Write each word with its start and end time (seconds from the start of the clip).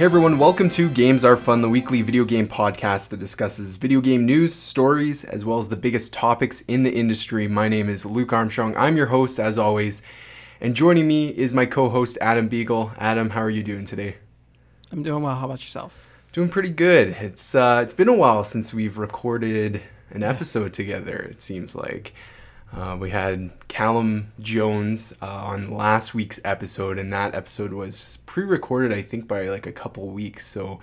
Hey 0.00 0.06
everyone, 0.06 0.38
welcome 0.38 0.70
to 0.70 0.88
Games 0.88 1.26
Are 1.26 1.36
Fun, 1.36 1.60
the 1.60 1.68
weekly 1.68 2.00
video 2.00 2.24
game 2.24 2.48
podcast 2.48 3.10
that 3.10 3.20
discusses 3.20 3.76
video 3.76 4.00
game 4.00 4.24
news, 4.24 4.54
stories, 4.54 5.24
as 5.26 5.44
well 5.44 5.58
as 5.58 5.68
the 5.68 5.76
biggest 5.76 6.14
topics 6.14 6.62
in 6.62 6.84
the 6.84 6.90
industry. 6.90 7.46
My 7.46 7.68
name 7.68 7.90
is 7.90 8.06
Luke 8.06 8.32
Armstrong. 8.32 8.74
I'm 8.78 8.96
your 8.96 9.08
host, 9.08 9.38
as 9.38 9.58
always. 9.58 10.00
And 10.58 10.74
joining 10.74 11.06
me 11.06 11.28
is 11.28 11.52
my 11.52 11.66
co 11.66 11.90
host, 11.90 12.16
Adam 12.22 12.48
Beagle. 12.48 12.92
Adam, 12.96 13.28
how 13.28 13.42
are 13.42 13.50
you 13.50 13.62
doing 13.62 13.84
today? 13.84 14.16
I'm 14.90 15.02
doing 15.02 15.22
well. 15.22 15.36
How 15.36 15.44
about 15.44 15.60
yourself? 15.60 16.06
Doing 16.32 16.48
pretty 16.48 16.70
good. 16.70 17.08
It's 17.08 17.54
uh, 17.54 17.80
it's 17.82 17.92
been 17.92 18.08
a 18.08 18.16
while 18.16 18.42
since 18.42 18.72
we've 18.72 18.96
recorded 18.96 19.82
an 20.08 20.22
episode 20.22 20.72
together. 20.72 21.18
It 21.30 21.42
seems 21.42 21.74
like 21.74 22.14
uh, 22.72 22.96
we 22.98 23.10
had 23.10 23.50
Callum 23.68 24.32
Jones 24.38 25.12
uh, 25.20 25.26
on 25.26 25.70
last 25.70 26.14
week's 26.14 26.40
episode, 26.44 26.98
and 26.98 27.12
that 27.12 27.34
episode 27.34 27.72
was 27.72 28.18
pre-recorded, 28.26 28.92
I 28.92 29.02
think, 29.02 29.26
by 29.26 29.48
like 29.48 29.66
a 29.66 29.72
couple 29.72 30.06
weeks. 30.08 30.46
So 30.46 30.80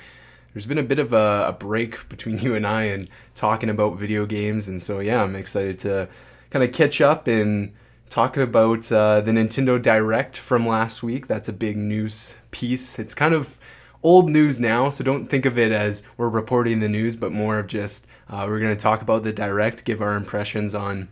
there's 0.53 0.65
been 0.65 0.77
a 0.77 0.83
bit 0.83 0.99
of 0.99 1.13
a, 1.13 1.45
a 1.47 1.53
break 1.53 2.09
between 2.09 2.39
you 2.39 2.55
and 2.55 2.67
I 2.67 2.83
and 2.83 3.07
talking 3.35 3.69
about 3.69 3.97
video 3.97 4.25
games, 4.25 4.67
and 4.67 4.81
so 4.81 4.99
yeah, 4.99 5.23
I'm 5.23 5.35
excited 5.35 5.79
to 5.79 6.09
kind 6.49 6.63
of 6.63 6.73
catch 6.73 6.99
up 6.99 7.27
and 7.27 7.73
talk 8.09 8.35
about 8.35 8.91
uh, 8.91 9.21
the 9.21 9.31
Nintendo 9.31 9.81
Direct 9.81 10.37
from 10.37 10.67
last 10.67 11.03
week. 11.03 11.27
That's 11.27 11.47
a 11.47 11.53
big 11.53 11.77
news 11.77 12.35
piece. 12.51 12.99
It's 12.99 13.13
kind 13.13 13.33
of 13.33 13.57
old 14.03 14.29
news 14.29 14.59
now, 14.59 14.89
so 14.89 15.03
don't 15.05 15.27
think 15.27 15.45
of 15.45 15.57
it 15.57 15.71
as 15.71 16.03
we're 16.17 16.29
reporting 16.29 16.81
the 16.81 16.89
news, 16.89 17.15
but 17.15 17.31
more 17.31 17.59
of 17.59 17.67
just 17.67 18.07
uh, 18.29 18.45
we're 18.47 18.59
going 18.59 18.75
to 18.75 18.81
talk 18.81 19.01
about 19.01 19.23
the 19.23 19.31
Direct, 19.31 19.85
give 19.85 20.01
our 20.01 20.15
impressions 20.15 20.75
on 20.75 21.07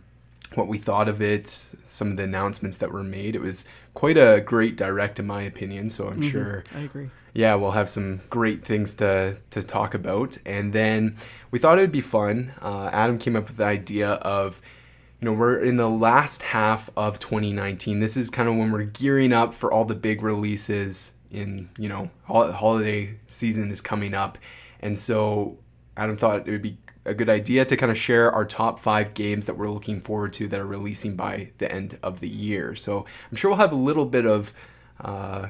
what 0.54 0.68
we 0.68 0.78
thought 0.78 1.08
of 1.08 1.20
it, 1.20 1.46
some 1.46 2.12
of 2.12 2.16
the 2.16 2.22
announcements 2.22 2.78
that 2.78 2.92
were 2.92 3.02
made. 3.02 3.34
It 3.34 3.40
was 3.40 3.66
quite 3.94 4.16
a 4.16 4.40
great 4.40 4.76
direct, 4.76 5.18
in 5.18 5.26
my 5.26 5.42
opinion. 5.42 5.88
So 5.90 6.08
I'm 6.08 6.20
mm-hmm. 6.20 6.30
sure. 6.30 6.64
I 6.74 6.80
agree. 6.80 7.10
Yeah, 7.32 7.54
we'll 7.56 7.72
have 7.72 7.90
some 7.90 8.22
great 8.30 8.64
things 8.64 8.94
to 8.96 9.38
to 9.50 9.62
talk 9.62 9.94
about. 9.94 10.38
And 10.46 10.72
then 10.72 11.16
we 11.50 11.58
thought 11.58 11.78
it 11.78 11.82
would 11.82 11.92
be 11.92 12.00
fun. 12.00 12.52
Uh, 12.62 12.90
Adam 12.92 13.18
came 13.18 13.36
up 13.36 13.48
with 13.48 13.56
the 13.56 13.64
idea 13.64 14.12
of. 14.12 14.60
You 15.18 15.24
know, 15.24 15.32
we're 15.32 15.58
in 15.58 15.78
the 15.78 15.88
last 15.88 16.42
half 16.42 16.90
of 16.94 17.18
2019. 17.18 18.00
This 18.00 18.18
is 18.18 18.28
kind 18.28 18.50
of 18.50 18.56
when 18.56 18.70
we're 18.70 18.82
gearing 18.82 19.32
up 19.32 19.54
for 19.54 19.72
all 19.72 19.86
the 19.86 19.94
big 19.94 20.20
releases 20.20 21.12
in, 21.30 21.70
you 21.78 21.88
know, 21.88 22.10
holiday 22.26 23.16
season 23.26 23.70
is 23.70 23.80
coming 23.80 24.12
up. 24.12 24.36
And 24.80 24.98
so 24.98 25.56
Adam 25.96 26.18
thought 26.18 26.46
it 26.46 26.50
would 26.50 26.60
be 26.60 26.76
a 27.06 27.14
good 27.14 27.28
idea 27.28 27.64
to 27.64 27.76
kind 27.76 27.90
of 27.90 27.96
share 27.96 28.30
our 28.32 28.44
top 28.44 28.78
five 28.78 29.14
games 29.14 29.46
that 29.46 29.56
we're 29.56 29.70
looking 29.70 30.00
forward 30.00 30.32
to 30.34 30.48
that 30.48 30.60
are 30.60 30.66
releasing 30.66 31.16
by 31.16 31.50
the 31.58 31.70
end 31.70 31.98
of 32.02 32.20
the 32.20 32.28
year. 32.28 32.74
So 32.74 33.06
I'm 33.30 33.36
sure 33.36 33.50
we'll 33.50 33.58
have 33.58 33.72
a 33.72 33.76
little 33.76 34.06
bit 34.06 34.26
of. 34.26 34.52
Uh, 35.00 35.48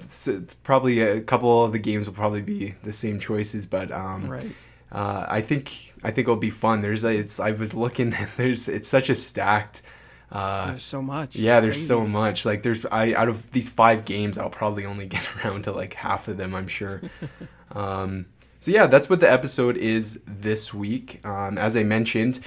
it's, 0.00 0.26
it's 0.26 0.54
probably 0.54 1.00
a 1.00 1.20
couple 1.20 1.64
of 1.64 1.72
the 1.72 1.78
games 1.78 2.06
will 2.06 2.14
probably 2.14 2.42
be 2.42 2.74
the 2.82 2.92
same 2.92 3.20
choices, 3.20 3.66
but 3.66 3.92
um, 3.92 4.28
right. 4.28 4.52
Uh, 4.90 5.24
I 5.26 5.40
think 5.40 5.94
I 6.04 6.10
think 6.10 6.26
it'll 6.26 6.36
be 6.36 6.50
fun. 6.50 6.82
There's 6.82 7.02
a, 7.02 7.10
it's 7.10 7.40
I 7.40 7.52
was 7.52 7.72
looking 7.74 8.14
there's 8.36 8.68
it's 8.68 8.88
such 8.88 9.08
a 9.08 9.14
stacked. 9.14 9.82
Uh, 10.30 10.68
there's 10.70 10.82
so 10.82 11.02
much. 11.02 11.36
Yeah, 11.36 11.60
there's 11.60 11.76
crazy. 11.76 11.86
so 11.86 12.06
much. 12.06 12.44
Like 12.44 12.62
there's 12.62 12.84
I 12.86 13.14
out 13.14 13.28
of 13.28 13.50
these 13.52 13.70
five 13.70 14.04
games, 14.04 14.36
I'll 14.36 14.50
probably 14.50 14.84
only 14.84 15.06
get 15.16 15.26
around 15.36 15.64
to 15.64 15.72
like 15.72 15.94
half 15.94 16.28
of 16.28 16.36
them. 16.36 16.54
I'm 16.54 16.68
sure. 16.68 17.00
um, 17.72 18.26
so 18.62 18.70
yeah, 18.70 18.86
that's 18.86 19.10
what 19.10 19.18
the 19.18 19.28
episode 19.28 19.76
is 19.76 20.20
this 20.24 20.72
week. 20.72 21.20
Um, 21.26 21.58
as 21.58 21.76
I 21.76 21.82
mentioned, 21.82 22.38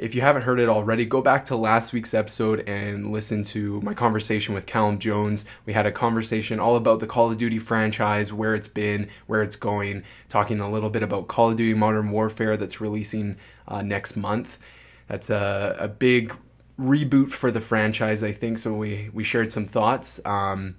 if 0.00 0.16
you 0.16 0.20
haven't 0.20 0.42
heard 0.42 0.58
it 0.58 0.68
already, 0.68 1.04
go 1.04 1.22
back 1.22 1.44
to 1.44 1.54
last 1.54 1.92
week's 1.92 2.12
episode 2.12 2.68
and 2.68 3.06
listen 3.06 3.44
to 3.44 3.80
my 3.82 3.94
conversation 3.94 4.52
with 4.52 4.66
Callum 4.66 4.98
Jones. 4.98 5.46
We 5.64 5.72
had 5.72 5.86
a 5.86 5.92
conversation 5.92 6.58
all 6.58 6.74
about 6.74 6.98
the 6.98 7.06
Call 7.06 7.30
of 7.30 7.38
Duty 7.38 7.60
franchise, 7.60 8.32
where 8.32 8.52
it's 8.52 8.66
been, 8.66 9.08
where 9.28 9.42
it's 9.42 9.54
going, 9.54 10.02
talking 10.28 10.58
a 10.58 10.68
little 10.68 10.90
bit 10.90 11.04
about 11.04 11.28
Call 11.28 11.50
of 11.50 11.56
Duty 11.56 11.74
Modern 11.74 12.10
Warfare 12.10 12.56
that's 12.56 12.80
releasing 12.80 13.36
uh, 13.68 13.80
next 13.80 14.16
month. 14.16 14.58
That's 15.06 15.30
a, 15.30 15.76
a 15.78 15.86
big 15.86 16.34
reboot 16.80 17.30
for 17.30 17.52
the 17.52 17.60
franchise, 17.60 18.24
I 18.24 18.32
think. 18.32 18.58
So 18.58 18.74
we 18.74 19.08
we 19.12 19.22
shared 19.22 19.52
some 19.52 19.66
thoughts. 19.66 20.18
Um, 20.24 20.74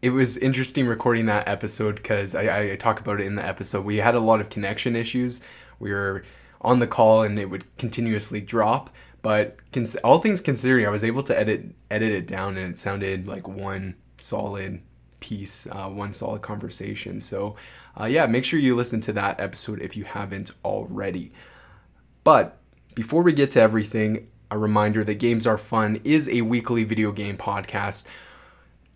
it 0.00 0.10
was 0.10 0.36
interesting 0.36 0.86
recording 0.86 1.26
that 1.26 1.48
episode 1.48 1.96
because 1.96 2.34
I, 2.34 2.72
I 2.72 2.76
talk 2.76 3.00
about 3.00 3.20
it 3.20 3.26
in 3.26 3.34
the 3.34 3.44
episode. 3.44 3.84
We 3.84 3.96
had 3.96 4.14
a 4.14 4.20
lot 4.20 4.40
of 4.40 4.50
connection 4.50 4.94
issues. 4.94 5.42
We 5.78 5.92
were 5.92 6.24
on 6.60 6.78
the 6.78 6.86
call 6.86 7.22
and 7.22 7.38
it 7.38 7.46
would 7.46 7.76
continuously 7.78 8.40
drop. 8.40 8.90
But 9.22 9.58
cons- 9.72 9.96
all 9.96 10.20
things 10.20 10.40
considering, 10.40 10.86
I 10.86 10.90
was 10.90 11.02
able 11.02 11.24
to 11.24 11.38
edit 11.38 11.74
edit 11.90 12.12
it 12.12 12.26
down 12.26 12.56
and 12.56 12.72
it 12.72 12.78
sounded 12.78 13.26
like 13.26 13.48
one 13.48 13.96
solid 14.18 14.82
piece, 15.18 15.66
uh, 15.66 15.88
one 15.88 16.12
solid 16.12 16.42
conversation. 16.42 17.20
So, 17.20 17.56
uh, 18.00 18.04
yeah, 18.04 18.26
make 18.26 18.44
sure 18.44 18.60
you 18.60 18.76
listen 18.76 19.00
to 19.02 19.12
that 19.14 19.40
episode 19.40 19.80
if 19.80 19.96
you 19.96 20.04
haven't 20.04 20.52
already. 20.64 21.32
But 22.22 22.58
before 22.94 23.22
we 23.22 23.32
get 23.32 23.50
to 23.52 23.60
everything, 23.60 24.28
a 24.50 24.58
reminder 24.58 25.02
that 25.02 25.16
Games 25.16 25.46
Are 25.46 25.58
Fun 25.58 26.00
is 26.04 26.28
a 26.28 26.42
weekly 26.42 26.84
video 26.84 27.10
game 27.10 27.36
podcast 27.36 28.06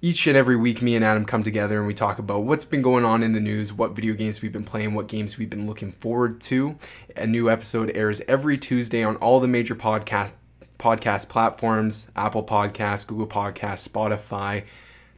each 0.04 0.26
and 0.26 0.36
every 0.36 0.56
week, 0.56 0.82
me 0.82 0.96
and 0.96 1.04
Adam 1.04 1.24
come 1.24 1.44
together 1.44 1.78
and 1.78 1.86
we 1.86 1.94
talk 1.94 2.18
about 2.18 2.42
what's 2.42 2.64
been 2.64 2.82
going 2.82 3.04
on 3.04 3.22
in 3.22 3.32
the 3.32 3.40
news, 3.40 3.72
what 3.72 3.92
video 3.92 4.14
games 4.14 4.42
we've 4.42 4.52
been 4.52 4.64
playing, 4.64 4.94
what 4.94 5.06
games 5.06 5.38
we've 5.38 5.48
been 5.48 5.64
looking 5.64 5.92
forward 5.92 6.40
to. 6.40 6.76
A 7.16 7.24
new 7.24 7.48
episode 7.48 7.92
airs 7.94 8.20
every 8.26 8.58
Tuesday 8.58 9.04
on 9.04 9.14
all 9.16 9.38
the 9.38 9.46
major 9.46 9.76
podcast 9.76 10.32
podcast 10.76 11.28
platforms 11.28 12.10
Apple 12.16 12.42
Podcasts, 12.42 13.06
Google 13.06 13.28
Podcasts, 13.28 13.88
Spotify. 13.88 14.64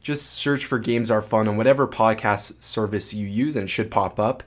Just 0.03 0.27
search 0.27 0.65
for 0.65 0.77
Games 0.77 1.09
Are 1.09 1.23
Fun 1.23 1.47
on 1.47 1.57
whatever 1.57 1.87
podcast 1.87 2.61
service 2.61 3.11
you 3.11 3.25
use 3.25 3.55
and 3.55 3.63
it 3.63 3.69
should 3.69 3.89
pop 3.89 4.19
up. 4.19 4.43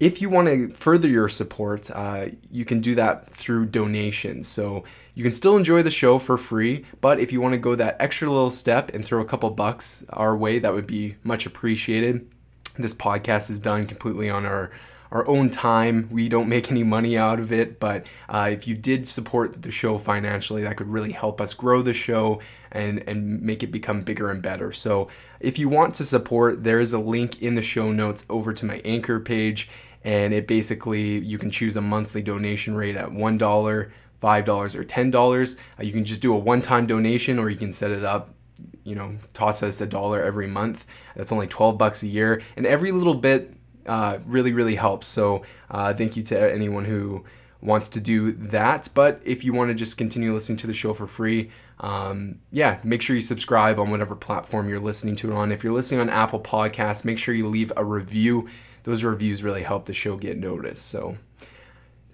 If 0.00 0.20
you 0.20 0.28
want 0.28 0.48
to 0.48 0.70
further 0.70 1.06
your 1.06 1.28
support, 1.28 1.88
uh, 1.92 2.26
you 2.50 2.64
can 2.64 2.80
do 2.80 2.96
that 2.96 3.28
through 3.28 3.66
donations. 3.66 4.48
So 4.48 4.82
you 5.16 5.22
can 5.22 5.32
still 5.32 5.56
enjoy 5.56 5.82
the 5.82 5.90
show 5.90 6.18
for 6.18 6.36
free, 6.36 6.84
but 7.00 7.18
if 7.18 7.32
you 7.32 7.40
want 7.40 7.54
to 7.54 7.58
go 7.58 7.74
that 7.74 7.96
extra 7.98 8.28
little 8.28 8.50
step 8.50 8.94
and 8.94 9.02
throw 9.02 9.22
a 9.22 9.24
couple 9.24 9.48
bucks 9.48 10.04
our 10.10 10.36
way, 10.36 10.58
that 10.58 10.74
would 10.74 10.86
be 10.86 11.16
much 11.24 11.46
appreciated. 11.46 12.30
This 12.78 12.92
podcast 12.92 13.48
is 13.48 13.58
done 13.58 13.86
completely 13.86 14.28
on 14.28 14.44
our 14.44 14.70
our 15.10 15.26
own 15.26 15.48
time. 15.48 16.08
We 16.10 16.28
don't 16.28 16.48
make 16.48 16.70
any 16.70 16.82
money 16.82 17.16
out 17.16 17.40
of 17.40 17.50
it, 17.50 17.80
but 17.80 18.06
uh, 18.28 18.48
if 18.50 18.68
you 18.68 18.74
did 18.74 19.06
support 19.06 19.62
the 19.62 19.70
show 19.70 19.96
financially, 19.96 20.64
that 20.64 20.76
could 20.76 20.88
really 20.88 21.12
help 21.12 21.40
us 21.40 21.54
grow 21.54 21.80
the 21.80 21.94
show 21.94 22.40
and 22.70 23.02
and 23.08 23.40
make 23.40 23.62
it 23.62 23.68
become 23.68 24.02
bigger 24.02 24.30
and 24.30 24.42
better. 24.42 24.70
So 24.70 25.08
if 25.40 25.58
you 25.58 25.70
want 25.70 25.94
to 25.94 26.04
support, 26.04 26.62
there 26.62 26.80
is 26.80 26.92
a 26.92 26.98
link 26.98 27.40
in 27.40 27.54
the 27.54 27.62
show 27.62 27.90
notes 27.90 28.26
over 28.28 28.52
to 28.52 28.66
my 28.66 28.82
Anchor 28.84 29.18
page, 29.18 29.70
and 30.04 30.34
it 30.34 30.46
basically 30.46 31.20
you 31.20 31.38
can 31.38 31.50
choose 31.50 31.76
a 31.76 31.80
monthly 31.80 32.20
donation 32.20 32.74
rate 32.74 32.96
at 32.96 33.12
one 33.12 33.38
dollar 33.38 33.92
$5 34.22 34.74
or 34.74 34.84
$10. 34.84 35.58
Uh, 35.78 35.82
you 35.82 35.92
can 35.92 36.04
just 36.04 36.20
do 36.20 36.32
a 36.32 36.36
one 36.36 36.60
time 36.60 36.86
donation 36.86 37.38
or 37.38 37.50
you 37.50 37.56
can 37.56 37.72
set 37.72 37.90
it 37.90 38.04
up 38.04 38.34
you 38.84 38.94
know 38.94 39.16
toss 39.34 39.62
us 39.62 39.80
a 39.80 39.86
dollar 39.86 40.22
every 40.22 40.46
month. 40.46 40.86
That's 41.14 41.32
only 41.32 41.46
12 41.46 41.76
bucks 41.76 42.02
a 42.02 42.06
year 42.06 42.42
and 42.56 42.66
every 42.66 42.92
little 42.92 43.14
bit 43.14 43.52
uh, 43.86 44.18
really 44.24 44.52
really 44.52 44.76
helps. 44.76 45.06
So 45.06 45.42
uh, 45.70 45.92
thank 45.94 46.16
you 46.16 46.22
to 46.24 46.52
anyone 46.52 46.84
who 46.84 47.24
wants 47.60 47.88
to 47.90 48.00
do 48.00 48.32
that. 48.32 48.88
But 48.94 49.20
if 49.24 49.44
you 49.44 49.52
want 49.52 49.70
to 49.70 49.74
just 49.74 49.98
continue 49.98 50.32
listening 50.32 50.58
to 50.58 50.66
the 50.66 50.74
show 50.74 50.94
for 50.94 51.06
free 51.06 51.50
um, 51.78 52.38
yeah 52.50 52.78
make 52.84 53.02
sure 53.02 53.14
you 53.14 53.22
subscribe 53.22 53.78
on 53.78 53.90
whatever 53.90 54.16
platform 54.16 54.68
you're 54.68 54.80
listening 54.80 55.16
to 55.16 55.30
it 55.30 55.34
on. 55.34 55.52
If 55.52 55.62
you're 55.64 55.74
listening 55.74 56.00
on 56.00 56.08
apple 56.08 56.40
podcasts 56.40 57.04
make 57.04 57.18
sure 57.18 57.34
you 57.34 57.48
leave 57.48 57.72
a 57.76 57.84
review. 57.84 58.48
Those 58.84 59.02
reviews 59.02 59.42
really 59.42 59.64
help 59.64 59.86
the 59.86 59.92
show 59.92 60.16
get 60.16 60.38
noticed. 60.38 60.86
So 60.86 61.16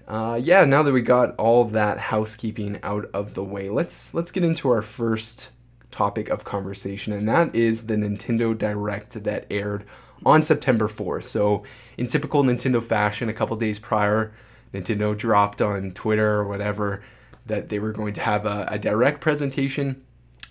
uh, 0.09 0.39
yeah, 0.43 0.65
now 0.65 0.83
that 0.83 0.93
we 0.93 1.03
got 1.03 1.35
all 1.37 1.65
that 1.67 1.99
housekeeping 1.99 2.79
out 2.83 3.09
of 3.15 3.35
the 3.35 3.45
way, 3.45 3.69
let's 3.69 4.15
let's 4.15 4.31
get 4.31 4.45
into 4.45 4.71
our 4.71 4.83
first 4.83 5.51
topic 5.91 6.29
of 6.29 6.45
conversation, 6.45 7.13
and 7.13 7.29
that 7.29 7.55
is 7.55 7.87
the 7.87 7.97
Nintendo 7.97 8.57
Direct 8.57 9.23
that 9.25 9.47
aired 9.51 9.85
on 10.25 10.43
September 10.43 10.89
4th. 10.89 11.25
So, 11.25 11.63
in 11.97 12.07
typical 12.07 12.43
Nintendo 12.43 12.83
fashion, 12.83 13.29
a 13.29 13.35
couple 13.35 13.57
days 13.57 13.79
prior, 13.79 14.33
Nintendo 14.73 15.17
dropped 15.17 15.61
on 15.61 15.93
Twitter 15.93 16.35
or 16.35 16.49
whatever 16.49 17.03
that 17.47 17.69
they 17.69 17.79
were 17.79 17.93
going 17.93 18.15
to 18.15 18.21
have 18.21 18.47
a, 18.47 18.67
a 18.71 18.79
direct 18.79 19.21
presentation 19.21 20.03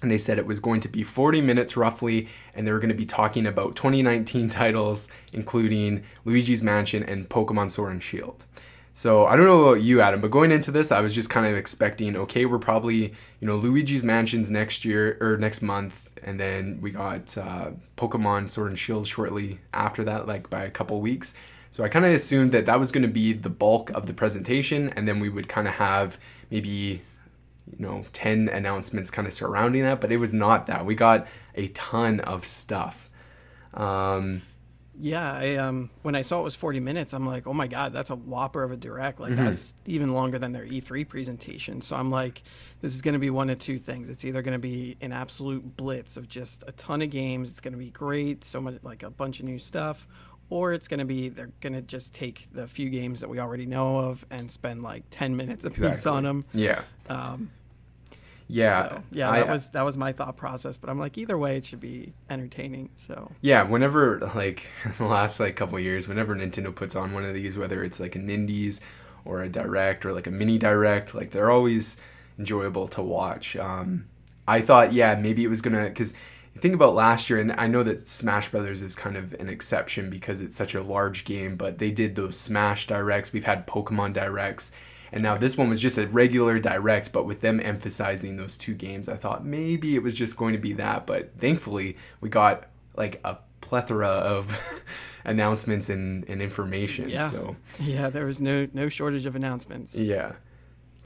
and 0.02 0.10
they 0.10 0.18
said 0.18 0.40
it 0.40 0.48
was 0.48 0.60
going 0.60 0.82
to 0.82 0.88
be 0.88 1.04
40 1.04 1.42
minutes 1.42 1.78
roughly 1.78 2.28
and 2.54 2.66
they 2.66 2.72
were 2.72 2.80
going 2.80 2.90
to 2.90 2.96
be 2.96 3.06
talking 3.06 3.46
about 3.46 3.76
2019 3.76 4.50
titles 4.50 5.12
including 5.32 6.04
luigi's 6.26 6.64
mansion 6.64 7.04
and 7.04 7.30
pokemon 7.30 7.72
sword 7.72 7.92
and 7.92 8.04
shield 8.04 8.46
so 8.94 9.26
I 9.26 9.38
don't 9.38 9.46
know 9.46 9.70
about 9.70 9.82
you, 9.82 10.02
Adam, 10.02 10.20
but 10.20 10.32
going 10.32 10.52
into 10.52 10.70
this, 10.70 10.92
I 10.92 11.00
was 11.00 11.16
just 11.16 11.30
kind 11.30 11.48
of 11.48 11.56
expecting, 11.56 12.18
okay, 12.18 12.46
we're 12.46 12.60
probably, 12.60 13.14
you 13.40 13.48
know, 13.48 13.56
Luigi's 13.56 14.04
Mansions 14.04 14.52
next 14.52 14.84
year 14.84 15.18
or 15.22 15.38
next 15.38 15.62
month, 15.62 16.10
and 16.24 16.38
then 16.38 16.80
we 16.82 16.92
got 16.92 17.38
uh, 17.38 17.72
Pokemon 17.96 18.52
Sword 18.52 18.70
and 18.70 18.80
Shield 18.80 19.08
shortly 19.08 19.60
after 19.74 20.04
that, 20.04 20.28
like 20.28 20.50
by 20.50 20.66
a 20.66 20.70
couple 20.70 21.00
weeks. 21.00 21.34
So 21.72 21.86
I 21.86 21.90
kind 21.90 22.04
of 22.04 22.12
assumed 22.12 22.52
that 22.52 22.66
that 22.66 22.82
was 22.82 22.92
going 22.92 23.04
to 23.04 23.08
be 23.08 23.32
the 23.32 23.50
bulk 23.50 23.92
of 23.92 24.08
the 24.08 24.14
presentation, 24.14 24.90
and 24.90 25.08
then 25.08 25.22
we 25.22 25.30
would 25.30 25.48
kind 25.48 25.70
of 25.70 25.76
have 25.76 26.18
maybe, 26.50 27.02
you 27.72 27.80
know, 27.80 28.04
10 28.12 28.50
announcements 28.50 29.10
kind 29.10 29.26
of 29.26 29.34
surrounding 29.34 29.84
that, 29.84 30.02
but 30.02 30.12
it 30.12 30.18
was 30.18 30.34
not 30.34 30.68
that. 30.68 30.86
We 30.86 30.96
got 30.96 31.28
a 31.56 31.70
ton 31.70 32.20
of 32.20 32.46
stuff. 32.46 33.10
Um, 33.74 34.42
Yeah, 35.02 35.34
I 35.34 35.56
um 35.56 35.90
when 36.04 36.14
I 36.16 36.22
saw 36.22 36.42
it 36.42 36.44
was 36.44 36.56
40 36.56 36.80
minutes, 36.80 37.14
I'm 37.14 37.26
like, 37.26 37.48
"Oh 37.48 37.54
my 37.54 37.68
god, 37.68 37.92
that's 37.92 38.12
a 38.12 38.16
whopper 38.16 38.64
of 38.64 38.72
a 38.72 38.78
direct. 38.78 39.20
Like 39.20 39.34
mm-hmm. 39.34 39.46
that's 39.46 39.74
even 39.86 40.14
longer 40.14 40.38
than 40.38 40.52
their 40.52 40.66
E3 40.66 41.08
presentation." 41.08 41.82
So 41.82 41.96
I'm 41.96 42.12
like, 42.12 42.44
this 42.82 42.94
is 42.94 43.02
going 43.02 43.14
to 43.14 43.20
be 43.20 43.32
one 43.32 43.50
of 43.50 43.58
two 43.58 43.80
things. 43.80 44.10
It's 44.10 44.24
either 44.24 44.44
going 44.44 44.54
to 44.54 44.60
be 44.60 44.98
an 45.02 45.12
absolute 45.12 45.76
blitz 45.76 46.18
of 46.18 46.30
just 46.30 46.64
a 46.68 46.72
ton 46.74 47.02
of 47.02 47.10
games. 47.10 47.50
It's 47.50 47.62
going 47.62 47.74
to 47.74 47.80
be 47.80 47.90
great, 47.90 48.44
so 48.44 48.62
much 48.62 48.76
like 48.84 49.02
a 49.02 49.10
bunch 49.10 49.40
of 49.40 49.46
new 49.46 49.58
stuff, 49.58 50.08
or 50.52 50.72
it's 50.72 50.88
going 50.88 51.00
to 51.00 51.06
be 51.06 51.30
they're 51.30 51.52
going 51.62 51.74
to 51.74 51.82
just 51.82 52.14
take 52.14 52.48
the 52.54 52.68
few 52.68 52.90
games 52.90 53.22
that 53.22 53.30
we 53.30 53.40
already 53.40 53.66
know 53.66 53.98
of 53.98 54.24
and 54.30 54.52
spend 54.52 54.84
like 54.84 55.06
10 55.10 55.36
minutes 55.36 55.66
a 55.66 55.70
exactly. 55.70 55.98
piece 55.98 56.06
on 56.06 56.24
them. 56.24 56.46
Yeah. 56.54 56.84
Um, 57.10 57.50
yeah, 58.52 58.90
so, 58.90 59.04
yeah, 59.12 59.32
that 59.32 59.48
was 59.48 59.70
that 59.70 59.82
was 59.84 59.96
my 59.96 60.12
thought 60.12 60.36
process. 60.36 60.76
But 60.76 60.90
I'm 60.90 61.00
like, 61.00 61.18
either 61.18 61.38
way, 61.38 61.58
it 61.58 61.66
should 61.66 61.80
be 61.80 62.14
entertaining. 62.30 62.90
So 62.98 63.32
yeah, 63.42 63.64
whenever 63.64 64.20
like 64.36 64.68
the 64.98 65.06
last 65.06 65.40
like 65.40 65.56
couple 65.56 65.80
years, 65.80 66.08
whenever 66.08 66.36
Nintendo 66.36 66.76
puts 66.76 66.96
on 66.96 67.14
one 67.14 67.24
of 67.24 67.34
these, 67.34 67.58
whether 67.58 67.84
it's 67.84 68.00
like 68.00 68.16
an 68.16 68.30
indies 68.30 68.82
or 69.24 69.42
a 69.42 69.50
direct 69.50 70.06
or 70.06 70.12
like 70.12 70.28
a 70.28 70.32
mini 70.32 70.58
direct, 70.58 71.16
like 71.16 71.32
they're 71.32 71.50
always 71.50 71.98
enjoyable 72.38 72.88
to 72.90 73.02
watch. 73.02 73.56
Um, 73.56 74.08
I 74.48 74.62
thought, 74.62 74.92
yeah, 74.92 75.16
maybe 75.16 75.46
it 75.46 75.50
was 75.50 75.62
gonna 75.62 75.86
because 75.86 76.14
think 76.58 76.76
about 76.76 76.94
last 76.94 77.30
year, 77.30 77.40
and 77.40 77.54
I 77.54 77.68
know 77.68 77.84
that 77.84 78.02
Smash 78.02 78.50
Brothers 78.50 78.82
is 78.82 78.96
kind 78.96 79.16
of 79.16 79.34
an 79.36 79.48
exception 79.48 80.10
because 80.10 80.42
it's 80.42 80.58
such 80.58 80.76
a 80.76 80.84
large 80.84 81.24
game, 81.24 81.56
but 81.56 81.78
they 81.78 81.92
did 81.92 82.18
those 82.18 82.38
Smash 82.38 82.86
directs. 82.86 83.32
We've 83.32 83.46
had 83.46 83.66
Pokemon 83.66 84.14
directs 84.14 84.74
and 85.12 85.22
now 85.24 85.38
this 85.38 85.58
one 85.58 85.70
was 85.70 85.82
just 85.82 85.98
a 85.98 86.08
regular 86.08 86.60
direct, 86.60 87.12
but 87.12 87.26
with 87.26 87.42
them 87.42 87.60
emphasizing 87.60 88.38
those 88.38 88.58
two 88.58 88.74
games, 88.74 89.10
I 89.10 89.16
thought 89.16 89.46
maybe 89.46 89.96
it 89.96 90.04
was 90.04 90.16
just 90.16 90.38
going 90.38 90.54
to 90.54 90.60
be 90.60 90.74
that. 90.74 91.06
But 91.06 91.38
thankfully, 91.40 91.98
we 92.22 92.30
got 92.30 92.68
like 92.96 93.20
a 93.24 93.38
plethora 93.60 94.08
of 94.08 94.58
announcements 95.26 95.90
and, 95.90 96.28
and 96.30 96.42
information. 96.42 97.10
Yeah. 97.10 97.30
So 97.30 97.56
yeah, 97.80 98.10
there 98.10 98.26
was 98.26 98.40
no 98.40 98.68
no 98.74 98.90
shortage 98.90 99.26
of 99.26 99.36
announcements. 99.36 99.96
Yeah. 99.96 100.34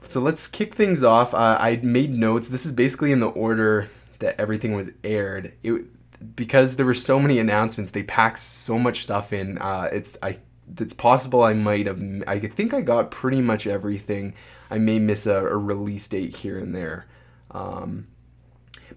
So 0.02 0.20
let's 0.20 0.46
kick 0.46 0.74
things 0.74 1.02
off. 1.02 1.34
Uh, 1.34 1.58
I 1.60 1.76
made 1.82 2.14
notes. 2.14 2.48
This 2.48 2.64
is 2.64 2.72
basically 2.72 3.10
in 3.10 3.20
the 3.20 3.28
order 3.28 3.90
that 4.20 4.38
everything 4.38 4.74
was 4.74 4.90
aired. 5.02 5.54
It 5.62 5.86
because 6.34 6.76
there 6.76 6.86
were 6.86 6.94
so 6.94 7.18
many 7.18 7.38
announcements. 7.38 7.90
They 7.90 8.02
packed 8.02 8.40
so 8.40 8.78
much 8.78 9.02
stuff 9.02 9.32
in. 9.32 9.58
Uh, 9.58 9.88
it's 9.92 10.16
I 10.22 10.38
it's 10.78 10.94
possible 10.94 11.42
I 11.42 11.54
might 11.54 11.86
have. 11.86 12.02
I 12.26 12.38
think 12.38 12.74
I 12.74 12.80
got 12.80 13.10
pretty 13.10 13.40
much 13.40 13.66
everything. 13.66 14.34
I 14.70 14.78
may 14.78 14.98
miss 14.98 15.26
a, 15.26 15.36
a 15.36 15.56
release 15.56 16.08
date 16.08 16.36
here 16.36 16.58
and 16.58 16.74
there. 16.74 17.06
Um, 17.50 18.08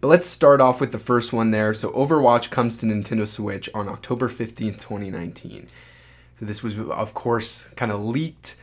but 0.01 0.07
let's 0.07 0.27
start 0.27 0.61
off 0.61 0.79
with 0.79 0.91
the 0.91 0.99
first 0.99 1.33
one 1.33 1.51
there. 1.51 1.73
So 1.73 1.91
Overwatch 1.91 2.49
comes 2.49 2.77
to 2.77 2.85
Nintendo 2.85 3.27
Switch 3.27 3.69
on 3.73 3.87
October 3.89 4.29
15th, 4.29 4.79
2019. 4.79 5.67
So 6.35 6.45
this 6.45 6.63
was, 6.63 6.77
of 6.79 7.13
course, 7.13 7.69
kind 7.75 7.91
of 7.91 7.99
leaked 8.01 8.55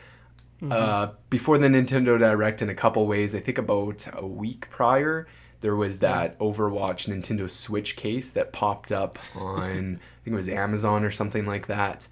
mm-hmm. 0.63 0.73
uh, 0.73 1.09
before 1.29 1.59
the 1.59 1.69
Nintendo 1.69 2.19
Direct 2.19 2.63
in 2.63 2.71
a 2.71 2.75
couple 2.75 3.07
ways. 3.07 3.35
I 3.35 3.41
think 3.41 3.59
about 3.59 4.09
a 4.15 4.27
week 4.27 4.69
prior, 4.71 5.27
there 5.61 5.77
was 5.77 5.99
that 5.99 6.39
Overwatch 6.39 7.09
Nintendo 7.09 7.51
Switch 7.51 7.97
case 7.97 8.31
that 8.33 8.53
popped 8.53 8.91
up 8.91 9.19
on, 9.35 10.01
I 10.01 10.25
think 10.25 10.33
it 10.33 10.35
was 10.35 10.49
Amazon 10.49 11.05
or 11.05 11.11
something 11.11 11.45
like 11.47 11.67
that 11.67 12.09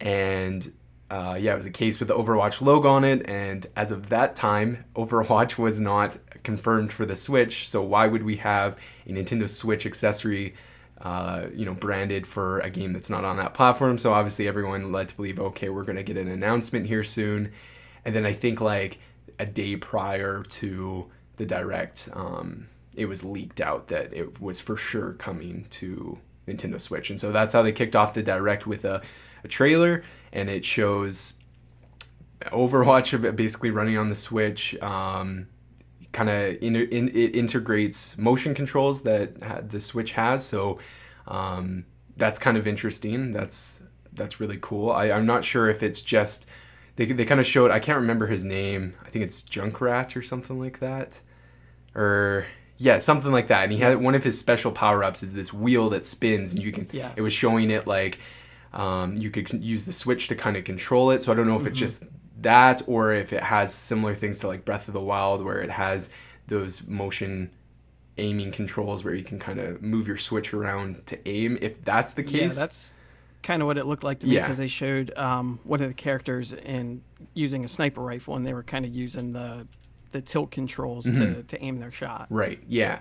and 0.00 0.72
uh, 1.10 1.36
yeah, 1.38 1.52
it 1.52 1.56
was 1.56 1.66
a 1.66 1.70
case 1.70 1.98
with 2.00 2.08
the 2.08 2.14
Overwatch 2.14 2.60
logo 2.60 2.88
on 2.88 3.04
it. 3.04 3.28
And 3.28 3.66
as 3.76 3.90
of 3.90 4.08
that 4.08 4.34
time, 4.34 4.84
Overwatch 4.94 5.56
was 5.58 5.80
not 5.80 6.18
confirmed 6.42 6.92
for 6.92 7.06
the 7.06 7.16
Switch. 7.16 7.68
So 7.68 7.82
why 7.82 8.06
would 8.06 8.22
we 8.22 8.36
have 8.36 8.76
a 9.06 9.10
Nintendo 9.10 9.48
Switch 9.48 9.86
accessory, 9.86 10.54
uh, 11.00 11.46
you 11.54 11.64
know, 11.64 11.74
branded 11.74 12.26
for 12.26 12.58
a 12.60 12.70
game 12.70 12.92
that's 12.92 13.10
not 13.10 13.24
on 13.24 13.36
that 13.36 13.54
platform? 13.54 13.98
So 13.98 14.12
obviously, 14.12 14.48
everyone 14.48 14.90
led 14.90 15.08
to 15.08 15.16
believe, 15.16 15.38
okay, 15.38 15.68
we're 15.68 15.84
gonna 15.84 16.02
get 16.02 16.16
an 16.16 16.28
announcement 16.28 16.86
here 16.86 17.04
soon. 17.04 17.52
And 18.04 18.14
then 18.14 18.26
I 18.26 18.32
think 18.32 18.60
like 18.60 18.98
a 19.38 19.46
day 19.46 19.76
prior 19.76 20.42
to 20.42 21.06
the 21.36 21.46
direct, 21.46 22.08
um, 22.14 22.68
it 22.96 23.06
was 23.06 23.22
leaked 23.22 23.60
out 23.60 23.88
that 23.88 24.12
it 24.12 24.40
was 24.40 24.58
for 24.58 24.76
sure 24.76 25.12
coming 25.12 25.66
to 25.70 26.18
Nintendo 26.48 26.80
Switch. 26.80 27.10
And 27.10 27.20
so 27.20 27.30
that's 27.30 27.52
how 27.52 27.62
they 27.62 27.72
kicked 27.72 27.94
off 27.94 28.14
the 28.14 28.22
direct 28.22 28.66
with 28.66 28.84
a 28.84 29.02
a 29.46 29.48
trailer, 29.48 30.04
and 30.32 30.50
it 30.50 30.64
shows 30.64 31.38
Overwatch 32.42 33.36
basically 33.36 33.70
running 33.70 33.96
on 33.96 34.08
the 34.08 34.14
Switch. 34.14 34.76
Um, 34.82 35.48
kind 36.12 36.28
of 36.28 36.62
in, 36.62 36.76
in, 36.76 37.08
it 37.08 37.34
integrates 37.34 38.18
motion 38.18 38.54
controls 38.54 39.02
that 39.02 39.70
the 39.70 39.80
Switch 39.80 40.12
has, 40.12 40.44
so 40.44 40.78
um, 41.26 41.84
that's 42.16 42.38
kind 42.38 42.56
of 42.56 42.66
interesting. 42.66 43.32
That's 43.32 43.82
that's 44.12 44.40
really 44.40 44.58
cool. 44.60 44.90
I, 44.90 45.10
I'm 45.10 45.26
not 45.26 45.44
sure 45.44 45.68
if 45.68 45.82
it's 45.82 46.02
just 46.02 46.46
they 46.96 47.06
they 47.06 47.24
kind 47.24 47.40
of 47.40 47.46
showed. 47.46 47.70
I 47.70 47.78
can't 47.78 47.98
remember 47.98 48.26
his 48.26 48.44
name. 48.44 48.94
I 49.04 49.08
think 49.08 49.24
it's 49.24 49.42
Junkrat 49.42 50.16
or 50.16 50.22
something 50.22 50.58
like 50.58 50.80
that, 50.80 51.20
or 51.94 52.46
yeah, 52.78 52.98
something 52.98 53.32
like 53.32 53.48
that. 53.48 53.64
And 53.64 53.72
he 53.72 53.78
had 53.78 54.00
one 54.02 54.14
of 54.14 54.24
his 54.24 54.38
special 54.38 54.72
power 54.72 55.02
ups 55.02 55.22
is 55.22 55.32
this 55.34 55.52
wheel 55.52 55.90
that 55.90 56.04
spins, 56.04 56.52
and 56.52 56.62
you 56.62 56.72
can. 56.72 56.88
Yes. 56.92 57.14
It 57.16 57.22
was 57.22 57.32
showing 57.32 57.70
it 57.70 57.86
like 57.86 58.18
um, 58.76 59.14
you 59.16 59.30
could 59.30 59.64
use 59.64 59.86
the 59.86 59.92
switch 59.92 60.28
to 60.28 60.36
kind 60.36 60.56
of 60.56 60.64
control 60.64 61.10
it. 61.10 61.22
So 61.22 61.32
I 61.32 61.34
don't 61.34 61.46
know 61.46 61.54
if 61.54 61.62
mm-hmm. 61.62 61.68
it's 61.68 61.78
just 61.78 62.04
that 62.42 62.82
or 62.86 63.12
if 63.12 63.32
it 63.32 63.42
has 63.42 63.74
similar 63.74 64.14
things 64.14 64.38
to 64.40 64.48
like 64.48 64.64
Breath 64.64 64.86
of 64.86 64.94
the 64.94 65.00
Wild 65.00 65.42
where 65.42 65.60
it 65.60 65.70
has 65.70 66.12
those 66.46 66.86
motion 66.86 67.50
aiming 68.18 68.52
controls 68.52 69.02
where 69.02 69.14
you 69.14 69.24
can 69.24 69.38
kind 69.38 69.58
of 69.58 69.82
move 69.82 70.06
your 70.06 70.18
switch 70.18 70.52
around 70.52 71.06
to 71.06 71.26
aim. 71.26 71.58
If 71.60 71.82
that's 71.84 72.12
the 72.12 72.22
case, 72.22 72.56
yeah, 72.56 72.66
that's 72.66 72.92
kind 73.42 73.62
of 73.62 73.66
what 73.66 73.78
it 73.78 73.86
looked 73.86 74.04
like 74.04 74.20
to 74.20 74.26
me 74.26 74.36
because 74.36 74.58
yeah. 74.58 74.64
they 74.64 74.68
showed 74.68 75.16
um, 75.16 75.58
one 75.64 75.80
of 75.80 75.88
the 75.88 75.94
characters 75.94 76.52
in 76.52 77.02
using 77.32 77.64
a 77.64 77.68
sniper 77.68 78.02
rifle 78.02 78.36
and 78.36 78.46
they 78.46 78.52
were 78.52 78.62
kind 78.62 78.84
of 78.84 78.94
using 78.94 79.32
the 79.32 79.66
the 80.12 80.20
tilt 80.20 80.50
controls 80.50 81.06
mm-hmm. 81.06 81.18
to, 81.18 81.42
to 81.44 81.62
aim 81.62 81.80
their 81.80 81.90
shot. 81.90 82.26
Right. 82.28 82.62
Yeah. 82.68 83.00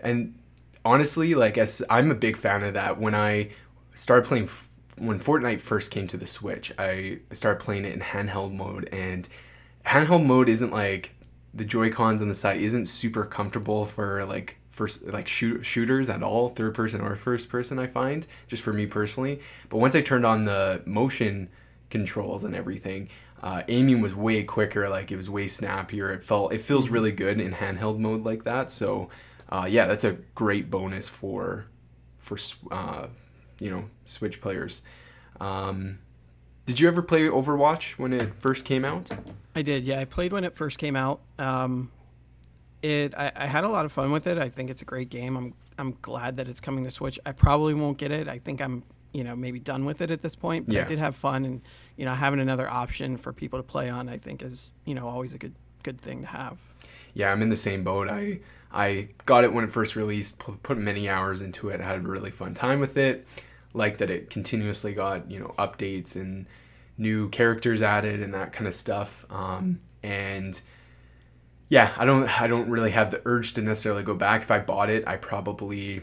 And 0.00 0.38
honestly, 0.84 1.34
like 1.34 1.56
as 1.56 1.82
I'm 1.88 2.10
a 2.10 2.14
big 2.14 2.36
fan 2.36 2.62
of 2.62 2.74
that. 2.74 3.00
When 3.00 3.14
I 3.14 3.50
started 3.94 4.26
playing 4.26 4.48
when 4.96 5.18
Fortnite 5.18 5.60
first 5.60 5.90
came 5.90 6.06
to 6.08 6.16
the 6.16 6.26
Switch, 6.26 6.72
I 6.78 7.18
started 7.32 7.62
playing 7.62 7.84
it 7.84 7.94
in 7.94 8.00
handheld 8.00 8.54
mode, 8.54 8.88
and 8.92 9.28
handheld 9.86 10.24
mode 10.24 10.48
isn't 10.48 10.72
like 10.72 11.10
the 11.52 11.64
Joy 11.64 11.90
Cons 11.90 12.20
on 12.20 12.28
the 12.28 12.34
side 12.34 12.60
isn't 12.60 12.86
super 12.86 13.24
comfortable 13.24 13.86
for 13.86 14.24
like 14.24 14.56
first 14.70 15.04
like 15.04 15.28
shoot, 15.28 15.64
shooters 15.64 16.08
at 16.08 16.22
all, 16.22 16.48
third 16.48 16.74
person 16.74 17.00
or 17.00 17.14
first 17.16 17.48
person. 17.48 17.78
I 17.78 17.86
find 17.86 18.26
just 18.48 18.62
for 18.62 18.72
me 18.72 18.86
personally. 18.86 19.40
But 19.68 19.78
once 19.78 19.94
I 19.94 20.02
turned 20.02 20.26
on 20.26 20.44
the 20.44 20.82
motion 20.84 21.48
controls 21.90 22.44
and 22.44 22.56
everything, 22.56 23.08
uh, 23.42 23.62
aiming 23.68 24.00
was 24.00 24.14
way 24.14 24.42
quicker. 24.42 24.88
Like 24.88 25.12
it 25.12 25.16
was 25.16 25.30
way 25.30 25.46
snappier. 25.46 26.12
It 26.12 26.24
felt 26.24 26.52
it 26.52 26.60
feels 26.60 26.88
really 26.88 27.12
good 27.12 27.40
in 27.40 27.52
handheld 27.52 27.98
mode 27.98 28.24
like 28.24 28.44
that. 28.44 28.70
So 28.70 29.10
uh, 29.48 29.66
yeah, 29.68 29.86
that's 29.86 30.04
a 30.04 30.12
great 30.34 30.70
bonus 30.70 31.08
for 31.08 31.66
for 32.18 32.38
uh, 32.72 33.06
you 33.58 33.70
know 33.70 33.84
Switch 34.04 34.40
players. 34.40 34.82
Um, 35.40 35.98
did 36.66 36.80
you 36.80 36.88
ever 36.88 37.02
play 37.02 37.22
Overwatch 37.22 37.98
when 37.98 38.12
it 38.12 38.34
first 38.38 38.64
came 38.64 38.84
out? 38.84 39.10
I 39.54 39.62
did. 39.62 39.84
Yeah, 39.84 40.00
I 40.00 40.04
played 40.04 40.32
when 40.32 40.44
it 40.44 40.56
first 40.56 40.78
came 40.78 40.96
out. 40.96 41.20
Um, 41.38 41.90
it 42.82 43.14
I, 43.16 43.32
I, 43.34 43.46
had 43.46 43.64
a 43.64 43.68
lot 43.68 43.84
of 43.84 43.92
fun 43.92 44.12
with 44.12 44.26
it. 44.26 44.38
I 44.38 44.48
think 44.48 44.70
it's 44.70 44.82
a 44.82 44.84
great 44.84 45.10
game. 45.10 45.36
I'm 45.36 45.54
I'm 45.78 45.96
glad 46.02 46.36
that 46.36 46.48
it's 46.48 46.60
coming 46.60 46.84
to 46.84 46.90
Switch. 46.90 47.18
I 47.26 47.32
probably 47.32 47.74
won't 47.74 47.98
get 47.98 48.10
it. 48.10 48.28
I 48.28 48.38
think 48.38 48.60
I'm 48.60 48.82
you 49.12 49.24
know 49.24 49.36
maybe 49.36 49.58
done 49.58 49.84
with 49.84 50.00
it 50.00 50.10
at 50.10 50.22
this 50.22 50.34
point. 50.36 50.66
But 50.66 50.74
yeah. 50.74 50.82
I 50.82 50.84
did 50.84 50.98
have 50.98 51.16
fun, 51.16 51.44
and 51.44 51.62
you 51.96 52.04
know 52.04 52.14
having 52.14 52.40
another 52.40 52.68
option 52.68 53.16
for 53.16 53.32
people 53.32 53.58
to 53.58 53.62
play 53.62 53.88
on, 53.88 54.08
I 54.08 54.18
think 54.18 54.42
is 54.42 54.72
you 54.84 54.94
know 54.94 55.08
always 55.08 55.34
a 55.34 55.38
good 55.38 55.54
good 55.82 56.00
thing 56.00 56.22
to 56.22 56.28
have. 56.28 56.58
Yeah, 57.14 57.30
I'm 57.30 57.42
in 57.42 57.48
the 57.48 57.56
same 57.56 57.84
boat. 57.84 58.08
I 58.08 58.40
I 58.74 59.08
got 59.24 59.44
it 59.44 59.52
when 59.54 59.64
it 59.64 59.72
first 59.72 59.96
released. 59.96 60.38
Put 60.38 60.76
many 60.76 61.08
hours 61.08 61.40
into 61.40 61.68
it. 61.68 61.80
Had 61.80 61.96
a 61.96 62.00
really 62.00 62.30
fun 62.30 62.54
time 62.54 62.80
with 62.80 62.96
it 62.96 63.26
like 63.74 63.98
that 63.98 64.08
it 64.08 64.30
continuously 64.30 64.94
got 64.94 65.30
you 65.30 65.38
know 65.38 65.54
updates 65.58 66.16
and 66.16 66.46
new 66.96 67.28
characters 67.28 67.82
added 67.82 68.22
and 68.22 68.32
that 68.32 68.52
kind 68.52 68.66
of 68.66 68.74
stuff. 68.74 69.26
Um, 69.28 69.80
and 70.02 70.58
yeah, 71.68 71.92
I 71.98 72.04
don't 72.04 72.40
I 72.40 72.46
don't 72.46 72.70
really 72.70 72.92
have 72.92 73.10
the 73.10 73.20
urge 73.24 73.52
to 73.54 73.62
necessarily 73.62 74.04
go 74.04 74.14
back. 74.14 74.42
If 74.42 74.50
I 74.50 74.60
bought 74.60 74.88
it, 74.88 75.06
I 75.06 75.16
probably 75.16 76.02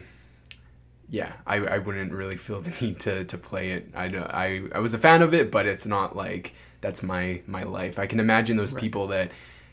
yeah, 1.09 1.33
I, 1.45 1.57
I 1.57 1.77
wouldn't 1.79 2.13
really 2.13 2.37
feel 2.37 2.61
the 2.61 2.73
need 2.85 2.99
to, 3.01 3.25
to 3.25 3.37
play 3.37 3.71
it. 3.71 3.89
I, 3.95 4.05
I 4.05 4.61
I 4.75 4.79
was 4.79 4.93
a 4.93 4.99
fan 4.99 5.21
of 5.21 5.33
it, 5.33 5.49
but 5.49 5.65
it's 5.65 5.85
not 5.85 6.15
like 6.15 6.53
that's 6.81 7.01
my 7.01 7.41
my 7.47 7.63
life. 7.63 7.97
I 7.97 8.05
can 8.05 8.19
imagine 8.19 8.57
those 8.57 8.73
right. 8.73 8.81
people 8.81 9.07
that 9.07 9.31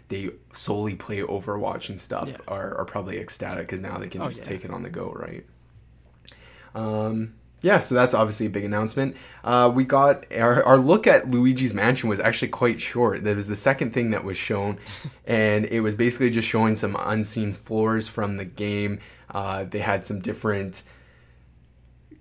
they 0.09 0.31
solely 0.53 0.95
play 0.95 1.21
Overwatch 1.21 1.89
and 1.89 2.01
stuff 2.01 2.29
yeah. 2.29 2.37
are, 2.49 2.77
are 2.79 2.85
probably 2.85 3.19
ecstatic 3.19 3.67
because 3.67 3.81
now 3.81 3.99
they 3.99 4.09
can 4.09 4.23
oh, 4.23 4.27
just 4.27 4.43
yeah. 4.43 4.49
take 4.49 4.65
it 4.65 4.71
on 4.71 4.83
the 4.83 4.91
go, 4.91 5.13
right? 5.13 5.45
Um, 6.75 7.35
yeah, 7.61 7.81
so 7.81 7.95
that's 7.95 8.15
obviously 8.15 8.47
a 8.47 8.51
big 8.51 8.65
announcement. 8.65 9.17
Uh, 9.43 9.71
we 9.75 9.85
got 9.85 10.25
our, 10.33 10.63
our 10.65 10.79
look 10.79 11.07
at 11.07 11.29
Luigi's 11.29 11.75
Mansion 11.75 12.09
was 12.09 12.21
actually 12.21 12.49
quite 12.49 12.81
short. 12.81 13.25
That 13.25 13.37
was 13.37 13.49
the 13.49 13.57
second 13.57 13.93
thing 13.93 14.11
that 14.13 14.25
was 14.25 14.37
shown, 14.37 14.79
and 15.27 15.67
it 15.67 15.81
was 15.81 15.95
basically 15.95 16.31
just 16.31 16.49
showing 16.49 16.77
some 16.77 16.97
unseen 16.99 17.53
floors 17.53 18.09
from 18.09 18.37
the 18.37 18.45
game. 18.45 19.01
Uh, 19.31 19.65
they 19.65 19.81
had 19.81 20.07
some 20.07 20.21
different 20.21 20.85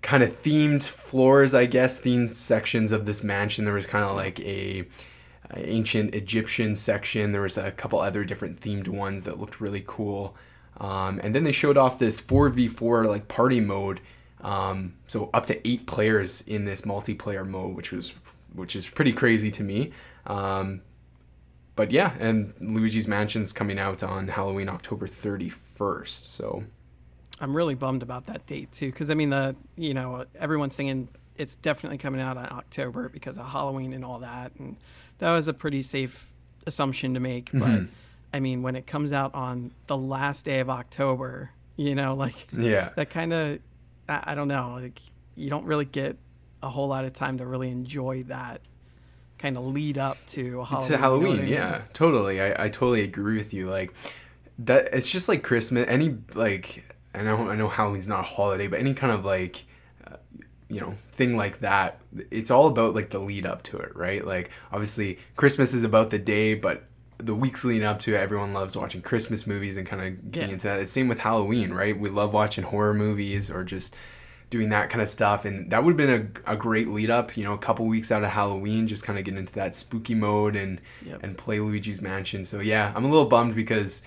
kind 0.01 0.23
of 0.23 0.41
themed 0.41 0.83
floors, 0.83 1.53
I 1.53 1.65
guess, 1.67 2.01
themed 2.01 2.33
sections 2.33 2.91
of 2.91 3.05
this 3.05 3.23
mansion. 3.23 3.65
There 3.65 3.73
was 3.73 3.85
kind 3.85 4.05
of 4.05 4.15
like 4.15 4.39
a 4.39 4.87
ancient 5.55 6.13
Egyptian 6.13 6.75
section. 6.75 7.31
There 7.31 7.41
was 7.41 7.57
a 7.57 7.71
couple 7.71 7.99
other 7.99 8.23
different 8.23 8.59
themed 8.59 8.87
ones 8.87 9.23
that 9.23 9.39
looked 9.39 9.61
really 9.61 9.83
cool. 9.85 10.35
Um, 10.79 11.19
and 11.23 11.33
then 11.33 11.43
they 11.43 11.51
showed 11.51 11.77
off 11.77 11.99
this 11.99 12.21
4v4 12.21 13.07
like 13.07 13.27
party 13.27 13.59
mode. 13.59 14.01
Um, 14.41 14.93
so 15.07 15.29
up 15.33 15.45
to 15.47 15.67
eight 15.67 15.87
players 15.87 16.41
in 16.41 16.65
this 16.65 16.81
multiplayer 16.81 17.47
mode, 17.47 17.75
which 17.75 17.91
was 17.91 18.13
which 18.53 18.75
is 18.75 18.87
pretty 18.87 19.13
crazy 19.13 19.51
to 19.51 19.63
me. 19.63 19.91
Um, 20.25 20.81
but 21.75 21.91
yeah, 21.91 22.15
and 22.19 22.53
Luigi's 22.59 23.07
Mansion's 23.07 23.53
coming 23.53 23.77
out 23.77 24.01
on 24.01 24.29
Halloween, 24.29 24.67
October 24.67 25.07
31st. 25.07 26.07
So 26.07 26.63
I'm 27.39 27.55
really 27.55 27.75
bummed 27.75 28.03
about 28.03 28.25
that 28.25 28.45
date 28.47 28.71
too, 28.71 28.91
because 28.91 29.09
I 29.09 29.13
mean 29.13 29.29
the 29.29 29.55
you 29.75 29.93
know 29.93 30.25
everyone's 30.35 30.75
thinking 30.75 31.09
it's 31.35 31.55
definitely 31.55 31.99
coming 31.99 32.19
out 32.19 32.37
in 32.37 32.45
October 32.45 33.09
because 33.09 33.37
of 33.37 33.45
Halloween 33.47 33.93
and 33.93 34.03
all 34.03 34.19
that, 34.19 34.51
and 34.57 34.77
that 35.19 35.31
was 35.31 35.47
a 35.47 35.53
pretty 35.53 35.81
safe 35.81 36.31
assumption 36.65 37.13
to 37.13 37.19
make. 37.19 37.49
But 37.53 37.61
Mhm. 37.69 37.87
I 38.33 38.39
mean, 38.39 38.61
when 38.61 38.75
it 38.75 38.85
comes 38.87 39.11
out 39.13 39.33
on 39.33 39.71
the 39.87 39.97
last 39.97 40.45
day 40.45 40.59
of 40.59 40.69
October, 40.69 41.51
you 41.75 41.95
know, 41.95 42.13
like 42.25 42.35
yeah, 42.51 42.89
that 42.95 43.09
kind 43.09 43.33
of 43.33 43.59
I, 44.09 44.23
I 44.27 44.35
don't 44.35 44.47
know, 44.47 44.77
like 44.81 44.99
you 45.35 45.49
don't 45.49 45.65
really 45.65 45.85
get 45.85 46.17
a 46.63 46.69
whole 46.69 46.87
lot 46.87 47.05
of 47.05 47.13
time 47.13 47.37
to 47.37 47.45
really 47.45 47.69
enjoy 47.69 48.23
that 48.23 48.61
kind 49.37 49.55
of 49.57 49.65
lead 49.67 49.99
up 49.99 50.17
to 50.27 50.63
Halloween. 50.63 50.81
to 50.81 50.85
you 50.87 50.91
know 50.91 50.97
Halloween. 51.01 51.33
I 51.37 51.41
mean? 51.43 51.47
Yeah, 51.53 51.81
totally. 51.93 52.41
I, 52.41 52.65
I 52.65 52.69
totally 52.69 53.01
agree 53.03 53.37
with 53.37 53.53
you. 53.53 53.69
Like 53.69 53.93
that, 54.59 54.89
it's 54.93 55.09
just 55.09 55.29
like 55.29 55.43
Christmas. 55.43 55.85
Any 55.87 56.17
like 56.33 56.83
I 57.13 57.21
know 57.21 57.49
I 57.49 57.55
know 57.55 57.69
Halloween's 57.69 58.07
not 58.07 58.21
a 58.21 58.23
holiday, 58.23 58.67
but 58.67 58.79
any 58.79 58.93
kind 58.93 59.13
of 59.13 59.23
like 59.23 59.65
you 60.69 60.81
know 60.81 60.95
thing 61.11 61.35
like 61.37 61.59
that, 61.61 61.99
it's 62.31 62.51
all 62.51 62.67
about 62.67 62.93
like 62.95 63.09
the 63.09 63.19
lead 63.19 63.45
up 63.45 63.63
to 63.63 63.77
it, 63.77 63.95
right? 63.95 64.25
Like 64.25 64.49
obviously 64.71 65.19
Christmas 65.35 65.73
is 65.73 65.83
about 65.83 66.09
the 66.09 66.19
day, 66.19 66.53
but 66.53 66.83
the 67.19 67.33
weeks 67.33 67.63
leading 67.65 67.87
up 67.87 67.99
to 67.99 68.13
it, 68.15 68.19
everyone 68.19 68.53
loves 68.53 68.77
watching 68.77 69.01
Christmas 69.01 69.47
movies 69.47 69.75
and 69.77 69.87
kind 69.87 70.01
of 70.03 70.31
getting 70.31 70.49
Yeah. 70.49 70.53
into 70.53 70.67
that. 70.67 70.79
It's 70.79 70.91
same 70.91 71.07
with 71.07 71.19
Halloween, 71.19 71.71
right? 71.73 71.97
We 71.99 72.09
love 72.09 72.33
watching 72.33 72.63
horror 72.65 72.93
movies 72.93 73.49
or 73.49 73.63
just 73.63 73.95
doing 74.49 74.69
that 74.69 74.89
kind 74.89 75.01
of 75.01 75.09
stuff 75.09 75.43
and 75.43 75.69
that 75.71 75.83
would 75.83 75.91
have 75.91 75.97
been 75.97 76.31
a, 76.45 76.53
a 76.53 76.55
great 76.55 76.87
lead 76.87 77.09
up 77.09 77.35
you 77.35 77.43
know 77.43 77.51
a 77.53 77.57
couple 77.57 77.85
weeks 77.85 78.13
out 78.13 78.23
of 78.23 78.29
halloween 78.29 78.87
just 78.87 79.03
kind 79.03 79.19
of 79.19 79.25
get 79.25 79.35
into 79.35 79.51
that 79.51 79.75
spooky 79.75 80.15
mode 80.15 80.55
and 80.55 80.79
Yep. 81.05 81.19
and 81.21 81.37
play 81.37 81.59
luigi's 81.59 82.01
mansion 82.01 82.45
so 82.45 82.61
yeah 82.61 82.93
i'm 82.95 83.03
a 83.03 83.09
little 83.09 83.25
bummed 83.25 83.55
because 83.55 84.05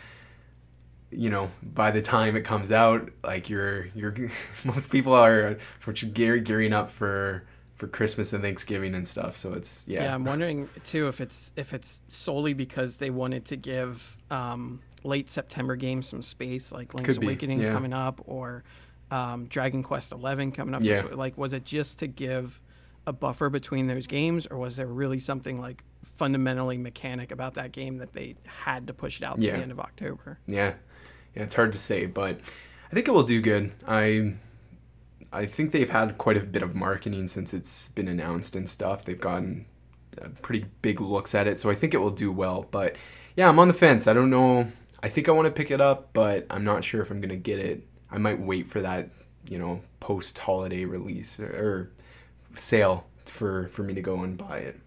you 1.11 1.29
know 1.29 1.51
by 1.63 1.91
the 1.91 2.03
time 2.03 2.37
it 2.37 2.43
comes 2.43 2.71
out 2.71 3.11
like 3.25 3.49
you're 3.51 3.87
you're 3.95 4.15
most 4.65 4.91
people 4.91 5.15
are 5.15 5.59
gear, 6.13 6.39
gearing 6.39 6.73
up 6.73 6.91
for 6.91 7.45
for 7.75 7.89
christmas 7.89 8.33
and 8.33 8.43
thanksgiving 8.43 8.95
and 8.95 9.09
stuff 9.09 9.37
so 9.37 9.53
it's 9.55 9.89
yeah, 9.89 10.05
Yeah, 10.05 10.15
I'm 10.15 10.25
wondering 10.25 10.69
too 10.85 11.09
if 11.09 11.21
it's 11.21 11.51
if 11.57 11.75
it's 11.75 12.01
solely 12.09 12.53
because 12.53 12.99
they 12.99 13.11
wanted 13.11 13.45
to 13.47 13.57
give 13.57 14.19
um, 14.31 14.81
late 15.05 15.31
September 15.31 15.77
games 15.77 16.09
some 16.09 16.23
space, 16.23 16.73
like 16.73 16.95
Link's 16.95 17.17
Awakening 17.17 17.61
yeah. 17.61 17.73
coming 17.73 17.93
up, 17.93 18.21
or 18.27 18.65
um, 19.11 19.47
Dragon 19.47 19.83
Quest 19.83 20.13
Eleven 20.13 20.53
coming 20.53 20.75
up. 20.75 20.83
Yeah. 20.83 21.05
Like, 21.13 21.37
was 21.37 21.53
it 21.53 21.65
just 21.65 21.99
to 22.01 22.07
give 22.07 22.61
a 23.07 23.13
buffer 23.13 23.49
between 23.49 23.87
those 23.87 24.07
games, 24.07 24.47
or 24.47 24.59
was 24.59 24.77
there 24.77 24.87
really 24.87 25.21
something 25.21 25.61
like 25.61 25.83
fundamentally 26.17 26.79
mechanic 26.79 27.33
about 27.33 27.55
that 27.55 27.73
game 27.73 27.99
that 27.99 28.13
they 28.13 28.37
had 28.45 28.87
to 28.87 28.95
push 28.95 29.17
it 29.19 29.25
out 29.25 29.37
to 29.37 29.47
Yeah. 29.47 29.57
the 29.57 29.63
end 29.63 29.73
of 29.73 29.81
October? 29.81 30.39
yeah 30.47 30.75
yeah 31.35 31.43
it's 31.43 31.55
hard 31.55 31.73
to 31.73 31.79
say 31.79 32.07
but 32.07 32.41
i 32.91 32.95
think 32.95 33.09
it 33.09 33.13
will 33.13 33.23
do 33.23 33.41
good. 33.41 33.73
I 33.87 34.35
i 35.33 35.47
think 35.47 35.71
they've 35.73 35.91
had 35.91 36.19
quite 36.19 36.37
a 36.37 36.41
bit 36.41 36.63
of 36.63 36.75
marketing 36.75 37.29
since 37.29 37.55
it's 37.55 37.89
been 37.89 38.09
announced 38.09 38.57
and 38.57 38.69
stuff. 38.69 39.05
They've 39.05 39.21
gotten 39.21 39.67
pretty 40.43 40.67
big 40.83 41.01
looks 41.01 41.35
at 41.35 41.47
it 41.47 41.59
so 41.59 41.71
i 41.71 41.75
think 41.75 41.95
it 41.95 41.99
will 41.99 42.11
do 42.11 42.33
well. 42.33 42.67
But 42.71 42.97
yeah 43.37 43.49
i'm 43.49 43.59
on 43.59 43.69
the 43.69 43.75
fence. 43.75 44.07
I 44.07 44.13
don't 44.13 44.31
know. 44.31 44.73
I 45.03 45.09
think 45.09 45.29
i 45.29 45.33
want 45.33 45.47
to 45.47 45.53
pick 45.53 45.71
it 45.71 45.81
up 45.81 46.11
but 46.13 46.47
i'm 46.51 46.65
not 46.65 46.85
sure 46.85 47.01
if 47.01 47.11
i'm 47.11 47.21
gonna 47.21 47.37
get 47.37 47.59
it. 47.59 47.87
I 48.11 48.19
might 48.19 48.41
wait 48.41 48.69
for 48.69 48.81
that 48.81 49.11
you 49.47 49.59
know 49.59 49.83
post 50.01 50.39
holiday 50.39 50.85
release 50.85 51.39
or, 51.39 51.47
or 51.47 51.91
sale 52.57 53.07
for 53.27 53.69
for 53.69 53.83
me 53.83 53.95
to 53.95 54.03
go 54.03 54.23
and 54.23 54.37
buy 54.37 54.59
it 54.59 54.81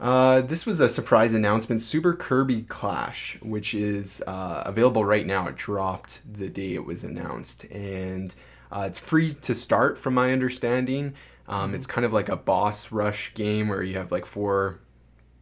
uh, 0.00 0.40
this 0.42 0.66
was 0.66 0.80
a 0.80 0.88
surprise 0.88 1.32
announcement. 1.34 1.80
Super 1.80 2.14
Kirby 2.14 2.62
Clash, 2.62 3.38
which 3.42 3.74
is 3.74 4.22
uh, 4.26 4.62
available 4.66 5.04
right 5.04 5.24
now. 5.26 5.46
It 5.48 5.56
dropped 5.56 6.20
the 6.30 6.48
day 6.48 6.74
it 6.74 6.84
was 6.84 7.04
announced, 7.04 7.64
and 7.66 8.34
uh, 8.72 8.80
it's 8.86 8.98
free 8.98 9.32
to 9.34 9.54
start, 9.54 9.96
from 9.98 10.14
my 10.14 10.32
understanding. 10.32 11.14
Um, 11.46 11.74
It's 11.74 11.86
kind 11.86 12.04
of 12.04 12.12
like 12.12 12.28
a 12.28 12.36
boss 12.36 12.90
rush 12.90 13.32
game 13.34 13.68
where 13.68 13.82
you 13.82 13.96
have 13.96 14.10
like 14.10 14.26
four 14.26 14.80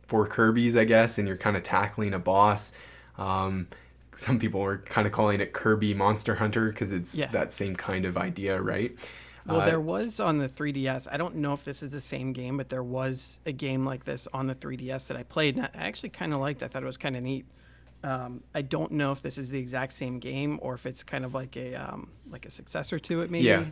four 0.06 0.26
Kirby's, 0.26 0.76
I 0.76 0.84
guess, 0.84 1.16
and 1.16 1.26
you're 1.26 1.38
kind 1.38 1.56
of 1.56 1.62
tackling 1.62 2.12
a 2.12 2.18
boss. 2.18 2.74
Um, 3.16 3.68
some 4.14 4.38
people 4.38 4.60
were 4.60 4.78
kind 4.78 5.06
of 5.06 5.12
calling 5.12 5.40
it 5.40 5.54
Kirby 5.54 5.94
Monster 5.94 6.34
Hunter 6.34 6.68
because 6.68 6.92
it's 6.92 7.16
Yeah. 7.16 7.28
that 7.30 7.50
same 7.52 7.74
kind 7.76 8.04
of 8.04 8.18
idea, 8.18 8.60
right? 8.60 8.94
Well, 9.46 9.60
Uh, 9.62 9.66
there 9.66 9.80
was 9.80 10.20
on 10.20 10.38
the 10.38 10.48
3DS. 10.48 11.08
I 11.10 11.16
don't 11.16 11.36
know 11.36 11.52
if 11.52 11.64
this 11.64 11.82
is 11.82 11.90
the 11.90 12.00
same 12.00 12.32
game, 12.32 12.56
but 12.56 12.68
there 12.68 12.82
was 12.82 13.40
a 13.44 13.52
game 13.52 13.84
like 13.84 14.04
this 14.04 14.28
on 14.32 14.46
the 14.46 14.54
3DS 14.54 15.06
that 15.08 15.16
I 15.16 15.22
played, 15.24 15.56
and 15.56 15.66
I 15.66 15.70
actually 15.74 16.10
kind 16.10 16.32
of 16.32 16.40
liked. 16.40 16.62
I 16.62 16.68
thought 16.68 16.82
it 16.82 16.86
was 16.86 16.96
kind 16.96 17.16
of 17.16 17.22
neat. 17.22 17.46
Um, 18.04 18.42
I 18.54 18.62
don't 18.62 18.92
know 18.92 19.12
if 19.12 19.22
this 19.22 19.38
is 19.38 19.50
the 19.50 19.58
exact 19.60 19.92
same 19.92 20.18
game 20.18 20.58
or 20.62 20.74
if 20.74 20.86
it's 20.86 21.02
kind 21.04 21.24
of 21.24 21.34
like 21.34 21.56
a 21.56 21.74
um, 21.74 22.10
like 22.30 22.46
a 22.46 22.50
successor 22.50 22.98
to 22.98 23.22
it, 23.22 23.30
maybe. 23.30 23.44
Yeah. 23.44 23.66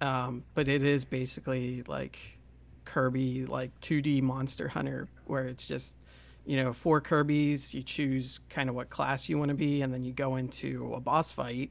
Um, 0.00 0.44
but 0.54 0.66
it 0.68 0.82
is 0.82 1.04
basically 1.04 1.82
like 1.86 2.38
Kirby, 2.84 3.46
like 3.46 3.70
2D 3.80 4.20
Monster 4.22 4.68
Hunter, 4.68 5.08
where 5.26 5.46
it's 5.46 5.66
just 5.66 5.94
you 6.44 6.56
know 6.56 6.72
four 6.72 7.00
Kirby's. 7.00 7.72
You 7.72 7.82
choose 7.84 8.40
kind 8.50 8.68
of 8.68 8.74
what 8.74 8.90
class 8.90 9.28
you 9.28 9.38
want 9.38 9.50
to 9.50 9.54
be, 9.54 9.80
and 9.82 9.94
then 9.94 10.02
you 10.04 10.12
go 10.12 10.34
into 10.36 10.92
a 10.94 11.00
boss 11.00 11.30
fight 11.30 11.70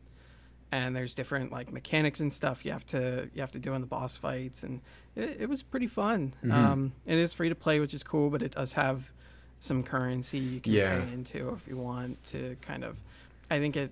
and 0.71 0.95
there's 0.95 1.13
different 1.13 1.51
like 1.51 1.71
mechanics 1.71 2.19
and 2.19 2.31
stuff 2.31 2.63
you 2.65 2.71
have 2.71 2.85
to 2.85 3.29
you 3.33 3.41
have 3.41 3.51
to 3.51 3.59
do 3.59 3.73
in 3.73 3.81
the 3.81 3.87
boss 3.87 4.15
fights 4.15 4.63
and 4.63 4.81
it, 5.15 5.41
it 5.41 5.49
was 5.49 5.61
pretty 5.61 5.87
fun 5.87 6.33
Mhm. 6.43 6.51
um, 6.53 6.91
it 7.05 7.17
is 7.17 7.33
free 7.33 7.49
to 7.49 7.55
play 7.55 7.79
which 7.79 7.93
is 7.93 8.03
cool 8.03 8.29
but 8.29 8.41
it 8.41 8.51
does 8.53 8.73
have 8.73 9.11
some 9.59 9.83
currency 9.83 10.39
you 10.39 10.59
can 10.61 10.73
Yeah. 10.73 11.03
pay 11.03 11.13
into 11.13 11.49
if 11.49 11.67
you 11.67 11.77
want 11.77 12.23
to 12.25 12.55
kind 12.61 12.83
of 12.83 12.97
i 13.49 13.59
think 13.59 13.75
it 13.75 13.91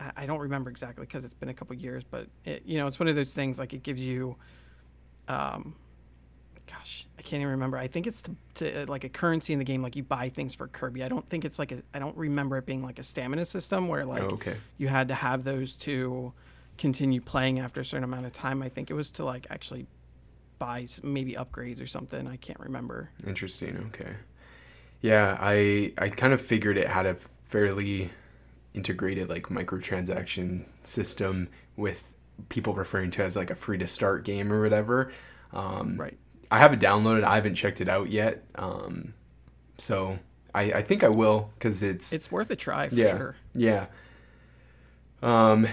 I- 0.00 0.12
i 0.22 0.26
don't 0.26 0.40
remember 0.40 0.70
exactly 0.70 1.04
because 1.06 1.24
it's 1.24 1.34
been 1.34 1.48
a 1.50 1.54
couple 1.54 1.76
years 1.76 2.02
but 2.10 2.26
it, 2.44 2.62
you 2.64 2.78
know 2.78 2.86
it's 2.86 2.98
one 2.98 3.08
of 3.08 3.16
those 3.16 3.32
things 3.34 3.58
like 3.58 3.72
it 3.74 3.82
gives 3.82 4.00
you 4.00 4.36
um 5.28 5.74
gosh 6.70 7.06
i 7.18 7.22
can't 7.22 7.40
even 7.40 7.50
remember 7.52 7.76
i 7.76 7.86
think 7.86 8.06
it's 8.06 8.22
to, 8.22 8.34
to 8.54 8.86
like 8.86 9.04
a 9.04 9.08
currency 9.08 9.52
in 9.52 9.58
the 9.58 9.64
game 9.64 9.82
like 9.82 9.96
you 9.96 10.02
buy 10.02 10.28
things 10.28 10.54
for 10.54 10.66
kirby 10.68 11.04
i 11.04 11.08
don't 11.08 11.28
think 11.28 11.44
it's 11.44 11.58
like 11.58 11.72
a 11.72 11.82
i 11.92 11.98
don't 11.98 12.16
remember 12.16 12.56
it 12.56 12.66
being 12.66 12.82
like 12.82 12.98
a 12.98 13.02
stamina 13.02 13.44
system 13.44 13.88
where 13.88 14.04
like 14.04 14.22
oh, 14.22 14.28
okay. 14.28 14.56
you 14.78 14.88
had 14.88 15.08
to 15.08 15.14
have 15.14 15.44
those 15.44 15.74
to 15.76 16.32
continue 16.76 17.20
playing 17.20 17.60
after 17.60 17.80
a 17.80 17.84
certain 17.84 18.04
amount 18.04 18.26
of 18.26 18.32
time. 18.32 18.62
I 18.62 18.68
think 18.68 18.90
it 18.90 18.94
was 18.94 19.10
to 19.12 19.24
like 19.24 19.46
actually 19.50 19.86
buy 20.58 20.86
maybe 21.02 21.34
upgrades 21.34 21.82
or 21.82 21.86
something. 21.86 22.26
I 22.26 22.36
can't 22.36 22.60
remember. 22.60 23.10
Interesting. 23.26 23.90
Okay. 23.92 24.14
Yeah, 25.00 25.36
I 25.40 25.92
I 25.98 26.08
kind 26.08 26.32
of 26.32 26.40
figured 26.40 26.76
it 26.76 26.88
had 26.88 27.06
a 27.06 27.14
fairly 27.42 28.10
integrated 28.72 29.28
like 29.28 29.44
microtransaction 29.44 30.64
system 30.82 31.48
with 31.76 32.14
people 32.48 32.74
referring 32.74 33.10
to 33.12 33.22
it 33.22 33.26
as 33.26 33.36
like 33.36 33.50
a 33.50 33.54
free 33.54 33.78
to 33.78 33.86
start 33.86 34.24
game 34.24 34.52
or 34.52 34.62
whatever. 34.62 35.12
Um, 35.52 35.96
Right. 35.96 36.18
I 36.54 36.58
have 36.58 36.72
it 36.72 36.80
downloaded. 36.80 37.24
I 37.24 37.34
haven't 37.34 37.56
checked 37.56 37.80
it 37.80 37.88
out 37.88 38.10
yet. 38.10 38.44
Um, 38.54 39.14
so 39.76 40.18
I, 40.54 40.62
I 40.72 40.82
think 40.82 41.02
I 41.02 41.08
will 41.08 41.50
because 41.54 41.82
it's 41.82 42.12
It's 42.12 42.30
worth 42.30 42.50
a 42.50 42.56
try 42.56 42.88
for 42.88 42.94
yeah 42.94 43.16
sure. 43.16 43.36
yeah. 43.54 43.86
Um, 45.22 45.66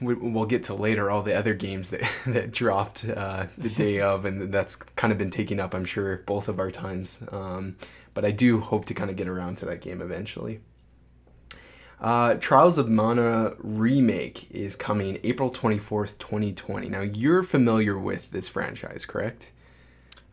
we, 0.00 0.14
we'll 0.14 0.46
get 0.46 0.64
to 0.64 0.74
later 0.74 1.10
all 1.10 1.22
the 1.22 1.34
other 1.34 1.54
games 1.54 1.90
that 1.90 2.02
that 2.26 2.50
dropped 2.52 3.04
uh, 3.08 3.46
the 3.56 3.68
day 3.70 4.00
of, 4.10 4.24
and 4.24 4.52
that's 4.52 4.76
kind 4.76 5.12
of 5.12 5.18
been 5.18 5.30
taking 5.30 5.60
up, 5.60 5.74
I'm 5.74 5.84
sure, 5.84 6.18
both 6.26 6.48
of 6.48 6.58
our 6.58 6.70
times. 6.70 7.22
Um, 7.30 7.76
but 8.12 8.24
I 8.24 8.30
do 8.30 8.60
hope 8.60 8.84
to 8.86 8.94
kind 8.94 9.10
of 9.10 9.16
get 9.16 9.28
around 9.28 9.56
to 9.58 9.66
that 9.66 9.80
game 9.80 10.00
eventually. 10.00 10.60
Uh, 12.00 12.34
Trials 12.34 12.76
of 12.76 12.88
Mana 12.90 13.54
remake 13.58 14.50
is 14.50 14.76
coming 14.76 15.18
April 15.22 15.50
24th, 15.50 16.18
2020. 16.18 16.88
Now 16.88 17.00
you're 17.00 17.42
familiar 17.42 17.98
with 17.98 18.30
this 18.30 18.46
franchise, 18.48 19.06
correct? 19.06 19.52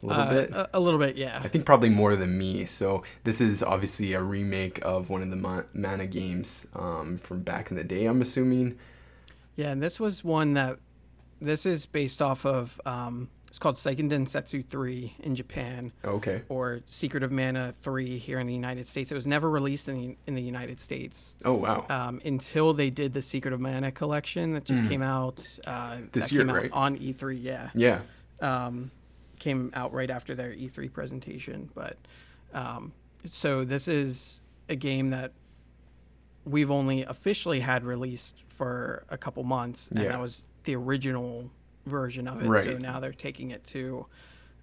A 0.03 0.05
little 0.05 0.21
Uh, 0.23 0.29
bit. 0.29 0.51
A, 0.51 0.69
a 0.73 0.79
little 0.79 0.99
bit, 0.99 1.15
yeah. 1.15 1.39
I 1.43 1.47
think 1.47 1.65
probably 1.65 1.89
more 1.89 2.15
than 2.15 2.37
me. 2.37 2.65
So 2.65 3.03
this 3.23 3.39
is 3.41 3.61
obviously 3.61 4.13
a 4.13 4.21
remake 4.21 4.79
of 4.83 5.09
one 5.09 5.21
of 5.21 5.29
the 5.29 5.35
Ma- 5.35 5.63
Mana 5.73 6.07
games 6.07 6.67
um, 6.75 7.17
from 7.17 7.41
back 7.41 7.69
in 7.71 7.77
the 7.77 7.83
day. 7.83 8.05
I'm 8.05 8.21
assuming. 8.21 8.77
Yeah, 9.55 9.69
and 9.71 9.81
this 9.83 9.99
was 9.99 10.23
one 10.23 10.53
that 10.55 10.77
this 11.39 11.65
is 11.65 11.85
based 11.85 12.21
off 12.21 12.45
of 12.45 12.79
um, 12.85 13.29
it's 13.47 13.59
called 13.59 13.75
Seiken 13.75 14.09
Densetsu 14.09 14.65
3 14.65 15.15
in 15.19 15.35
Japan, 15.35 15.91
Okay. 16.05 16.41
or 16.47 16.79
Secret 16.87 17.21
of 17.21 17.31
Mana 17.33 17.73
3 17.81 18.17
here 18.17 18.39
in 18.39 18.47
the 18.47 18.53
United 18.53 18.87
States. 18.87 19.11
It 19.11 19.15
was 19.15 19.27
never 19.27 19.49
released 19.49 19.89
in 19.89 19.95
the, 20.01 20.17
in 20.25 20.35
the 20.35 20.41
United 20.41 20.79
States 20.79 21.35
Oh 21.43 21.53
wow. 21.55 21.85
um, 21.89 22.21
until 22.23 22.73
they 22.73 22.89
did 22.89 23.13
the 23.13 23.21
Secret 23.21 23.53
of 23.53 23.59
Mana 23.59 23.91
collection 23.91 24.53
that 24.53 24.63
just 24.63 24.87
came 24.87 25.01
out 25.01 25.45
uh. 25.67 25.97
This 26.13 26.29
that 26.29 26.31
year, 26.31 26.41
came 26.43 26.49
out 26.51 26.55
right? 26.55 26.71
on 26.71 26.97
E3. 26.97 27.37
Yeah, 27.43 27.69
yeah. 27.75 27.99
um, 28.41 28.89
came 29.41 29.71
out 29.73 29.91
right 29.91 30.09
after 30.09 30.33
their 30.35 30.51
E3 30.53 30.93
presentation. 30.93 31.69
But 31.75 31.97
um, 32.53 32.93
so 33.25 33.65
this 33.65 33.89
is 33.89 34.39
a 34.69 34.75
game 34.77 35.09
that 35.09 35.33
we've 36.45 36.71
only 36.71 37.03
officially 37.03 37.59
had 37.59 37.83
released 37.83 38.43
for 38.47 39.03
a 39.09 39.17
couple 39.17 39.43
months, 39.43 39.89
and 39.89 39.99
Yeah. 40.01 40.09
that 40.09 40.19
was 40.21 40.43
the 40.63 40.75
original 40.75 41.49
version 41.85 42.27
of 42.27 42.41
it. 42.41 42.63
So 42.63 42.77
now 42.77 42.99
they're 42.99 43.11
taking 43.11 43.51
it 43.51 43.63
to, 43.65 44.05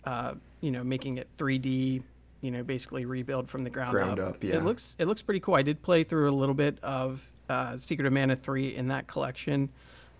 uh, 0.04 0.35
you 0.61 0.70
know, 0.70 0.82
making 0.85 1.18
it 1.18 1.28
3D. 1.37 2.02
You 2.40 2.52
know, 2.52 2.62
basically 2.62 3.04
rebuild 3.04 3.50
from 3.50 3.64
the 3.64 3.70
ground, 3.70 3.94
Ground 3.94 4.20
up. 4.20 4.28
up, 4.37 4.44
yeah. 4.44 4.58
It 4.58 4.64
looks 4.64 4.94
it 4.97 5.06
looks 5.06 5.23
pretty 5.23 5.40
cool. 5.40 5.56
I 5.56 5.62
did 5.62 5.82
play 5.82 6.04
through 6.04 6.30
a 6.30 6.30
little 6.30 6.54
bit 6.54 6.78
of 6.85 7.32
uh, 7.49 7.78
Secret 7.78 8.06
of 8.06 8.12
Mana 8.12 8.37
three 8.37 8.76
in 8.76 8.87
that 8.88 9.08
collection. 9.08 9.70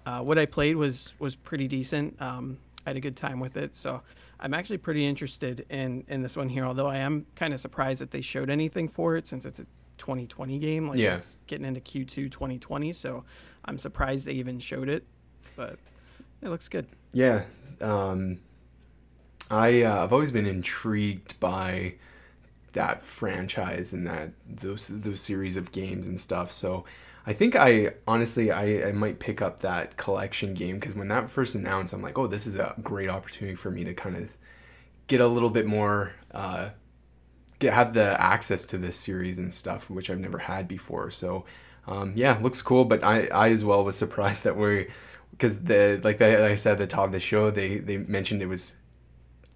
Uh, 0.05 0.21
what 0.23 0.37
I 0.37 0.45
played 0.45 0.75
was 0.75 1.15
was 1.21 1.37
pretty 1.37 1.69
decent. 1.69 2.21
Um, 2.21 2.59
I 2.85 2.91
had 2.91 2.97
a 2.97 3.01
good 3.01 3.17
time 3.17 3.39
with 3.39 3.57
it, 3.57 3.77
so 3.77 4.03
I'm 4.41 4.55
actually 4.55 4.79
pretty 4.79 5.07
interested 5.07 5.67
in 5.69 6.05
in 6.09 6.23
this 6.23 6.37
one 6.37 6.49
here. 6.49 6.65
Although 6.65 6.87
I 6.89 6.99
am 6.99 7.27
kind 7.35 7.53
of 7.53 7.61
surprised 7.61 8.01
that 8.01 8.11
they 8.13 8.21
showed 8.21 8.51
anything 8.51 8.89
for 8.89 9.17
it 9.17 9.27
since 9.27 9.45
it's 9.45 9.59
a 9.61 9.67
2020 9.99 10.59
game. 10.59 10.89
Like 10.89 10.99
Yeah. 10.99 11.17
it's 11.17 11.37
getting 11.47 11.67
into 11.67 11.81
Q2 11.81 12.31
2020, 12.31 12.93
so 12.93 13.25
I'm 13.65 13.79
surprised 13.79 14.27
they 14.27 14.33
even 14.33 14.61
showed 14.61 14.89
it. 14.89 15.05
But 15.57 15.79
it 16.41 16.49
looks 16.51 16.69
good. 16.69 16.87
Yeah. 17.13 17.45
Um, 17.81 18.39
I 19.51 19.83
uh, 19.83 20.05
I've 20.05 20.13
always 20.13 20.31
been 20.31 20.47
intrigued 20.47 21.39
by 21.41 21.95
that 22.75 23.03
franchise 23.03 23.93
and 23.93 24.07
that 24.07 24.31
those 24.49 24.89
those 24.89 25.21
series 25.21 25.57
of 25.57 25.73
games 25.73 26.07
and 26.07 26.21
stuff. 26.21 26.53
So 26.53 26.85
I 27.29 27.35
think 27.35 27.55
I 27.55 27.91
honestly 28.07 28.51
I, 28.51 28.89
I 28.89 28.93
might 28.93 29.19
pick 29.19 29.43
up 29.43 29.61
that 29.61 29.99
collection 29.99 30.55
game 30.55 30.81
because 30.81 30.95
when 30.95 31.09
that 31.09 31.29
first 31.29 31.55
announced, 31.55 31.93
I'm 31.93 32.01
like, 32.01 32.17
oh, 32.17 32.27
this 32.27 32.47
is 32.47 32.57
a 32.57 32.75
great 32.83 33.11
opportunity 33.11 33.55
for 33.55 33.71
me 33.71 33.85
to 33.85 33.93
kind 33.93 34.17
of 34.17 34.35
get 35.09 35.21
a 35.21 35.27
little 35.27 35.51
bit 35.51 35.67
more. 35.67 36.15
Uh, 36.33 36.71
get 37.59 37.75
have 37.75 37.93
the 37.93 38.19
access 38.19 38.65
to 38.69 38.79
this 38.79 38.97
series 38.97 39.39
and 39.39 39.53
stuff 39.53 39.91
which 39.91 40.09
I've 40.09 40.19
never 40.19 40.39
had 40.39 40.67
before. 40.67 41.11
So 41.11 41.45
um, 41.87 42.15
yeah, 42.17 42.39
looks 42.41 42.63
cool. 42.63 42.87
But 42.87 43.05
I 43.05 43.27
I 43.27 43.51
as 43.51 43.63
well 43.63 43.85
was 43.85 43.97
surprised 44.05 44.45
that 44.45 44.57
we 44.57 44.87
because 45.33 45.65
the 45.65 46.01
like, 46.03 46.17
the, 46.17 46.29
like 46.29 46.53
I 46.53 46.55
said 46.55 46.73
at 46.73 46.79
the 46.79 46.87
top 46.87 47.09
of 47.09 47.13
the 47.13 47.21
show 47.21 47.51
they 47.51 47.77
they 47.77 47.99
mentioned 47.99 48.41
it 48.41 48.47
was 48.47 48.79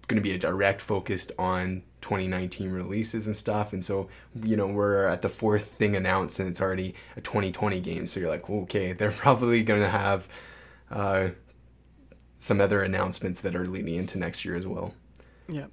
going 0.07 0.17
to 0.17 0.21
be 0.21 0.33
a 0.33 0.37
direct 0.37 0.81
focused 0.81 1.31
on 1.39 1.83
2019 2.01 2.69
releases 2.71 3.27
and 3.27 3.37
stuff 3.37 3.71
and 3.71 3.83
so 3.85 4.09
you 4.43 4.57
know 4.57 4.67
we're 4.67 5.05
at 5.07 5.21
the 5.21 5.29
fourth 5.29 5.65
thing 5.65 5.95
announced 5.95 6.39
and 6.39 6.49
it's 6.49 6.59
already 6.61 6.93
a 7.15 7.21
2020 7.21 7.79
game 7.79 8.05
so 8.05 8.19
you're 8.19 8.29
like 8.29 8.49
okay 8.49 8.91
they're 8.97 9.11
probably 9.11 9.63
going 9.63 9.81
to 9.81 9.89
have 9.89 10.27
uh, 10.91 11.29
some 12.39 12.59
other 12.59 12.81
announcements 12.81 13.39
that 13.41 13.55
are 13.55 13.65
leading 13.65 13.95
into 13.95 14.17
next 14.17 14.43
year 14.43 14.55
as 14.55 14.67
well 14.67 14.93
Yeah. 15.47 15.67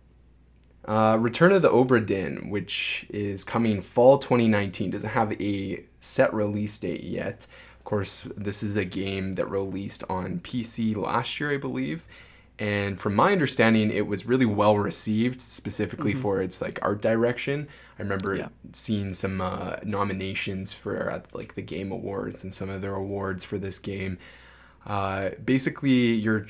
uh, 0.84 1.16
Return 1.20 1.52
of 1.52 1.62
the 1.62 1.70
Obra 1.70 2.04
Dinn, 2.04 2.48
which 2.50 3.06
is 3.10 3.44
coming 3.44 3.82
fall 3.82 4.18
2019, 4.18 4.90
doesn't 4.90 5.10
have 5.10 5.32
a 5.40 5.84
set 6.00 6.32
release 6.32 6.78
date 6.78 7.02
yet. 7.02 7.46
Of 7.78 7.84
course, 7.84 8.26
this 8.36 8.62
is 8.62 8.76
a 8.76 8.84
game 8.84 9.34
that 9.34 9.50
released 9.50 10.04
on 10.08 10.38
PC 10.40 10.96
last 10.96 11.40
year, 11.40 11.52
I 11.52 11.56
believe. 11.56 12.04
And 12.60 13.00
from 13.00 13.14
my 13.16 13.32
understanding, 13.32 13.90
it 13.90 14.06
was 14.06 14.26
really 14.26 14.44
well 14.44 14.76
received, 14.76 15.40
specifically 15.40 16.12
for 16.12 16.42
its 16.42 16.60
like 16.60 16.78
art 16.82 17.00
direction. 17.00 17.66
I 17.98 18.02
remember 18.02 18.34
Yeah. 18.36 18.48
seeing 18.72 19.14
some 19.14 19.40
uh, 19.40 19.76
nominations 19.82 20.72
for 20.74 21.10
at 21.10 21.34
like 21.34 21.54
the 21.54 21.62
Game 21.62 21.90
Awards 21.90 22.44
and 22.44 22.52
some 22.52 22.68
other 22.68 22.94
awards 22.94 23.44
for 23.44 23.56
this 23.56 23.78
game. 23.78 24.18
Uh, 24.86 25.30
basically, 25.42 26.12
you're 26.12 26.46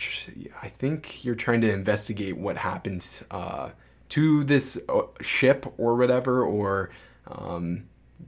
I 0.60 0.68
think 0.68 1.24
you're 1.24 1.36
trying 1.36 1.60
to 1.60 1.72
investigate 1.72 2.36
what 2.36 2.56
happened 2.58 3.06
uh, 3.30 3.70
to 4.08 4.42
this 4.44 4.80
uh, 4.88 5.02
ship 5.20 5.72
or 5.78 5.94
whatever, 5.94 6.42
or 6.42 6.90
um, 7.28 7.84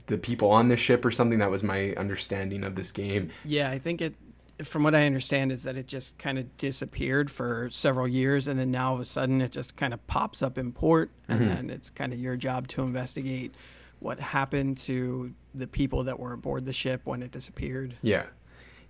the 0.07 0.17
people 0.17 0.49
on 0.51 0.69
the 0.69 0.77
ship 0.77 1.03
or 1.03 1.11
something. 1.11 1.39
That 1.39 1.51
was 1.51 1.63
my 1.63 1.91
understanding 1.95 2.63
of 2.63 2.75
this 2.75 2.91
game. 2.93 3.29
Yeah, 3.43 3.69
I 3.69 3.77
think 3.79 4.01
it. 4.01 4.13
From 4.61 4.83
what 4.83 4.93
I 4.93 5.05
understand, 5.05 5.51
is 5.51 5.63
that 5.63 5.75
it 5.75 5.87
just 5.87 6.17
kind 6.17 6.37
of 6.37 6.55
disappeared 6.57 7.31
for 7.31 7.69
several 7.71 8.07
years, 8.07 8.47
and 8.47 8.59
then 8.59 8.69
now 8.71 8.89
all 8.89 8.95
of 8.95 9.01
a 9.01 9.05
sudden 9.05 9.41
it 9.41 9.51
just 9.51 9.75
kind 9.75 9.93
of 9.93 10.05
pops 10.07 10.41
up 10.41 10.57
in 10.57 10.71
port, 10.71 11.09
and 11.27 11.41
mm-hmm. 11.41 11.49
then 11.49 11.69
it's 11.69 11.89
kind 11.89 12.13
of 12.13 12.19
your 12.19 12.35
job 12.35 12.67
to 12.69 12.83
investigate 12.83 13.55
what 13.99 14.19
happened 14.19 14.77
to 14.77 15.33
the 15.55 15.65
people 15.65 16.03
that 16.03 16.19
were 16.19 16.33
aboard 16.33 16.65
the 16.65 16.73
ship 16.73 17.01
when 17.05 17.23
it 17.23 17.31
disappeared. 17.31 17.95
Yeah. 18.01 18.25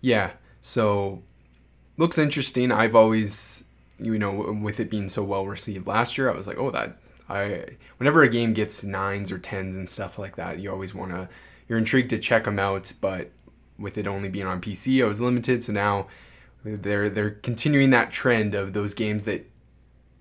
Yeah. 0.01 0.31
So 0.59 1.21
looks 1.97 2.17
interesting. 2.17 2.71
I've 2.71 2.95
always 2.95 3.65
you 3.99 4.17
know, 4.17 4.57
with 4.61 4.79
it 4.79 4.89
being 4.89 5.07
so 5.07 5.23
well 5.23 5.45
received 5.45 5.87
last 5.87 6.17
year, 6.17 6.29
I 6.29 6.35
was 6.35 6.47
like, 6.47 6.57
oh 6.57 6.71
that 6.71 6.97
I 7.29 7.77
whenever 7.97 8.23
a 8.23 8.29
game 8.29 8.53
gets 8.53 8.83
nines 8.83 9.31
or 9.31 9.37
tens 9.37 9.75
and 9.75 9.87
stuff 9.87 10.17
like 10.17 10.35
that, 10.35 10.59
you 10.59 10.71
always 10.71 10.93
wanna 10.93 11.29
you're 11.67 11.77
intrigued 11.77 12.09
to 12.09 12.19
check 12.19 12.45
them 12.45 12.59
out, 12.59 12.91
but 12.99 13.31
with 13.77 13.97
it 13.97 14.07
only 14.07 14.29
being 14.29 14.45
on 14.47 14.61
PC, 14.61 15.03
I 15.03 15.07
was 15.07 15.21
limited, 15.21 15.63
so 15.63 15.73
now 15.73 16.07
they're 16.63 17.09
they're 17.09 17.31
continuing 17.31 17.89
that 17.89 18.11
trend 18.11 18.55
of 18.55 18.73
those 18.73 18.93
games 18.93 19.25
that 19.25 19.49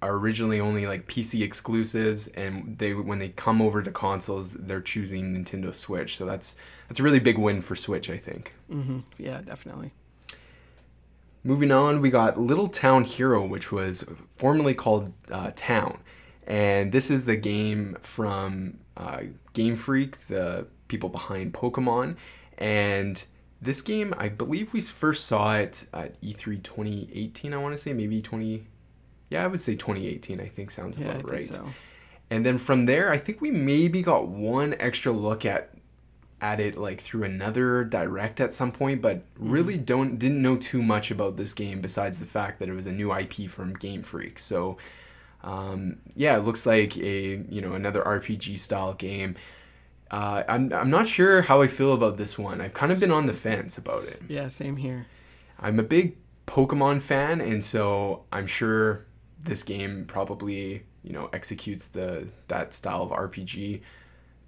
are 0.00 0.14
originally 0.16 0.58
only 0.58 0.86
like 0.86 1.06
PC 1.06 1.42
exclusives, 1.42 2.26
and 2.28 2.76
they 2.78 2.92
when 2.92 3.18
they 3.20 3.28
come 3.28 3.62
over 3.62 3.82
to 3.82 3.90
consoles, 3.92 4.52
they're 4.54 4.80
choosing 4.80 5.34
Nintendo 5.34 5.74
Switch. 5.74 6.16
So 6.16 6.26
that's 6.26 6.56
that's 6.88 6.98
a 6.98 7.02
really 7.02 7.20
big 7.20 7.38
win 7.38 7.62
for 7.62 7.76
Switch, 7.76 8.10
I 8.10 8.16
think. 8.18 8.54
hmm 8.68 9.00
Yeah, 9.18 9.40
definitely. 9.42 9.92
Moving 11.44 11.72
on, 11.72 12.00
we 12.00 12.10
got 12.10 12.38
Little 12.38 12.68
Town 12.68 13.02
Hero, 13.04 13.44
which 13.44 13.72
was 13.72 14.04
formerly 14.36 14.74
called 14.74 15.12
uh, 15.30 15.50
Town, 15.56 15.98
and 16.46 16.92
this 16.92 17.10
is 17.10 17.24
the 17.24 17.36
game 17.36 17.96
from 18.00 18.78
uh, 18.96 19.22
Game 19.52 19.74
Freak, 19.74 20.28
the 20.28 20.66
people 20.86 21.08
behind 21.08 21.52
Pokemon, 21.52 22.16
and 22.58 23.24
this 23.62 23.80
game, 23.80 24.12
I 24.18 24.28
believe 24.28 24.72
we 24.72 24.80
first 24.80 25.24
saw 25.24 25.56
it 25.56 25.86
at 25.94 26.16
E 26.20 26.34
E3 26.34 26.62
2018. 26.62 27.54
I 27.54 27.56
want 27.56 27.74
to 27.74 27.78
say 27.78 27.92
maybe 27.92 28.20
20. 28.20 28.66
Yeah, 29.30 29.44
I 29.44 29.46
would 29.46 29.60
say 29.60 29.76
2018. 29.76 30.40
I 30.40 30.46
think 30.48 30.70
sounds 30.70 30.98
Yeah, 30.98 31.06
I 31.06 31.10
about 31.10 31.22
think 31.22 31.32
right. 31.32 31.44
so. 31.44 31.70
And 32.28 32.44
then 32.44 32.58
from 32.58 32.86
there, 32.86 33.10
I 33.10 33.18
think 33.18 33.40
we 33.40 33.50
maybe 33.50 34.02
got 34.02 34.26
one 34.26 34.74
extra 34.80 35.12
look 35.12 35.44
at 35.44 35.70
at 36.40 36.58
it 36.58 36.76
like 36.76 37.00
through 37.00 37.22
another 37.22 37.84
direct 37.84 38.40
at 38.40 38.52
some 38.52 38.72
point, 38.72 39.00
but 39.00 39.22
really 39.38 39.76
don't 39.78 40.18
didn't 40.18 40.42
know 40.42 40.56
too 40.56 40.82
much 40.82 41.12
about 41.12 41.36
this 41.36 41.54
game 41.54 41.80
besides 41.80 42.18
the 42.18 42.26
fact 42.26 42.58
that 42.58 42.68
it 42.68 42.72
was 42.72 42.88
a 42.88 42.92
new 42.92 43.14
IP 43.14 43.48
from 43.48 43.74
Game 43.74 44.02
Freak. 44.02 44.40
So 44.40 44.76
um, 45.44 45.98
yeah, 46.16 46.36
it 46.36 46.40
looks 46.40 46.66
like 46.66 46.96
a 46.98 47.44
you 47.48 47.60
know 47.60 47.74
another 47.74 48.02
RPG 48.02 48.58
style 48.58 48.94
game. 48.94 49.36
Uh, 50.12 50.44
I'm 50.46 50.72
I'm 50.74 50.90
not 50.90 51.08
sure 51.08 51.42
how 51.42 51.62
I 51.62 51.66
feel 51.66 51.94
about 51.94 52.18
this 52.18 52.38
one. 52.38 52.60
I've 52.60 52.74
kind 52.74 52.92
of 52.92 53.00
been 53.00 53.10
on 53.10 53.24
the 53.26 53.32
fence 53.32 53.78
about 53.78 54.04
it. 54.04 54.22
Yeah, 54.28 54.48
same 54.48 54.76
here. 54.76 55.06
I'm 55.58 55.80
a 55.80 55.82
big 55.82 56.16
Pokemon 56.46 57.00
fan, 57.00 57.40
and 57.40 57.64
so 57.64 58.24
I'm 58.30 58.46
sure 58.46 59.06
this 59.40 59.62
game 59.62 60.04
probably 60.06 60.84
you 61.02 61.14
know 61.14 61.30
executes 61.32 61.86
the 61.86 62.28
that 62.48 62.74
style 62.74 63.02
of 63.02 63.10
RPG. 63.10 63.80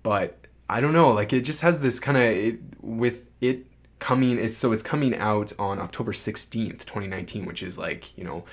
But 0.03 0.46
I 0.68 0.83
don't 0.83 0.92
know, 0.92 1.11
like 1.11 1.33
it 1.33 1.40
just 1.40 1.62
has 1.62 1.81
this 1.81 1.98
kind 1.98 2.18
of 2.18 2.59
with 2.83 3.31
it 3.40 3.66
coming. 4.00 4.38
It's 4.38 4.59
so 4.59 4.70
it's 4.72 4.83
coming 4.83 5.16
out 5.16 5.50
on 5.59 5.79
October 5.79 6.12
16th, 6.12 6.81
2019, 6.81 7.46
which 7.46 7.62
is 7.62 7.79
like 7.79 8.16
you 8.18 8.24
know 8.24 8.44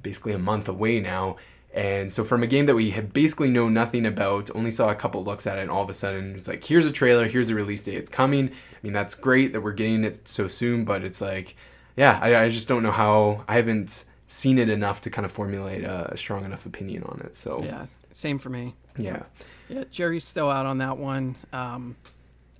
basically 0.00 0.32
a 0.32 0.38
month 0.38 0.68
away 0.68 1.00
now. 1.00 1.36
And 1.74 2.12
so 2.12 2.22
from 2.22 2.42
a 2.42 2.46
game 2.46 2.66
that 2.66 2.74
we 2.74 2.90
had 2.90 3.12
basically 3.12 3.50
know 3.50 3.68
nothing 3.68 4.04
about, 4.04 4.50
only 4.54 4.70
saw 4.70 4.90
a 4.90 4.94
couple 4.94 5.24
looks 5.24 5.46
at 5.46 5.58
it, 5.58 5.62
and 5.62 5.70
all 5.70 5.82
of 5.82 5.88
a 5.88 5.94
sudden 5.94 6.34
it's 6.36 6.46
like, 6.46 6.62
here's 6.64 6.84
a 6.86 6.92
trailer, 6.92 7.26
here's 7.28 7.48
a 7.48 7.54
release 7.54 7.84
date, 7.84 7.96
it's 7.96 8.10
coming. 8.10 8.48
I 8.50 8.78
mean, 8.82 8.92
that's 8.92 9.14
great 9.14 9.52
that 9.52 9.62
we're 9.62 9.72
getting 9.72 10.04
it 10.04 10.28
so 10.28 10.48
soon, 10.48 10.84
but 10.84 11.02
it's 11.02 11.20
like, 11.20 11.56
yeah, 11.96 12.18
I, 12.20 12.44
I 12.44 12.48
just 12.48 12.68
don't 12.68 12.82
know 12.82 12.92
how. 12.92 13.44
I 13.48 13.56
haven't 13.56 14.04
seen 14.26 14.58
it 14.58 14.68
enough 14.68 15.00
to 15.02 15.10
kind 15.10 15.24
of 15.24 15.32
formulate 15.32 15.84
a, 15.84 16.12
a 16.12 16.16
strong 16.16 16.44
enough 16.44 16.66
opinion 16.66 17.04
on 17.04 17.22
it. 17.24 17.36
So 17.36 17.62
Yeah, 17.62 17.86
same 18.12 18.38
for 18.38 18.48
me. 18.50 18.74
yeah, 18.96 19.22
Yeah, 19.68 19.84
Jerry's 19.90 20.24
still 20.24 20.50
out 20.50 20.66
on 20.66 20.78
that 20.78 20.98
one. 20.98 21.36
Um, 21.52 21.96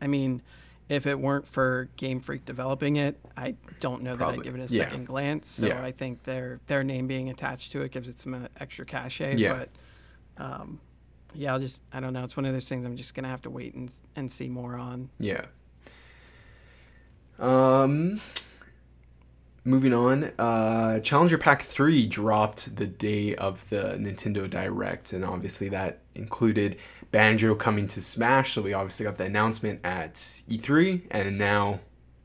I 0.01 0.07
mean, 0.07 0.43
if 0.93 1.07
it 1.07 1.19
weren't 1.19 1.49
for 1.49 1.89
Game 1.97 2.21
Freak 2.21 2.45
developing 2.45 2.97
it, 2.97 3.19
I 3.37 3.55
don't 3.81 4.03
know 4.03 4.15
that 4.15 4.29
I'd 4.29 4.43
give 4.43 4.55
it 4.55 4.71
a 4.71 4.75
Yeah. 4.75 4.85
second 4.85 5.07
glance. 5.07 5.49
So 5.49 5.67
Yeah. 5.67 5.83
I 5.83 5.91
think 5.91 6.25
their 6.25 6.61
their 6.67 6.85
name 6.85 7.07
being 7.07 7.31
attached 7.31 7.73
to 7.73 7.81
it 7.83 7.91
gives 7.93 8.09
it 8.09 8.21
some 8.21 8.35
uh, 8.35 8.49
extra 8.61 8.85
cachet. 8.85 9.37
Yeah. 9.37 9.65
But 10.37 10.45
um, 10.45 10.81
yeah, 11.35 11.53
I'll 11.55 11.61
just 11.61 11.81
I 11.93 12.01
don't 12.01 12.13
know. 12.13 12.25
It's 12.25 12.37
one 12.37 12.45
of 12.45 12.53
those 12.53 12.69
things 12.69 12.85
I'm 12.85 12.97
just 12.97 13.15
gonna 13.15 13.29
have 13.29 13.43
to 13.43 13.51
wait 13.51 13.75
and 13.75 13.91
and 14.17 14.31
see 14.31 14.49
more 14.49 14.77
on. 14.77 15.09
yeah. 15.19 15.47
Um, 17.39 18.21
moving 19.65 19.93
on, 19.95 20.25
uh, 20.39 21.01
Challenger 21.01 21.39
Pack 21.39 21.63
3 21.63 22.07
dropped 22.07 22.77
the 22.77 22.87
day 22.87 23.35
of 23.35 23.69
the 23.69 23.97
Nintendo 23.99 24.49
Direct, 24.49 25.13
and 25.13 25.25
obviously 25.25 25.69
that 25.71 26.01
included 26.15 26.77
Banjo 27.13 27.55
coming 27.55 27.87
to 27.89 28.03
Smash. 28.03 28.55
So 28.55 28.63
we 28.63 28.73
obviously 28.73 29.05
got 29.05 29.19
the 29.19 29.25
announcement 29.25 29.81
at 29.85 30.15
E3, 30.15 31.03
and 31.11 31.39
now 31.39 31.81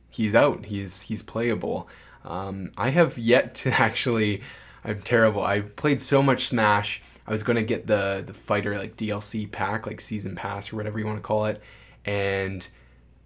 he's 0.10 0.34
out. 0.34 0.66
He's 0.66 1.02
he's 1.02 1.22
playable. 1.22 1.88
Um, 2.26 2.72
I 2.76 2.90
have 2.90 3.18
yet 3.20 3.54
to 3.56 3.72
actually. 3.80 4.42
I'm 4.84 5.02
terrible. 5.02 5.44
I 5.44 5.62
played 5.62 6.02
so 6.02 6.24
much 6.24 6.48
Smash. 6.48 7.04
I 7.28 7.32
was 7.32 7.44
gonna 7.44 7.64
get 7.64 7.88
the 7.88 8.24
the 8.26 8.34
fighter 8.34 8.78
like 8.78 8.96
DLC 8.96 9.52
pack, 9.52 9.86
like 9.86 10.02
season 10.02 10.36
pass 10.36 10.72
or 10.72 10.78
whatever 10.78 10.98
you 10.98 11.06
want 11.06 11.18
to 11.18 11.24
call 11.24 11.46
it, 11.46 11.62
and 12.06 12.68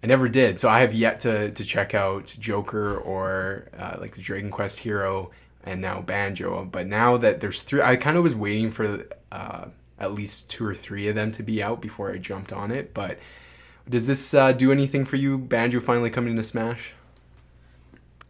I 0.02 0.08
never 0.08 0.28
did. 0.28 0.58
So 0.58 0.68
I 0.68 0.80
have 0.80 0.92
yet 0.92 1.20
to 1.20 1.52
to 1.52 1.64
check 1.64 1.94
out 1.94 2.36
Joker 2.38 2.96
or 2.96 3.68
uh, 3.78 3.96
like 4.00 4.16
the 4.16 4.22
Dragon 4.22 4.50
Quest 4.50 4.80
hero 4.80 5.30
and 5.62 5.80
now 5.80 6.00
Banjo. 6.00 6.64
But 6.64 6.88
now 6.88 7.16
that 7.18 7.40
there's 7.40 7.62
three, 7.62 7.80
I 7.80 7.94
kind 7.94 8.16
of 8.16 8.24
was 8.24 8.34
waiting 8.34 8.72
for 8.72 9.04
uh, 9.30 9.66
at 9.98 10.12
least 10.14 10.50
two 10.50 10.64
or 10.64 10.74
three 10.74 11.08
of 11.08 11.14
them 11.14 11.32
to 11.32 11.42
be 11.42 11.62
out 11.62 11.80
before 11.80 12.10
I 12.12 12.18
jumped 12.18 12.52
on 12.52 12.70
it. 12.70 12.92
But 12.94 13.18
does 13.88 14.06
this 14.06 14.34
uh, 14.34 14.52
do 14.52 14.72
anything 14.72 15.04
for 15.04 15.16
you? 15.16 15.38
Banjo 15.38 15.80
finally 15.80 16.10
coming 16.10 16.30
into 16.32 16.44
Smash? 16.44 16.92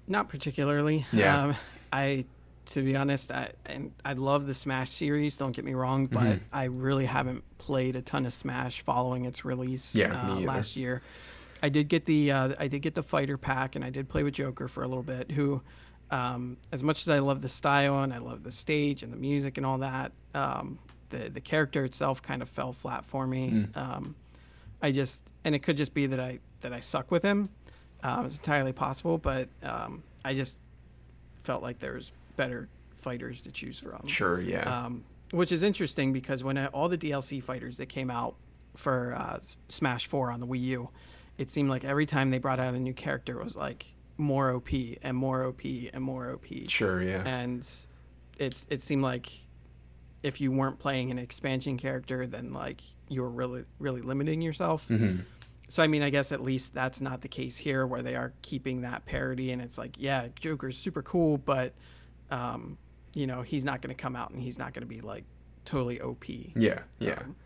Not 0.07 0.29
particularly. 0.29 1.07
Yeah. 1.12 1.42
Um, 1.44 1.55
I, 1.92 2.25
to 2.66 2.83
be 2.83 2.96
honest, 2.96 3.31
I 3.31 3.53
and 3.66 3.92
I 4.05 4.14
love 4.14 4.46
the 4.46 4.55
Smash 4.55 4.90
series. 4.90 5.37
Don't 5.37 5.55
get 5.55 5.64
me 5.64 5.75
wrong, 5.75 6.07
but 6.07 6.22
Mhm. 6.22 6.40
I 6.53 6.64
really 6.64 7.07
haven't 7.07 7.44
played 7.59 7.96
a 7.96 8.03
ton 8.03 8.27
of 8.27 8.33
Smash 8.33 8.81
following 8.83 9.25
its 9.25 9.44
release 9.44 9.94
Yeah, 9.94 10.31
uh, 10.31 10.37
last 10.40 10.77
year. 10.77 11.03
I 11.62 11.68
did 11.68 11.88
get 11.88 12.07
the 12.07 12.33
uh, 12.33 12.55
I 12.59 12.66
did 12.66 12.81
get 12.83 12.94
the 12.94 13.03
fighter 13.03 13.38
pack, 13.38 13.77
and 13.77 13.85
I 13.85 13.90
did 13.90 14.09
play 14.09 14.22
with 14.25 14.35
Joker 14.35 14.68
for 14.68 14.83
a 14.83 14.88
little 14.88 15.05
bit. 15.05 15.31
Who, 15.33 15.62
um, 16.11 16.57
as 16.72 16.83
much 16.83 17.03
as 17.03 17.09
I 17.09 17.20
love 17.20 17.40
the 17.40 17.48
style 17.48 18.03
and 18.03 18.12
I 18.12 18.18
love 18.18 18.42
the 18.42 18.53
stage 18.53 19.03
and 19.03 19.12
the 19.12 19.16
music 19.16 19.57
and 19.57 19.64
all 19.64 19.79
that, 19.79 20.12
um, 20.35 20.79
the 21.12 21.31
the 21.31 21.40
character 21.40 21.85
itself 21.85 22.20
kind 22.20 22.42
of 22.42 22.48
fell 22.48 22.72
flat 22.72 23.05
for 23.05 23.27
me. 23.27 23.51
Mm. 23.51 23.77
Um, 23.77 24.16
I 24.83 24.90
just 24.90 25.22
and 25.44 25.55
it 25.55 25.61
could 25.61 25.77
just 25.77 25.94
be 25.94 26.07
that 26.07 26.18
I 26.18 26.40
that 26.62 26.72
I 26.72 26.81
suck 26.81 27.11
with 27.11 27.22
him. 27.22 27.51
Um, 28.03 28.27
it's 28.27 28.37
entirely 28.37 28.72
possible, 28.72 29.16
but 29.16 29.48
um, 29.62 30.03
I 30.25 30.35
just 30.35 30.59
felt 31.44 31.62
like 31.62 31.79
there's 31.79 32.11
better 32.37 32.68
fighters 32.98 33.40
to 33.42 33.53
choose 33.53 33.79
from. 33.79 34.07
Sure, 34.09 34.40
yeah. 34.40 34.85
Um, 34.85 35.05
which 35.31 35.53
is 35.53 35.62
interesting 35.62 36.12
because 36.12 36.42
when 36.42 36.59
I, 36.59 36.66
all 36.66 36.88
the 36.88 36.98
DLC 36.98 37.42
fighters 37.42 37.77
that 37.77 37.87
came 37.87 38.11
out 38.11 38.35
for 38.77 39.14
uh, 39.14 39.38
Smash 39.68 40.07
4 40.07 40.31
on 40.33 40.40
the 40.40 40.46
Wii 40.46 40.61
U, 40.61 40.90
it 41.38 41.51
seemed 41.51 41.68
like 41.68 41.85
every 41.85 42.07
time 42.07 42.31
they 42.31 42.38
brought 42.38 42.61
out 42.61 42.75
a 42.75 42.81
new 42.81 42.92
character, 42.92 43.40
it 43.40 43.44
was 43.44 43.57
like 43.57 43.94
more 44.18 44.51
OP 44.51 44.68
and 45.03 45.16
more 45.16 45.44
OP 45.44 45.62
and 45.64 46.03
more 46.03 46.31
OP. 46.31 46.46
sure, 46.68 47.03
yeah. 47.03 47.22
And 47.25 47.68
it's 48.38 48.66
it 48.68 48.83
seemed 48.83 49.03
like 49.03 49.31
if 50.22 50.40
you 50.40 50.52
weren't 50.52 50.78
playing 50.78 51.11
an 51.11 51.18
expansion 51.18 51.76
character, 51.78 52.26
then 52.26 52.52
like 52.52 52.80
you 53.08 53.22
were 53.22 53.30
really 53.30 53.64
really 53.78 54.02
limiting 54.02 54.40
yourself. 54.42 54.87
hmm 54.88 55.16
So 55.68 55.82
I 55.82 55.87
mean, 55.87 56.02
I 56.02 56.11
guess 56.11 56.32
at 56.32 56.40
least 56.42 56.74
that's 56.74 57.00
not 57.00 57.22
the 57.22 57.28
case 57.28 57.56
here, 57.56 57.87
where 57.87 58.02
they 58.02 58.14
are 58.14 58.32
keeping 58.42 58.82
that 58.82 59.04
parody, 59.06 59.50
and 59.52 59.61
it's 59.62 59.78
like, 59.78 59.96
yeah, 59.98 60.28
Joker's 60.38 60.76
super 60.78 61.02
cool, 61.02 61.38
but 61.38 61.74
um, 62.30 62.78
you 63.14 63.26
know, 63.26 63.42
he's 63.42 63.64
not 63.64 63.82
going 63.82 63.94
to 63.94 64.00
come 64.00 64.16
out 64.16 64.30
and 64.30 64.40
he's 64.40 64.58
not 64.58 64.72
going 64.72 64.82
to 64.82 64.88
be 64.88 65.00
like 65.00 65.24
totally 65.64 66.00
OP. 66.00 66.28
Yeah, 66.28 66.80
yeah. 66.98 67.12
Um, 67.20 67.37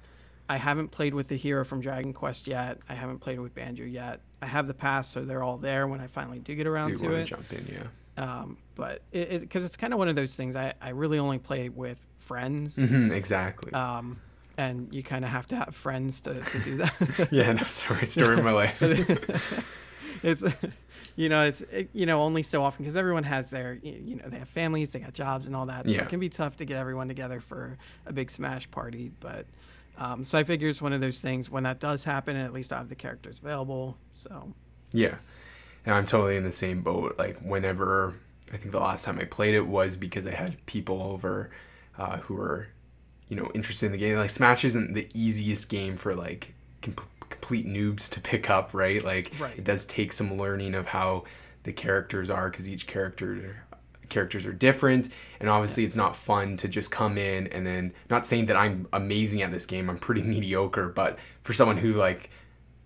I 0.48 0.58
haven't 0.58 0.88
played 0.92 1.12
with 1.12 1.26
the 1.26 1.36
hero 1.36 1.64
from 1.64 1.80
Dragon 1.80 2.12
Quest 2.12 2.46
yet. 2.46 2.78
I 2.88 2.94
haven't 2.94 3.18
played 3.18 3.40
with 3.40 3.52
Banjo 3.52 3.82
yet. 3.84 4.20
I 4.40 4.46
have 4.46 4.68
the 4.68 4.74
pass, 4.74 5.12
so 5.12 5.24
they're 5.24 5.42
all 5.42 5.58
there 5.58 5.88
when 5.88 6.00
I 6.00 6.06
finally 6.06 6.38
do 6.38 6.54
get 6.54 6.68
around 6.68 6.90
Do 6.90 6.96
to 6.98 7.02
want 7.04 7.16
to 7.16 7.22
it. 7.22 7.26
jump 7.26 7.52
in, 7.52 7.66
yeah. 7.66 7.88
Um, 8.16 8.58
but 8.76 9.02
it 9.12 9.40
because 9.40 9.64
it's 9.64 9.76
kind 9.76 9.92
of 9.92 9.98
one 9.98 10.08
of 10.08 10.14
those 10.16 10.34
things. 10.36 10.54
I 10.54 10.74
I 10.80 10.90
really 10.90 11.18
only 11.18 11.38
play 11.38 11.68
with 11.68 11.98
friends. 12.26 12.76
hmm 12.76 13.10
exactly. 13.12 13.72
Um, 13.72 14.20
and 14.58 14.92
you 14.92 15.02
kind 15.02 15.24
of 15.24 15.30
have 15.30 15.46
to 15.48 15.56
have 15.56 15.74
friends 15.74 16.20
to, 16.22 16.34
to 16.34 16.58
do 16.60 16.76
that. 16.78 17.28
yeah, 17.30 17.52
no, 17.52 17.64
sorry, 17.64 18.06
story 18.06 18.38
of 18.38 18.44
my 18.44 18.52
life. 18.64 18.80
it's 20.22 20.42
you 21.14 21.28
know 21.28 21.42
it's 21.44 21.60
it, 21.62 21.90
you 21.92 22.06
know 22.06 22.22
only 22.22 22.42
so 22.42 22.62
often 22.64 22.82
because 22.82 22.96
everyone 22.96 23.22
has 23.24 23.50
their 23.50 23.74
you 23.82 24.16
know 24.16 24.24
they 24.28 24.38
have 24.38 24.48
families 24.48 24.90
they 24.90 24.98
got 24.98 25.12
jobs 25.12 25.46
and 25.46 25.54
all 25.54 25.66
that 25.66 25.86
so 25.88 25.94
Yeah. 25.94 26.02
it 26.02 26.08
can 26.08 26.20
be 26.20 26.28
tough 26.30 26.56
to 26.56 26.64
get 26.64 26.78
everyone 26.78 27.06
together 27.08 27.40
for 27.40 27.76
a 28.06 28.12
big 28.14 28.30
smash 28.30 28.70
party 28.70 29.10
but 29.20 29.44
um, 29.98 30.24
so 30.24 30.38
i 30.38 30.44
figure 30.44 30.68
it's 30.70 30.80
one 30.80 30.94
of 30.94 31.02
those 31.02 31.20
things 31.20 31.50
when 31.50 31.64
that 31.64 31.80
does 31.80 32.04
happen 32.04 32.34
at 32.36 32.52
least 32.54 32.72
i 32.72 32.78
have 32.78 32.88
the 32.88 32.94
characters 32.94 33.38
available 33.42 33.96
so 34.14 34.52
Yeah. 34.92 35.16
And 35.84 35.94
I'm 35.94 36.06
totally 36.06 36.36
in 36.36 36.42
the 36.44 36.50
same 36.50 36.80
boat. 36.82 37.14
Like 37.18 37.38
whenever 37.40 38.14
I 38.52 38.56
think 38.56 38.72
the 38.72 38.80
last 38.80 39.04
time 39.04 39.18
I 39.20 39.24
played 39.24 39.54
it 39.54 39.66
was 39.66 39.96
because 39.96 40.26
I 40.26 40.32
had 40.32 40.64
people 40.66 41.00
over 41.02 41.50
uh, 41.98 42.18
who 42.18 42.37
are 42.40 42.68
you 43.28 43.37
know, 43.37 43.50
interested 43.54 43.87
in 43.87 43.92
the 43.92 43.98
game. 43.98 44.16
Like 44.16 44.30
Smash 44.30 44.64
isn't 44.64 44.94
the 44.94 45.09
easiest 45.12 45.68
game 45.68 45.96
for 45.96 46.14
like 46.14 46.54
com- 46.80 46.94
complete 47.28 47.66
noobs 47.66 48.09
to 48.11 48.20
pick 48.20 48.48
up, 48.48 48.72
right? 48.72 49.02
Like 49.04 49.32
Right. 49.40 49.59
it 49.59 49.64
does 49.64 49.85
take 49.85 50.12
some 50.12 50.38
learning 50.38 50.74
of 50.76 50.87
how 50.87 51.24
the 51.64 51.72
characters 51.72 52.30
are 52.30 52.48
because 52.50 52.68
each 52.68 52.87
character 52.87 53.64
characters 54.09 54.46
are 54.46 54.52
different 54.52 55.09
and 55.40 55.50
obviously 55.50 55.82
it's 55.85 55.96
not 55.96 56.14
fun 56.14 56.56
to 56.56 56.68
just 56.68 56.92
come 56.92 57.18
in 57.18 57.48
and 57.48 57.66
then 57.66 57.92
not 58.09 58.24
saying 58.24 58.46
that 58.46 58.56
I'm 58.56 58.87
amazing 58.92 59.42
at 59.42 59.50
this 59.50 59.66
game 59.66 59.90
I'm 59.90 59.98
pretty 59.98 60.22
mediocre 60.35 60.87
but 60.88 61.18
for 61.42 61.52
someone 61.52 61.78
who 61.78 61.94
like 61.94 62.30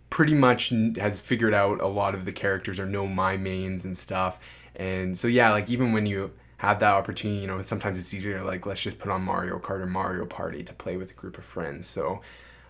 pretty 0.09 0.33
much 0.33 0.73
has 0.97 1.21
figured 1.21 1.53
out 1.53 1.83
a 1.83 1.87
lot 1.87 2.15
of 2.15 2.25
the 2.25 2.33
characters 2.33 2.81
or 2.81 2.87
know 2.87 3.07
my 3.07 3.37
mains 3.37 3.85
and 3.85 3.97
stuff. 3.99 4.41
And 4.75 5.17
so 5.19 5.29
yeah, 5.29 5.51
like 5.51 5.69
even 5.69 5.93
when 5.93 6.07
you 6.07 6.31
have 6.61 6.79
that 6.81 6.93
opportunity, 6.93 7.41
you 7.41 7.47
know, 7.47 7.59
sometimes 7.63 7.99
it's 7.99 8.13
easier 8.13 8.45
like 8.45 8.67
let's 8.67 8.83
just 8.83 8.99
put 8.99 9.11
on 9.11 9.23
Mario 9.23 9.59
Kart 9.59 9.81
or 9.81 9.87
Mario 9.87 10.27
Party 10.27 10.63
to 10.63 10.75
play 10.75 10.99
with 10.99 11.11
a 11.11 11.15
group 11.15 11.39
of 11.39 11.45
friends. 11.45 11.87
So 11.87 12.21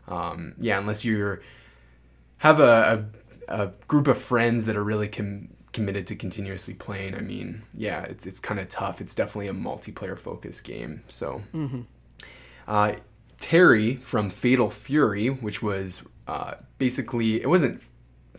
um, 0.07 0.55
yeah, 0.59 0.79
unless 0.79 1.05
you're 1.05 1.43
have 2.39 2.61
a, 2.61 3.05
a, 3.49 3.63
a 3.63 3.73
group 3.89 4.07
of 4.07 4.17
friends 4.17 4.67
that 4.67 4.77
are 4.77 4.85
really 4.85 5.09
com- 5.09 5.49
committed 5.73 6.07
to 6.07 6.15
continuously 6.15 6.73
playing, 6.75 7.17
I 7.17 7.21
mean, 7.21 7.63
yeah, 7.75 8.03
it's 8.03 8.27
it's 8.27 8.39
kind 8.39 8.61
of 8.61 8.69
tough. 8.69 9.01
It's 9.01 9.13
definitely 9.13 9.49
a 9.49 9.55
multiplayer 9.55 10.17
focused 10.17 10.63
game. 10.63 11.03
So 11.09 11.43
uh, 12.69 12.95
Terry 13.41 13.97
from 13.97 14.31
Fatal 14.31 14.71
Fury, 14.71 15.31
which 15.31 15.63
was 15.65 16.07
uh, 16.29 16.55
basically 16.79 17.43
it 17.43 17.49
wasn't 17.49 17.83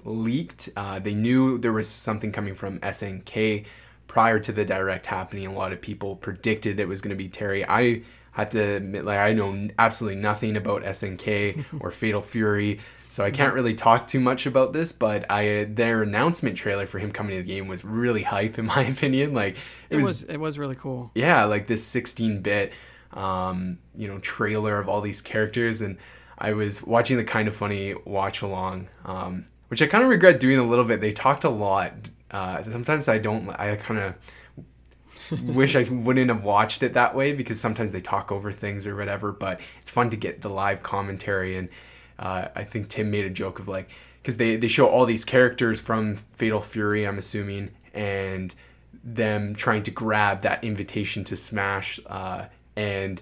leaked. 0.06 0.70
Uh, 0.78 1.00
they 1.00 1.14
knew 1.14 1.58
there 1.58 1.74
was 1.74 1.90
something 1.90 2.32
coming 2.32 2.56
from 2.56 2.80
SNK 2.80 3.66
prior 4.12 4.42
to 4.42 4.52
the 4.52 4.66
direct 4.66 5.06
happening. 5.06 5.48
A 5.48 5.54
lot 5.54 5.72
of 5.72 5.80
people 5.80 6.18
predicted 6.18 6.82
it 6.82 6.88
was 6.90 7.00
going 7.00 7.12
to 7.12 7.16
be 7.16 7.30
Terry. 7.30 7.66
I 7.66 8.02
had 8.34 8.52
to 8.52 8.62
admit, 8.62 9.06
like 9.06 9.18
I 9.18 9.32
know 9.32 9.70
absolutely 9.80 10.20
nothing 10.20 10.58
about 10.58 10.84
SNK 10.84 11.64
or 11.80 11.92
Fatal 11.92 12.22
Fury. 12.22 12.82
So 13.08 13.24
I 13.24 13.32
can't 13.32 13.54
really 13.54 13.74
talk 13.74 14.08
too 14.08 14.20
much 14.20 14.46
about 14.46 14.74
this, 14.74 14.92
but 14.92 15.32
I 15.32 15.64
their 15.64 16.04
announcement 16.04 16.58
trailer 16.58 16.88
for 16.88 17.00
him 17.00 17.14
coming 17.14 17.38
to 17.38 17.42
the 17.42 17.48
game 17.48 17.70
was 17.70 17.86
really 17.86 18.24
hype 18.24 18.60
in 18.60 18.66
my 18.76 18.84
opinion. 18.84 19.34
Like 19.34 19.56
it 19.90 20.04
was 20.04 20.24
it 20.24 20.42
was 20.42 20.60
really 20.60 20.76
cool 20.76 21.12
yeah, 21.16 21.46
like 21.46 21.68
this 21.68 21.90
16-bit, 21.96 22.74
um, 23.14 23.78
you 23.96 24.10
know, 24.10 24.20
trailer 24.20 24.78
of 24.78 24.90
all 24.90 25.00
these 25.00 25.22
characters, 25.22 25.80
and 25.80 25.98
I 26.38 26.52
was 26.52 26.84
watching 26.84 27.16
the 27.16 27.24
Kinda 27.24 27.52
Funny 27.52 27.96
watch 28.04 28.42
along, 28.42 28.90
um, 29.06 29.46
which 29.70 29.82
I 29.82 29.88
kind 29.88 30.04
of 30.04 30.10
regret 30.10 30.42
doing 30.42 30.60
a 30.60 30.68
little 30.68 30.84
bit. 30.84 31.00
They 31.00 31.14
talked 31.14 31.46
a 31.46 31.50
lot. 31.50 32.10
Uh, 32.32 32.62
sometimes 32.64 33.08
I 33.08 33.18
don't. 33.18 33.50
I 33.50 33.76
kind 33.76 34.00
of 34.00 35.46
wish 35.56 35.76
I 35.76 35.84
wouldn't 35.84 36.30
have 36.30 36.44
watched 36.44 36.82
it 36.82 36.94
that 36.94 37.14
way 37.14 37.34
because 37.34 37.60
sometimes 37.60 37.92
they 37.92 38.02
talk 38.02 38.32
over 38.32 38.52
things 38.52 38.88
or 38.88 38.96
whatever. 38.96 39.32
But 39.32 39.60
it's 39.82 39.90
fun 39.90 40.10
to 40.10 40.18
get 40.18 40.42
the 40.42 40.50
live 40.50 40.82
commentary, 40.82 41.58
and 41.58 41.70
uh, 42.18 42.48
I 42.56 42.64
think 42.64 42.88
Tim 42.88 43.12
made 43.12 43.26
a 43.26 43.30
joke 43.30 43.60
of 43.60 43.68
like 43.68 43.90
because 44.22 44.38
they 44.38 44.56
they 44.56 44.68
show 44.68 44.88
all 44.88 45.06
these 45.06 45.26
characters 45.26 45.80
from 45.80 46.16
Fatal 46.16 46.62
Fury, 46.62 47.06
I'm 47.06 47.18
assuming, 47.18 47.72
and 47.94 48.54
them 49.04 49.56
trying 49.56 49.84
to 49.84 49.92
grab 49.92 50.42
that 50.42 50.64
invitation 50.64 51.24
to 51.26 51.36
Smash, 51.36 52.00
uh, 52.08 52.46
and 52.76 53.22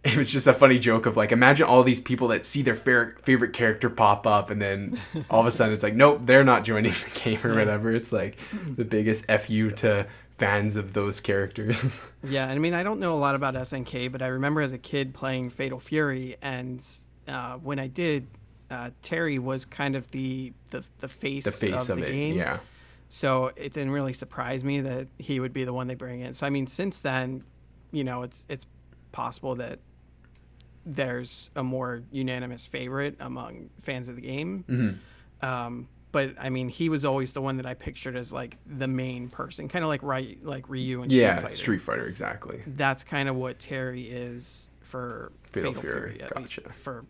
it 0.04 0.16
was 0.16 0.30
just 0.30 0.46
a 0.46 0.52
funny 0.52 0.78
joke 0.78 1.06
of 1.06 1.16
like 1.16 1.32
imagine 1.32 1.66
all 1.66 1.82
these 1.82 2.00
people 2.00 2.28
that 2.28 2.46
see 2.46 2.62
their 2.62 2.74
fair, 2.74 3.16
favorite 3.22 3.52
character 3.52 3.90
pop 3.90 4.26
up 4.26 4.50
and 4.50 4.60
then 4.60 4.98
all 5.28 5.40
of 5.40 5.46
a 5.46 5.50
sudden 5.50 5.72
it's 5.72 5.82
like 5.82 5.94
nope 5.94 6.20
they're 6.22 6.44
not 6.44 6.64
joining 6.64 6.92
the 6.92 7.20
game 7.22 7.40
or 7.44 7.54
whatever 7.54 7.92
it's 7.92 8.12
like 8.12 8.38
the 8.76 8.84
biggest 8.84 9.26
fu 9.26 9.70
to 9.70 10.06
fans 10.38 10.76
of 10.76 10.94
those 10.94 11.20
characters 11.20 12.00
Yeah, 12.22 12.44
and 12.44 12.52
I 12.52 12.58
mean, 12.58 12.74
I 12.74 12.82
don't 12.82 13.00
know 13.00 13.14
a 13.14 13.16
lot 13.16 13.34
about 13.34 13.54
SNK, 13.54 14.12
but 14.12 14.20
I 14.20 14.26
remember 14.26 14.60
as 14.60 14.72
a 14.72 14.78
kid 14.78 15.14
playing 15.14 15.50
Fatal 15.50 15.80
Fury, 15.80 16.36
and 16.42 16.84
uh, 17.26 17.54
when 17.56 17.78
I 17.78 17.86
did, 17.86 18.26
uh, 18.70 18.90
Terry 19.02 19.38
was 19.38 19.64
kind 19.64 19.96
of 19.96 20.10
the 20.10 20.52
the, 20.70 20.84
the 21.00 21.08
face, 21.08 21.44
the 21.44 21.50
face 21.50 21.88
of, 21.88 21.98
of, 21.98 22.04
the 22.04 22.08
it 22.08 22.12
game. 22.12 22.36
yeah 22.36 22.58
So 23.08 23.52
it 23.56 23.72
didn't 23.72 23.90
really 23.90 24.12
surprise 24.12 24.62
me 24.62 24.80
that 24.82 25.08
he 25.18 25.40
would 25.40 25.52
be 25.52 25.64
the 25.64 25.72
one 25.72 25.86
they 25.86 25.94
bring 25.94 26.20
in. 26.20 26.34
So 26.34 26.46
I 26.46 26.50
mean, 26.50 26.66
since 26.66 27.00
then, 27.00 27.44
you 27.90 28.04
know, 28.04 28.22
it's 28.22 28.44
it's 28.48 28.66
possible 29.12 29.54
that 29.56 29.78
there's 30.86 31.50
a 31.54 31.62
more 31.62 32.02
unanimous 32.10 32.64
favorite 32.64 33.16
among 33.20 33.70
fans 33.82 34.08
of 34.08 34.16
the 34.16 34.22
game. 34.22 34.64
hmm 34.66 35.46
Um, 35.46 35.88
but 36.12 36.34
I 36.40 36.50
mean, 36.50 36.68
he 36.68 36.88
was 36.88 37.04
always 37.04 37.32
the 37.32 37.40
one 37.40 37.56
that 37.58 37.66
I 37.66 37.74
pictured 37.74 38.16
as 38.16 38.32
like 38.32 38.56
the 38.66 38.88
main 38.88 39.28
person, 39.30 39.68
kind 39.68 39.84
of 39.84 39.88
like 39.88 40.02
right, 40.02 40.36
like 40.42 40.68
Ryu 40.68 41.02
and 41.02 41.12
yeah, 41.12 41.36
Street 41.36 41.42
Fighter. 41.42 41.54
Street 41.54 41.80
Fighter, 41.82 42.06
exactly. 42.06 42.62
That's 42.66 43.04
kind 43.04 43.28
of 43.28 43.36
what 43.36 43.58
Terry 43.60 44.10
is 44.10 44.66
for 44.80 45.30
Fatal 45.44 45.72
Fatal, 45.72 45.82
Fury, 45.82 46.14
Fury, 46.16 46.30
gotcha. 46.34 46.62
for 46.72 47.04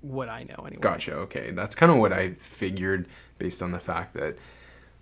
what 0.00 0.28
I 0.30 0.44
know 0.44 0.64
anyway. 0.64 0.80
Gotcha. 0.80 1.12
Okay, 1.14 1.50
that's 1.50 1.74
kind 1.74 1.92
of 1.92 1.98
what 1.98 2.12
I 2.12 2.30
figured 2.40 3.06
based 3.38 3.62
on 3.62 3.72
the 3.72 3.78
fact 3.80 4.14
that 4.14 4.36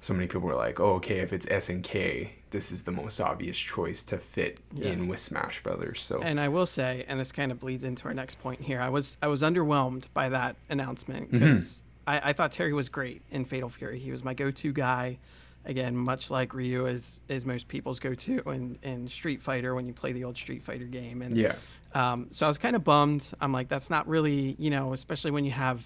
so 0.00 0.12
many 0.14 0.26
people 0.26 0.40
were 0.42 0.54
like, 0.54 0.78
"Oh, 0.80 0.94
okay, 0.94 1.18
if 1.18 1.32
it's 1.32 1.46
SNK, 1.46 2.28
this 2.50 2.70
is 2.70 2.84
the 2.84 2.92
most 2.92 3.20
obvious 3.20 3.58
choice 3.58 4.02
to 4.04 4.18
fit 4.18 4.60
Yeah. 4.74 4.90
in 4.90 5.08
with 5.08 5.20
Smash 5.20 5.62
Brothers." 5.62 6.00
So 6.02 6.20
And 6.22 6.38
I 6.38 6.48
will 6.48 6.66
say, 6.66 7.04
and 7.08 7.18
this 7.18 7.32
kind 7.32 7.50
of 7.50 7.58
bleeds 7.60 7.82
into 7.84 8.04
our 8.06 8.14
next 8.14 8.40
point 8.40 8.62
here. 8.62 8.80
I 8.80 8.88
was 8.88 9.16
I 9.22 9.26
was 9.28 9.42
underwhelmed 9.42 10.04
by 10.14 10.28
that 10.28 10.56
announcement 10.68 11.32
Mm-hmm. 11.32 11.38
because 11.44 11.82
I, 12.06 12.30
I 12.30 12.32
thought 12.34 12.52
Terry 12.52 12.72
was 12.72 12.88
great 12.88 13.22
in 13.30 13.44
Fatal 13.46 13.68
Fury. 13.68 13.98
He 13.98 14.10
was 14.12 14.22
my 14.22 14.32
go-to 14.34 14.72
guy. 14.72 15.18
Again, 15.64 15.96
much 15.96 16.30
like 16.30 16.54
Ryu 16.54 16.86
is 16.86 17.18
is 17.28 17.44
most 17.44 17.66
people's 17.66 17.98
go-to 17.98 18.38
in, 18.50 18.78
in 18.82 19.08
Street 19.08 19.42
Fighter 19.42 19.74
when 19.74 19.86
you 19.88 19.92
play 19.92 20.12
the 20.12 20.22
old 20.22 20.36
Street 20.36 20.62
Fighter 20.62 20.84
game. 20.84 21.22
And 21.22 21.36
yeah, 21.36 21.56
um, 21.94 22.28
so 22.30 22.46
I 22.46 22.48
was 22.48 22.58
kind 22.58 22.76
of 22.76 22.84
bummed. 22.84 23.26
I'm 23.40 23.50
like, 23.52 23.66
that's 23.68 23.90
not 23.90 24.06
really, 24.06 24.54
you 24.60 24.70
know, 24.70 24.92
especially 24.92 25.32
when 25.32 25.44
you 25.44 25.50
have 25.50 25.84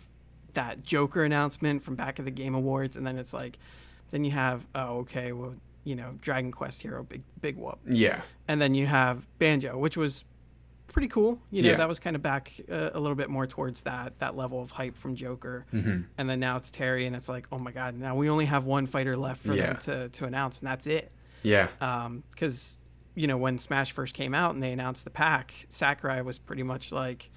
that 0.53 0.83
Joker 0.83 1.25
announcement 1.25 1.83
from 1.83 1.95
back 1.95 2.19
at 2.19 2.27
the 2.27 2.31
Game 2.31 2.55
Awards, 2.55 2.95
and 2.97 3.07
then 3.07 3.17
it's 3.17 3.33
like, 3.33 3.59
then 4.11 4.25
you 4.25 4.31
have, 4.33 4.67
oh, 4.75 4.99
okay, 4.99 5.33
well, 5.33 5.55
you 5.85 5.97
know, 5.97 6.15
Dragon 6.21 6.53
Quest 6.53 6.83
Hero, 6.83 7.03
big 7.03 7.23
big 7.41 7.57
whoop, 7.57 7.79
yeah, 7.89 8.23
and 8.49 8.61
then 8.61 8.75
you 8.75 8.87
have 8.87 9.27
Banjo, 9.39 9.79
which 9.79 9.97
was 9.97 10.25
pretty 10.89 11.09
cool. 11.09 11.39
You 11.51 11.63
know, 11.63 11.71
Yeah. 11.71 11.77
that 11.77 11.89
was 11.89 11.99
kind 12.01 12.17
of 12.17 12.23
back 12.23 12.53
uh, 12.71 12.91
a 12.93 13.01
little 13.01 13.15
bit 13.15 13.31
more 13.31 13.47
towards 13.47 13.83
that 13.83 14.19
that 14.19 14.37
level 14.37 14.61
of 14.63 14.73
hype 14.73 14.97
from 14.99 15.15
Joker, 15.15 15.67
hmm 15.71 16.03
and 16.19 16.29
then 16.29 16.41
now 16.41 16.57
it's 16.57 16.71
Terry, 16.71 17.07
and 17.07 17.15
it's 17.17 17.29
like, 17.29 17.47
oh 17.53 17.59
my 17.59 17.71
god, 17.73 17.95
now 17.95 18.15
we 18.17 18.29
only 18.29 18.47
have 18.47 18.65
one 18.65 18.87
fighter 18.87 19.17
left 19.17 19.43
for 19.45 19.55
Yeah. 19.55 19.75
them 19.75 19.77
to 19.83 20.09
to 20.11 20.25
announce, 20.27 20.59
and 20.59 20.67
that's 20.69 20.87
it 20.87 21.13
yeah, 21.43 21.69
Um, 21.81 22.23
because 22.33 22.77
you 23.15 23.27
know 23.27 23.39
when 23.39 23.59
Smash 23.59 23.93
first 23.93 24.13
came 24.15 24.35
out 24.35 24.53
and 24.55 24.63
they 24.63 24.73
announced 24.73 25.05
the 25.05 25.11
pack, 25.11 25.67
Sakurai 25.71 26.21
was 26.23 26.39
pretty 26.39 26.63
much 26.63 26.93
like, 26.93 27.31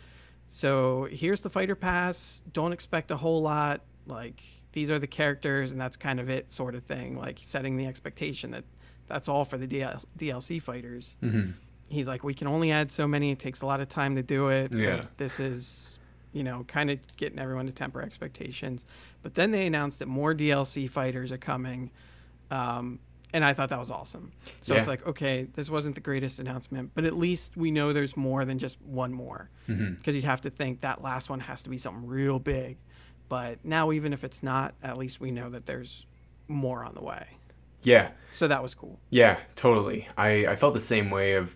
"So 0.47 1.07
here's 1.09 1.41
the 1.41 1.49
fighter 1.49 1.75
pass. 1.75 2.41
Don't 2.51 2.73
expect 2.73 3.09
a 3.11 3.17
whole 3.17 3.41
lot. 3.41 3.81
Like 4.05 4.43
these 4.73 4.89
are 4.89 4.99
the 4.99 5.07
characters, 5.07 5.71
and 5.71 5.79
that's 5.79 5.95
kind 5.97 6.19
of 6.19 6.29
it, 6.29 6.51
sort 6.51 6.75
of 6.75 6.83
thing. 6.83 7.17
Like 7.17 7.39
setting 7.45 7.77
the 7.77 7.85
expectation 7.87 8.51
that 8.51 8.65
that's 9.07 9.27
all 9.29 9.45
for 9.45 9.57
the 9.57 9.67
DL- 9.67 10.03
DLC 10.17 10.61
fighters." 10.61 11.15
hmm 11.21 11.51
He's 11.89 12.07
like, 12.07 12.23
"We 12.23 12.33
can 12.33 12.47
only 12.47 12.71
add 12.71 12.91
so 12.91 13.07
many. 13.07 13.31
It 13.31 13.39
takes 13.39 13.61
a 13.61 13.65
lot 13.67 13.79
of 13.79 13.87
time 13.87 14.15
to 14.15 14.23
do 14.23 14.49
it. 14.49 14.73
So 14.75 14.79
Yeah. 14.81 15.05
this 15.17 15.39
is." 15.39 15.99
You 16.35 16.43
know, 16.43 16.63
kind 16.67 16.89
of 16.89 16.97
getting 17.17 17.37
everyone 17.37 17.67
to 17.67 17.71
temper 17.71 18.01
expectations. 18.01 18.83
But 19.21 19.35
then 19.35 19.51
they 19.51 19.67
announced 19.67 19.99
that 19.99 20.07
more 20.07 20.33
DLC 20.33 20.89
fighters 20.89 21.31
are 21.31 21.37
coming. 21.37 21.91
Um, 22.49 22.97
and 23.35 23.45
I 23.45 23.53
thought 23.53 23.69
that 23.69 23.79
was 23.79 23.91
awesome. 23.91 24.31
So 24.61 24.75
it's 24.75 24.87
like, 24.87 25.05
okay, 25.05 25.47
this 25.53 25.69
wasn't 25.69 25.93
the 25.95 26.01
greatest 26.01 26.39
announcement, 26.39 26.91
but 26.95 27.03
at 27.05 27.15
least 27.15 27.55
we 27.57 27.69
know 27.69 27.93
there's 27.93 28.15
more 28.17 28.45
than 28.45 28.57
just 28.59 28.81
one 28.81 29.11
more. 29.13 29.49
hmm 29.67 29.93
Because 29.93 30.15
you'd 30.15 30.23
have 30.23 30.41
to 30.41 30.49
think 30.49 30.81
that 30.81 31.03
last 31.03 31.29
one 31.29 31.41
has 31.41 31.61
to 31.63 31.69
be 31.69 31.77
something 31.77 32.05
real 32.07 32.39
big. 32.39 32.77
But 33.33 33.65
now, 33.65 33.91
even 33.91 34.13
if 34.13 34.23
it's 34.23 34.43
not, 34.43 34.75
at 34.83 34.95
least 34.95 35.19
we 35.19 35.31
know 35.31 35.49
that 35.49 35.65
there's 35.65 36.05
more 36.47 36.85
on 36.85 36.93
the 36.93 37.03
way. 37.03 37.25
yeah. 37.81 38.11
So 38.31 38.47
that 38.47 38.61
was 38.61 38.75
cool. 38.75 38.99
Yeah, 39.09 39.39
totally. 39.55 40.07
I, 40.15 40.45
I 40.45 40.55
felt 40.55 40.75
the 40.75 40.79
same 40.79 41.09
way 41.09 41.33
of 41.33 41.55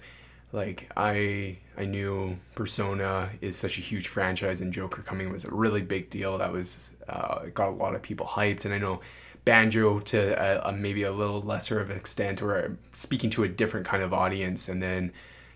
like 0.52 0.90
I 0.98 1.60
I 1.78 1.86
knew 1.86 2.40
Persona 2.56 3.30
is 3.42 3.56
such 3.58 3.78
a 3.78 3.82
huge 3.82 4.08
franchise 4.08 4.60
and 4.60 4.74
Joker 4.74 5.04
coming 5.04 5.32
was 5.32 5.46
a 5.46 5.54
really 5.54 5.84
big 5.84 6.10
deal. 6.10 6.40
That 6.40 6.52
was 6.52 6.96
uh, 7.08 7.46
got 7.54 7.70
a 7.70 7.76
lot 7.76 7.94
of 7.94 8.02
people 8.02 8.26
hyped 8.26 8.66
and 8.66 8.74
I 8.74 8.80
know 8.80 9.02
Banjo 9.46 10.00
to 10.00 10.20
a, 10.34 10.70
a 10.70 10.72
maybe 10.72 11.04
a 11.04 11.12
little 11.12 11.44
lesser 11.44 11.80
of 11.80 11.92
extent 11.92 12.42
or 12.42 12.76
speaking 12.92 13.30
to 13.30 13.44
a 13.44 13.48
different 13.48 13.86
kind 13.86 14.02
of 14.02 14.16
audience 14.16 14.68
and 14.68 14.82
then 14.82 15.12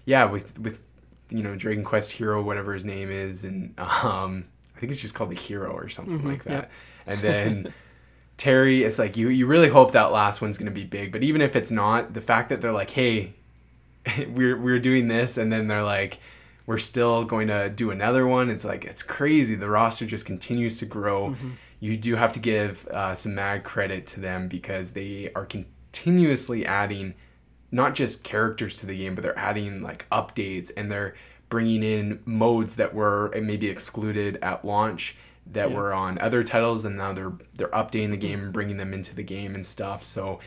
yeah 0.05 0.25
with 0.25 0.60
with 0.60 0.84
you 1.29 1.41
know 1.41 1.55
Dragon 1.55 1.84
Quest 1.84 2.12
Hero 2.12 2.43
whatever 2.43 2.75
his 2.75 2.86
name 2.86 3.10
is 3.10 3.43
and 3.43 3.73
um 3.79 4.45
think 4.81 4.91
it's 4.91 5.01
just 5.01 5.15
called 5.15 5.29
the 5.31 5.35
Hero 5.35 5.71
or 5.71 5.87
something 5.87 6.19
Mhm, 6.19 6.25
like 6.25 6.43
that. 6.43 6.69
And 7.07 7.21
then 7.21 7.73
Terry, 8.37 8.83
it's 8.83 8.97
like 8.99 9.15
you 9.17 9.29
you 9.29 9.45
really 9.45 9.69
hope 9.69 9.91
that 9.93 10.11
last 10.11 10.41
one's 10.41 10.57
gonna 10.57 10.71
be 10.71 10.83
big, 10.83 11.11
but 11.11 11.23
even 11.23 11.41
if 11.41 11.55
it's 11.55 11.71
not, 11.71 12.13
the 12.13 12.21
fact 12.21 12.49
that 12.49 12.59
they're 12.61 12.71
like, 12.71 12.89
hey, 12.89 13.33
we're 14.29 14.57
we're 14.59 14.79
doing 14.79 15.07
this, 15.07 15.37
and 15.37 15.51
then 15.51 15.67
they're 15.67 15.83
like, 15.83 16.19
we're 16.65 16.77
still 16.79 17.23
going 17.23 17.47
to 17.47 17.69
do 17.69 17.91
another 17.91 18.25
one. 18.25 18.49
It's 18.49 18.65
like 18.65 18.83
it's 18.85 19.03
crazy. 19.03 19.55
The 19.55 19.69
roster 19.69 20.05
just 20.05 20.25
continues 20.25 20.77
to 20.79 20.85
grow. 20.85 21.35
You 21.79 21.97
do 21.97 22.15
have 22.15 22.31
to 22.33 22.39
give 22.39 22.87
uh, 22.87 23.15
some 23.15 23.33
mad 23.35 23.63
credit 23.63 24.05
to 24.07 24.19
them 24.19 24.47
because 24.47 24.91
they 24.91 25.31
are 25.35 25.45
continuously 25.45 26.65
adding 26.65 27.15
not 27.71 27.95
just 27.95 28.23
characters 28.23 28.79
to 28.79 28.85
the 28.85 28.97
game, 28.97 29.15
but 29.15 29.21
they're 29.23 29.37
adding 29.37 29.81
like 29.81 30.05
updates 30.11 30.71
and 30.75 30.91
they're 30.91 31.15
bringing 31.51 31.83
in 31.83 32.19
modes 32.25 32.77
that 32.77 32.95
were 32.95 33.29
maybe 33.39 33.67
excluded 33.67 34.39
at 34.41 34.65
launch 34.65 35.15
that 35.45 35.69
Yeah. 35.69 35.75
were 35.75 35.93
on 35.93 36.17
other 36.17 36.43
titles, 36.43 36.83
and 36.85 36.97
now 36.97 37.13
they're 37.13 37.33
they're 37.53 37.67
updating 37.67 38.09
the 38.09 38.17
game 38.17 38.41
and 38.41 38.51
bringing 38.53 38.77
them 38.77 38.91
into 38.93 39.13
the 39.13 39.21
game 39.23 39.53
and 39.53 39.63
stuff. 39.65 40.03
So, 40.03 40.39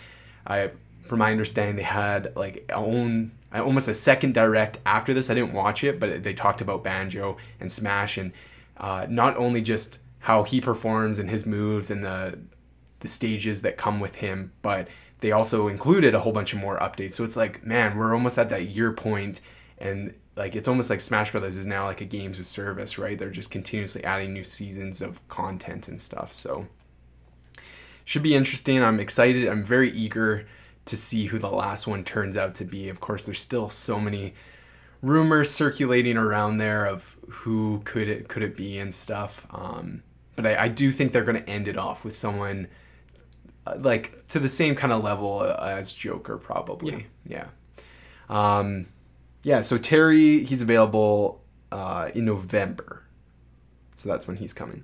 I, 0.46 0.70
from 1.06 1.20
my 1.20 1.30
understanding, 1.30 1.76
they 1.76 1.82
had 1.82 2.32
like 2.34 2.68
own 2.74 3.30
almost 3.52 3.86
a 3.88 3.94
second 3.94 4.34
direct 4.34 4.78
after 4.84 5.14
this. 5.14 5.30
I 5.30 5.34
didn't 5.34 5.52
watch 5.52 5.84
it, 5.84 6.00
but 6.00 6.24
they 6.24 6.32
talked 6.34 6.60
about 6.60 6.82
Banjo 6.82 7.36
and 7.60 7.70
Smash 7.70 8.18
and 8.18 8.32
uh, 8.78 9.06
not 9.08 9.36
only 9.36 9.60
just 9.60 9.98
how 10.20 10.42
he 10.42 10.60
performs 10.60 11.18
and 11.20 11.28
his 11.30 11.46
moves 11.46 11.90
and 11.90 12.02
the 12.02 12.38
the 13.00 13.08
stages 13.08 13.60
that 13.62 13.76
come 13.76 14.00
with 14.00 14.16
him, 14.16 14.52
but 14.62 14.88
they 15.20 15.30
also 15.32 15.68
included 15.68 16.14
a 16.14 16.20
whole 16.20 16.32
bunch 16.32 16.54
of 16.54 16.58
more 16.58 16.78
updates. 16.78 17.12
So 17.12 17.24
it's 17.24 17.36
like, 17.36 17.62
man, 17.64 17.96
we're 17.98 18.14
almost 18.14 18.38
at 18.38 18.48
that 18.48 18.68
year 18.68 18.92
point, 18.92 19.40
and 19.78 20.14
like 20.36 20.56
it's 20.56 20.68
almost 20.68 20.90
like 20.90 21.00
Smash 21.00 21.32
Brothers 21.32 21.56
is 21.56 21.66
now 21.66 21.86
like 21.86 22.00
a 22.00 22.04
games 22.04 22.38
of 22.38 22.46
service, 22.46 22.98
right? 22.98 23.18
They're 23.18 23.30
just 23.30 23.50
continuously 23.50 24.02
adding 24.04 24.32
new 24.32 24.44
seasons 24.44 25.00
of 25.00 25.26
content 25.28 25.88
and 25.88 26.00
stuff. 26.00 26.32
So 26.32 26.66
should 28.04 28.22
be 28.22 28.34
interesting. 28.34 28.82
I'm 28.82 29.00
excited. 29.00 29.48
I'm 29.48 29.62
very 29.62 29.90
eager 29.90 30.46
to 30.86 30.96
see 30.96 31.26
who 31.26 31.38
the 31.38 31.50
last 31.50 31.86
one 31.86 32.04
turns 32.04 32.36
out 32.36 32.54
to 32.56 32.64
be. 32.64 32.88
Of 32.88 33.00
course, 33.00 33.24
there's 33.24 33.40
still 33.40 33.68
so 33.68 34.00
many 34.00 34.34
rumors 35.02 35.50
circulating 35.50 36.16
around 36.16 36.58
there 36.58 36.84
of 36.86 37.16
who 37.28 37.82
could 37.84 38.08
it 38.08 38.28
could 38.28 38.42
it 38.42 38.56
be 38.56 38.78
and 38.78 38.94
stuff. 38.94 39.46
Um, 39.50 40.02
but 40.36 40.46
I, 40.46 40.64
I 40.64 40.68
do 40.68 40.90
think 40.90 41.12
they're 41.12 41.24
going 41.24 41.42
to 41.42 41.48
end 41.48 41.68
it 41.68 41.78
off 41.78 42.04
with 42.04 42.14
someone 42.14 42.68
uh, 43.66 43.76
like 43.78 44.26
to 44.28 44.38
the 44.38 44.48
same 44.48 44.74
kind 44.74 44.92
of 44.92 45.02
level 45.02 45.40
uh, 45.40 45.56
as 45.60 45.92
Joker, 45.92 46.36
probably. 46.36 47.06
Yeah. 47.26 47.46
Um, 48.28 48.86
yeah. 49.44 49.60
So 49.60 49.78
Terry, 49.78 50.42
he's 50.42 50.60
available 50.60 51.42
uh, 51.70 52.10
in 52.14 52.24
November, 52.24 53.04
so 53.94 54.08
that's 54.08 54.26
when 54.26 54.36
he's 54.36 54.52
coming. 54.52 54.82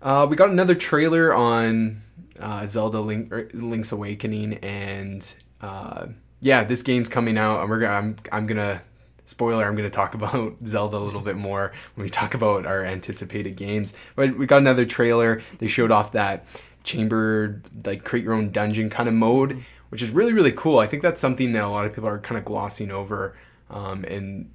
Uh, 0.00 0.26
we 0.28 0.36
got 0.36 0.50
another 0.50 0.74
trailer 0.74 1.34
on 1.34 2.02
uh, 2.38 2.66
Zelda 2.66 3.00
Link, 3.00 3.32
Link's 3.54 3.90
Awakening, 3.90 4.54
and 4.54 5.34
uh, 5.60 6.06
yeah, 6.40 6.62
this 6.62 6.82
game's 6.82 7.08
coming 7.08 7.38
out, 7.38 7.60
and 7.60 7.70
we're 7.70 7.80
gonna, 7.80 7.94
I'm 7.94 8.16
I'm 8.30 8.46
gonna 8.46 8.82
spoiler, 9.24 9.64
I'm 9.64 9.76
gonna 9.76 9.90
talk 9.90 10.14
about 10.20 10.56
Zelda 10.66 10.96
a 10.96 10.98
little 10.98 11.20
bit 11.20 11.36
more 11.36 11.72
when 11.94 12.04
we 12.04 12.10
talk 12.10 12.34
about 12.34 12.66
our 12.66 12.84
anticipated 12.84 13.56
games. 13.56 13.94
But 14.14 14.36
we 14.36 14.46
got 14.46 14.58
another 14.58 14.84
trailer. 14.84 15.42
They 15.58 15.68
showed 15.68 15.90
off 15.90 16.12
that 16.12 16.44
chamber 16.84 17.62
like 17.84 18.04
create 18.04 18.24
your 18.24 18.34
own 18.34 18.50
dungeon 18.50 18.90
kind 18.90 19.08
of 19.08 19.14
mode, 19.14 19.64
which 19.92 20.00
is 20.00 20.08
really 20.08 20.32
really 20.32 20.52
cool. 20.52 20.78
I 20.78 20.86
think 20.86 21.02
that's 21.02 21.20
something 21.20 21.52
that 21.52 21.62
a 21.62 21.68
lot 21.68 21.84
of 21.84 21.92
people 21.92 22.08
are 22.08 22.18
kind 22.18 22.38
of 22.38 22.46
glossing 22.46 22.90
over, 22.90 23.36
um, 23.68 24.04
and 24.04 24.50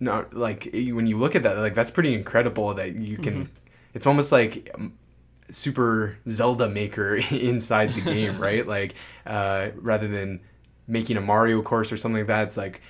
not 0.00 0.34
like 0.34 0.68
when 0.72 1.06
you 1.06 1.16
look 1.16 1.36
at 1.36 1.44
that, 1.44 1.56
like 1.58 1.76
that's 1.76 1.92
pretty 1.92 2.12
incredible 2.12 2.74
that 2.74 2.96
you 2.96 3.16
can. 3.16 3.48
It's 3.94 4.08
almost 4.08 4.32
like 4.32 4.68
um, 4.74 4.94
super 5.52 6.18
Zelda 6.28 6.68
maker 6.68 7.14
inside 7.30 7.94
the 7.94 8.00
game, 8.00 8.38
right? 8.38 8.66
Like 8.74 8.96
uh, 9.24 9.68
rather 9.76 10.08
than 10.08 10.40
making 10.88 11.18
a 11.18 11.20
Mario 11.20 11.62
course 11.62 11.92
or 11.92 11.96
something 11.96 12.22
like 12.22 12.26
that, 12.26 12.42
it's 12.42 12.56
like 12.56 12.82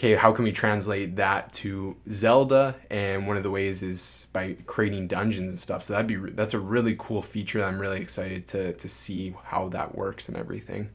okay, 0.00 0.16
how 0.16 0.32
can 0.32 0.44
we 0.44 0.50
translate 0.50 1.16
that 1.16 1.52
to 1.52 1.94
Zelda? 2.10 2.74
And 2.88 3.28
one 3.28 3.36
of 3.36 3.42
the 3.42 3.50
ways 3.50 3.82
is 3.82 4.26
by 4.32 4.56
creating 4.66 5.06
dungeons 5.06 5.50
and 5.50 5.58
stuff. 5.58 5.84
So 5.84 5.92
that'd 5.92 6.08
be 6.08 6.16
that's 6.32 6.54
a 6.54 6.58
really 6.58 6.96
cool 6.98 7.22
feature. 7.22 7.60
That 7.60 7.68
I'm 7.68 7.78
really 7.78 8.00
excited 8.00 8.48
to 8.48 8.72
to 8.72 8.88
see 8.88 9.36
how 9.44 9.68
that 9.68 9.94
works 9.94 10.26
and 10.26 10.36
everything. 10.36 10.90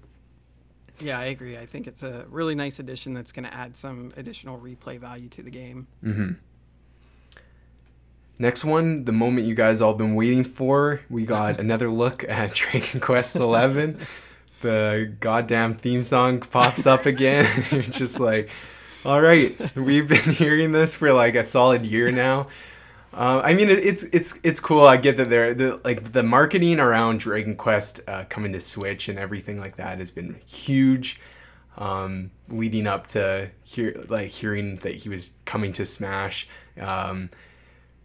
Yeah, 0.99 1.19
I 1.19 1.25
agree. 1.25 1.57
I 1.57 1.65
think 1.65 1.87
it's 1.87 2.03
a 2.03 2.25
really 2.29 2.55
nice 2.55 2.79
addition 2.79 3.13
that's 3.13 3.31
going 3.31 3.45
to 3.45 3.53
add 3.53 3.75
some 3.75 4.09
additional 4.17 4.59
replay 4.59 4.99
value 4.99 5.27
to 5.29 5.43
the 5.43 5.51
game. 5.51 5.87
Mm-hmm. 6.03 6.31
Next 8.37 8.65
one, 8.65 9.05
the 9.05 9.11
moment 9.11 9.47
you 9.47 9.55
guys 9.55 9.81
all 9.81 9.93
been 9.93 10.15
waiting 10.15 10.43
for, 10.43 11.01
we 11.09 11.25
got 11.25 11.59
another 11.59 11.89
look 11.89 12.23
at 12.27 12.53
Dragon 12.53 12.99
Quest 12.99 13.35
Eleven. 13.35 13.99
the 14.61 15.13
goddamn 15.19 15.75
theme 15.75 16.03
song 16.03 16.39
pops 16.39 16.85
up 16.85 17.05
again. 17.05 17.47
You're 17.71 17.83
just 17.83 18.19
like, 18.19 18.49
all 19.05 19.21
right, 19.21 19.57
we've 19.75 20.07
been 20.07 20.33
hearing 20.33 20.71
this 20.71 20.95
for 20.95 21.13
like 21.13 21.35
a 21.35 21.43
solid 21.43 21.85
year 21.85 22.11
now. 22.11 22.47
Uh, 23.15 23.39
I 23.43 23.53
mean, 23.53 23.69
it, 23.69 23.79
it's 23.79 24.03
it's 24.03 24.37
it's 24.43 24.59
cool. 24.59 24.83
I 24.85 24.97
get 24.97 25.15
that 25.17 25.29
they're 25.29 25.53
the, 25.53 25.79
like 25.85 26.11
the 26.11 26.21
marketing 26.23 26.79
around 26.79 27.21
Dragon 27.21 27.55
Quest 27.55 28.01
uh, 28.07 28.25
coming 28.27 28.51
to 28.51 28.59
Switch 28.59 29.07
and 29.07 29.17
everything 29.17 29.57
like 29.59 29.77
that 29.77 29.99
has 29.99 30.11
been 30.11 30.39
huge. 30.45 31.21
Um, 31.77 32.31
leading 32.49 32.87
up 32.87 33.07
to 33.07 33.49
hear 33.63 34.01
like 34.07 34.29
hearing 34.29 34.77
that 34.77 34.95
he 34.95 35.09
was 35.09 35.31
coming 35.45 35.71
to 35.73 35.85
Smash. 35.85 36.47
Um, 36.79 37.29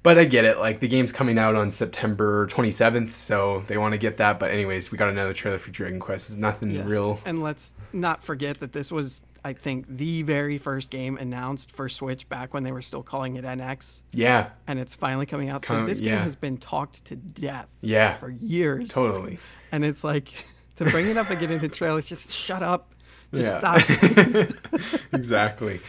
but 0.02 0.16
I 0.18 0.24
get 0.24 0.44
it. 0.44 0.58
Like 0.58 0.80
the 0.80 0.88
game's 0.88 1.12
coming 1.12 1.38
out 1.38 1.54
on 1.54 1.70
September 1.70 2.46
27th, 2.46 3.10
so 3.10 3.62
they 3.66 3.76
want 3.78 3.92
to 3.92 3.98
get 3.98 4.16
that. 4.16 4.38
But 4.40 4.50
anyways, 4.50 4.90
we 4.90 4.98
got 4.98 5.08
another 5.10 5.32
trailer 5.34 5.58
for 5.58 5.70
Dragon 5.70 6.00
Quest. 6.00 6.30
It's 6.30 6.38
nothing 6.38 6.70
Yeah. 6.70 6.84
real. 6.84 7.20
And 7.24 7.42
let's 7.42 7.72
not 7.92 8.24
forget 8.24 8.60
that 8.60 8.72
this 8.72 8.90
was, 8.90 9.20
I 9.44 9.52
think, 9.54 9.86
the 9.88 10.22
very 10.22 10.58
first 10.58 10.90
game 10.90 11.16
announced 11.16 11.72
for 11.72 11.88
Switch 11.88 12.28
back 12.28 12.52
when 12.54 12.62
they 12.62 12.72
were 12.72 12.82
still 12.82 13.02
calling 13.02 13.36
it 13.36 13.44
NX, 13.44 14.02
Yeah, 14.12 14.50
and 14.66 14.78
it's 14.78 14.94
finally 14.94 15.26
coming 15.26 15.48
out. 15.48 15.62
So 15.64 15.68
Come- 15.74 15.86
this 15.88 16.00
game 16.00 16.18
has 16.18 16.36
been 16.36 16.58
talked 16.58 17.04
to 17.06 17.16
death 17.16 17.70
yeah, 17.80 18.16
for 18.18 18.30
years. 18.30 18.88
totally. 18.90 19.38
And 19.72 19.84
it's 19.84 20.04
like 20.04 20.32
to 20.76 20.84
bring 20.84 21.08
it 21.08 21.16
up 21.16 21.30
again 21.30 21.50
in 21.50 21.58
the 21.60 21.68
trailers, 21.68 22.06
just 22.06 22.30
shut 22.30 22.62
up. 22.62 22.94
Just 23.32 23.54
Yeah. 23.54 23.78
stop. 23.78 25.00
exactly. 25.12 25.80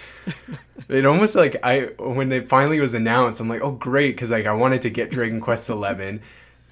It 0.90 1.06
almost 1.06 1.36
like 1.36 1.58
I 1.64 1.90
when 1.98 2.32
it 2.32 2.48
finally 2.48 2.80
was 2.80 2.94
announced, 2.94 3.40
I'm 3.40 3.48
like, 3.50 3.62
oh 3.62 3.72
great, 3.72 4.16
because 4.16 4.30
like 4.32 4.46
I 4.46 4.54
wanted 4.54 4.82
to 4.84 4.90
get 4.90 5.10
Dragon 5.12 5.40
Quest 5.42 5.70
Eleven, 5.70 6.22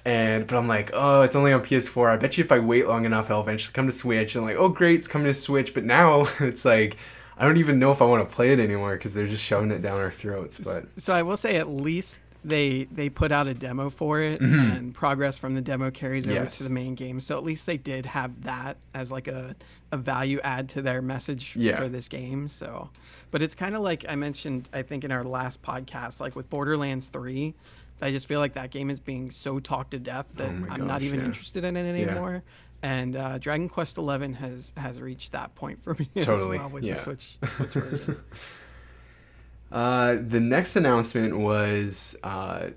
and 0.04 0.46
but 0.46 0.56
I'm 0.56 0.68
like, 0.68 0.90
oh, 0.94 1.22
it's 1.22 1.36
only 1.36 1.52
on 1.52 1.60
PS4. 1.60 2.10
I 2.10 2.16
bet 2.16 2.38
you 2.38 2.44
if 2.44 2.52
I 2.52 2.58
wait 2.58 2.86
long 2.86 3.04
enough, 3.04 3.30
I'll 3.30 3.40
eventually 3.42 3.72
come 3.72 3.86
to 3.86 3.92
Switch. 3.92 4.34
And 4.34 4.44
like, 4.44 4.56
oh 4.56 4.68
great, 4.68 4.96
it's 4.96 5.08
coming 5.08 5.26
to 5.26 5.34
Switch. 5.34 5.74
But 5.74 5.84
now 5.84 6.26
it's 6.40 6.64
like, 6.64 6.96
I 7.36 7.44
don't 7.44 7.58
even 7.58 7.78
know 7.78 7.90
if 7.90 8.00
I 8.02 8.04
want 8.06 8.28
to 8.28 8.34
play 8.34 8.52
it 8.52 8.58
anymore 8.58 8.94
because 8.96 9.14
they're 9.14 9.26
just 9.26 9.44
shoving 9.44 9.70
it 9.70 9.82
down 9.82 9.98
our 9.98 10.10
throats. 10.10 10.58
But 10.58 10.86
so 11.00 11.12
I 11.14 11.22
will 11.22 11.36
say 11.36 11.56
at 11.56 11.68
least 11.68 12.20
they 12.42 12.84
they 12.84 13.10
put 13.10 13.30
out 13.32 13.46
a 13.46 13.52
demo 13.52 13.90
for 13.90 14.20
it 14.20 14.40
Mhm. 14.40 14.74
and 14.76 14.94
progress 14.94 15.36
from 15.36 15.54
the 15.54 15.60
demo 15.60 15.90
carries 15.90 16.26
over 16.26 16.34
Yes. 16.34 16.56
to 16.58 16.64
the 16.64 16.70
main 16.70 16.94
game. 16.94 17.20
So 17.20 17.36
at 17.36 17.44
least 17.44 17.66
they 17.66 17.76
did 17.76 18.06
have 18.06 18.44
that 18.44 18.78
as 18.94 19.12
like 19.12 19.28
a, 19.28 19.54
a 19.92 19.98
value 19.98 20.40
add 20.42 20.70
to 20.70 20.80
their 20.80 21.02
message 21.02 21.52
Yeah. 21.54 21.76
for 21.76 21.86
this 21.90 22.08
game. 22.08 22.48
So 22.48 22.88
but 23.30 23.42
it's 23.42 23.54
kind 23.54 23.74
of 23.74 23.82
like 23.82 24.06
I 24.08 24.14
mentioned 24.16 24.70
I 24.72 24.80
think 24.80 25.04
in 25.04 25.12
our 25.12 25.22
last 25.22 25.60
podcast 25.60 26.18
like 26.18 26.34
with 26.34 26.48
Borderlands 26.48 27.08
3 27.08 27.52
I 28.02 28.10
just 28.10 28.26
feel 28.26 28.40
like 28.40 28.54
that 28.54 28.70
game 28.70 28.90
is 28.90 29.00
being 29.00 29.30
so 29.30 29.60
talked 29.60 29.90
to 29.92 29.98
death 29.98 30.32
that 30.34 30.50
Oh 30.50 30.66
I'm 30.70 30.86
not 30.86 31.02
even 31.02 31.20
yeah. 31.20 31.26
interested 31.26 31.64
in 31.64 31.76
it 31.76 31.98
Yeah. 31.98 32.06
anymore. 32.08 32.42
And 32.82 33.14
uh, 33.14 33.38
Dragon 33.38 33.68
Quest 33.68 33.98
Eleven 33.98 34.34
has 34.34 34.72
has 34.76 35.00
reached 35.00 35.32
that 35.32 35.54
point 35.54 35.82
for 35.82 35.94
me 35.94 36.08
Totally, 36.22 36.56
as 36.56 36.60
well 36.60 36.70
with 36.70 36.84
yeah. 36.84 36.94
the 36.94 37.00
Switch 37.00 37.38
Switch 37.56 37.72
version. 37.74 38.16
Uh, 39.70 40.16
the 40.26 40.40
next 40.40 40.76
announcement 40.76 41.36
was 41.38 42.16
uh, 42.24 42.70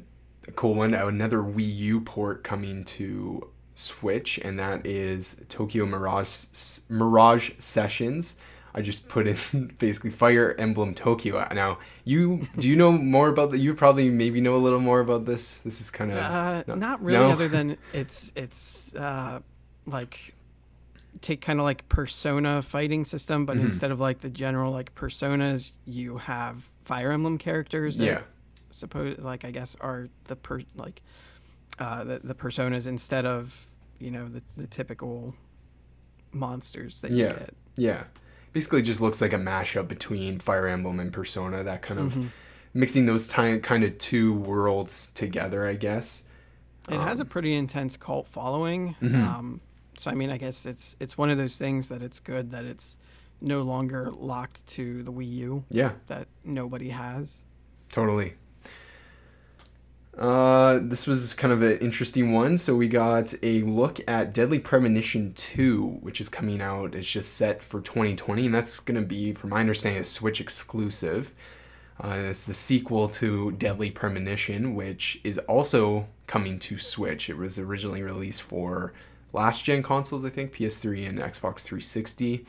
a 0.48 0.52
cool 0.52 0.76
one. 0.76 0.94
Another 0.94 1.40
Wii 1.40 1.76
U 1.78 2.02
port 2.02 2.44
coming 2.44 2.84
to 2.86 3.50
Switch, 3.76 4.38
and 4.44 4.60
that 4.60 4.86
is 4.86 5.42
Tokyo 5.50 5.86
Mirage 5.86 6.46
Mirage 6.90 7.52
Sessions. 7.58 8.36
I 8.76 8.82
just 8.82 9.08
put 9.08 9.28
in 9.28 9.38
basically 9.80 10.10
Fire 10.10 10.56
Emblem 10.58 10.96
Tokyo. 10.96 11.48
Now, 11.54 11.78
you 12.06 12.48
do 12.58 12.68
you 12.68 12.76
know 12.76 12.92
more 12.92 13.30
about 13.30 13.52
that? 13.52 13.60
You 13.60 13.74
probably 13.76 14.10
maybe 14.10 14.42
know 14.42 14.56
a 14.56 14.58
little 14.66 14.80
more 14.80 15.00
about 15.00 15.26
this. 15.26 15.58
This 15.60 15.80
is 15.82 15.90
kind 15.92 16.12
of 16.12 16.18
Uh, 16.18 16.64
no- 16.68 16.76
not 16.76 17.04
really, 17.04 17.20
no? 17.20 17.32
other 17.32 17.48
than 17.48 17.78
it's 17.94 18.32
it's 18.36 18.94
uh, 18.96 19.40
like 19.86 20.34
take 21.22 21.40
kind 21.42 21.60
of 21.60 21.64
like 21.66 21.88
persona 21.88 22.62
fighting 22.62 23.06
system, 23.06 23.46
but 23.46 23.58
Mhm. 23.58 23.66
instead 23.66 23.92
of 23.92 24.00
like 24.00 24.22
the 24.22 24.30
general 24.30 24.72
like 24.74 24.94
personas, 24.96 25.74
you 25.86 26.18
have 26.18 26.66
Fire 26.84 27.12
Emblem 27.12 27.38
characters. 27.38 27.98
That 27.98 28.06
yeah, 28.06 28.22
suppose 28.72 29.20
like 29.20 29.46
I 29.46 29.52
guess 29.52 29.76
are 29.82 30.08
the 30.26 30.36
per 30.36 30.62
like 30.76 31.02
uh, 31.80 32.04
the 32.04 32.20
the 32.24 32.36
personas 32.36 32.88
instead 32.88 33.26
of 33.26 33.68
you 34.00 34.10
know 34.10 34.28
the 34.28 34.42
the 34.58 34.66
typical 34.68 35.36
monsters 36.32 37.00
that 37.02 37.12
you 37.12 37.26
Yeah. 37.26 37.34
get. 37.34 37.54
yeah. 37.78 38.04
Basically, 38.54 38.82
just 38.82 39.02
looks 39.02 39.20
like 39.22 39.34
a 39.34 39.38
mashup 39.38 39.88
between 39.88 40.40
Fire 40.40 40.68
Emblem 40.68 41.00
and 41.00 41.12
Persona. 41.12 41.64
That 41.64 41.82
kind 41.82 42.00
of 42.00 42.14
Mhm. 42.14 42.30
mixing 42.74 43.06
those 43.08 43.28
ti- 43.28 43.60
kind 43.60 43.84
of 43.84 43.98
two 43.98 44.34
worlds 44.34 45.10
together, 45.16 45.68
I 45.68 45.74
guess. 45.74 46.26
It 46.90 47.00
has 47.00 47.20
a 47.20 47.24
Um, 47.24 47.30
pretty 47.30 47.54
intense 47.56 47.98
cult 47.98 48.28
following. 48.28 48.96
Mhm. 49.02 49.26
Um, 49.28 49.62
so 49.98 50.12
I 50.12 50.14
mean, 50.16 50.30
I 50.30 50.38
guess 50.38 50.66
it's 50.66 50.96
it's 51.00 51.18
one 51.18 51.30
of 51.30 51.38
those 51.38 51.56
things 51.58 51.88
that 51.90 52.02
it's 52.02 52.20
good 52.20 52.52
that 52.52 52.66
it's 52.66 52.98
no 53.42 53.62
longer 53.64 54.10
locked 54.12 54.66
to 54.68 55.04
the 55.04 55.12
Wii 55.12 55.30
U 55.32 55.66
yeah. 55.70 55.94
that 56.08 56.28
nobody 56.46 56.90
has. 56.90 57.40
Totally. 57.90 58.36
Uh, 60.18 60.80
this 60.84 61.08
was 61.08 61.34
kind 61.34 61.52
of 61.52 61.64
an 61.64 61.80
interesting 61.80 62.32
one. 62.32 62.58
So 62.58 62.76
we 62.76 62.88
got 62.88 63.34
a 63.42 63.62
look 63.64 64.00
at 64.08 64.34
Deadly 64.34 64.60
Premonition 64.60 65.34
2, 65.34 66.00
which 66.02 66.22
is 66.22 66.30
coming 66.30 66.62
out. 66.62 66.94
It's 66.94 67.10
just 67.10 67.34
set 67.34 67.64
for 67.64 67.82
2020, 67.82 68.46
and 68.46 68.56
that's 68.56 68.80
going 68.80 69.00
to 69.00 69.06
be, 69.06 69.34
from 69.34 69.50
my 69.50 69.60
understanding, 69.60 70.02
a 70.02 70.04
Switch 70.04 70.40
exclusive. 70.40 71.34
Uh, 72.04 72.16
it's 72.30 72.46
the 72.46 72.54
sequel 72.54 73.08
to 73.08 73.52
Deadly 73.52 73.90
Premonition, 73.90 74.76
which 74.76 75.20
is 75.24 75.38
also 75.40 76.08
coming 76.28 76.60
to 76.60 76.78
Switch. 76.78 77.30
It 77.30 77.38
was 77.38 77.58
originally 77.58 78.02
released 78.02 78.44
for 78.44 78.94
last 79.32 79.64
gen 79.64 79.82
consoles, 79.82 80.26
I 80.26 80.30
think, 80.30 80.54
PS3 80.54 81.10
and 81.10 81.20
Xbox 81.20 81.62
360. 81.62 82.46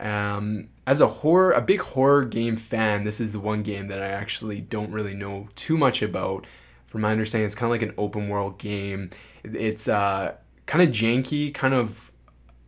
Um, 0.00 0.68
as 0.86 1.00
a 1.00 1.06
horror, 1.06 1.52
a 1.52 1.60
big 1.60 1.80
horror 1.80 2.24
game 2.24 2.56
fan, 2.56 3.04
this 3.04 3.20
is 3.20 3.32
the 3.32 3.40
one 3.40 3.62
game 3.62 3.86
that 3.88 4.02
I 4.02 4.08
actually 4.08 4.60
don't 4.60 4.90
really 4.90 5.14
know 5.14 5.48
too 5.54 5.78
much 5.78 6.02
about. 6.02 6.44
From 6.92 7.00
my 7.00 7.10
understanding, 7.10 7.46
it's 7.46 7.54
kind 7.54 7.66
of 7.66 7.70
like 7.70 7.80
an 7.88 7.94
open 7.96 8.28
world 8.28 8.58
game. 8.58 9.08
It's 9.42 9.88
uh, 9.88 10.34
kind 10.66 10.86
of 10.86 10.94
janky, 10.94 11.52
kind 11.54 11.72
of. 11.72 12.12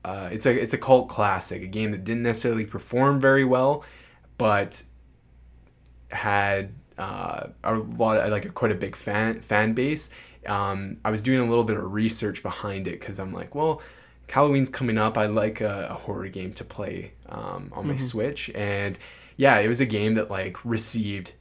Uh, 0.03 0.31
it's 0.33 0.47
a 0.47 0.51
it's 0.59 0.73
a 0.73 0.79
cult 0.79 1.11
classic, 1.11 1.63
a 1.63 1.67
game 1.67 1.91
that 1.91 2.05
didn't 2.05 2.23
necessarily 2.23 2.65
perform 2.65 3.21
very 3.21 3.45
well, 3.45 3.85
but 4.39 4.83
had 6.11 6.73
uh, 6.99 7.49
a 7.63 7.75
lot 7.75 8.31
like 8.31 8.45
a, 8.47 8.49
quite 8.51 8.73
a 8.73 8.75
big 8.75 8.97
fan 8.97 9.41
fan 9.43 9.73
base. 9.75 10.09
Um, 10.47 10.99
I 11.05 11.11
was 11.11 11.23
doing 11.23 11.41
a 11.41 11.49
little 11.49 11.65
bit 11.65 11.77
of 11.77 11.93
research 11.93 12.43
behind 12.43 12.87
it 12.89 12.99
because 13.01 13.19
I'm 13.19 13.33
like, 13.33 13.55
well, 13.55 13.83
Halloween's 14.29 14.69
coming 14.71 14.99
up. 14.99 15.17
I'd 15.19 15.31
like 15.31 15.61
a, 15.61 15.89
a 15.91 15.95
horror 15.95 16.29
game 16.29 16.53
to 16.55 16.65
play 16.65 17.13
um, 17.29 17.71
on 17.73 17.87
my 17.89 17.95
Mhm. 17.95 18.01
Switch, 18.01 18.51
and 18.55 18.99
yeah, 19.37 19.59
it 19.59 19.69
was 19.69 19.81
a 19.81 19.87
game 19.87 20.15
that 20.15 20.31
like 20.31 20.65
received 20.65 21.33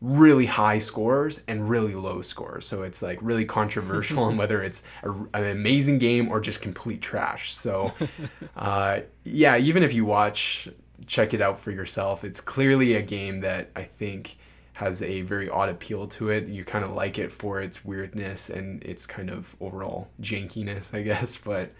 really 0.00 0.46
high 0.46 0.78
scores 0.78 1.40
and 1.48 1.68
really 1.68 1.94
low 1.94 2.22
scores. 2.22 2.66
So 2.66 2.82
it's 2.82 3.02
like 3.02 3.18
really 3.20 3.44
controversial 3.44 4.22
on 4.24 4.36
whether 4.38 4.62
it's 4.62 4.84
a, 5.02 5.10
an 5.10 5.44
amazing 5.44 5.98
game 5.98 6.28
or 6.28 6.40
just 6.40 6.62
complete 6.62 7.02
trash. 7.02 7.52
So 7.52 7.92
uh, 8.56 9.00
yeah, 9.24 9.56
even 9.56 9.82
if 9.82 9.94
you 9.94 10.04
watch, 10.04 10.68
check 11.06 11.34
it 11.34 11.40
out 11.40 11.58
for 11.58 11.70
yourself. 11.70 12.24
It's 12.24 12.40
clearly 12.40 12.94
a 12.94 13.02
game 13.02 13.40
that 13.40 13.70
I 13.74 13.82
think 13.82 14.36
has 14.74 15.02
a 15.02 15.22
very 15.22 15.48
odd 15.48 15.68
appeal 15.68 16.06
to 16.06 16.30
it. 16.30 16.46
You 16.46 16.64
kind 16.64 16.84
of 16.84 16.92
like 16.92 17.18
it 17.18 17.32
for 17.32 17.60
its 17.60 17.84
weirdness 17.84 18.48
and 18.48 18.80
its 18.84 19.06
kind 19.06 19.30
of 19.30 19.56
overall 19.60 20.08
jankiness, 20.20 20.94
I 20.94 21.02
guess. 21.02 21.36
But 21.36 21.72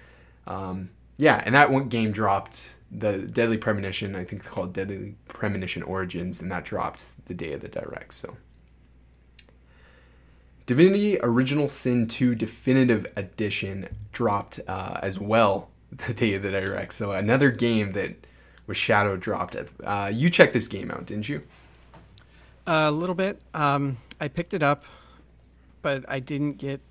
um, 0.49 0.91
yeah, 1.19 1.43
and 1.45 1.55
that 1.55 1.71
one 1.71 1.89
game 1.89 2.13
dropped 2.13 2.77
the 2.91 3.19
Deadly 3.19 3.59
Premonition. 3.59 4.15
I 4.17 4.25
think 4.25 4.43
it's 4.43 4.51
called 4.51 4.73
Deadly 4.73 5.17
Premonition 5.27 5.83
Origins, 5.83 6.41
and 6.41 6.51
that 6.51 6.65
dropped 6.65 7.05
the 7.27 7.35
day 7.35 7.53
of 7.53 7.61
the 7.61 7.69
direct. 7.69 8.15
So. 8.15 8.37
Divinity 10.65 11.19
Original 11.23 11.69
Sin 11.69 12.07
2 12.07 12.35
Definitive 12.35 13.07
Edition 13.17 13.89
dropped 14.13 14.61
uh, 14.69 15.01
as 15.03 15.19
well 15.19 15.71
the 16.07 16.15
day 16.15 16.35
of 16.35 16.43
the 16.43 16.51
direct. 16.51 16.95
So 16.95 17.13
another 17.13 17.51
game 17.51 17.93
that 17.93 18.27
was 18.67 18.77
shadow 18.77 19.17
dropped. 19.17 19.57
Uh, 19.83 20.11
you 20.13 20.31
checked 20.31 20.53
this 20.53 20.69
game 20.69 20.91
out, 20.91 21.07
didn't 21.07 21.29
you? 21.29 21.43
A 22.67 22.91
little 22.91 23.15
bit. 23.15 23.41
Um, 23.55 23.97
I 24.21 24.29
picked 24.29 24.53
it 24.53 24.63
up, 24.63 24.85
but 25.81 26.05
I 26.07 26.21
didn't 26.21 26.59
get 26.59 26.83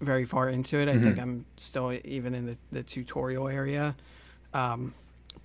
very 0.00 0.24
far 0.24 0.48
into 0.48 0.78
it. 0.78 0.88
I 0.88 0.98
think 0.98 1.16
Mhm. 1.16 1.22
I'm 1.22 1.44
still 1.56 1.92
even 2.04 2.34
in 2.34 2.46
the, 2.46 2.56
the 2.72 2.82
tutorial 2.82 3.48
area. 3.48 3.94
Um, 4.54 4.94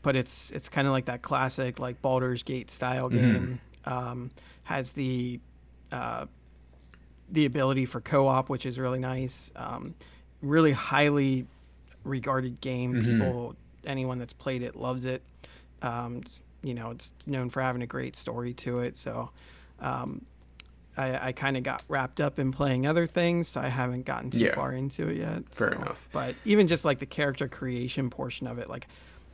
but 0.02 0.16
it's 0.16 0.52
it's 0.52 0.70
kind 0.70 0.88
of 0.88 0.94
like 0.94 1.06
that 1.06 1.22
classic 1.22 1.80
like 1.80 2.02
Baldur's 2.02 2.44
Gate 2.44 2.72
style 2.72 3.10
Mhm. 3.10 3.14
game. 3.14 3.60
Um, 3.86 4.32
has 4.64 4.94
the 4.94 5.40
uh, 5.92 6.26
the 7.32 7.46
ability 7.46 7.86
for 7.86 8.02
co-op, 8.02 8.50
which 8.50 8.66
is 8.66 8.78
really 8.80 9.00
nice. 9.00 9.52
Um, 9.56 9.96
really 10.42 10.72
highly 10.74 11.48
regarded 12.04 12.62
game. 12.62 12.96
Mhm. 12.96 13.04
People, 13.04 13.56
anyone 13.86 14.20
that's 14.20 14.34
played 14.34 14.62
it 14.62 14.76
loves 14.76 15.06
it. 15.06 15.22
Um, 15.82 16.22
you 16.64 16.74
know, 16.74 16.92
it's 16.92 17.12
known 17.26 17.50
for 17.50 17.62
having 17.62 17.82
a 17.82 17.88
great 17.88 18.16
story 18.16 18.54
to 18.56 18.80
it. 18.80 18.98
So, 18.98 19.30
um, 19.80 20.26
I, 20.98 21.28
I 21.28 21.32
kind 21.32 21.58
of 21.58 21.64
got 21.64 21.84
wrapped 21.88 22.20
up 22.22 22.40
in 22.40 22.52
playing 22.52 22.86
other 22.88 23.06
things, 23.08 23.48
so 23.48 23.62
I 23.62 23.68
haven't 23.68 24.06
gotten 24.06 24.32
too 24.32 24.40
Yeah. 24.40 24.56
far 24.56 24.72
into 24.74 25.08
it 25.10 25.18
yet. 25.18 25.44
Fair 25.50 25.72
so- 25.74 25.78
enough. 25.82 26.08
But 26.12 26.36
even 26.46 26.68
just 26.68 26.86
like 26.86 27.00
the 27.00 27.06
character 27.06 27.48
creation 27.48 28.10
portion 28.10 28.48
of 28.48 28.58
it, 28.60 28.70
like 28.70 28.88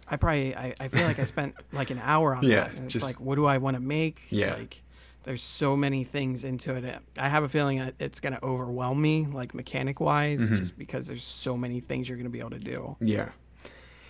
I 0.07 0.18
probably 0.18 0.55
I, 0.55 0.74
I 0.80 0.88
feel 0.88 1.03
like 1.03 1.20
I 1.20 1.24
spent 1.36 1.55
like 1.72 1.89
an 1.89 1.99
hour 2.03 2.36
on 2.36 2.43
Yeah, 2.43 2.62
that. 2.66 2.74
And 2.74 2.86
it's 2.86 2.93
just- 2.93 3.05
like, 3.05 3.20
what 3.20 3.36
do 3.36 3.45
I 3.45 3.57
want 3.59 3.76
to 3.76 3.82
make? 3.82 4.24
Yeah. 4.30 4.55
Like, 4.55 4.82
there's 5.24 5.43
so 5.43 5.78
many 5.78 6.03
things 6.03 6.43
into 6.43 6.74
it. 6.74 6.99
I 7.16 7.30
have 7.30 7.43
a 7.43 7.49
feeling 7.49 7.78
that 7.78 7.93
it's 7.99 8.20
going 8.20 8.34
to 8.34 8.43
overwhelm 8.43 8.99
me, 8.99 9.28
like 9.32 9.53
mechanic 9.53 9.99
wise, 9.99 10.39
Mhm. 10.39 10.57
just 10.57 10.78
because 10.80 11.05
there's 11.05 11.24
so 11.24 11.55
many 11.55 11.80
things 11.80 12.09
you're 12.09 12.18
going 12.18 12.26
to 12.26 12.32
be 12.32 12.39
able 12.39 12.49
to 12.49 12.59
do. 12.59 12.95
Yeah. 12.99 13.30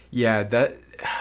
Yeah, 0.09 0.43
that 0.43 0.77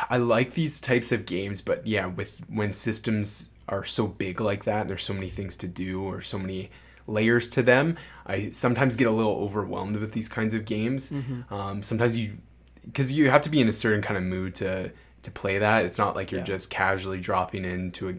I 0.09 0.17
like 0.17 0.55
these 0.55 0.81
types 0.81 1.13
of 1.13 1.27
games, 1.27 1.61
but 1.61 1.87
yeah, 1.87 2.07
with 2.07 2.39
when 2.49 2.73
systems 2.73 3.49
are 3.69 3.85
so 3.85 4.07
big 4.07 4.41
like 4.41 4.65
that, 4.65 4.89
there's 4.89 5.05
so 5.05 5.15
many 5.15 5.29
things 5.29 5.57
to 5.59 5.69
do 5.69 6.03
or 6.03 6.23
so 6.23 6.39
many 6.39 6.71
layers 7.07 7.49
to 7.51 7.63
them. 7.63 7.97
I 8.27 8.51
sometimes 8.51 8.97
get 8.97 9.07
a 9.07 9.11
little 9.13 9.37
overwhelmed 9.37 9.97
with 9.97 10.13
these 10.13 10.29
kinds 10.29 10.55
of 10.55 10.65
games. 10.65 11.13
Um, 11.51 11.83
sometimes 11.83 12.17
you, 12.17 12.39
because 12.85 13.13
you 13.13 13.31
have 13.31 13.43
to 13.43 13.51
be 13.51 13.61
in 13.61 13.69
a 13.69 13.73
certain 13.73 14.03
kind 14.03 14.17
of 14.17 14.23
mood 14.25 14.55
to 14.57 14.91
to 15.23 15.31
play 15.31 15.59
that. 15.59 15.85
It's 15.85 15.99
not 15.99 16.17
like 16.17 16.31
you're 16.33 16.41
Yeah. 16.41 16.47
just 16.47 16.71
casually 16.71 17.21
dropping 17.21 17.65
into 17.67 18.09
a, 18.09 18.15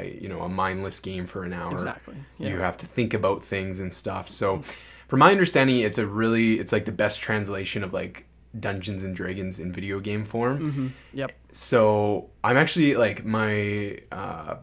a 0.00 0.18
you 0.22 0.28
know 0.28 0.42
a 0.42 0.48
mindless 0.48 1.00
game 1.00 1.26
for 1.26 1.42
an 1.44 1.52
hour. 1.52 1.72
Exactly. 1.72 2.14
You 2.38 2.58
have 2.58 2.76
to 2.78 2.86
think 2.86 3.12
about 3.14 3.44
things 3.44 3.80
and 3.80 3.92
stuff. 3.92 4.28
So, 4.30 4.62
from 5.08 5.18
my 5.18 5.30
understanding, 5.32 5.80
it's 5.80 5.98
a 5.98 6.06
really 6.06 6.58
it's 6.60 6.72
like 6.72 6.84
the 6.84 6.92
best 6.92 7.18
translation 7.20 7.82
of 7.82 7.92
like 7.92 8.26
Dungeons 8.58 9.02
and 9.02 9.14
Dragons 9.16 9.58
in 9.58 9.72
video 9.72 9.98
game 10.00 10.24
form. 10.24 10.70
hmm 10.70 10.88
Yep. 11.18 11.32
So 11.52 12.30
I'm 12.44 12.56
actually 12.56 12.94
like 12.94 13.24
my 13.24 13.98
uh, 14.12 14.56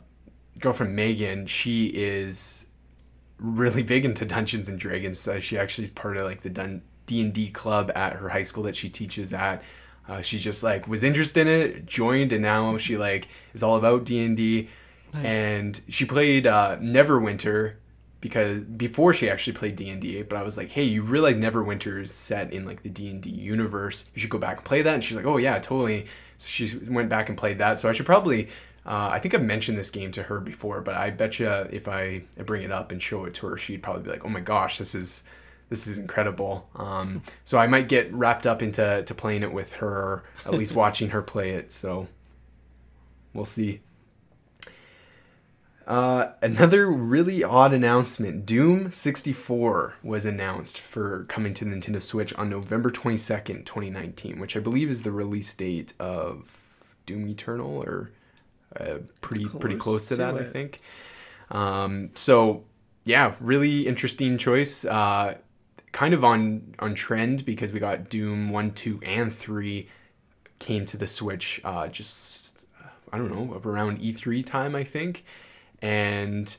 girlfriend 0.64 0.95
Megan. 0.95 1.45
She 1.45 1.88
is 1.88 2.68
really 3.38 3.84
big 3.84 4.05
into 4.05 4.26
Dungeons 4.26 4.70
and 4.70 4.80
Dragons. 4.80 5.28
Uh, 5.28 5.39
she 5.39 5.57
actually 5.57 5.84
is 5.84 5.91
part 5.91 6.18
of 6.18 6.24
like 6.24 6.41
the 6.41 6.49
Dun- 6.49 6.82
D 7.05 7.22
and 7.22 7.34
D 7.34 7.49
club 7.49 7.91
at 7.93 8.14
her 8.14 8.30
high 8.30 8.43
school 8.43 8.64
that 8.64 8.76
she 8.76 8.89
teaches 8.89 9.34
at. 9.34 9.61
Uh, 10.07 10.22
she 10.22 10.39
just 10.39 10.64
like 10.64 10.88
was 10.88 11.03
interested 11.03 11.47
in 11.47 11.61
it, 11.61 11.86
joined, 11.86 12.34
and 12.34 12.41
now 12.41 12.78
she 12.78 12.97
like 12.97 13.28
is 13.53 13.61
all 13.61 13.76
about 13.76 14.05
D 14.05 14.24
and 14.24 14.36
D. 14.36 14.70
And 15.14 15.80
she 15.89 16.05
played 16.05 16.47
uh, 16.47 16.78
Neverwinter 16.82 17.76
because 18.20 18.61
before 18.61 19.14
she 19.14 19.30
actually 19.30 19.53
played 19.53 19.76
D 19.76 19.89
and 19.89 20.01
D. 20.01 20.24
But 20.24 20.38
I 20.38 20.43
was 20.43 20.57
like, 20.57 20.70
hey, 20.70 20.84
you 20.84 21.03
realize 21.03 21.36
Neverwinter 21.36 22.01
is 22.01 22.11
set 22.11 22.51
in 22.51 22.66
like 22.66 22.82
the 22.82 22.89
D 22.89 23.09
and 23.09 23.22
D 23.22 23.30
universe. 23.30 24.05
You 24.16 24.22
should 24.22 24.32
go 24.32 24.39
back 24.39 24.57
and 24.57 24.66
play 24.66 24.82
that. 24.82 24.93
And 24.93 25.03
she's 25.03 25.16
like, 25.16 25.26
oh 25.26 25.38
yeah, 25.38 25.59
totally. 25.59 26.07
So 26.39 26.47
she 26.47 26.78
went 26.89 27.09
back 27.09 27.30
and 27.30 27.38
played 27.38 27.59
that. 27.59 27.78
So 27.78 27.89
I 27.89 27.91
should 27.91 28.05
probably. 28.07 28.49
Uh, 28.86 29.10
I 29.14 29.20
think 29.20 29.34
I've 29.34 29.44
mentioned 29.44 29.78
this 29.78 29.90
game 29.90 30.12
to 30.12 30.24
her 30.24 30.40
before, 30.40 30.82
but 30.82 30.96
I 30.96 31.10
bet 31.10 31.40
you 31.40 31.50
if 31.50 31.88
I 31.88 32.24
bring 32.38 32.64
it 32.64 32.72
up 32.72 32.92
and 32.92 33.02
show 33.02 33.26
it 33.26 33.34
to 33.36 33.48
her, 33.48 33.58
she'd 33.58 33.82
probably 33.82 34.04
be 34.04 34.10
like, 34.10 34.26
"Oh 34.26 34.30
my 34.30 34.42
gosh, 34.42 34.78
this 34.78 34.94
is 34.94 35.24
this 35.70 35.88
is 35.88 35.98
incredible." 35.98 36.70
Um, 36.76 37.24
so 37.46 37.58
I 37.58 37.68
might 37.68 37.88
get 37.88 38.14
wrapped 38.14 38.46
up 38.46 38.62
into 38.62 39.04
to 39.04 39.16
playing 39.16 39.44
it 39.44 39.54
with 39.54 39.74
her, 39.74 40.24
at 40.46 40.52
least 40.54 40.76
watching 40.76 41.12
her 41.12 41.22
play 41.22 41.52
it. 41.52 41.72
So 41.72 42.08
we'll 43.34 43.46
see. 43.46 43.82
Uh, 45.88 46.32
another 46.42 46.90
really 46.92 47.42
odd 47.42 47.74
announcement: 47.74 48.46
Doom 48.46 48.92
64 48.92 49.96
was 50.04 50.26
announced 50.26 50.78
for 50.82 51.24
coming 51.30 51.54
to 51.54 51.64
Nintendo 51.64 52.02
Switch 52.02 52.34
on 52.34 52.50
November 52.50 52.92
22nd, 52.92 53.66
2019, 53.66 54.40
which 54.40 54.58
I 54.58 54.60
believe 54.60 54.90
is 54.90 55.04
the 55.04 55.12
release 55.14 55.54
date 55.54 55.94
of 56.02 56.58
Doom 57.06 57.28
Eternal, 57.30 57.82
or 57.82 58.12
uh, 58.80 58.97
pretty 59.21 59.45
pretty 59.45 59.76
close 59.76 60.07
close 60.07 60.07
to 60.07 60.15
to 60.15 60.21
that, 60.21 60.36
I 60.36 60.45
think. 60.45 60.82
Um, 61.51 62.09
so 62.13 62.63
yeah, 63.05 63.36
really 63.39 63.88
interesting 63.88 64.38
choice. 64.38 64.86
Uh, 64.86 65.36
kind 65.91 66.13
of 66.13 66.24
on 66.24 66.76
on 66.80 66.95
trend 66.95 67.45
because 67.45 67.71
we 67.71 67.80
got 67.80 68.09
Doom 68.09 68.49
one, 68.49 68.71
two, 68.71 68.99
and 69.03 69.34
three 69.34 69.89
came 70.59 70.86
to 70.86 70.97
the 70.97 71.07
Switch 71.07 71.61
uh, 71.63 71.88
just 71.88 72.65
I 73.11 73.17
don't 73.17 73.32
know 73.32 73.61
around 73.63 73.99
E3 73.99 74.45
time 74.45 74.76
I 74.76 74.84
think, 74.84 75.24
and 75.82 76.55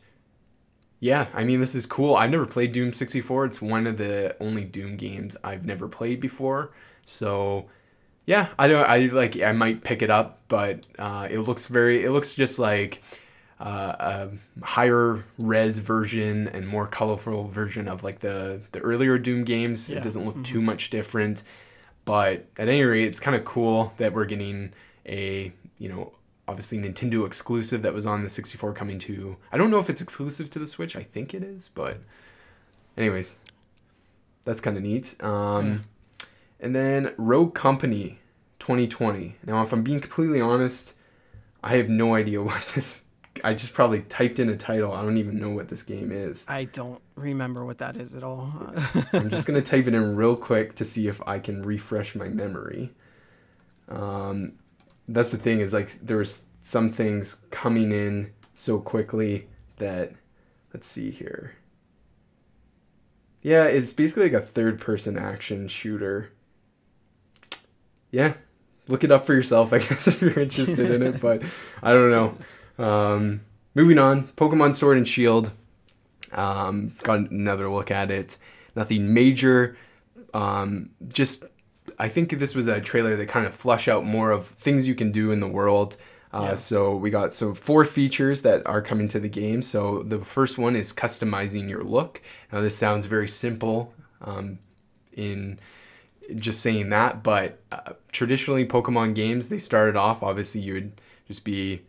yeah, 1.01 1.27
I 1.35 1.45
mean 1.45 1.61
this 1.61 1.75
is 1.75 1.85
cool. 1.85 2.17
I've 2.17 2.31
never 2.31 2.47
played 2.47 2.73
Doom 2.73 2.93
64. 2.93 3.47
It's 3.47 3.61
one 3.61 3.87
of 3.87 3.99
the 3.99 4.37
only 4.41 4.65
Doom 4.65 4.97
games 4.97 5.37
I've 5.43 5.67
never 5.67 5.89
played 5.89 6.21
before. 6.21 6.73
So 7.05 7.67
yeah, 8.27 8.49
I 8.59 8.69
don't. 8.69 8.89
I 8.89 9.07
like. 9.07 9.41
I 9.41 9.53
might 9.53 9.85
pick 9.85 10.03
it 10.03 10.11
up, 10.11 10.41
but 10.49 10.87
uh, 10.99 11.29
it 11.31 11.41
looks 11.41 11.67
very. 11.67 12.05
It 12.05 12.11
looks 12.11 12.35
just 12.35 12.59
like 12.59 13.03
uh, 13.61 14.31
a 14.61 14.65
higher 14.65 15.25
res 15.39 15.79
version 15.79 16.49
and 16.49 16.67
more 16.67 16.87
colorful 16.87 17.49
version 17.49 17.87
of 17.87 18.03
like 18.03 18.21
the 18.21 18.61
the 18.73 18.81
earlier 18.81 19.19
Doom 19.19 19.45
games. 19.45 19.91
Yeah. 19.91 19.99
It 19.99 20.05
doesn't 20.05 20.25
look 20.25 20.43
too 20.43 20.63
much 20.63 20.91
different, 20.91 21.43
but 22.05 22.47
at 22.57 22.69
any 22.69 22.83
rate, 22.83 23.07
it's 23.07 23.21
kind 23.21 23.37
of 23.37 23.45
cool 23.45 23.93
that 23.99 24.13
we're 24.13 24.25
getting 24.25 24.73
a 25.07 25.53
you 25.79 25.89
know 25.89 26.13
obviously 26.49 26.79
Nintendo 26.79 27.27
exclusive 27.27 27.83
that 27.83 27.95
was 27.95 28.07
on 28.07 28.23
the 28.23 28.31
64 28.31 28.73
coming 28.75 28.99
to. 29.01 29.37
I 29.53 29.57
don't 29.57 29.71
know 29.71 29.79
if 29.79 29.89
it's 29.89 30.01
exclusive 30.01 30.51
to 30.51 30.59
the 30.59 30.67
Switch. 30.67 30.97
I 30.97 31.03
think 31.03 31.35
it 31.35 31.43
is, 31.43 31.69
but 31.69 31.99
anyways, 32.97 33.37
that's 34.45 34.61
kind 34.61 34.77
of 34.77 34.83
neat. 34.83 35.15
Um, 35.23 35.83
And 36.65 36.75
then 36.75 37.13
Rogue 37.19 37.55
Company 37.55 38.21
2020. 38.59 39.37
Now, 39.45 39.63
if 39.63 39.71
I'm 39.71 39.83
being 39.83 40.01
completely 40.01 40.41
honest, 40.41 40.95
I 41.63 41.77
have 41.77 41.91
no 41.91 42.15
idea 42.15 42.43
what 42.43 42.67
this. 42.75 43.05
I 43.45 43.53
just 43.53 43.75
probably 43.75 44.01
typed 44.01 44.39
in 44.39 44.49
a 44.49 44.57
title. 44.57 44.95
I 44.95 45.03
don't 45.03 45.19
even 45.19 45.39
know 45.39 45.51
what 45.51 45.69
this 45.69 45.83
game 45.83 46.11
is. 46.11 46.47
I 46.49 46.65
don't 46.65 47.03
remember 47.17 47.67
what 47.67 47.79
that 47.79 47.99
is 47.99 48.15
at 48.15 48.23
all. 48.23 48.51
I'm 49.13 49.29
just 49.29 49.47
gonna 49.47 49.61
type 49.61 49.87
it 49.87 49.93
in 49.93 50.17
real 50.17 50.37
quick 50.37 50.75
to 50.77 50.87
see 50.87 51.07
if 51.07 51.21
I 51.27 51.39
can 51.39 51.63
refresh 51.63 52.15
my 52.15 52.29
memory. 52.29 52.93
Um, 53.91 54.53
that's 55.07 55.33
the 55.33 55.37
thing 55.37 55.61
is 55.61 55.75
like 55.75 56.01
there 56.01 56.17
was 56.17 56.47
some 56.63 56.91
things 56.91 57.43
coming 57.51 57.93
in 57.93 58.33
so 58.55 58.81
quickly 58.81 59.49
that 59.77 60.13
let's 60.73 60.87
see 60.87 61.11
here. 61.11 61.57
Yeah, 63.43 63.65
it's 63.65 63.93
basically 63.93 64.31
like 64.31 64.43
a 64.43 64.47
third-person 64.47 65.19
action 65.19 65.69
shooter. 65.69 66.31
Yeah, 68.15 68.35
look 68.87 69.03
it 69.03 69.11
up 69.11 69.27
for 69.27 69.35
yourself, 69.35 69.73
I 69.73 69.79
guess, 69.87 70.07
if 70.07 70.23
you're 70.23 70.39
interested 70.39 70.91
in 70.91 71.03
it. 71.03 71.21
But 71.21 71.43
I 71.83 71.93
don't 71.93 72.11
know. 72.11 72.85
Um, 72.85 73.41
moving 73.75 73.99
on, 73.99 74.29
Pokemon 74.37 74.75
Sword 74.75 74.97
and 74.97 75.09
Shield. 75.09 75.51
Um, 76.33 76.95
got 77.03 77.31
another 77.31 77.69
look 77.69 77.91
at 77.91 78.11
it. 78.11 78.37
Nothing 78.77 79.13
major. 79.13 79.77
Um, 80.33 80.91
just, 81.09 81.45
I 81.99 82.09
think 82.09 82.31
this 82.39 82.55
was 82.55 82.67
a 82.67 82.81
trailer 82.81 83.17
that 83.17 83.27
kind 83.29 83.47
of 83.47 83.55
flush 83.55 83.89
out 83.89 84.05
more 84.05 84.31
of 84.31 84.47
things 84.49 84.87
you 84.87 84.95
can 84.95 85.13
do 85.13 85.31
in 85.31 85.41
the 85.41 85.49
world. 85.49 85.97
Uh, 86.33 86.43
Yeah. 86.51 86.55
So 86.57 86.97
we 86.97 87.11
got 87.11 87.33
so 87.33 87.55
four 87.55 87.85
features 87.85 88.43
that 88.43 88.67
are 88.67 88.83
coming 88.83 89.07
to 89.09 89.21
the 89.21 89.29
game. 89.29 89.63
So 89.63 90.03
the 90.03 90.19
first 90.19 90.59
one 90.59 90.75
is 90.77 90.93
customizing 90.93 91.69
your 91.69 91.85
look. 91.85 92.21
Now 92.53 92.61
this 92.61 92.77
sounds 92.77 93.07
very 93.07 93.29
simple 93.29 93.93
um, 94.21 94.59
in 95.13 95.61
just 96.37 96.61
saying 96.61 96.91
that, 96.91 97.23
but 97.23 97.61
uh, 97.73 97.93
traditionally 98.13 98.67
Pokemon 98.67 99.15
games 99.15 99.49
they 99.49 99.59
started 99.59 99.97
off 99.97 100.23
obviously 100.23 100.61
you 100.61 100.75
would 100.75 101.01
just 101.27 101.45
be 101.45 101.83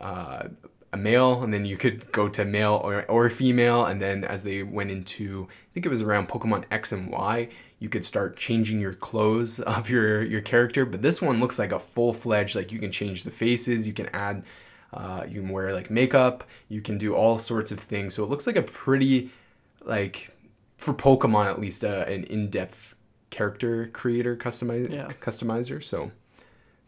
uh, 0.00 0.48
a 0.92 0.96
male, 0.96 1.42
and 1.42 1.52
then 1.52 1.64
you 1.64 1.76
could 1.76 2.10
go 2.12 2.28
to 2.28 2.44
male 2.44 2.80
or, 2.82 3.04
or 3.06 3.28
female, 3.28 3.84
and 3.84 4.00
then 4.00 4.24
as 4.24 4.42
they 4.42 4.62
went 4.62 4.90
into, 4.90 5.48
I 5.50 5.68
think 5.74 5.86
it 5.86 5.90
was 5.90 6.02
around 6.02 6.28
Pokemon 6.28 6.64
X 6.70 6.92
and 6.92 7.10
Y, 7.10 7.48
you 7.78 7.88
could 7.88 8.04
start 8.04 8.36
changing 8.36 8.80
your 8.80 8.94
clothes 8.94 9.60
of 9.76 9.90
your 9.90 10.22
your 10.22 10.40
character. 10.40 10.84
But 10.84 11.02
this 11.02 11.20
one 11.20 11.40
looks 11.40 11.58
like 11.58 11.72
a 11.72 11.78
full 11.78 12.12
fledged, 12.12 12.56
like 12.56 12.72
you 12.72 12.78
can 12.78 12.90
change 12.90 13.22
the 13.24 13.30
faces, 13.30 13.86
you 13.86 13.92
can 13.92 14.06
add, 14.14 14.44
uh, 14.92 15.24
you 15.28 15.42
can 15.42 15.50
wear 15.50 15.74
like 15.74 15.90
makeup, 15.90 16.44
you 16.68 16.80
can 16.80 16.96
do 16.96 17.14
all 17.14 17.38
sorts 17.38 17.70
of 17.70 17.80
things. 17.80 18.14
So 18.14 18.24
it 18.24 18.30
looks 18.30 18.46
like 18.46 18.56
a 18.56 18.62
pretty, 18.62 19.30
like, 19.84 20.30
for 20.78 20.94
Pokemon 20.94 21.46
at 21.46 21.60
least, 21.60 21.84
uh, 21.84 22.04
an 22.08 22.24
in 22.24 22.48
depth 22.48 22.94
character 23.30 23.88
creator 23.92 24.36
customize 24.36 24.90
Yeah. 24.90 25.08
customizer. 25.20 25.82
So 25.82 26.10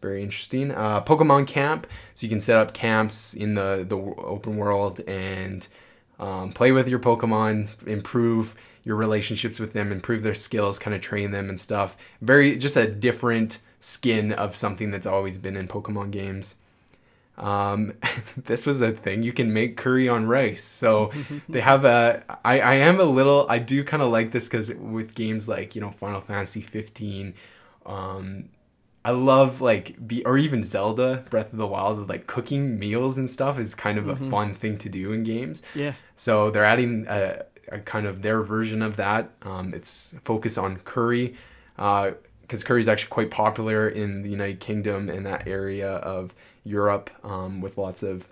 very 0.01 0.23
interesting. 0.23 0.71
Uh, 0.71 1.01
Pokemon 1.01 1.47
Camp, 1.47 1.85
so 2.15 2.25
you 2.25 2.29
can 2.29 2.41
set 2.41 2.57
up 2.57 2.73
camps 2.73 3.33
in 3.33 3.53
the 3.55 3.85
the 3.87 3.97
open 3.97 4.57
world 4.57 4.99
and 5.07 5.67
um, 6.19 6.51
play 6.53 6.71
with 6.71 6.87
your 6.87 6.99
Pokemon, 6.99 7.67
improve 7.87 8.55
your 8.83 8.95
relationships 8.95 9.59
with 9.59 9.73
them, 9.73 9.91
improve 9.91 10.23
their 10.23 10.33
skills, 10.33 10.79
kind 10.79 10.95
of 10.95 11.01
train 11.01 11.31
them 11.31 11.49
and 11.49 11.59
stuff. 11.59 11.97
Very 12.21 12.57
just 12.57 12.75
a 12.77 12.87
different 12.89 13.59
skin 13.79 14.31
of 14.31 14.55
something 14.55 14.91
that's 14.91 15.07
always 15.07 15.37
been 15.37 15.55
in 15.55 15.67
Pokemon 15.67 16.11
games. 16.11 16.55
Um, 17.37 17.93
this 18.37 18.65
was 18.65 18.81
a 18.81 18.91
thing 18.91 19.23
you 19.23 19.33
can 19.33 19.53
make 19.53 19.77
curry 19.77 20.07
on 20.07 20.27
rice. 20.27 20.63
So 20.63 21.11
they 21.49 21.61
have 21.61 21.85
a. 21.85 22.23
I 22.45 22.59
I 22.59 22.73
am 22.75 22.99
a 22.99 23.03
little. 23.05 23.45
I 23.49 23.59
do 23.59 23.83
kind 23.83 24.03
of 24.03 24.11
like 24.11 24.31
this 24.31 24.47
because 24.47 24.73
with 24.73 25.15
games 25.15 25.47
like 25.47 25.75
you 25.75 25.81
know 25.81 25.91
Final 25.91 26.21
Fantasy 26.21 26.61
15, 26.61 27.33
um, 27.85 28.49
I 29.03 29.11
love 29.11 29.61
like 29.61 30.05
be 30.05 30.23
or 30.25 30.37
even 30.37 30.63
Zelda 30.63 31.25
Breath 31.29 31.51
of 31.51 31.57
the 31.57 31.67
Wild. 31.67 32.07
Like 32.07 32.27
cooking 32.27 32.77
meals 32.77 33.17
and 33.17 33.29
stuff 33.29 33.57
is 33.57 33.73
kind 33.73 33.97
of 33.97 34.07
a 34.07 34.15
fun 34.15 34.53
thing 34.53 34.77
to 34.79 34.89
do 34.89 35.11
in 35.11 35.23
games. 35.23 35.63
yeah. 35.73 35.93
So 36.15 36.51
they're 36.51 36.65
adding 36.65 37.05
a, 37.07 37.45
a 37.71 37.79
kind 37.79 38.05
of 38.05 38.21
their 38.21 38.43
version 38.43 38.83
of 38.83 38.97
that. 38.97 39.31
Um, 39.41 39.73
it's 39.73 40.13
focus 40.23 40.57
on 40.57 40.77
curry, 40.77 41.35
Uh 41.77 42.11
because 42.41 42.65
curry 42.65 42.81
is 42.81 42.89
actually 42.89 43.09
quite 43.09 43.31
popular 43.31 43.87
in 43.87 44.23
the 44.23 44.29
United 44.29 44.59
Kingdom 44.59 45.07
and 45.07 45.25
that 45.25 45.47
area 45.47 45.89
of 45.89 46.33
Europe, 46.63 47.09
um, 47.23 47.61
with 47.61 47.77
lots 47.77 48.03
of 48.03 48.27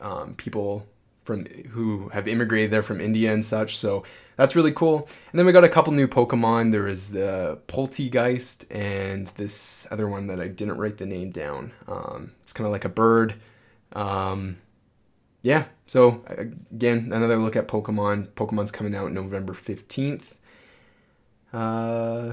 um, 0.00 0.34
people 0.34 0.86
from 1.24 1.44
who 1.44 2.08
have 2.08 2.26
immigrated 2.26 2.70
there 2.70 2.82
from 2.82 3.00
India 3.00 3.32
and 3.32 3.44
such. 3.44 3.76
So 3.76 4.04
that's 4.36 4.56
really 4.56 4.72
cool. 4.72 5.06
And 5.30 5.38
then 5.38 5.46
we 5.46 5.52
got 5.52 5.64
a 5.64 5.68
couple 5.68 5.92
new 5.92 6.08
Pokemon. 6.08 6.72
There 6.72 6.88
is 6.88 7.10
the 7.10 7.58
Polteageist 7.68 8.64
and 8.70 9.26
this 9.36 9.86
other 9.90 10.08
one 10.08 10.26
that 10.28 10.40
I 10.40 10.48
didn't 10.48 10.78
write 10.78 10.96
the 10.96 11.06
name 11.06 11.30
down. 11.30 11.72
Um, 11.86 12.32
it's 12.42 12.52
kind 12.52 12.66
of 12.66 12.72
like 12.72 12.86
a 12.86 12.88
bird. 12.88 13.34
Um, 13.92 14.56
yeah. 15.42 15.64
So 15.86 16.24
again, 16.72 17.12
another 17.12 17.36
look 17.36 17.54
at 17.54 17.68
Pokemon. 17.68 18.28
Pokemon's 18.28 18.70
coming 18.70 18.94
out 18.94 19.12
November 19.12 19.52
fifteenth. 19.52 20.38
Uh, 21.52 22.32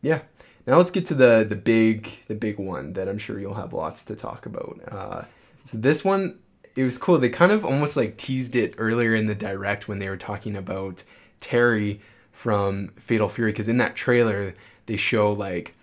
yeah. 0.00 0.20
Now 0.66 0.76
let's 0.76 0.90
get 0.90 1.06
to 1.06 1.14
the 1.14 1.44
the 1.48 1.56
big 1.56 2.08
the 2.28 2.34
big 2.34 2.58
one 2.58 2.92
that 2.94 3.08
I'm 3.08 3.18
sure 3.18 3.40
you'll 3.40 3.54
have 3.54 3.72
lots 3.72 4.04
to 4.06 4.16
talk 4.16 4.46
about. 4.46 4.80
Uh, 4.90 5.22
so 5.64 5.78
this 5.78 6.04
one 6.04 6.38
it 6.76 6.84
was 6.84 6.98
cool. 6.98 7.18
They 7.18 7.28
kind 7.28 7.52
of 7.52 7.64
almost 7.64 7.96
like 7.96 8.16
teased 8.16 8.54
it 8.56 8.74
earlier 8.78 9.14
in 9.14 9.26
the 9.26 9.34
direct 9.34 9.88
when 9.88 9.98
they 9.98 10.08
were 10.08 10.16
talking 10.16 10.56
about 10.56 11.02
Terry 11.40 12.00
from 12.32 12.88
Fatal 12.96 13.28
Fury 13.28 13.52
because 13.52 13.68
in 13.68 13.78
that 13.78 13.96
trailer 13.96 14.54
they 14.86 14.96
show 14.96 15.32
like 15.32 15.74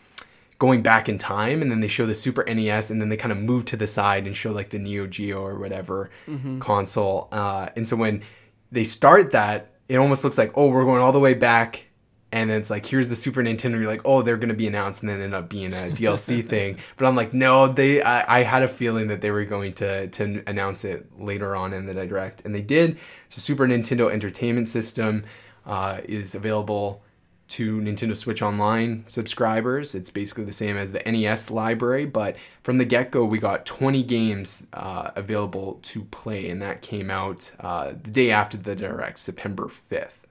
going 0.60 0.82
back 0.82 1.08
in 1.08 1.18
time 1.18 1.62
and 1.62 1.70
then 1.70 1.82
they 1.82 1.88
show 1.88 2.06
the 2.06 2.16
Super 2.16 2.44
NES 2.44 2.90
and 2.90 3.00
then 3.00 3.10
they 3.10 3.18
kind 3.18 3.32
of 3.32 3.38
move 3.38 3.66
to 3.66 3.78
the 3.78 3.86
side 3.86 4.26
and 4.26 4.36
show 4.36 4.52
like 4.52 4.70
the 4.70 4.80
Neo 4.80 5.06
Geo 5.06 5.40
or 5.40 5.60
whatever 5.60 6.10
mm-hmm. 6.28 6.60
console. 6.60 7.28
Uh, 7.32 7.70
and 7.76 7.88
so 7.88 7.96
when 7.96 8.24
they 8.72 8.84
start 8.84 9.32
that, 9.32 9.72
it 9.88 9.98
almost 9.98 10.24
looks 10.24 10.38
like 10.38 10.52
oh 10.56 10.70
we're 10.70 10.86
going 10.86 11.02
all 11.02 11.12
the 11.12 11.20
way 11.20 11.34
back 11.34 11.87
and 12.32 12.50
then 12.50 12.58
it's 12.58 12.70
like 12.70 12.86
here's 12.86 13.10
the 13.10 13.16
super 13.16 13.42
nintendo 13.42 13.80
you're 13.80 13.88
like 13.88 14.02
oh 14.04 14.22
they're 14.22 14.38
going 14.38 14.50
to 14.50 14.56
be 14.56 14.68
announced 14.68 15.02
and 15.02 15.10
then 15.10 15.22
end 15.22 15.34
up 15.34 15.50
being 15.50 15.74
a 15.74 15.88
dlc 15.92 16.48
thing. 16.50 16.78
But 16.98 17.06
i'm 17.06 17.16
like 17.16 17.34
no 17.34 17.68
they 17.68 18.02
I, 18.02 18.40
I, 18.40 18.44
had 18.44 18.64
a 18.64 18.68
feeling 18.68 19.08
that 19.08 19.22
they 19.22 19.32
were 19.32 19.46
going 19.46 19.74
to 19.76 20.08
to 20.08 20.44
announce 20.46 20.84
it 20.84 21.08
later 21.20 21.56
on 21.56 21.74
in 21.74 21.86
the 21.86 21.94
direct 21.94 22.44
and 22.46 22.54
they 22.54 22.62
did. 22.62 22.98
So 23.30 23.40
super 23.40 23.68
nintendo 23.68 24.12
entertainment 24.12 24.68
system 24.68 25.24
uh, 25.66 26.02
is 26.06 26.36
available 26.36 27.02
to 27.50 27.80
nintendo 27.80 28.16
switch 28.16 28.42
online 28.42 29.06
subscribers. 29.08 29.96
It's 29.96 30.10
basically 30.10 30.44
the 30.44 30.54
same 30.54 30.76
as 30.76 30.92
the 30.92 31.00
nes 31.10 31.50
library 31.50 32.06
but 32.06 32.36
from 32.62 32.78
the 32.78 32.86
get-go 32.86 33.24
we 33.24 33.40
got 33.40 33.66
20 33.66 34.04
games 34.04 34.68
uh, 34.74 35.12
available 35.16 35.80
to 35.84 36.04
play 36.06 36.50
and 36.50 36.62
that 36.62 36.82
came 36.82 37.10
out 37.10 37.54
uh, 37.62 37.94
the 38.04 38.12
day 38.12 38.32
after 38.32 38.58
the 38.58 38.76
direct 38.76 39.20
september 39.20 39.68
5th 39.68 40.26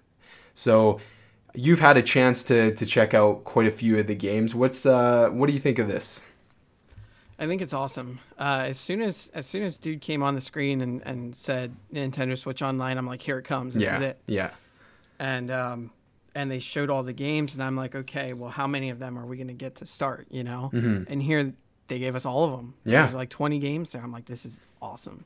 so 0.53 1.01
you've 1.57 1.80
had 1.80 1.96
a 1.96 2.02
chance 2.02 2.44
to 2.44 2.74
to 2.74 2.86
check 2.86 3.14
out 3.14 3.44
quite 3.44 3.66
a 3.66 3.70
few 3.70 3.98
of 3.98 4.07
the 4.07 4.14
games. 4.14 4.54
What's 4.54 4.86
uh, 4.86 5.28
what 5.30 5.46
do 5.46 5.52
you 5.52 5.59
think 5.59 5.78
of 5.78 5.88
this? 5.88 6.20
I 7.38 7.46
think 7.46 7.61
it's 7.61 7.74
awesome. 7.74 8.20
Uh, 8.38 8.64
as 8.68 8.78
soon 8.78 9.02
as 9.02 9.30
as 9.34 9.46
soon 9.46 9.62
as 9.62 9.76
dude 9.76 10.00
came 10.00 10.22
on 10.22 10.34
the 10.34 10.40
screen 10.40 10.80
and, 10.80 11.02
and 11.02 11.36
said 11.36 11.76
Nintendo 11.92 12.36
Switch 12.36 12.62
Online, 12.62 12.96
I'm 12.96 13.07
like, 13.07 13.22
here 13.22 13.38
it 13.38 13.44
comes. 13.44 13.74
This 13.74 13.82
yeah, 13.82 13.96
is 13.96 14.02
it. 14.02 14.20
Yeah. 14.26 14.50
And 15.18 15.50
um, 15.50 15.90
and 16.34 16.50
they 16.50 16.59
showed 16.59 16.90
all 16.90 17.02
the 17.02 17.12
games, 17.12 17.54
and 17.54 17.62
I'm 17.62 17.76
like, 17.76 17.94
okay, 17.94 18.32
well, 18.32 18.50
how 18.50 18.66
many 18.66 18.90
of 18.90 18.98
them 18.98 19.18
are 19.18 19.26
we 19.26 19.36
going 19.36 19.48
to 19.48 19.54
get 19.54 19.76
to 19.76 19.86
start? 19.86 20.26
You 20.30 20.44
know. 20.44 20.70
Mm-hmm. 20.72 21.11
And 21.12 21.22
here 21.22 21.54
they 21.88 21.98
gave 21.98 22.14
us 22.14 22.24
all 22.26 22.44
of 22.44 22.52
them. 22.52 22.74
Yeah. 22.84 23.02
There's 23.02 23.14
like 23.14 23.30
20 23.30 23.59
games 23.59 23.92
there. 23.92 24.02
I'm 24.02 24.12
like, 24.12 24.26
this 24.26 24.44
is 24.44 24.62
awesome. 24.82 25.24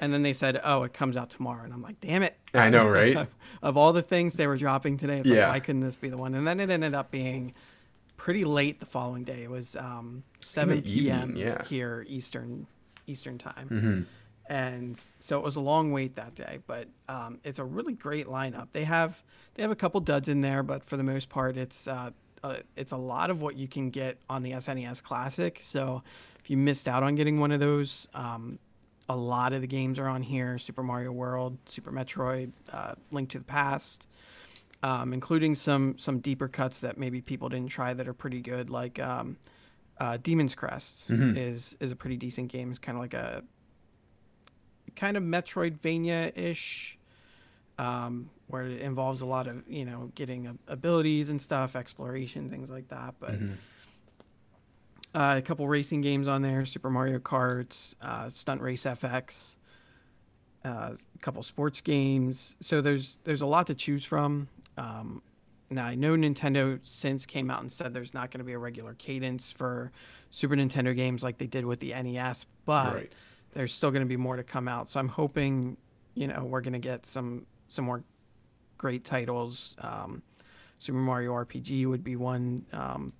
And 0.00 0.14
then 0.14 0.22
they 0.22 0.32
said, 0.32 0.60
"Oh, 0.64 0.82
it 0.84 0.94
comes 0.94 1.16
out 1.16 1.30
tomorrow," 1.30 1.62
and 1.62 1.72
I'm 1.72 1.82
like, 1.82 2.00
"Damn 2.00 2.22
it!" 2.22 2.36
I 2.54 2.70
know, 2.70 2.86
right? 2.88 3.28
of 3.62 3.76
all 3.76 3.92
the 3.92 4.02
things 4.02 4.34
they 4.34 4.46
were 4.46 4.56
dropping 4.56 4.96
today, 4.96 5.18
it's 5.18 5.28
yeah. 5.28 5.46
like, 5.46 5.48
why 5.48 5.60
couldn't 5.60 5.82
this 5.82 5.96
be 5.96 6.08
the 6.08 6.16
one? 6.16 6.34
And 6.34 6.46
then 6.46 6.58
it 6.58 6.70
ended 6.70 6.94
up 6.94 7.10
being 7.10 7.54
pretty 8.16 8.44
late 8.44 8.80
the 8.80 8.86
following 8.86 9.24
day. 9.24 9.42
It 9.42 9.50
was 9.50 9.76
um, 9.76 10.24
7 10.40 10.82
p.m. 10.82 11.36
yeah. 11.36 11.64
here 11.64 12.04
Eastern 12.08 12.66
Eastern 13.06 13.38
time, 13.38 13.68
mm-hmm. 13.68 14.52
and 14.52 15.00
so 15.18 15.38
it 15.38 15.44
was 15.44 15.56
a 15.56 15.60
long 15.60 15.92
wait 15.92 16.16
that 16.16 16.34
day. 16.34 16.60
But 16.66 16.88
um, 17.08 17.40
it's 17.44 17.58
a 17.58 17.64
really 17.64 17.92
great 17.92 18.26
lineup. 18.26 18.68
They 18.72 18.84
have 18.84 19.22
they 19.54 19.62
have 19.62 19.70
a 19.70 19.76
couple 19.76 20.00
duds 20.00 20.28
in 20.28 20.40
there, 20.40 20.62
but 20.62 20.84
for 20.84 20.96
the 20.96 21.02
most 21.02 21.28
part, 21.28 21.56
it's 21.56 21.86
uh, 21.86 22.10
uh, 22.42 22.56
it's 22.76 22.92
a 22.92 22.96
lot 22.96 23.30
of 23.30 23.42
what 23.42 23.56
you 23.56 23.68
can 23.68 23.90
get 23.90 24.18
on 24.28 24.42
the 24.42 24.52
SNES 24.52 25.02
Classic. 25.02 25.58
So 25.62 26.02
if 26.38 26.50
you 26.50 26.56
missed 26.56 26.88
out 26.88 27.02
on 27.02 27.14
getting 27.14 27.40
one 27.40 27.52
of 27.52 27.60
those, 27.60 28.08
um, 28.14 28.58
a 29.10 29.16
lot 29.16 29.52
of 29.52 29.60
the 29.60 29.66
games 29.66 29.98
are 29.98 30.06
on 30.06 30.22
here 30.22 30.56
Super 30.56 30.84
Mario 30.84 31.10
World, 31.10 31.58
Super 31.66 31.90
Metroid, 31.90 32.52
uh, 32.72 32.94
Link 33.10 33.28
to 33.30 33.38
the 33.38 33.44
Past, 33.44 34.06
um, 34.84 35.12
including 35.12 35.56
some, 35.56 35.98
some 35.98 36.20
deeper 36.20 36.46
cuts 36.46 36.78
that 36.78 36.96
maybe 36.96 37.20
people 37.20 37.48
didn't 37.48 37.70
try 37.70 37.92
that 37.92 38.06
are 38.06 38.14
pretty 38.14 38.40
good, 38.40 38.70
like 38.70 39.00
um, 39.00 39.36
uh, 39.98 40.16
Demon's 40.16 40.54
Crest 40.54 41.10
mm-hmm. 41.10 41.36
is, 41.36 41.76
is 41.80 41.90
a 41.90 41.96
pretty 41.96 42.16
decent 42.16 42.52
game. 42.52 42.70
It's 42.70 42.78
kind 42.78 42.96
of 42.96 43.02
like 43.02 43.14
a 43.14 43.42
kind 44.94 45.16
of 45.16 45.24
Metroidvania 45.24 46.30
ish. 46.38 46.96
Um, 47.78 48.28
where 48.46 48.64
it 48.64 48.82
involves 48.82 49.22
a 49.22 49.26
lot 49.26 49.46
of 49.46 49.62
you 49.66 49.86
know 49.86 50.12
getting 50.14 50.58
abilities 50.68 51.30
and 51.30 51.40
stuff, 51.40 51.74
exploration, 51.74 52.50
things 52.50 52.68
like 52.68 52.88
that. 52.88 53.14
But 53.18 53.36
mm-hmm. 53.36 53.54
Uh, 55.12 55.34
a 55.38 55.42
couple 55.42 55.66
racing 55.66 56.00
games 56.00 56.28
on 56.28 56.42
there: 56.42 56.64
Super 56.64 56.90
Mario 56.90 57.18
Kart, 57.18 57.94
uh, 58.00 58.30
Stunt 58.30 58.60
Race 58.60 58.84
FX, 58.84 59.56
uh, 60.64 60.92
a 60.92 61.18
couple 61.20 61.42
sports 61.42 61.80
games. 61.80 62.56
So 62.60 62.80
there's 62.80 63.18
there's 63.24 63.40
a 63.40 63.46
lot 63.46 63.66
to 63.66 63.74
choose 63.74 64.04
from. 64.04 64.48
Um, 64.76 65.22
now 65.70 65.86
I 65.86 65.94
know 65.94 66.14
Nintendo 66.14 66.78
since 66.82 67.26
came 67.26 67.50
out 67.50 67.60
and 67.60 67.70
said 67.70 67.94
there's 67.94 68.14
not 68.14 68.30
going 68.30 68.38
to 68.38 68.44
be 68.44 68.52
a 68.52 68.58
regular 68.58 68.94
cadence 68.94 69.50
for 69.52 69.92
Super 70.30 70.54
Nintendo 70.54 70.94
games 70.94 71.22
like 71.22 71.38
they 71.38 71.46
did 71.46 71.64
with 71.64 71.80
the 71.80 71.92
NES, 71.92 72.46
but 72.64 72.94
right. 72.94 73.12
there's 73.54 73.72
still 73.72 73.90
going 73.90 74.02
to 74.02 74.08
be 74.08 74.16
more 74.16 74.36
to 74.36 74.44
come 74.44 74.68
out. 74.68 74.90
So 74.90 75.00
I'm 75.00 75.08
hoping, 75.08 75.76
you 76.14 76.26
know, 76.26 76.44
we're 76.44 76.60
going 76.60 76.72
to 76.72 76.78
get 76.78 77.06
some 77.06 77.46
some 77.68 77.84
more 77.84 78.04
great 78.78 79.04
titles. 79.04 79.76
Um, 79.80 80.22
Super 80.78 80.98
Mario 80.98 81.32
RPG 81.32 81.86
would 81.86 82.02
be 82.02 82.16
one. 82.16 82.64
Um, 82.72 83.12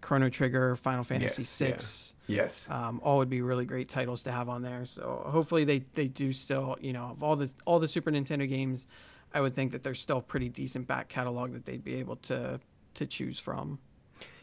Chrono 0.00 0.28
Trigger, 0.28 0.76
Final 0.76 1.04
Fantasy 1.04 1.42
yes, 1.42 1.48
Six. 1.48 2.14
Yeah. 2.26 2.36
Yes. 2.42 2.68
Um, 2.68 3.00
all 3.02 3.18
would 3.18 3.30
be 3.30 3.40
really 3.40 3.64
great 3.64 3.88
titles 3.88 4.22
to 4.24 4.32
have 4.32 4.48
on 4.50 4.62
there. 4.62 4.84
So 4.84 5.22
hopefully 5.26 5.64
they, 5.64 5.84
they 5.94 6.08
do 6.08 6.32
still, 6.32 6.76
you 6.80 6.92
know, 6.92 7.04
of 7.12 7.22
all 7.22 7.36
the 7.36 7.50
all 7.64 7.78
the 7.78 7.88
Super 7.88 8.10
Nintendo 8.10 8.46
games, 8.46 8.86
I 9.32 9.40
would 9.40 9.54
think 9.54 9.72
that 9.72 9.82
there's 9.82 10.00
still 10.00 10.20
pretty 10.20 10.48
decent 10.48 10.86
back 10.86 11.08
catalog 11.08 11.52
that 11.52 11.64
they'd 11.64 11.84
be 11.84 11.94
able 11.96 12.16
to 12.16 12.60
to 12.94 13.06
choose 13.06 13.40
from. 13.40 13.78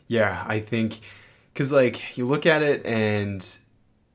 Yeah, 0.07 0.43
I 0.47 0.59
think 0.59 0.99
because 1.53 1.71
like 1.71 2.17
you 2.17 2.27
look 2.27 2.45
at 2.45 2.63
it 2.63 2.85
and 2.85 3.45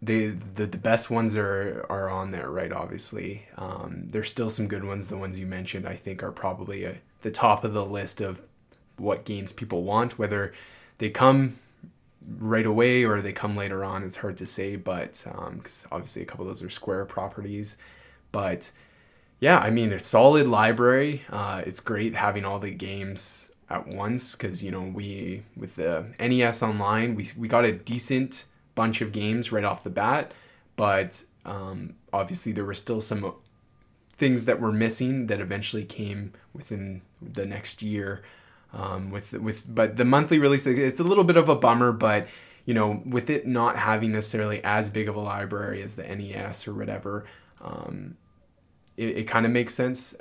they 0.03 0.29
the, 0.29 0.67
the 0.67 0.79
best 0.79 1.11
ones 1.11 1.37
are 1.37 1.85
are 1.89 2.09
on 2.09 2.31
there, 2.31 2.51
right? 2.51 2.73
Obviously, 2.73 3.47
um, 3.57 4.09
there's 4.09 4.31
still 4.31 4.51
some 4.51 4.67
good 4.67 4.85
ones. 4.85 5.09
The 5.09 5.19
ones 5.19 5.39
you 5.39 5.47
mentioned, 5.47 5.87
I 5.87 5.97
think, 5.97 6.23
are 6.23 6.33
probably 6.33 6.85
a, 6.85 6.97
the 7.23 7.31
top 7.31 7.65
of 7.65 7.73
the 7.73 7.85
list 7.85 8.21
of 8.21 8.43
what 8.97 9.25
games 9.25 9.53
people 9.53 9.83
want, 9.83 10.19
whether 10.19 10.53
they 11.01 11.09
come 11.11 11.59
right 12.39 12.67
away 12.67 13.05
or 13.05 13.21
they 13.21 13.33
come 13.33 13.57
later 13.57 13.85
on. 13.85 14.05
It's 14.05 14.17
hard 14.17 14.37
to 14.39 14.47
say, 14.47 14.77
but 14.77 15.25
because 15.25 15.87
um, 15.87 15.91
obviously 15.91 16.23
a 16.23 16.27
couple 16.27 16.45
of 16.45 16.51
those 16.51 16.63
are 16.63 16.71
Square 16.71 17.07
properties. 17.07 17.77
But 18.31 18.71
yeah, 19.41 19.59
I 19.59 19.71
mean, 19.71 19.93
a 19.93 19.99
solid 19.99 20.47
library. 20.47 21.23
Uh, 21.31 21.63
it's 21.67 21.81
great 21.81 22.15
having 22.15 22.45
all 22.45 22.59
the 22.59 22.71
games 22.71 23.51
at 23.71 23.87
once 23.89 24.35
because 24.35 24.63
you 24.63 24.71
know 24.71 24.83
we 24.83 25.43
with 25.57 25.77
the 25.77 26.05
NES 26.19 26.63
Online 26.63 27.15
we 27.15 27.29
we 27.39 27.49
got 27.49 27.65
a 27.65 27.73
decent 27.73 28.45
bunch 28.75 29.01
of 29.01 29.13
games 29.13 29.51
right 29.51 29.65
off 29.65 29.83
the 29.83 29.91
bat, 29.91 30.33
but 30.77 31.25
um, 31.47 31.95
obviously 32.13 32.53
there 32.53 32.65
were 32.65 32.75
still 32.75 33.01
some 33.01 33.33
things 34.19 34.45
that 34.45 34.61
were 34.61 34.73
missing 34.73 35.29
that 35.29 35.41
eventually 35.41 35.85
came 35.85 36.33
within 36.53 37.01
the 37.23 37.47
next 37.47 37.81
year 37.81 38.23
um, 38.73 39.11
with 39.11 39.33
with 39.33 39.63
but 39.73 39.97
the 39.97 40.05
monthly 40.05 40.39
release 40.39 40.67
it's 40.67 41.01
a 41.01 41.05
little 41.05 41.25
bit 41.25 41.37
of 41.37 41.49
a 41.49 41.57
bummer 41.57 41.93
but 41.93 42.29
you 42.65 42.75
know 42.75 43.03
with 43.05 43.29
it 43.31 43.47
not 43.47 43.77
having 43.77 44.13
necessarily 44.13 44.63
as 44.63 44.91
big 44.91 45.09
of 45.09 45.17
a 45.17 45.21
library 45.21 45.83
as 45.83 45.97
the 45.97 46.03
nes 46.03 46.69
or 46.69 46.75
whatever 46.75 47.25
um, 47.61 48.17
it, 49.01 49.19
it 49.19 49.25
kind 49.25 49.47
of 49.47 49.53
makes 49.53 49.75
sense. 49.75 50.15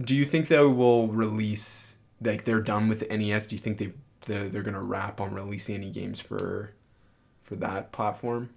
Do 0.00 0.16
you 0.16 0.24
think 0.24 0.48
they 0.48 0.58
will 0.58 1.08
release 1.08 1.98
like 2.20 2.44
they're 2.44 2.60
done 2.60 2.88
with 2.88 3.00
the 3.00 3.16
nes 3.16 3.48
do 3.48 3.56
you 3.56 3.60
think 3.60 3.78
they 3.78 3.92
they're, 4.26 4.48
they're 4.48 4.62
gonna 4.62 4.82
wrap 4.82 5.20
on 5.20 5.34
releasing 5.34 5.74
any 5.74 5.90
games 5.90 6.20
for 6.20 6.72
for 7.42 7.56
that 7.56 7.92
platform? 7.92 8.50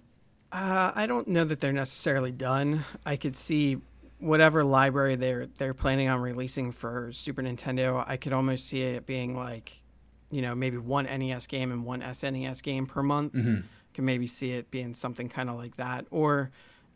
Uh, 0.52 0.92
i 0.94 1.06
don't 1.06 1.28
know 1.28 1.44
that 1.44 1.60
they're 1.60 1.72
necessarily 1.72 2.32
done. 2.32 2.84
I 3.04 3.16
could 3.16 3.36
see 3.36 3.78
whatever 4.18 4.64
library 4.64 5.16
they're 5.16 5.46
they're 5.58 5.74
planning 5.74 6.08
on 6.08 6.20
releasing 6.20 6.72
for 6.72 7.12
Super 7.12 7.42
Nintendo, 7.42 8.04
I 8.06 8.16
could 8.16 8.32
almost 8.32 8.66
see 8.68 8.82
it 8.82 9.06
being 9.06 9.36
like, 9.36 9.82
you 10.30 10.42
know, 10.42 10.54
maybe 10.54 10.78
one 10.78 11.04
NES 11.04 11.46
game 11.46 11.70
and 11.70 11.84
one 11.84 12.00
SNES 12.00 12.62
game 12.62 12.86
per 12.86 13.02
month. 13.02 13.34
Mm-hmm. 13.34 13.60
Can 13.94 14.04
maybe 14.04 14.26
see 14.26 14.52
it 14.52 14.70
being 14.70 14.94
something 14.94 15.28
kind 15.28 15.48
of 15.48 15.56
like 15.56 15.76
that. 15.76 16.06
Or 16.10 16.50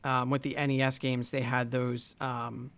um, 0.04 0.28
with 0.30 0.42
the 0.42 0.54
NES 0.54 0.98
games, 0.98 1.30
they 1.30 1.40
had 1.40 1.70
those 1.70 2.14
um, 2.20 2.70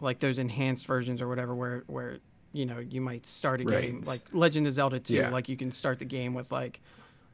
like 0.00 0.20
those 0.20 0.38
enhanced 0.38 0.86
versions 0.86 1.22
or 1.22 1.28
whatever, 1.28 1.54
where 1.54 1.84
where 1.86 2.18
you 2.52 2.66
know 2.66 2.78
you 2.78 3.00
might 3.00 3.26
start 3.26 3.60
a 3.60 3.64
right. 3.64 3.82
game 3.82 4.02
like 4.06 4.22
Legend 4.32 4.66
of 4.66 4.74
Zelda 4.74 5.00
2, 5.00 5.14
yeah. 5.14 5.28
like 5.30 5.48
you 5.48 5.56
can 5.56 5.72
start 5.72 5.98
the 5.98 6.04
game 6.04 6.34
with 6.34 6.50
like, 6.50 6.80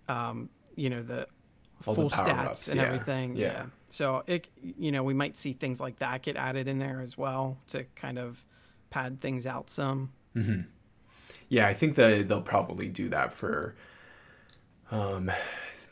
um, 0.09 0.51
you 0.77 0.91
know 0.91 1.03
the 1.03 1.27
All 1.87 1.95
full 1.95 2.11
stats 2.11 2.69
and 2.69 2.77
yeah, 2.77 2.87
everything. 2.87 3.37
yeah. 3.37 3.47
Yeah. 3.47 3.67
So 3.91 4.23
it 4.27 4.49
you 4.63 4.93
know 4.93 5.03
we 5.03 5.15
might 5.15 5.37
see 5.37 5.53
things 5.53 5.81
like 5.81 5.99
that 5.99 6.23
get 6.23 6.37
added 6.37 6.69
in 6.69 6.79
there 6.79 7.01
as 7.01 7.17
well 7.19 7.59
to 7.69 7.85
kind 7.97 8.19
of 8.19 8.45
pad 8.91 9.21
things 9.21 9.47
out 9.47 9.71
some. 9.71 10.13
Yeah, 11.49 11.67
I 11.67 11.75
think 11.75 11.97
that 11.97 12.29
they'll 12.29 12.43
probably 12.43 12.89
do 12.89 13.09
that 13.09 13.33
for 13.33 13.75
um 14.91 15.31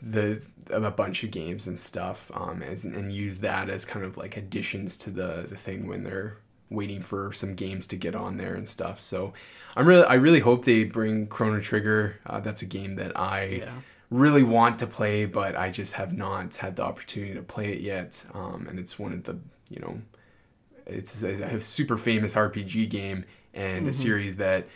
the 0.01 0.45
a 0.69 0.91
bunch 0.91 1.23
of 1.23 1.31
games 1.31 1.67
and 1.67 1.77
stuff 1.79 2.31
um 2.33 2.61
as, 2.63 2.85
and 2.85 3.11
use 3.11 3.39
that 3.39 3.69
as 3.69 3.83
kind 3.85 4.05
of 4.05 4.15
like 4.17 4.37
additions 4.37 4.95
to 4.97 5.09
the 5.09 5.45
the 5.49 5.57
thing 5.57 5.87
when 5.87 6.03
they're 6.03 6.37
waiting 6.69 7.01
for 7.01 7.33
some 7.33 7.55
games 7.55 7.87
to 7.87 7.95
get 7.95 8.15
on 8.15 8.37
there 8.37 8.53
and 8.55 8.69
stuff. 8.69 8.99
So 8.99 9.33
I'm 9.75 9.87
really 9.87 10.05
I 10.05 10.13
really 10.15 10.39
hope 10.39 10.65
they 10.65 10.83
bring 10.83 11.27
Chrono 11.27 11.59
Trigger. 11.59 12.19
Uh, 12.25 12.39
that's 12.39 12.61
a 12.61 12.65
game 12.65 12.95
that 12.95 13.17
I 13.19 13.45
Yeah. 13.45 13.81
Really 14.09 14.43
want 14.43 14.79
to 14.79 14.87
play, 14.87 15.25
but 15.25 15.55
I 15.55 15.69
just 15.69 15.93
have 15.93 16.17
not 16.17 16.55
had 16.55 16.75
the 16.75 16.83
opportunity 16.83 17.33
to 17.33 17.41
play 17.41 17.71
it 17.73 17.81
yet. 17.81 18.25
Um, 18.33 18.67
and 18.69 18.79
it's 18.79 18.97
one 18.97 19.13
of 19.13 19.23
the 19.23 19.37
you 19.69 19.79
know 19.79 20.01
it's 20.85 21.21
a, 21.23 21.61
super 21.61 21.97
famous 21.97 22.35
RPG 22.35 22.89
game 22.89 23.25
and 23.53 23.87
a 23.87 23.93
series 23.93 24.37
that 24.37 24.67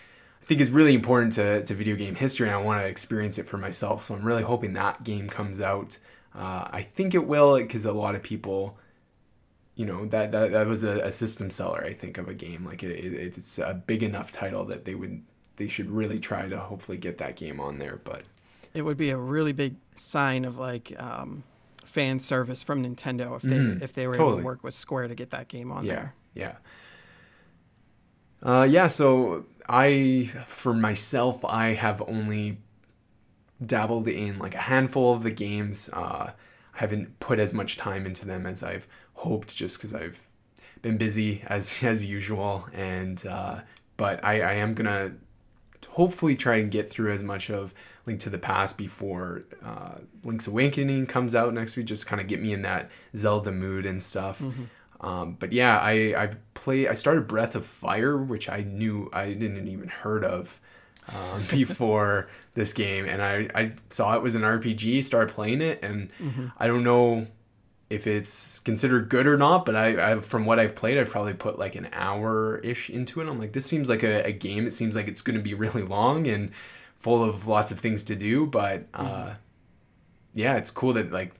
I 0.41 0.45
think 0.45 0.61
is 0.61 0.69
really 0.69 0.93
important 0.93 1.33
to, 1.33 1.63
to 1.63 1.73
video 1.73 1.95
game 1.95 2.15
history, 2.15 2.47
and 2.47 2.55
I 2.55 2.59
want 2.59 2.81
to 2.81 2.87
experience 2.87 3.37
it 3.37 3.47
for 3.47 3.57
myself. 3.57 4.03
So 4.03 4.15
I'm 4.15 4.23
really 4.23 4.43
hoping 4.43 4.73
that 4.73 5.03
game 5.03 5.29
comes 5.29 5.61
out. 5.61 5.97
Uh, 6.35 6.67
I 6.69 6.81
think 6.81 7.13
it 7.13 7.25
will 7.27 7.57
because 7.57 7.85
a 7.85 7.93
lot 7.93 8.15
of 8.15 8.23
people, 8.23 8.77
you 9.75 9.85
know, 9.85 10.05
that 10.07 10.31
that, 10.31 10.51
that 10.51 10.67
was 10.67 10.83
a, 10.83 10.99
a 10.99 11.11
system 11.11 11.49
seller. 11.49 11.83
I 11.83 11.93
think 11.93 12.17
of 12.17 12.27
a 12.27 12.33
game 12.33 12.65
like 12.65 12.83
it, 12.83 12.91
it, 12.91 13.13
it's 13.13 13.57
a 13.59 13.73
big 13.73 14.03
enough 14.03 14.31
title 14.31 14.65
that 14.65 14.85
they 14.85 14.95
would 14.95 15.23
they 15.55 15.67
should 15.67 15.89
really 15.89 16.19
try 16.19 16.47
to 16.47 16.59
hopefully 16.59 16.97
get 16.97 17.17
that 17.19 17.35
game 17.35 17.59
on 17.59 17.77
there. 17.77 18.01
But 18.03 18.23
It 18.73 18.81
would 18.81 18.97
be 18.97 19.09
a 19.11 19.17
really 19.17 19.51
big 19.53 19.75
sign 19.95 20.45
of 20.45 20.57
like 20.57 20.93
um, 20.99 21.43
fan 21.85 22.19
service 22.19 22.63
from 22.63 22.83
Nintendo 22.83 23.35
if 23.35 23.41
they 23.43 23.57
Mhm. 23.57 23.81
if 23.81 23.93
they 23.93 24.07
were 24.07 24.15
able 24.15 24.37
to 24.37 24.43
work 24.43 24.63
with 24.63 24.73
Square 24.75 25.09
to 25.09 25.15
get 25.15 25.29
that 25.31 25.47
game 25.47 25.71
on 25.71 25.85
yeah, 25.85 25.93
there. 25.93 26.13
yeah. 26.33 26.55
Uh, 28.41 28.67
yeah, 28.69 28.87
so 28.89 29.45
I, 29.69 30.31
for 30.47 30.73
myself, 30.73 31.45
I 31.45 31.73
have 31.75 32.01
only 32.07 32.57
dabbled 33.65 34.07
in 34.07 34.37
like 34.39 34.55
a 34.55 34.59
handful 34.59 35.13
of 35.13 35.23
the 35.23 35.31
games. 35.31 35.89
Uh, 35.93 36.31
I 36.73 36.77
haven't 36.79 37.19
put 37.19 37.39
as 37.39 37.53
much 37.53 37.77
time 37.77 38.05
into 38.05 38.25
them 38.25 38.45
as 38.45 38.63
I've 38.63 38.87
hoped, 39.15 39.55
just 39.55 39.77
because 39.77 39.93
I've 39.93 40.27
been 40.81 40.97
busy 40.97 41.43
as 41.47 41.83
as 41.83 42.05
usual. 42.05 42.67
And 42.73 43.25
uh, 43.25 43.61
but 43.97 44.23
I, 44.23 44.41
I 44.41 44.53
am 44.53 44.73
gonna 44.73 45.13
hopefully 45.89 46.35
try 46.35 46.57
and 46.57 46.69
get 46.71 46.89
through 46.89 47.13
as 47.13 47.23
much 47.23 47.49
of 47.49 47.73
Link 48.05 48.19
to 48.21 48.29
the 48.29 48.37
Past 48.37 48.77
before 48.77 49.43
uh, 49.63 49.95
Link's 50.23 50.47
Awakening 50.47 51.05
comes 51.07 51.35
out 51.35 51.53
next 51.53 51.77
week. 51.77 51.85
Just 51.85 52.05
kind 52.05 52.19
of 52.21 52.27
get 52.27 52.41
me 52.41 52.51
in 52.53 52.61
that 52.63 52.89
Zelda 53.15 53.51
mood 53.51 53.85
and 53.85 54.01
stuff. 54.01 54.41
Um, 55.01 55.35
but 55.39 55.51
yeah, 55.53 55.77
I 55.79 55.91
I 56.17 56.29
play. 56.53 56.87
I 56.87 56.93
started 56.93 57.27
Breath 57.27 57.55
of 57.55 57.65
Fire, 57.65 58.17
which 58.17 58.49
I 58.49 58.61
knew 58.61 59.09
I 59.13 59.33
didn't 59.33 59.67
even 59.67 59.89
heard 59.89 60.23
of 60.23 60.59
um, 61.09 61.43
before 61.51 62.27
this 62.53 62.73
game, 62.73 63.05
and 63.05 63.21
I 63.21 63.49
I 63.53 63.71
saw 63.89 64.15
it 64.15 64.21
was 64.21 64.35
an 64.35 64.43
RPG. 64.43 65.03
Started 65.03 65.33
playing 65.33 65.61
it, 65.61 65.79
and 65.83 66.09
I 66.57 66.67
don't 66.67 66.83
know 66.83 67.27
if 67.89 68.07
it's 68.07 68.59
considered 68.59 69.09
good 69.09 69.27
or 69.27 69.37
not. 69.37 69.65
But 69.65 69.75
I, 69.75 70.13
I 70.13 70.19
from 70.19 70.45
what 70.45 70.57
I've 70.59 70.75
played, 70.75 70.97
I've 70.97 71.09
probably 71.09 71.33
put 71.33 71.59
like 71.59 71.75
an 71.75 71.89
hour 71.91 72.57
ish 72.59 72.89
into 72.89 73.19
it. 73.21 73.27
I'm 73.27 73.39
like, 73.39 73.51
this 73.53 73.65
seems 73.65 73.89
like 73.89 74.03
a, 74.03 74.25
a 74.25 74.31
game. 74.31 74.65
It 74.65 74.71
seems 74.73 74.95
like 74.95 75.07
it's 75.09 75.21
going 75.21 75.37
to 75.37 75.43
be 75.43 75.53
really 75.53 75.83
long 75.83 76.27
and 76.27 76.51
full 77.03 77.23
of 77.23 77.45
lots 77.45 77.71
of 77.71 77.79
things 77.79 78.03
to 78.05 78.15
do. 78.15 78.47
But 78.47 78.87
uh, 78.93 79.33
yeah, 80.33 80.55
it's 80.57 80.71
cool 80.71 80.93
that 80.93 81.11
like 81.11 81.33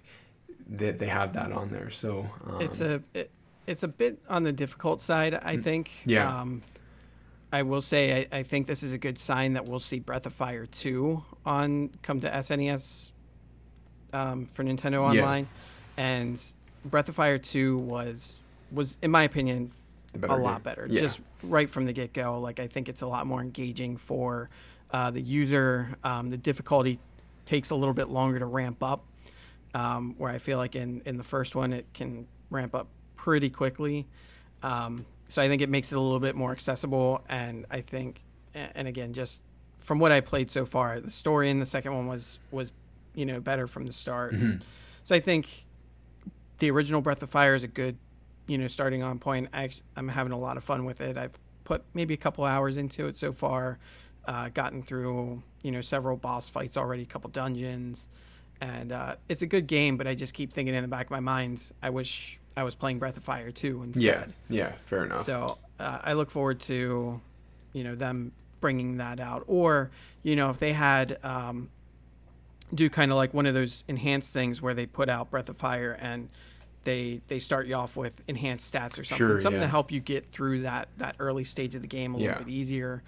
that 0.70 1.00
they 1.00 1.08
have 1.08 1.34
that 1.34 1.52
on 1.52 1.70
there. 1.70 1.90
So 1.90 2.30
um, 2.46 2.62
It's 2.62 2.80
a 2.82 3.02
it, 3.14 3.32
it's 3.66 3.82
a 3.84 3.88
bit 3.88 4.20
on 4.30 4.44
the 4.44 4.52
difficult 4.52 5.02
side, 5.02 5.34
I 5.34 5.58
think. 5.58 5.88
Mm, 5.88 6.12
yeah. 6.12 6.42
Um, 6.42 6.62
I 7.52 7.62
will 7.62 7.82
say 7.82 8.28
I, 8.32 8.40
I 8.40 8.44
think 8.44 8.68
this 8.68 8.84
is 8.84 8.94
a 8.94 8.98
good 8.98 9.18
sign 9.20 9.54
that 9.54 9.66
we'll 9.66 9.80
see 9.80 10.00
Breath 10.00 10.26
of 10.26 10.34
Fire 10.34 10.66
2 10.66 11.24
on 11.46 11.92
come 12.02 12.20
to 12.22 12.30
SNES 12.30 13.12
um, 14.12 14.48
for 14.48 14.64
Nintendo 14.64 14.94
Yeah. 14.94 15.22
Online, 15.22 15.48
and 15.96 16.42
Breath 16.84 17.10
of 17.10 17.16
Fire 17.16 17.38
2 17.38 17.78
was 17.78 18.38
was 18.72 18.98
in 19.02 19.12
my 19.12 19.24
opinion 19.24 19.72
a 20.22 20.36
lot 20.38 20.56
game. 20.56 20.64
better. 20.64 20.88
Yeah. 20.90 21.02
Just 21.02 21.22
right 21.44 21.70
from 21.70 21.86
the 21.86 21.94
get 21.94 22.12
go. 22.14 22.40
Like 22.40 22.60
I 22.60 22.68
think 22.68 22.90
it's 22.90 23.02
a 23.04 23.08
lot 23.08 23.28
more 23.28 23.40
engaging 23.42 23.98
for 23.98 24.50
uh, 24.94 25.12
the 25.12 25.22
user. 25.22 25.96
Um, 26.04 26.30
the 26.30 26.38
difficulty 26.38 27.00
takes 27.46 27.72
a 27.72 27.76
little 27.76 27.94
bit 27.94 28.08
longer 28.10 28.40
to 28.40 28.46
ramp 28.46 28.82
up. 28.82 29.04
Um, 29.76 30.14
where 30.20 30.30
I 30.32 30.38
feel 30.38 30.60
like 30.60 30.76
in 30.76 31.02
in 31.04 31.18
the 31.18 31.24
first 31.24 31.56
one 31.56 31.74
it 31.74 31.88
can 31.96 32.28
ramp 32.52 32.76
up 32.76 32.88
pretty 33.16 33.50
quickly. 33.50 34.06
Um, 34.62 35.06
so 35.30 35.42
I 35.42 35.48
think 35.48 35.62
it 35.64 35.70
makes 35.70 35.92
it 35.92 35.96
a 35.96 36.00
little 36.00 36.20
bit 36.20 36.36
more 36.36 36.52
accessible. 36.52 37.24
And 37.28 37.66
I 37.72 37.82
think, 37.82 38.22
and 38.54 38.88
again, 38.88 39.14
just 39.14 39.42
from 39.80 39.98
what 39.98 40.12
I 40.12 40.22
played 40.22 40.52
so 40.52 40.66
far, 40.68 41.00
the 41.00 41.10
story 41.10 41.50
in 41.50 41.60
the 41.60 41.66
second 41.66 41.96
one 41.96 42.06
was 42.08 42.38
was 42.52 42.72
you 43.16 43.26
know 43.26 43.42
better 43.42 43.66
from 43.66 43.88
the 43.88 43.94
start. 43.94 44.36
Mhm. 44.36 44.62
So 45.04 45.16
I 45.16 45.20
think 45.20 45.66
the 46.60 46.70
original 46.70 47.02
Breath 47.02 47.24
of 47.24 47.30
Fire 47.32 47.56
is 47.56 47.64
a 47.64 47.68
good, 47.68 47.98
you 48.48 48.58
know, 48.60 48.68
starting 48.68 49.02
on 49.02 49.18
point. 49.20 49.50
I, 49.54 49.70
I'm 49.98 50.08
having 50.10 50.32
a 50.32 50.38
lot 50.38 50.56
of 50.56 50.64
fun 50.64 50.86
with 50.86 51.02
it. 51.02 51.18
I've 51.18 51.38
put 51.64 51.84
maybe 51.94 52.14
a 52.14 52.18
couple 52.18 52.46
hours 52.46 52.78
into 52.78 53.08
it 53.08 53.18
so 53.18 53.34
far. 53.34 53.80
Uh, 54.26 54.48
gotten 54.50 54.82
through, 54.84 55.44
you 55.64 55.72
know, 55.72 55.82
several 55.82 56.16
boss 56.16 56.48
fights 56.48 56.78
already, 56.78 57.04
a 57.04 57.06
couple 57.06 57.30
dungeons, 57.30 58.08
and 58.62 58.94
uh, 58.94 59.16
it's 59.28 59.42
a 59.42 59.46
good 59.46 59.68
game. 59.68 59.98
But 59.98 60.08
I 60.08 60.16
just 60.16 60.34
keep 60.34 60.54
thinking 60.54 60.74
in 60.74 60.82
the 60.82 60.88
back 60.88 61.08
of 61.08 61.12
my 61.12 61.20
mind, 61.20 61.72
I 61.82 61.90
wish 61.90 62.40
I 62.56 62.64
was 62.64 62.74
playing 62.74 63.00
Breath 63.00 63.18
of 63.18 63.24
Fire 63.26 63.52
2 63.52 63.84
instead. 63.84 64.02
Yeah, 64.02 64.26
yeah, 64.70 64.72
fair 64.86 65.04
enough. 65.04 65.24
So 65.26 65.58
uh, 65.78 66.00
I 66.04 66.14
look 66.14 66.32
forward 66.32 66.62
to, 66.62 67.20
you 67.74 67.84
know, 67.84 67.96
them 67.96 68.32
bringing 68.62 68.96
that 68.98 69.20
out, 69.20 69.44
or 69.48 69.92
you 70.22 70.38
know, 70.38 70.50
if 70.52 70.60
they 70.60 70.72
had 70.72 71.18
um, 71.22 71.70
do 72.74 72.90
kind 72.90 73.12
of 73.12 73.18
like 73.18 73.34
one 73.34 73.46
of 73.46 73.54
those 73.54 73.84
enhanced 73.90 74.32
things 74.32 74.62
where 74.62 74.74
they 74.74 74.86
put 74.86 75.10
out 75.10 75.32
Breath 75.32 75.50
of 75.50 75.58
Fire 75.58 75.98
and 76.00 76.30
they 76.86 77.20
they 77.28 77.40
start 77.40 77.68
you 77.68 77.76
off 77.76 77.98
with 77.98 78.22
enhanced 78.28 78.74
stats 78.74 78.98
or 78.98 79.04
something, 79.04 79.18
Sure, 79.28 79.40
something 79.42 79.60
yeah. 79.60 79.68
to 79.68 79.72
help 79.72 79.92
you 79.92 80.00
get 80.00 80.26
through 80.28 80.62
that 80.62 80.88
that 80.98 81.18
early 81.20 81.44
stage 81.44 81.76
of 81.76 81.82
the 81.82 81.88
game 81.90 82.16
a 82.16 82.20
Yeah. 82.20 82.28
little 82.30 82.46
bit 82.46 82.52
easier. 82.54 83.04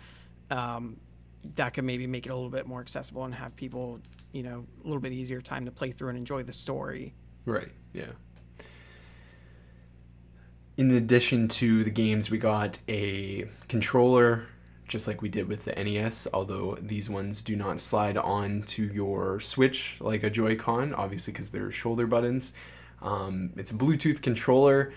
Um, 0.52 0.98
that 1.56 1.74
could 1.74 1.84
maybe 1.84 2.08
make 2.08 2.26
it 2.26 2.30
a 2.30 2.36
little 2.36 2.50
bit 2.50 2.68
more 2.68 2.82
accessible 2.82 3.24
and 3.24 3.34
have 3.34 3.56
people, 3.56 4.00
you 4.32 4.44
know, 4.44 4.66
a 4.84 4.88
little 4.88 5.02
bit 5.02 5.14
easier 5.14 5.42
time 5.42 5.66
to 5.66 5.72
play 5.72 5.92
through 5.92 6.10
and 6.10 6.18
enjoy 6.18 6.44
the 6.44 6.54
story. 6.54 7.14
Right. 7.46 7.72
Yeah. 7.94 8.12
In 10.78 10.92
addition 10.92 11.48
to 11.48 11.84
the 11.84 11.90
games, 11.90 12.30
we 12.30 12.38
got 12.38 12.80
a 12.90 13.46
controller, 13.70 14.48
just 14.88 15.08
like 15.08 15.22
we 15.22 15.30
did 15.30 15.48
with 15.48 15.66
the 15.66 15.72
NES. 15.72 16.28
Although 16.34 16.78
these 16.82 17.10
ones 17.10 17.44
do 17.44 17.56
not 17.56 17.80
slide 17.80 18.18
on 18.18 18.64
to 18.64 18.84
your 18.84 19.40
Switch 19.40 19.98
like 20.02 20.24
a 20.24 20.30
Joy-Con, 20.30 20.94
obviously 20.94 21.32
because 21.32 21.52
they're 21.52 21.72
shoulder 21.72 22.08
buttons. 22.08 22.54
Um, 23.02 23.52
it's 23.56 23.72
a 23.72 23.76
Bluetooth 23.76 24.22
controller. 24.22 24.94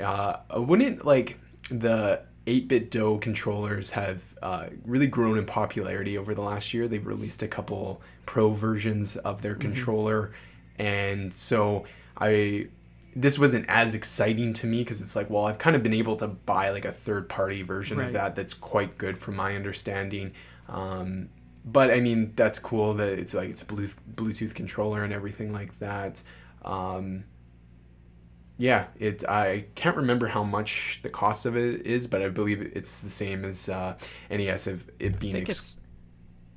Uh, 0.00 0.36
wouldn't 0.54 1.04
like 1.04 1.38
the 1.70 2.22
8BitDo 2.46 3.20
controllers 3.20 3.90
have 3.90 4.34
uh, 4.42 4.66
really 4.84 5.06
grown 5.06 5.38
in 5.38 5.46
popularity 5.46 6.16
over 6.18 6.34
the 6.34 6.40
last 6.40 6.72
year. 6.74 6.88
They've 6.88 7.06
released 7.06 7.42
a 7.42 7.48
couple 7.48 8.00
pro 8.26 8.50
versions 8.52 9.16
of 9.16 9.42
their 9.42 9.54
controller, 9.54 10.32
and 10.78 11.32
so 11.34 11.84
I 12.16 12.68
this 13.14 13.38
wasn't 13.38 13.66
as 13.68 13.94
exciting 13.94 14.52
to 14.52 14.66
me 14.68 14.78
because 14.78 15.02
it's 15.02 15.16
like, 15.16 15.28
well, 15.28 15.44
I've 15.46 15.58
kind 15.58 15.74
of 15.74 15.82
been 15.82 15.92
able 15.92 16.16
to 16.18 16.28
buy 16.28 16.70
like 16.70 16.84
a 16.84 16.92
third 16.92 17.28
party 17.28 17.62
version 17.62 17.98
Right. 17.98 18.06
of 18.06 18.12
that 18.12 18.36
that's 18.36 18.54
quite 18.54 18.98
good 18.98 19.18
from 19.18 19.34
my 19.34 19.56
understanding. 19.56 20.30
Um, 20.68 21.28
but 21.64 21.90
I 21.90 21.98
mean, 22.00 22.32
that's 22.36 22.58
cool 22.60 22.94
that 22.94 23.18
it's 23.18 23.34
like 23.34 23.50
it's 23.50 23.62
a 23.62 23.66
Bluetooth, 23.66 23.94
Bluetooth 24.14 24.54
controller 24.54 25.02
and 25.02 25.12
everything 25.12 25.52
like 25.52 25.76
that. 25.80 26.22
Um, 26.64 27.24
yeah, 28.60 28.88
it. 28.98 29.26
I 29.26 29.64
can't 29.74 29.96
remember 29.96 30.26
how 30.28 30.44
much 30.44 31.00
the 31.02 31.08
cost 31.08 31.46
of 31.46 31.56
it 31.56 31.86
is, 31.86 32.06
but 32.06 32.20
I 32.20 32.28
believe 32.28 32.60
it's 32.60 33.00
the 33.00 33.08
same 33.08 33.44
as 33.46 33.70
uh, 33.70 33.96
NES 34.30 34.66
of 34.66 34.88
it 34.98 35.18
being. 35.18 35.34
I 35.34 35.38
think 35.38 35.48
Ex- 35.48 35.58
it's 35.58 35.76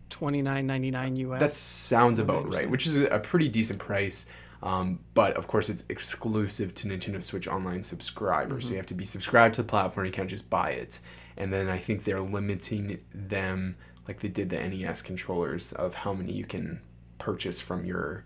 twenty 0.10 0.42
nine 0.42 0.68
ninety 0.68 0.92
nine 0.92 1.16
US. 1.16 1.40
that 1.40 1.54
sounds 1.54 2.20
from 2.20 2.28
what 2.28 2.36
I 2.36 2.40
about 2.40 2.54
right, 2.54 2.70
which 2.70 2.86
is 2.86 2.98
a 2.98 3.20
pretty 3.20 3.48
decent 3.48 3.80
price. 3.80 4.30
Um, 4.62 5.00
but 5.14 5.34
of 5.38 5.48
course, 5.48 5.70
it's 5.70 5.86
exclusive 5.90 6.76
to 6.76 6.88
Nintendo 6.90 7.24
Switch 7.24 7.48
Online 7.48 7.84
subscribers, 7.84 8.66
so 8.66 8.72
you 8.72 8.78
have 8.78 8.86
to 8.88 8.94
be 8.94 9.06
subscribed 9.06 9.56
to 9.56 9.62
the 9.62 9.68
platform. 9.68 10.06
You 10.06 10.12
can't 10.12 10.30
just 10.30 10.50
buy 10.50 10.72
it. 10.72 11.00
And 11.38 11.52
then 11.52 11.70
I 11.70 11.78
think 11.78 12.04
they're 12.04 12.22
limiting 12.22 13.00
them, 13.14 13.76
like 14.08 14.20
they 14.20 14.28
did 14.28 14.50
the 14.50 14.58
NES 14.58 15.02
controllers, 15.02 15.72
of 15.74 15.96
how 15.96 16.14
many 16.14 16.34
you 16.34 16.46
can 16.46 16.80
purchase 17.18 17.60
from 17.60 17.86
your 17.86 18.24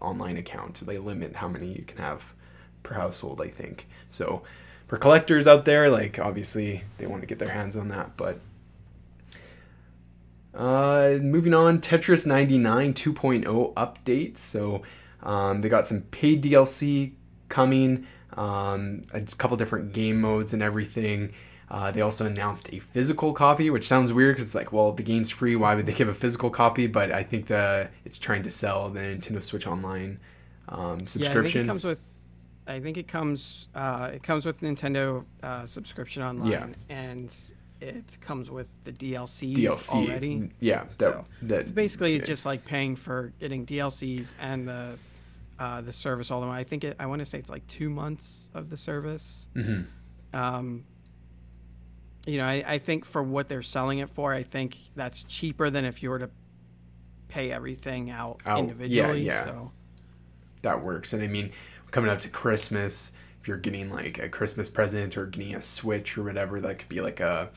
online 0.00 0.36
account. 0.36 0.78
So 0.78 0.84
they 0.84 0.98
limit 0.98 1.36
how 1.36 1.48
many 1.48 1.72
you 1.72 1.82
can 1.82 1.98
have 1.98 2.34
per 2.88 2.94
household, 2.94 3.40
I 3.40 3.48
think. 3.48 3.86
So 4.10 4.42
for 4.86 4.96
collectors 4.96 5.46
out 5.46 5.64
there, 5.64 5.90
like 5.90 6.18
obviously 6.18 6.84
they 6.98 7.06
want 7.06 7.22
to 7.22 7.26
get 7.26 7.38
their 7.38 7.50
hands 7.50 7.76
on 7.76 7.88
that, 7.88 8.16
but 8.16 8.40
uh, 10.54 11.18
moving 11.22 11.54
on, 11.54 11.80
Tetris 11.80 12.26
99 12.26 12.92
2.0 12.94 13.74
update. 13.74 14.36
So 14.38 14.82
Um, 15.22 15.60
they 15.62 15.68
got 15.68 15.86
some 15.86 16.02
paid 16.02 16.42
DLC 16.44 17.12
coming, 17.48 18.06
um, 18.36 19.02
a 19.12 19.20
couple 19.22 19.56
different 19.56 19.92
game 19.92 20.20
modes 20.20 20.52
and 20.52 20.62
everything. 20.62 21.32
Uh, 21.70 21.90
they 21.90 22.00
also 22.00 22.24
announced 22.24 22.72
a 22.72 22.78
physical 22.78 23.32
copy, 23.32 23.68
which 23.68 23.86
sounds 23.86 24.12
weird 24.12 24.36
because 24.36 24.46
it's 24.48 24.54
like, 24.54 24.72
well, 24.72 24.92
the 24.92 25.02
game's 25.02 25.28
free. 25.30 25.56
Why 25.56 25.74
would 25.74 25.86
they 25.86 25.92
give 25.92 26.08
a 26.08 26.14
physical 26.14 26.50
copy? 26.50 26.86
But 26.86 27.10
I 27.12 27.24
think 27.24 27.48
that 27.48 27.90
it's 28.04 28.16
trying 28.16 28.42
to 28.44 28.50
sell 28.50 28.88
the 28.90 29.00
Nintendo 29.00 29.42
Switch 29.42 29.66
Online 29.66 30.20
um, 30.68 31.06
subscription. 31.06 31.32
Yeah, 31.34 31.40
I 31.40 31.42
think 31.42 31.56
it 31.56 31.66
comes 31.66 31.84
with. 31.84 32.07
I 32.68 32.80
think 32.80 32.96
it 32.96 33.08
comes. 33.08 33.68
Uh, 33.74 34.10
it 34.14 34.22
comes 34.22 34.44
with 34.46 34.60
Nintendo 34.60 35.24
uh, 35.42 35.66
subscription 35.66 36.22
online, 36.22 36.50
Yeah. 36.50 36.66
and 36.88 37.34
it 37.80 38.18
comes 38.20 38.50
with 38.50 38.68
the 38.84 38.92
DLCs 38.92 39.56
DLC 39.56 39.94
already. 39.94 40.50
Yeah, 40.60 40.84
that 40.98 41.12
So, 41.12 41.24
that 41.42 41.60
It's 41.60 41.70
basically 41.70 42.16
yeah. 42.18 42.24
just 42.24 42.44
like 42.44 42.64
paying 42.64 42.96
for 42.96 43.32
getting 43.40 43.64
DLCs 43.66 44.34
and 44.40 44.68
the 44.68 44.98
uh, 45.58 45.80
the 45.80 45.92
service 45.92 46.30
one. 46.30 46.48
I 46.48 46.62
think 46.64 46.84
it. 46.84 46.96
I 47.00 47.06
want 47.06 47.20
to 47.20 47.24
say 47.26 47.38
it's 47.38 47.50
like 47.50 47.66
two 47.66 47.88
months 47.90 48.48
of 48.54 48.70
the 48.70 48.76
service. 48.76 49.48
Mhm. 49.56 49.86
Um, 50.32 50.84
you 52.26 52.36
know, 52.36 52.44
I, 52.44 52.62
I 52.66 52.78
think 52.78 53.04
for 53.06 53.22
what 53.22 53.48
they're 53.48 53.62
selling 53.62 53.98
it 54.00 54.10
for, 54.10 54.34
I 54.34 54.42
think 54.42 54.76
that's 54.94 55.22
cheaper 55.22 55.70
than 55.70 55.84
if 55.86 56.02
you 56.02 56.10
were 56.10 56.18
to 56.18 56.30
pay 57.28 57.50
everything 57.50 58.10
out, 58.10 58.40
Out, 58.44 58.56
yeah, 58.56 58.62
individually. 58.62 59.22
yeah. 59.24 59.44
So 59.44 59.72
that 60.62 60.82
works. 60.84 61.12
And 61.14 61.22
I 61.22 61.26
mean, 61.26 61.52
coming 61.90 62.10
up 62.10 62.18
to 62.20 62.28
Christmas, 62.28 63.12
if 63.40 63.48
you're 63.48 63.56
getting 63.56 63.90
like 63.90 64.18
a 64.18 64.28
Christmas 64.28 64.68
present 64.68 65.16
or 65.16 65.26
getting 65.26 65.54
a 65.54 65.62
Switch 65.62 66.16
or 66.18 66.24
whatever, 66.24 66.60
that 66.60 66.78
could 66.78 66.88
be 66.88 67.00
like 67.00 67.20
a 67.20 67.50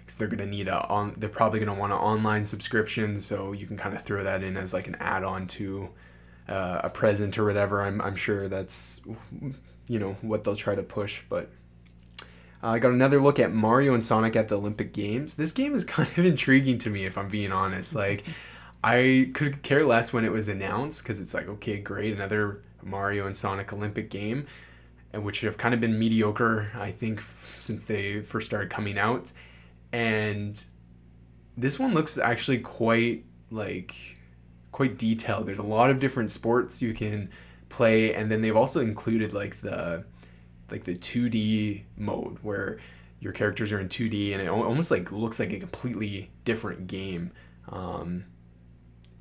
because 0.00 0.18
they're 0.18 0.28
gonna 0.28 0.46
need 0.46 0.68
a 0.68 0.86
on. 0.88 1.14
They're 1.16 1.28
probably 1.28 1.60
gonna 1.60 1.78
want 1.78 1.92
an 1.92 1.98
online 1.98 2.44
subscription, 2.44 3.18
so 3.18 3.52
you 3.52 3.66
can 3.66 3.76
kind 3.76 3.94
of 3.94 4.02
throw 4.02 4.22
that 4.24 4.42
in 4.42 4.56
as 4.56 4.72
like 4.72 4.86
an 4.86 4.96
add-on 4.96 5.46
to 5.48 5.88
uh, 6.48 6.80
a 6.84 6.90
present 6.90 7.38
or 7.38 7.44
whatever. 7.44 7.82
I'm 7.82 8.00
I'm 8.00 8.16
sure 8.16 8.48
that's 8.48 9.00
you 9.88 9.98
know 9.98 10.16
what 10.20 10.44
they'll 10.44 10.56
try 10.56 10.74
to 10.74 10.82
push, 10.82 11.22
but. 11.28 11.50
uh, 12.62 12.68
I 12.70 12.78
got 12.78 12.92
another 12.92 13.20
look 13.20 13.38
at 13.38 13.52
Mario 13.52 13.92
and 13.94 14.04
Sonic 14.04 14.36
at 14.36 14.48
the 14.48 14.56
Olympic 14.58 14.92
Games. 14.94 15.34
This 15.34 15.52
game 15.52 15.74
is 15.74 15.84
kind 15.96 16.08
of 16.16 16.24
intriguing 16.24 16.78
to 16.78 16.90
me, 16.90 17.04
if 17.04 17.18
I'm 17.18 17.28
being 17.28 17.52
honest. 17.52 17.94
Like, 17.94 18.24
I 18.82 19.30
could 19.34 19.62
care 19.62 19.84
less 19.84 20.12
when 20.12 20.24
it 20.24 20.32
was 20.32 20.48
announced 20.48 21.02
because 21.02 21.20
it's 21.20 21.34
like, 21.34 21.48
okay, 21.48 21.78
great, 21.78 22.12
another 22.14 22.60
Mario 22.84 23.26
and 23.26 23.36
Sonic 23.36 23.72
Olympic 23.72 24.10
game, 24.10 24.46
which 25.12 25.40
have 25.40 25.58
kind 25.58 25.74
of 25.74 25.80
been 25.80 25.98
mediocre, 25.98 26.70
I 26.74 26.90
think, 26.90 27.22
since 27.54 27.84
they 27.84 28.20
first 28.20 28.46
started 28.46 28.70
coming 28.70 28.98
out. 28.98 29.32
And 29.92 30.62
this 31.56 31.78
one 31.78 31.94
looks 31.94 32.18
actually 32.18 32.58
quite 32.58 33.24
like 33.50 33.94
quite 34.72 34.98
detailed. 34.98 35.46
There's 35.46 35.60
a 35.60 35.62
lot 35.62 35.90
of 35.90 36.00
different 36.00 36.30
sports 36.30 36.82
you 36.82 36.92
can 36.94 37.30
play, 37.68 38.12
and 38.12 38.30
then 38.30 38.42
they've 38.42 38.56
also 38.56 38.80
included 38.80 39.32
like 39.32 39.60
the 39.60 40.04
like 40.70 40.84
the 40.84 40.96
2D 40.96 41.84
mode 41.96 42.38
where 42.42 42.78
your 43.20 43.32
characters 43.32 43.72
are 43.72 43.78
in 43.78 43.88
2D, 43.88 44.32
and 44.32 44.42
it 44.42 44.48
almost 44.48 44.90
like 44.90 45.12
looks 45.12 45.38
like 45.38 45.52
a 45.52 45.58
completely 45.58 46.30
different 46.44 46.86
game. 46.88 47.30
Um, 47.68 48.24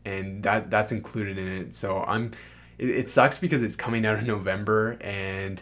and 0.05 0.43
that 0.43 0.69
that's 0.69 0.91
included 0.91 1.37
in 1.37 1.47
it. 1.47 1.75
So 1.75 2.03
I'm 2.03 2.31
it, 2.77 2.89
it 2.89 3.09
sucks 3.09 3.37
because 3.39 3.61
it's 3.61 3.75
coming 3.75 4.05
out 4.05 4.19
in 4.19 4.25
November 4.27 4.97
and 5.01 5.61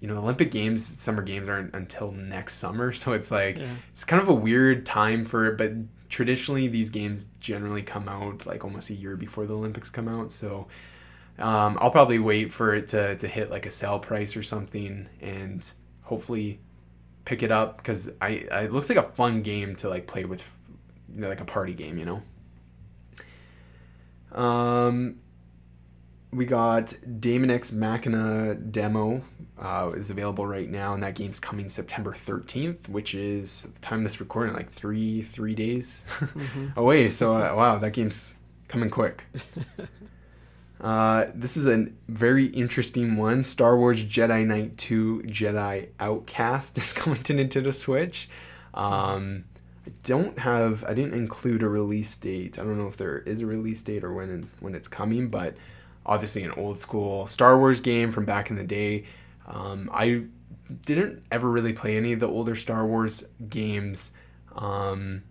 you 0.00 0.06
know 0.08 0.14
the 0.14 0.20
Olympic 0.20 0.50
Games 0.50 0.84
summer 0.84 1.22
games 1.22 1.48
aren't 1.48 1.74
until 1.74 2.12
next 2.12 2.54
summer. 2.54 2.92
So 3.02 3.12
it's 3.12 3.30
like 3.30 3.58
Yeah. 3.58 3.74
it's 3.90 4.04
kind 4.04 4.22
of 4.22 4.28
a 4.28 4.34
weird 4.34 4.86
time 4.86 5.24
for 5.24 5.46
it 5.46 5.56
but 5.58 5.72
traditionally 6.08 6.68
these 6.68 6.88
games 6.90 7.26
generally 7.40 7.82
come 7.82 8.08
out 8.08 8.46
like 8.46 8.64
almost 8.64 8.88
a 8.90 8.94
year 8.94 9.16
before 9.16 9.46
the 9.46 9.54
Olympics 9.54 9.90
come 9.90 10.08
out. 10.08 10.30
So 10.32 10.68
um, 11.38 11.78
I'll 11.80 11.90
probably 11.90 12.18
wait 12.18 12.52
for 12.52 12.74
it 12.74 12.88
to, 12.88 13.14
to 13.16 13.28
hit 13.28 13.50
like 13.50 13.66
a 13.66 13.70
sale 13.70 13.98
price 14.00 14.36
or 14.36 14.42
something 14.42 15.08
and 15.20 15.70
hopefully 16.02 16.58
pick 17.24 17.42
it 17.42 17.52
up 17.52 17.76
because 17.76 18.10
I, 18.20 18.46
I 18.50 18.60
it 18.62 18.72
looks 18.72 18.88
like 18.88 18.98
a 18.98 19.02
fun 19.02 19.42
game 19.42 19.76
to 19.76 19.88
like 19.88 20.06
play 20.06 20.24
with 20.24 20.42
you 21.14 21.20
know, 21.20 21.28
like 21.28 21.40
a 21.40 21.44
party 21.44 21.74
game 21.74 21.98
you 21.98 22.06
know? 22.06 22.22
Um, 24.32 25.16
we 26.30 26.46
got 26.46 26.94
Daemon 27.20 27.50
X 27.50 27.72
Machina 27.72 28.54
demo 28.54 29.22
uh, 29.58 29.92
is 29.94 30.10
available 30.10 30.46
right 30.46 30.68
now, 30.68 30.94
and 30.94 31.02
that 31.02 31.14
game's 31.14 31.40
coming 31.40 31.68
September 31.68 32.12
13th, 32.12 32.88
which 32.88 33.14
is 33.14 33.62
the 33.62 33.80
time 33.80 34.04
this 34.04 34.20
recording 34.20 34.54
like 34.54 34.70
three 34.70 35.22
three 35.22 35.54
days 35.54 36.04
away. 36.76 37.10
So 37.10 37.36
uh, 37.36 37.54
wow, 37.54 37.78
that 37.78 37.92
game's 37.92 38.36
coming 38.68 38.90
quick. 38.90 39.24
Uh, 40.80 41.26
this 41.34 41.56
is 41.56 41.66
a 41.66 41.88
very 42.06 42.46
interesting 42.46 43.16
one. 43.16 43.42
Star 43.42 43.76
Wars 43.76 44.04
Jedi 44.04 44.46
Knight 44.46 44.78
2 44.78 45.24
Jedi 45.26 45.88
Outcast 45.98 46.78
is 46.78 46.92
coming 46.94 47.22
to 47.24 47.34
Nintendo 47.34 47.74
Switch. 47.74 48.28
Um, 48.74 49.44
I 49.86 49.90
don't 50.04 50.38
have, 50.38 50.84
I 50.84 50.94
didn't 50.94 51.14
include 51.14 51.62
a 51.62 51.68
release 51.68 52.16
date. 52.16 52.58
I 52.58 52.62
don't 52.62 52.78
know 52.78 52.86
if 52.86 52.96
there 52.96 53.18
is 53.18 53.40
a 53.40 53.46
release 53.46 53.82
date 53.82 54.04
or 54.04 54.12
when 54.12 54.50
when 54.60 54.74
it's 54.74 54.88
coming, 54.88 55.28
but 55.28 55.56
obviously 56.08 56.42
an 56.42 56.50
old 56.52 56.78
school 56.78 57.26
Star 57.28 57.56
Wars 57.56 57.80
game 57.80 58.10
from 58.10 58.24
back 58.24 58.50
in 58.50 58.56
the 58.56 58.64
day. 58.64 59.04
Um, 59.46 59.88
I 59.92 60.24
didn't 60.84 61.22
ever 61.30 61.48
really 61.48 61.72
play 61.72 61.96
any 61.96 62.12
of 62.12 62.20
the 62.20 62.28
older 62.28 62.54
Star 62.56 62.84
Wars 62.86 63.24
games. 63.48 64.12
Um, 64.56 65.22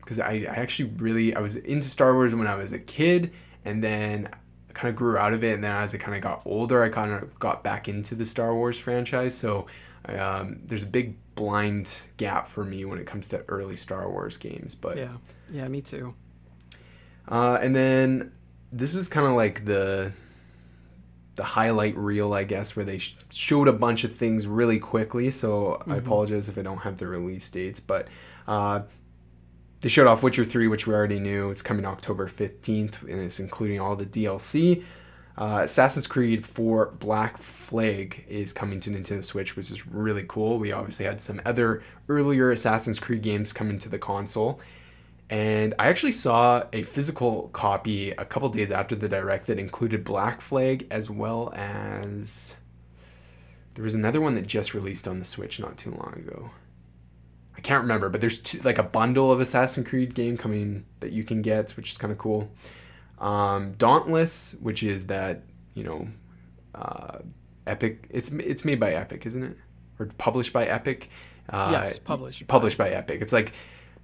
because 0.00 0.20
I, 0.20 0.46
I 0.48 0.54
actually 0.56 0.90
really 0.96 1.34
I 1.34 1.40
was 1.40 1.56
into 1.56 1.90
Star 1.90 2.14
Wars 2.14 2.34
when 2.34 2.46
I 2.46 2.54
was 2.54 2.72
a 2.72 2.78
kid 2.78 3.30
and 3.62 3.84
then 3.84 4.30
I 4.70 4.72
kind 4.72 4.88
of 4.88 4.96
grew 4.96 5.18
out 5.18 5.34
of 5.34 5.44
it 5.44 5.52
and 5.52 5.62
then 5.62 5.70
as 5.70 5.94
I 5.94 5.98
kind 5.98 6.16
of 6.16 6.22
got 6.22 6.40
older 6.46 6.82
I 6.82 6.88
kind 6.88 7.12
of 7.12 7.38
got 7.38 7.62
back 7.62 7.88
into 7.88 8.14
the 8.14 8.24
Star 8.24 8.54
Wars 8.54 8.78
franchise 8.78 9.36
so 9.36 9.66
um, 10.06 10.60
there's 10.64 10.84
a 10.84 10.86
big 10.86 11.16
blind 11.34 12.00
gap 12.16 12.48
for 12.48 12.64
me 12.64 12.86
when 12.86 12.98
it 12.98 13.06
comes 13.06 13.28
to 13.28 13.44
early 13.48 13.76
Star 13.76 14.10
Wars 14.10 14.38
games 14.38 14.74
but 14.74 14.96
yeah, 14.96 15.12
yeah, 15.50 15.68
me 15.68 15.82
too. 15.82 16.14
uh, 17.28 17.58
and 17.60 17.76
then 17.76 18.32
this 18.72 18.94
was 18.94 19.08
kind 19.08 19.26
of 19.26 19.32
like 19.32 19.64
the 19.64 20.12
the 21.34 21.44
highlight 21.44 21.96
reel, 21.96 22.34
I 22.34 22.42
guess, 22.42 22.74
where 22.74 22.84
they 22.84 22.98
sh- 22.98 23.16
showed 23.30 23.68
a 23.68 23.72
bunch 23.72 24.02
of 24.02 24.16
things 24.16 24.48
really 24.48 24.80
quickly. 24.80 25.30
So 25.30 25.80
I 25.86 25.96
apologize 25.96 26.48
if 26.48 26.58
I 26.58 26.62
don't 26.62 26.78
have 26.78 26.98
the 26.98 27.06
release 27.06 27.48
dates, 27.48 27.78
but 27.78 28.08
uh, 28.48 28.82
they 29.80 29.88
showed 29.88 30.08
off 30.08 30.22
Witcher 30.22 30.44
Three, 30.44 30.66
which 30.66 30.86
we 30.86 30.94
already 30.94 31.20
knew 31.20 31.48
is 31.50 31.62
coming 31.62 31.84
October 31.84 32.26
fifteenth, 32.26 33.02
and 33.02 33.20
it's 33.20 33.40
including 33.40 33.80
all 33.80 33.96
the 33.96 34.06
DLC. 34.06 34.84
Uh, 35.38 35.60
Assassin's 35.62 36.08
Creed 36.08 36.44
4 36.44 36.96
Black 36.98 37.38
Flag 37.38 38.24
is 38.28 38.52
coming 38.52 38.80
to 38.80 38.90
Nintendo 38.90 39.24
Switch, 39.24 39.54
which 39.54 39.70
is 39.70 39.86
really 39.86 40.24
cool. 40.26 40.58
We 40.58 40.72
obviously 40.72 41.06
had 41.06 41.20
some 41.20 41.40
other 41.46 41.80
earlier 42.08 42.50
Assassin's 42.50 42.98
Creed 42.98 43.22
games 43.22 43.52
coming 43.52 43.78
to 43.78 43.88
the 43.88 44.00
console. 44.00 44.60
And 45.30 45.74
I 45.78 45.88
actually 45.88 46.12
saw 46.12 46.64
a 46.72 46.82
physical 46.82 47.48
copy 47.52 48.12
a 48.12 48.24
couple 48.24 48.48
days 48.48 48.70
after 48.70 48.94
the 48.94 49.08
direct 49.08 49.46
that 49.48 49.58
included 49.58 50.02
Black 50.04 50.40
Flag 50.40 50.86
as 50.90 51.10
well 51.10 51.52
as 51.54 52.56
there 53.74 53.84
was 53.84 53.94
another 53.94 54.20
one 54.20 54.34
that 54.36 54.46
just 54.46 54.72
released 54.72 55.06
on 55.06 55.18
the 55.18 55.24
Switch 55.26 55.60
not 55.60 55.76
too 55.76 55.90
long 55.90 56.14
ago. 56.16 56.50
I 57.56 57.60
can't 57.60 57.82
remember, 57.82 58.08
but 58.08 58.20
there's 58.20 58.38
two, 58.40 58.58
like 58.60 58.78
a 58.78 58.82
bundle 58.82 59.30
of 59.30 59.40
Assassin's 59.40 59.86
Creed 59.86 60.14
game 60.14 60.36
coming 60.36 60.86
that 61.00 61.12
you 61.12 61.24
can 61.24 61.42
get, 61.42 61.72
which 61.72 61.90
is 61.90 61.98
kind 61.98 62.12
of 62.12 62.18
cool. 62.18 62.50
Um, 63.18 63.72
Dauntless, 63.76 64.54
which 64.62 64.82
is 64.82 65.08
that 65.08 65.42
you 65.74 65.84
know, 65.84 66.08
uh, 66.74 67.18
Epic. 67.66 68.06
It's 68.10 68.30
it's 68.30 68.64
made 68.64 68.80
by 68.80 68.92
Epic, 68.94 69.26
isn't 69.26 69.42
it? 69.42 69.56
Or 69.98 70.06
published 70.18 70.52
by 70.52 70.66
Epic. 70.66 71.10
Uh, 71.50 71.68
Yes, 71.72 71.98
published 71.98 72.46
by- 72.46 72.52
Published 72.52 72.78
by 72.78 72.90
Epic. 72.90 73.20
It's 73.20 73.32
like 73.32 73.52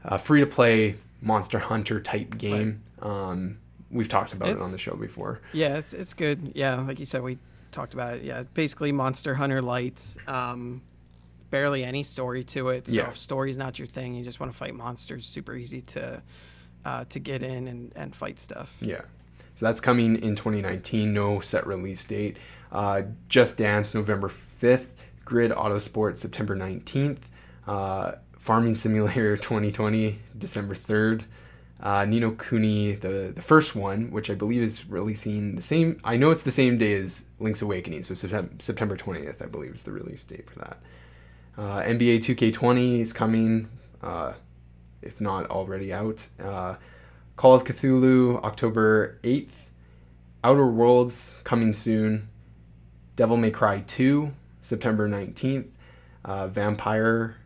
a 0.05 0.19
free 0.19 0.41
to 0.41 0.47
play 0.47 0.97
Monster 1.21 1.59
Hunter 1.59 2.01
type 2.01 2.37
game. 2.39 2.83
Um, 3.01 3.59
we've 3.91 4.09
talked 4.09 4.33
about 4.33 4.49
it 4.51 4.61
on 4.61 4.73
the 4.73 4.79
show 4.79 4.95
before. 4.97 5.41
Yeah, 5.53 5.77
it's 5.79 5.93
it's 5.93 6.15
good. 6.15 6.53
Yeah, 6.55 6.77
like 6.81 7.01
you 7.01 7.07
said, 7.07 7.23
we 7.23 7.39
talked 7.73 7.95
about 7.95 8.15
it. 8.17 8.23
Yeah, 8.23 8.45
basically 8.55 8.93
Monster 8.93 9.35
Hunter 9.35 9.63
Lights. 9.63 10.17
Um, 10.27 10.83
barely 11.51 11.85
any 11.85 12.03
story 12.03 12.43
to 12.45 12.71
it. 12.71 12.89
So 12.89 12.95
Yeah. 12.95 13.09
if 13.09 13.17
story's 13.19 13.57
not 13.57 13.79
your 13.79 13.87
thing, 13.87 14.15
you 14.15 14.25
just 14.25 14.41
want 14.41 14.51
to 14.53 14.59
fight 14.59 14.75
monsters. 14.75 15.27
Super 15.27 15.55
easy 15.55 15.83
to 15.83 16.23
uh, 16.85 17.05
to 17.11 17.19
get 17.19 17.43
in 17.43 17.67
and, 17.69 17.93
and 17.97 18.15
fight 18.15 18.39
stuff. 18.39 18.77
Yeah. 18.81 19.03
So 19.55 19.67
that's 19.67 19.81
coming 19.81 20.17
in 20.17 20.35
2019. 20.35 21.13
No 21.15 21.41
set 21.41 21.67
release 21.67 22.05
date. 22.05 22.37
Uh, 22.73 23.03
Just 23.29 23.57
Dance 23.59 23.95
November 23.95 24.29
5th. 24.29 24.87
Grid 25.25 25.53
Autosport 25.53 26.17
September 26.19 26.57
19th. 26.57 27.19
Uh, 27.67 28.13
Farming 28.45 28.75
Simulator 28.75 29.37
2020 29.39 30.19
December 30.37 30.75
3rd. 30.75 31.23
Uh, 31.81 32.05
Ni 32.05 32.21
no 32.21 32.33
Kuni, 32.33 32.95
the, 32.95 33.33
the 33.35 33.41
first 33.41 33.75
one, 33.75 34.11
which 34.11 34.29
I 34.29 34.35
believe 34.35 34.61
is 34.63 34.87
releasing 34.87 35.57
the 35.57 35.63
same. 35.63 35.99
I 36.05 36.19
know 36.19 36.31
it's 36.31 36.43
the 36.43 36.53
same 36.53 36.77
day 36.77 36.93
as 36.93 37.25
Link's 37.41 37.63
Awakening, 37.63 38.03
so 38.03 38.13
Septem- 38.13 38.61
September 38.61 38.99
20th, 38.99 39.41
I 39.41 39.47
believe, 39.47 39.73
is 39.73 39.85
the 39.85 39.93
release 39.93 40.25
date 40.25 40.51
for 40.51 40.59
that. 40.59 40.79
Uh, 41.57 41.81
NBA 41.85 42.19
2K20 42.19 43.01
is 43.01 43.15
coming, 43.15 43.71
uh, 44.03 44.35
if 45.01 45.23
not 45.23 45.49
already 45.51 45.91
out. 45.91 46.27
Uh, 46.39 46.75
Call 47.37 47.55
of 47.55 47.65
Cthulhu, 47.65 48.43
October 48.45 49.19
8th. 49.23 49.71
Outer 50.45 50.67
Worlds 50.67 51.39
coming 51.45 51.73
soon. 51.73 52.29
Devil 53.17 53.39
May 53.39 53.51
Cry 53.51 53.83
2, 53.87 54.33
September 54.61 55.09
19th. 55.09 55.69
Uh, 56.27 56.47
Vampire 56.47 57.37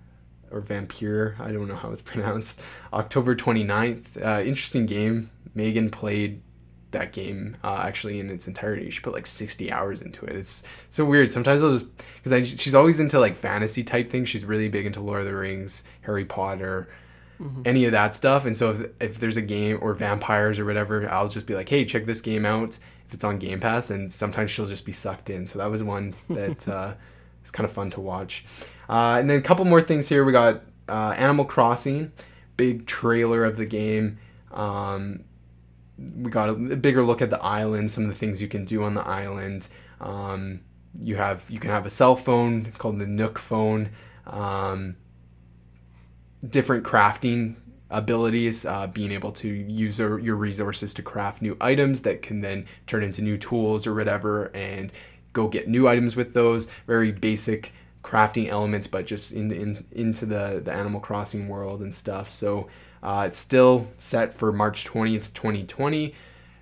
or 0.50 0.60
Vampire, 0.60 1.36
I 1.38 1.52
don't 1.52 1.68
know 1.68 1.76
how 1.76 1.90
it's 1.90 2.02
pronounced, 2.12 2.60
October 2.92 3.34
29th. 3.34 4.22
Uh, 4.22 4.42
interesting 4.42 4.86
game. 4.86 5.30
Megan 5.54 5.90
played 5.90 6.42
that 6.90 7.12
game 7.12 7.56
uh, 7.62 7.82
actually 7.82 8.18
in 8.18 8.30
its 8.30 8.48
entirety. 8.48 8.90
She 8.90 9.00
put 9.00 9.12
like 9.12 9.26
60 9.26 9.70
hours 9.70 10.02
into 10.02 10.24
it. 10.24 10.36
It's 10.36 10.62
so 10.90 11.04
weird. 11.04 11.30
Sometimes 11.30 11.62
I'll 11.62 11.72
just 11.72 11.86
because 12.22 12.60
she's 12.60 12.74
always 12.74 13.00
into 13.00 13.20
like 13.20 13.36
fantasy 13.36 13.84
type 13.84 14.10
things. 14.10 14.28
She's 14.28 14.44
really 14.44 14.68
big 14.68 14.86
into 14.86 15.00
Lord 15.00 15.20
of 15.20 15.26
the 15.26 15.34
Rings, 15.34 15.84
Harry 16.02 16.24
Potter, 16.24 16.88
mm-hmm. 17.40 17.62
any 17.64 17.84
of 17.84 17.92
that 17.92 18.14
stuff. 18.14 18.44
And 18.44 18.56
so 18.56 18.72
if, 18.72 18.90
if 19.00 19.20
there's 19.20 19.36
a 19.36 19.42
game 19.42 19.78
or 19.80 19.92
vampires 19.94 20.58
or 20.58 20.64
whatever, 20.64 21.08
I'll 21.10 21.28
just 21.28 21.46
be 21.46 21.54
like, 21.54 21.68
hey, 21.68 21.84
check 21.84 22.06
this 22.06 22.20
game 22.20 22.46
out 22.46 22.78
if 23.06 23.14
it's 23.14 23.24
on 23.24 23.38
Game 23.38 23.60
Pass. 23.60 23.90
And 23.90 24.10
sometimes 24.10 24.50
she'll 24.50 24.66
just 24.66 24.86
be 24.86 24.92
sucked 24.92 25.30
in. 25.30 25.46
So 25.46 25.58
that 25.58 25.70
was 25.70 25.82
one 25.82 26.14
that 26.30 26.66
uh, 26.68 26.94
was 27.42 27.50
kind 27.50 27.66
of 27.66 27.72
fun 27.72 27.90
to 27.90 28.00
watch. 28.00 28.44
Uh, 28.88 29.16
and 29.18 29.28
then 29.28 29.38
a 29.38 29.42
couple 29.42 29.64
more 29.64 29.82
things 29.82 30.08
here. 30.08 30.24
We 30.24 30.32
got 30.32 30.62
uh, 30.88 31.14
Animal 31.16 31.44
Crossing, 31.44 32.12
big 32.56 32.86
trailer 32.86 33.44
of 33.44 33.56
the 33.56 33.66
game. 33.66 34.18
Um, 34.52 35.24
we 36.16 36.30
got 36.30 36.48
a 36.48 36.54
bigger 36.54 37.02
look 37.02 37.20
at 37.20 37.30
the 37.30 37.42
island, 37.42 37.90
some 37.90 38.04
of 38.04 38.10
the 38.10 38.16
things 38.16 38.40
you 38.40 38.48
can 38.48 38.64
do 38.64 38.82
on 38.84 38.94
the 38.94 39.02
island. 39.02 39.68
Um, 40.00 40.60
you 41.00 41.16
have 41.16 41.44
you 41.48 41.58
can 41.58 41.70
have 41.70 41.86
a 41.86 41.90
cell 41.90 42.16
phone 42.16 42.72
called 42.78 42.98
the 42.98 43.06
Nook 43.06 43.38
phone. 43.38 43.90
Um, 44.26 44.96
different 46.48 46.84
crafting 46.84 47.56
abilities, 47.90 48.64
uh, 48.64 48.86
being 48.86 49.12
able 49.12 49.32
to 49.32 49.48
use 49.48 49.98
your 49.98 50.36
resources 50.36 50.94
to 50.94 51.02
craft 51.02 51.42
new 51.42 51.56
items 51.60 52.02
that 52.02 52.22
can 52.22 52.42
then 52.42 52.66
turn 52.86 53.02
into 53.02 53.22
new 53.22 53.36
tools 53.36 53.86
or 53.86 53.94
whatever, 53.94 54.46
and 54.54 54.92
go 55.32 55.48
get 55.48 55.68
new 55.68 55.88
items 55.88 56.14
with 56.14 56.32
those. 56.32 56.70
Very 56.86 57.12
basic 57.12 57.72
crafting 58.02 58.48
elements, 58.48 58.86
but 58.86 59.06
just 59.06 59.32
in, 59.32 59.50
in 59.52 59.84
into 59.92 60.26
the 60.26 60.60
the 60.64 60.72
Animal 60.72 61.00
Crossing 61.00 61.48
world 61.48 61.80
and 61.80 61.94
stuff. 61.94 62.30
So 62.30 62.68
uh, 63.02 63.24
it's 63.26 63.38
still 63.38 63.88
set 63.98 64.34
for 64.34 64.52
March 64.52 64.84
20th, 64.84 65.32
2020, 65.32 66.14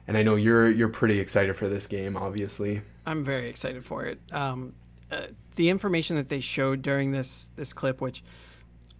and 0.07 0.17
I 0.17 0.23
know 0.23 0.37
you're 0.37 0.71
you're 0.71 0.89
pretty 0.89 1.19
excited 1.21 1.57
for 1.57 1.69
this 1.69 1.87
game, 1.87 2.17
obviously. 2.17 2.83
I'm 3.05 3.25
very 3.25 3.49
excited 3.49 3.85
for 3.85 4.05
it. 4.05 4.21
Um, 4.33 4.75
uh, 5.11 5.29
the 5.55 5.71
information 5.71 6.17
that 6.17 6.29
they 6.29 6.41
showed 6.41 6.83
during 6.83 7.13
this 7.13 7.51
this 7.57 7.73
clip, 7.73 8.01
which 8.01 8.23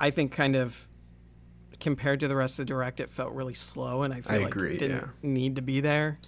I 0.01 0.11
think 0.11 0.33
kind 0.33 0.57
of 0.57 0.87
compared 1.81 2.21
to 2.21 2.29
the 2.29 2.37
rest 2.37 2.55
of 2.55 2.67
the 2.67 2.73
direct, 2.73 3.01
it 3.01 3.11
felt 3.11 3.33
really 3.33 3.55
slow, 3.55 4.03
and 4.03 4.15
I 4.15 4.21
feel 4.21 4.37
I 4.37 4.39
like 4.39 4.55
agree, 4.55 4.75
it 4.75 4.79
didn't 4.79 5.01
yeah. 5.01 5.09
need 5.23 5.57
to 5.57 5.63
be 5.63 5.81
there. 5.81 6.19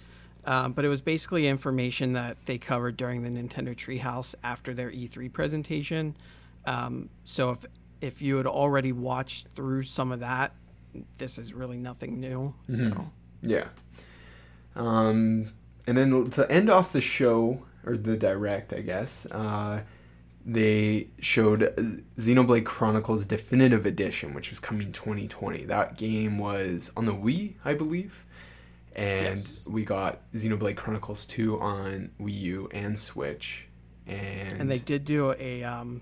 Um, 0.49 0.71
but 0.73 0.83
it 0.83 0.87
was 0.87 1.01
basically 1.01 1.47
information 1.47 2.13
that 2.13 2.35
they 2.47 2.57
covered 2.57 2.97
during 2.97 3.21
the 3.21 3.29
Nintendo 3.29 3.75
Treehouse 3.75 4.33
after 4.43 4.73
their 4.73 4.89
E3 4.89 5.31
presentation. 5.31 6.17
Um, 6.65 7.09
so 7.23 7.51
if 7.51 7.65
if 8.01 8.21
you 8.21 8.37
had 8.37 8.47
already 8.47 8.91
watched 8.91 9.49
through 9.49 9.83
some 9.83 10.11
of 10.11 10.21
that, 10.21 10.55
this 11.19 11.37
is 11.37 11.53
really 11.53 11.77
nothing 11.77 12.19
new. 12.19 12.55
Mm-hmm. 12.67 12.89
So 12.89 13.11
yeah. 13.43 13.65
Um, 14.75 15.53
and 15.85 15.95
then 15.95 16.31
to 16.31 16.51
end 16.51 16.71
off 16.71 16.93
the 16.93 17.01
show 17.01 17.61
or 17.85 17.95
the 17.95 18.17
direct, 18.17 18.73
I 18.73 18.79
guess, 18.81 19.27
uh, 19.27 19.83
they 20.43 21.09
showed 21.19 21.75
Xenoblade 22.17 22.65
Chronicles 22.65 23.27
Definitive 23.27 23.85
Edition, 23.85 24.33
which 24.33 24.49
was 24.49 24.59
coming 24.59 24.91
2020. 24.93 25.65
That 25.65 25.95
game 25.95 26.39
was 26.39 26.91
on 26.97 27.05
the 27.05 27.13
Wii, 27.13 27.53
I 27.63 27.75
believe. 27.75 28.25
And 28.95 29.37
yes. 29.37 29.65
we 29.67 29.85
got 29.85 30.19
Xenoblade 30.33 30.75
Chronicles 30.75 31.25
2 31.27 31.59
on 31.59 32.11
Wii 32.19 32.39
U 32.41 32.69
and 32.73 32.99
Switch. 32.99 33.67
And, 34.07 34.61
and 34.61 34.71
they 34.71 34.79
did 34.79 35.05
do 35.05 35.33
a 35.39 35.63
um, 35.63 36.01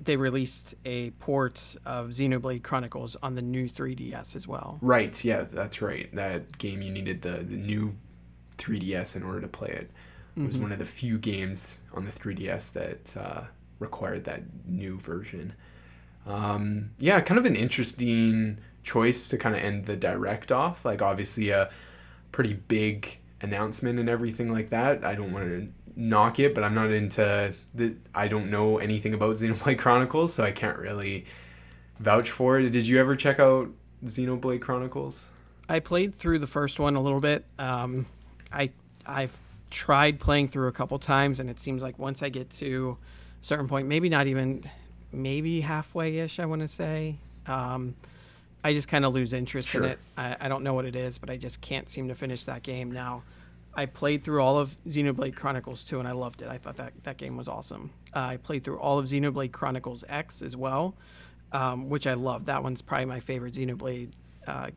they 0.00 0.16
released 0.16 0.74
a 0.84 1.10
port 1.10 1.76
of 1.84 2.08
Xenoblade 2.08 2.62
Chronicles 2.62 3.16
on 3.22 3.34
the 3.34 3.42
new 3.42 3.68
3DS 3.68 4.36
as 4.36 4.46
well. 4.46 4.78
Right, 4.80 5.24
yeah, 5.24 5.44
that's 5.50 5.82
right. 5.82 6.14
That 6.14 6.58
game 6.58 6.82
you 6.82 6.92
needed 6.92 7.22
the, 7.22 7.38
the 7.38 7.56
new 7.56 7.96
3DS 8.58 9.16
in 9.16 9.22
order 9.22 9.40
to 9.40 9.48
play 9.48 9.70
it. 9.70 9.90
It 10.36 10.42
was 10.42 10.52
mm-hmm. 10.52 10.62
one 10.62 10.72
of 10.72 10.78
the 10.78 10.84
few 10.84 11.18
games 11.18 11.80
on 11.92 12.04
the 12.04 12.12
3DS 12.12 12.72
that 12.74 13.16
uh, 13.16 13.44
required 13.80 14.24
that 14.24 14.42
new 14.66 14.98
version. 14.98 15.54
Um, 16.26 16.90
yeah, 16.98 17.20
kind 17.20 17.38
of 17.38 17.44
an 17.44 17.56
interesting 17.56 18.58
choice 18.84 19.28
to 19.30 19.36
kind 19.36 19.56
of 19.56 19.62
end 19.62 19.86
the 19.86 19.96
direct 19.96 20.52
off. 20.52 20.84
Like, 20.84 21.02
obviously, 21.02 21.50
a 21.50 21.70
pretty 22.32 22.54
big 22.54 23.18
announcement 23.40 23.98
and 23.98 24.08
everything 24.08 24.52
like 24.52 24.70
that. 24.70 25.04
I 25.04 25.14
don't 25.14 25.32
want 25.32 25.46
to 25.46 25.68
knock 25.96 26.38
it, 26.38 26.54
but 26.54 26.64
I'm 26.64 26.74
not 26.74 26.90
into 26.90 27.54
the. 27.74 27.96
I 28.14 28.28
don't 28.28 28.50
know 28.50 28.78
anything 28.78 29.14
about 29.14 29.36
Xenoblade 29.36 29.78
Chronicles, 29.78 30.34
so 30.34 30.44
I 30.44 30.52
can't 30.52 30.78
really 30.78 31.26
vouch 31.98 32.30
for 32.30 32.58
it. 32.58 32.70
Did 32.70 32.86
you 32.86 32.98
ever 33.00 33.16
check 33.16 33.38
out 33.40 33.70
Xenoblade 34.04 34.60
Chronicles? 34.60 35.30
I 35.68 35.80
played 35.80 36.14
through 36.14 36.38
the 36.38 36.46
first 36.46 36.78
one 36.78 36.96
a 36.96 37.00
little 37.00 37.20
bit. 37.20 37.44
Um, 37.58 38.06
I 38.52 38.70
I've 39.06 39.38
tried 39.70 40.18
playing 40.20 40.48
through 40.48 40.68
a 40.68 40.72
couple 40.72 40.98
times, 40.98 41.40
and 41.40 41.50
it 41.50 41.60
seems 41.60 41.82
like 41.82 41.98
once 41.98 42.22
I 42.22 42.28
get 42.28 42.50
to 42.50 42.96
a 43.42 43.44
certain 43.44 43.68
point, 43.68 43.86
maybe 43.86 44.08
not 44.08 44.26
even, 44.26 44.64
maybe 45.12 45.60
halfway 45.60 46.18
ish, 46.18 46.38
I 46.38 46.46
want 46.46 46.62
to 46.62 46.68
say. 46.68 47.16
Um, 47.46 47.94
I 48.64 48.72
just 48.72 48.88
kind 48.88 49.04
of 49.04 49.14
lose 49.14 49.32
interest 49.32 49.68
sure. 49.68 49.84
in 49.84 49.90
it. 49.92 49.98
I, 50.16 50.36
I 50.40 50.48
don't 50.48 50.62
know 50.62 50.74
what 50.74 50.84
it 50.84 50.96
is, 50.96 51.18
but 51.18 51.30
I 51.30 51.36
just 51.36 51.60
can't 51.60 51.88
seem 51.88 52.08
to 52.08 52.14
finish 52.14 52.44
that 52.44 52.62
game 52.62 52.90
now. 52.90 53.22
I 53.74 53.86
played 53.86 54.24
through 54.24 54.42
all 54.42 54.58
of 54.58 54.76
Xenoblade 54.88 55.36
Chronicles 55.36 55.84
2 55.84 56.00
and 56.00 56.08
I 56.08 56.12
loved 56.12 56.42
it. 56.42 56.48
I 56.48 56.58
thought 56.58 56.76
that 56.78 56.92
that 57.04 57.16
game 57.16 57.36
was 57.36 57.46
awesome. 57.46 57.90
Uh, 58.14 58.20
I 58.20 58.36
played 58.36 58.64
through 58.64 58.80
all 58.80 58.98
of 58.98 59.06
Xenoblade 59.06 59.52
Chronicles 59.52 60.04
X 60.08 60.42
as 60.42 60.56
well, 60.56 60.96
um, 61.52 61.88
which 61.88 62.06
I 62.06 62.14
love. 62.14 62.46
That 62.46 62.62
one's 62.62 62.82
probably 62.82 63.04
my 63.04 63.20
favorite 63.20 63.54
Xenoblade 63.54 64.10
uh, 64.48 64.70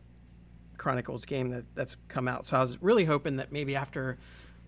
Chronicles 0.78 1.26
game 1.26 1.50
that, 1.50 1.64
that's 1.74 1.96
come 2.10 2.28
out. 2.28 2.46
So 2.46 2.58
I 2.58 2.62
was 2.62 2.80
really 2.82 3.06
hoping 3.06 3.38
that 3.38 3.52
maybe 3.52 3.76
after 3.76 4.18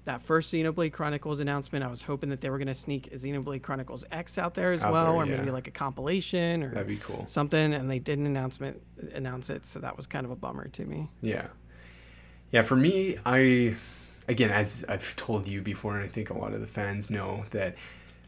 that 0.06 0.22
first 0.22 0.52
Xenoblade 0.52 0.92
Chronicles 0.92 1.40
announcement, 1.40 1.84
I 1.84 1.88
was 1.88 2.04
hoping 2.04 2.30
that 2.30 2.42
they 2.42 2.50
were 2.50 2.58
going 2.58 2.68
to 2.68 2.76
sneak 2.76 3.12
Xenoblade 3.12 3.62
Chronicles 3.62 4.04
X 4.12 4.38
out 4.38 4.54
there 4.54 4.74
as 4.74 4.84
out 4.84 4.92
well, 4.92 5.06
there, 5.06 5.14
or 5.14 5.26
yeah. 5.26 5.38
maybe 5.38 5.52
like 5.52 5.68
a 5.68 5.72
compilation 5.72 6.64
or 6.64 6.72
That'd 6.72 6.88
be 6.88 6.98
cool. 6.98 7.26
something. 7.28 7.74
And 7.74 7.90
they 7.90 8.00
didn't 8.00 8.26
announcement 8.26 8.82
announce 9.14 9.50
it, 9.50 9.66
so 9.66 9.80
that 9.80 9.96
was 9.96 10.06
kind 10.06 10.26
of 10.26 10.32
a 10.32 10.36
bummer 10.36 10.68
to 10.68 10.86
me. 10.86 11.08
Yeah, 11.22 11.48
yeah. 12.52 12.64
For 12.64 12.76
me, 12.76 13.18
I 13.26 13.76
again, 14.28 14.52
as 14.52 14.86
I've 14.90 15.16
told 15.16 15.48
you 15.48 15.62
before, 15.62 15.96
and 15.96 16.04
I 16.04 16.08
think 16.08 16.30
a 16.30 16.38
lot 16.38 16.54
of 16.54 16.60
the 16.60 16.68
fans 16.68 17.10
know 17.10 17.46
that. 17.52 17.76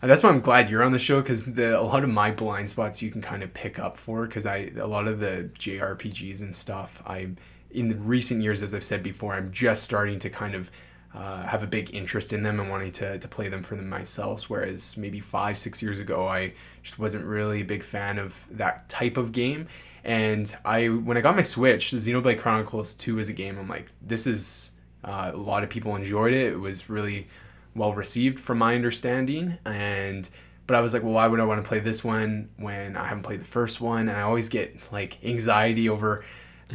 that's 0.01 0.23
why 0.23 0.29
I'm 0.29 0.41
glad 0.41 0.69
you're 0.69 0.83
on 0.83 0.91
the 0.91 0.99
show 0.99 1.21
because 1.21 1.47
a 1.47 1.79
lot 1.79 2.03
of 2.03 2.09
my 2.09 2.31
blind 2.31 2.69
spots 2.69 3.01
you 3.01 3.11
can 3.11 3.21
kind 3.21 3.43
of 3.43 3.53
pick 3.53 3.79
up 3.79 3.97
for 3.97 4.27
because 4.27 4.45
I 4.45 4.71
a 4.77 4.87
lot 4.87 5.07
of 5.07 5.19
the 5.19 5.49
JRPGs 5.59 6.41
and 6.41 6.55
stuff 6.55 7.01
I 7.05 7.29
in 7.71 7.89
the 7.89 7.95
recent 7.95 8.41
years 8.41 8.63
as 8.63 8.73
I've 8.73 8.83
said 8.83 9.03
before 9.03 9.33
I'm 9.33 9.51
just 9.51 9.83
starting 9.83 10.19
to 10.19 10.29
kind 10.29 10.55
of 10.55 10.71
uh, 11.15 11.43
have 11.43 11.63
a 11.63 11.67
big 11.67 11.93
interest 11.95 12.33
in 12.33 12.43
them 12.43 12.59
and 12.59 12.69
wanting 12.69 12.91
to, 12.91 13.17
to 13.17 13.27
play 13.27 13.47
them 13.47 13.63
for 13.63 13.75
them 13.75 13.87
myself. 13.87 14.49
Whereas 14.49 14.97
maybe 14.97 15.19
five, 15.19 15.57
six 15.57 15.81
years 15.81 15.99
ago, 15.99 16.27
I 16.27 16.53
just 16.83 16.99
wasn't 16.99 17.25
really 17.25 17.61
a 17.61 17.65
big 17.65 17.83
fan 17.83 18.19
of 18.19 18.45
that 18.51 18.89
type 18.89 19.15
of 19.15 19.31
game. 19.31 19.67
And 20.03 20.53
I, 20.65 20.87
when 20.87 21.17
I 21.17 21.21
got 21.21 21.35
my 21.35 21.41
Switch, 21.41 21.91
Xenoblade 21.91 22.39
Chronicles 22.39 22.93
2 22.95 23.17
is 23.19 23.29
a 23.29 23.33
game 23.33 23.57
I'm 23.57 23.69
like, 23.69 23.91
this 24.01 24.27
is 24.27 24.71
uh, 25.03 25.31
a 25.33 25.37
lot 25.37 25.63
of 25.63 25.69
people 25.69 25.95
enjoyed 25.95 26.33
it. 26.33 26.53
It 26.53 26.59
was 26.59 26.89
really 26.89 27.27
well 27.75 27.93
received, 27.93 28.39
from 28.39 28.57
my 28.57 28.75
understanding. 28.75 29.57
And 29.65 30.27
but 30.67 30.75
I 30.75 30.81
was 30.81 30.93
like, 30.93 31.03
well, 31.03 31.13
why 31.13 31.27
would 31.27 31.39
I 31.39 31.45
want 31.45 31.63
to 31.63 31.67
play 31.67 31.79
this 31.79 32.03
one 32.03 32.49
when 32.57 32.97
I 32.97 33.07
haven't 33.07 33.23
played 33.23 33.39
the 33.39 33.45
first 33.45 33.79
one? 33.79 34.09
And 34.09 34.17
I 34.17 34.21
always 34.21 34.49
get 34.49 34.91
like 34.91 35.23
anxiety 35.23 35.87
over 35.89 36.25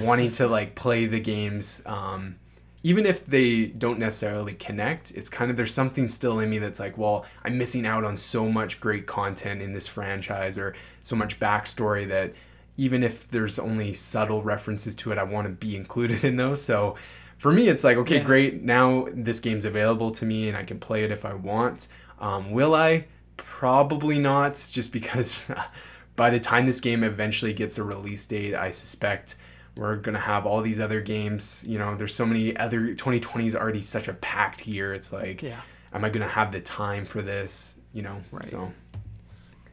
wanting 0.00 0.30
to 0.32 0.46
like 0.46 0.74
play 0.76 1.06
the 1.06 1.20
games. 1.20 1.82
Um, 1.86 2.36
even 2.82 3.04
if 3.04 3.26
they 3.26 3.66
don't 3.66 3.98
necessarily 3.98 4.54
connect, 4.54 5.10
it's 5.10 5.28
kind 5.28 5.50
of 5.50 5.56
there's 5.56 5.74
something 5.74 6.08
still 6.08 6.38
in 6.38 6.48
me 6.48 6.58
that's 6.58 6.80
like, 6.80 6.96
well, 6.96 7.26
I'm 7.44 7.58
missing 7.58 7.84
out 7.84 8.04
on 8.04 8.16
so 8.16 8.48
much 8.48 8.80
great 8.80 9.06
content 9.06 9.60
in 9.60 9.74
this 9.74 9.86
franchise 9.86 10.56
or 10.56 10.74
so 11.02 11.14
much 11.14 11.38
backstory 11.38 12.08
that 12.08 12.32
even 12.78 13.02
if 13.02 13.28
there's 13.28 13.58
only 13.58 13.92
subtle 13.92 14.42
references 14.42 14.94
to 14.96 15.12
it, 15.12 15.18
I 15.18 15.24
want 15.24 15.46
to 15.46 15.52
be 15.52 15.76
included 15.76 16.24
in 16.24 16.36
those. 16.36 16.62
So 16.62 16.96
for 17.36 17.52
me, 17.52 17.68
it's 17.68 17.84
like, 17.84 17.98
okay, 17.98 18.16
yeah. 18.16 18.24
great. 18.24 18.62
Now 18.62 19.08
this 19.12 19.40
game's 19.40 19.66
available 19.66 20.10
to 20.12 20.24
me 20.24 20.48
and 20.48 20.56
I 20.56 20.64
can 20.64 20.80
play 20.80 21.04
it 21.04 21.10
if 21.10 21.26
I 21.26 21.34
want. 21.34 21.88
Um, 22.18 22.50
will 22.50 22.74
I? 22.74 23.06
Probably 23.36 24.18
not, 24.18 24.54
just 24.72 24.90
because 24.90 25.50
by 26.16 26.30
the 26.30 26.40
time 26.40 26.64
this 26.64 26.80
game 26.80 27.04
eventually 27.04 27.52
gets 27.52 27.76
a 27.76 27.84
release 27.84 28.24
date, 28.24 28.54
I 28.54 28.70
suspect 28.70 29.36
we're 29.76 29.96
going 29.96 30.14
to 30.14 30.20
have 30.20 30.46
all 30.46 30.60
these 30.62 30.80
other 30.80 31.00
games. 31.00 31.64
You 31.66 31.78
know, 31.78 31.96
there's 31.96 32.14
so 32.14 32.26
many 32.26 32.56
other. 32.56 32.88
2020 32.88 33.46
is 33.46 33.56
already 33.56 33.82
such 33.82 34.08
a 34.08 34.14
packed 34.14 34.66
year. 34.66 34.92
It's 34.94 35.12
like, 35.12 35.42
yeah. 35.42 35.60
am 35.92 36.04
I 36.04 36.08
going 36.10 36.26
to 36.26 36.32
have 36.32 36.52
the 36.52 36.60
time 36.60 37.06
for 37.06 37.22
this? 37.22 37.78
You 37.92 38.02
know, 38.02 38.20
right. 38.30 38.44
so. 38.44 38.72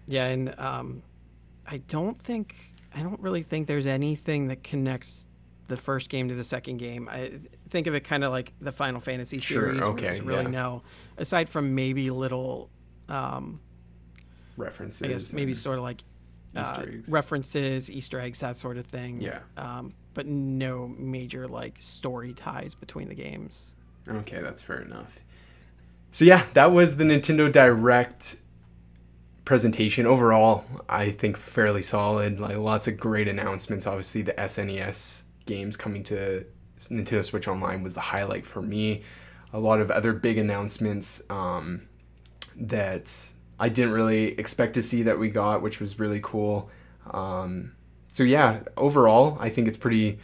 Yeah, 0.07 0.27
and 0.27 0.57
um, 0.57 1.03
I 1.65 1.77
don't 1.77 2.19
think, 2.19 2.55
I 2.95 3.01
don't 3.01 3.19
really 3.19 3.43
think 3.43 3.67
there's 3.67 3.87
anything 3.87 4.47
that 4.47 4.63
connects 4.63 5.25
the 5.67 5.75
first 5.75 6.09
game 6.09 6.29
to 6.29 6.35
the 6.35 6.45
second 6.45 6.77
game. 6.77 7.09
I 7.11 7.33
think 7.67 7.87
of 7.87 7.95
it 7.95 8.01
kind 8.01 8.23
of 8.23 8.31
like 8.31 8.53
the 8.61 8.71
Final 8.71 9.01
Fantasy 9.01 9.37
series. 9.39 9.81
where 9.81 9.89
okay, 9.91 10.21
really 10.21 10.43
yeah. 10.43 10.49
no, 10.49 10.83
aside 11.17 11.49
from 11.49 11.75
maybe 11.75 12.09
little, 12.09 12.69
um, 13.09 13.59
References. 14.55 15.03
I 15.03 15.07
guess 15.09 15.33
maybe 15.33 15.51
and- 15.51 15.59
sort 15.59 15.77
of 15.77 15.83
like 15.83 16.03
Easter 16.61 16.89
eggs. 16.89 17.09
references, 17.09 17.91
Easter 17.91 18.19
eggs, 18.19 18.39
that 18.39 18.57
sort 18.57 18.77
of 18.77 18.85
thing. 18.85 19.21
Yeah. 19.21 19.39
Um, 19.57 19.93
but 20.13 20.25
no 20.25 20.87
major 20.87 21.47
like 21.47 21.77
story 21.79 22.33
ties 22.33 22.73
between 22.73 23.07
the 23.09 23.15
games. 23.15 23.75
Okay, 24.07 24.41
that's 24.41 24.61
fair 24.61 24.81
enough. 24.81 25.19
So 26.11 26.25
yeah, 26.25 26.45
that 26.53 26.71
was 26.71 26.97
the 26.97 27.03
Nintendo 27.03 27.51
Direct 27.51 28.37
presentation. 29.45 30.05
Overall, 30.05 30.65
I 30.89 31.11
think 31.11 31.37
fairly 31.37 31.83
solid. 31.83 32.39
Like 32.39 32.57
lots 32.57 32.87
of 32.87 32.97
great 32.97 33.27
announcements. 33.27 33.85
Obviously, 33.85 34.21
the 34.21 34.33
SNES 34.33 35.23
games 35.45 35.75
coming 35.75 36.03
to 36.05 36.45
Nintendo 36.79 37.23
Switch 37.23 37.47
Online 37.47 37.83
was 37.83 37.93
the 37.93 38.01
highlight 38.01 38.45
for 38.45 38.61
me. 38.61 39.03
A 39.53 39.59
lot 39.59 39.79
of 39.79 39.89
other 39.89 40.13
big 40.13 40.37
announcements 40.37 41.23
um, 41.29 41.87
that 42.55 43.31
I 43.59 43.69
didn't 43.69 43.91
really 43.93 44.37
expect 44.39 44.73
to 44.75 44.81
see 44.81 45.03
that 45.03 45.17
we 45.19 45.29
got, 45.29 45.61
which 45.61 45.79
was 45.79 45.99
really 45.99 46.19
cool. 46.21 46.69
Um, 47.11 47.73
so 48.11 48.23
yeah, 48.23 48.63
overall, 48.75 49.37
I 49.39 49.49
think 49.49 49.67
it's 49.67 49.77
pretty 49.77 50.19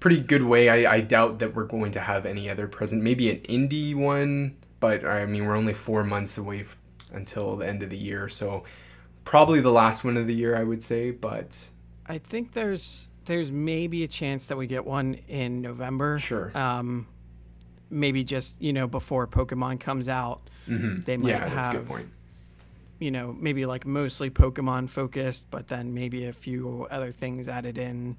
pretty 0.00 0.20
good 0.20 0.42
way. 0.42 0.68
I, 0.68 0.94
I 0.96 1.00
doubt 1.00 1.40
that 1.40 1.54
we're 1.54 1.64
going 1.64 1.92
to 1.92 2.00
have 2.00 2.24
any 2.24 2.48
other 2.48 2.68
present. 2.68 3.02
Maybe 3.02 3.30
an 3.30 3.38
indie 3.40 3.94
one, 3.94 4.56
but 4.80 5.04
I 5.04 5.26
mean 5.26 5.44
we're 5.46 5.56
only 5.56 5.74
four 5.74 6.04
months 6.04 6.38
away 6.38 6.60
f- 6.60 6.76
until 7.12 7.56
the 7.56 7.66
end 7.66 7.82
of 7.82 7.90
the 7.90 7.96
year, 7.96 8.28
so 8.28 8.64
probably 9.24 9.60
the 9.60 9.72
last 9.72 10.04
one 10.04 10.16
of 10.16 10.26
the 10.26 10.34
year, 10.34 10.56
I 10.56 10.62
would 10.62 10.82
say. 10.82 11.10
But 11.10 11.68
I 12.06 12.18
think 12.18 12.52
there's 12.52 13.08
there's 13.26 13.52
maybe 13.52 14.04
a 14.04 14.08
chance 14.08 14.46
that 14.46 14.56
we 14.56 14.66
get 14.66 14.86
one 14.86 15.14
in 15.28 15.60
November. 15.60 16.18
Sure. 16.18 16.56
Um, 16.56 17.06
maybe 17.90 18.24
just 18.24 18.60
you 18.60 18.72
know 18.72 18.86
before 18.86 19.26
Pokemon 19.26 19.80
comes 19.80 20.08
out, 20.08 20.48
mhm. 20.66 21.04
they 21.04 21.16
might 21.16 21.28
yeah, 21.30 21.48
that's 21.48 21.68
a 21.68 21.72
have 21.72 21.72
good 21.72 21.88
point. 21.88 22.08
You 22.98 23.10
know 23.10 23.32
maybe 23.32 23.66
like 23.66 23.86
mostly 23.86 24.30
Pokemon 24.30 24.90
focused, 24.90 25.50
but 25.50 25.68
then 25.68 25.94
maybe 25.94 26.26
a 26.26 26.32
few 26.32 26.86
other 26.90 27.12
things 27.12 27.48
added 27.48 27.78
in. 27.78 28.16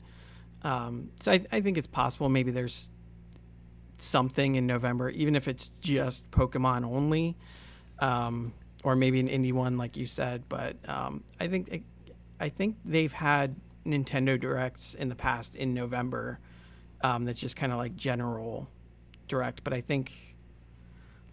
Um, 0.64 1.12
so 1.22 1.32
I, 1.32 1.46
I 1.52 1.62
think 1.62 1.78
it's 1.78 1.88
possible 1.88 2.30
maybe 2.30 2.52
there's 2.52 2.90
something 3.98 4.56
in 4.56 4.66
November, 4.66 5.10
even 5.10 5.36
if 5.36 5.48
it's 5.48 5.72
just 5.82 6.30
Pokemon 6.32 6.86
only, 6.86 7.38
um, 8.00 8.54
or 8.84 8.96
maybe 8.96 9.20
an 9.20 9.28
indie 9.28 9.54
one 9.54 9.78
like 9.78 9.98
you 9.98 10.06
said. 10.06 10.44
But 10.50 10.78
um, 10.88 11.24
I 11.40 11.48
think 11.48 11.84
I 12.40 12.50
think 12.50 12.78
they've 12.86 13.12
had 13.12 13.56
Nintendo 13.86 14.40
directs 14.40 14.94
in 14.94 15.10
the 15.10 15.16
past 15.16 15.56
in 15.56 15.74
November. 15.74 16.40
Um, 17.02 17.26
that's 17.26 17.40
just 17.40 17.56
kind 17.56 17.72
of 17.72 17.78
like 17.78 17.96
general 17.96 18.70
direct, 19.28 19.64
but 19.64 19.74
I 19.74 19.82
think 19.82 20.29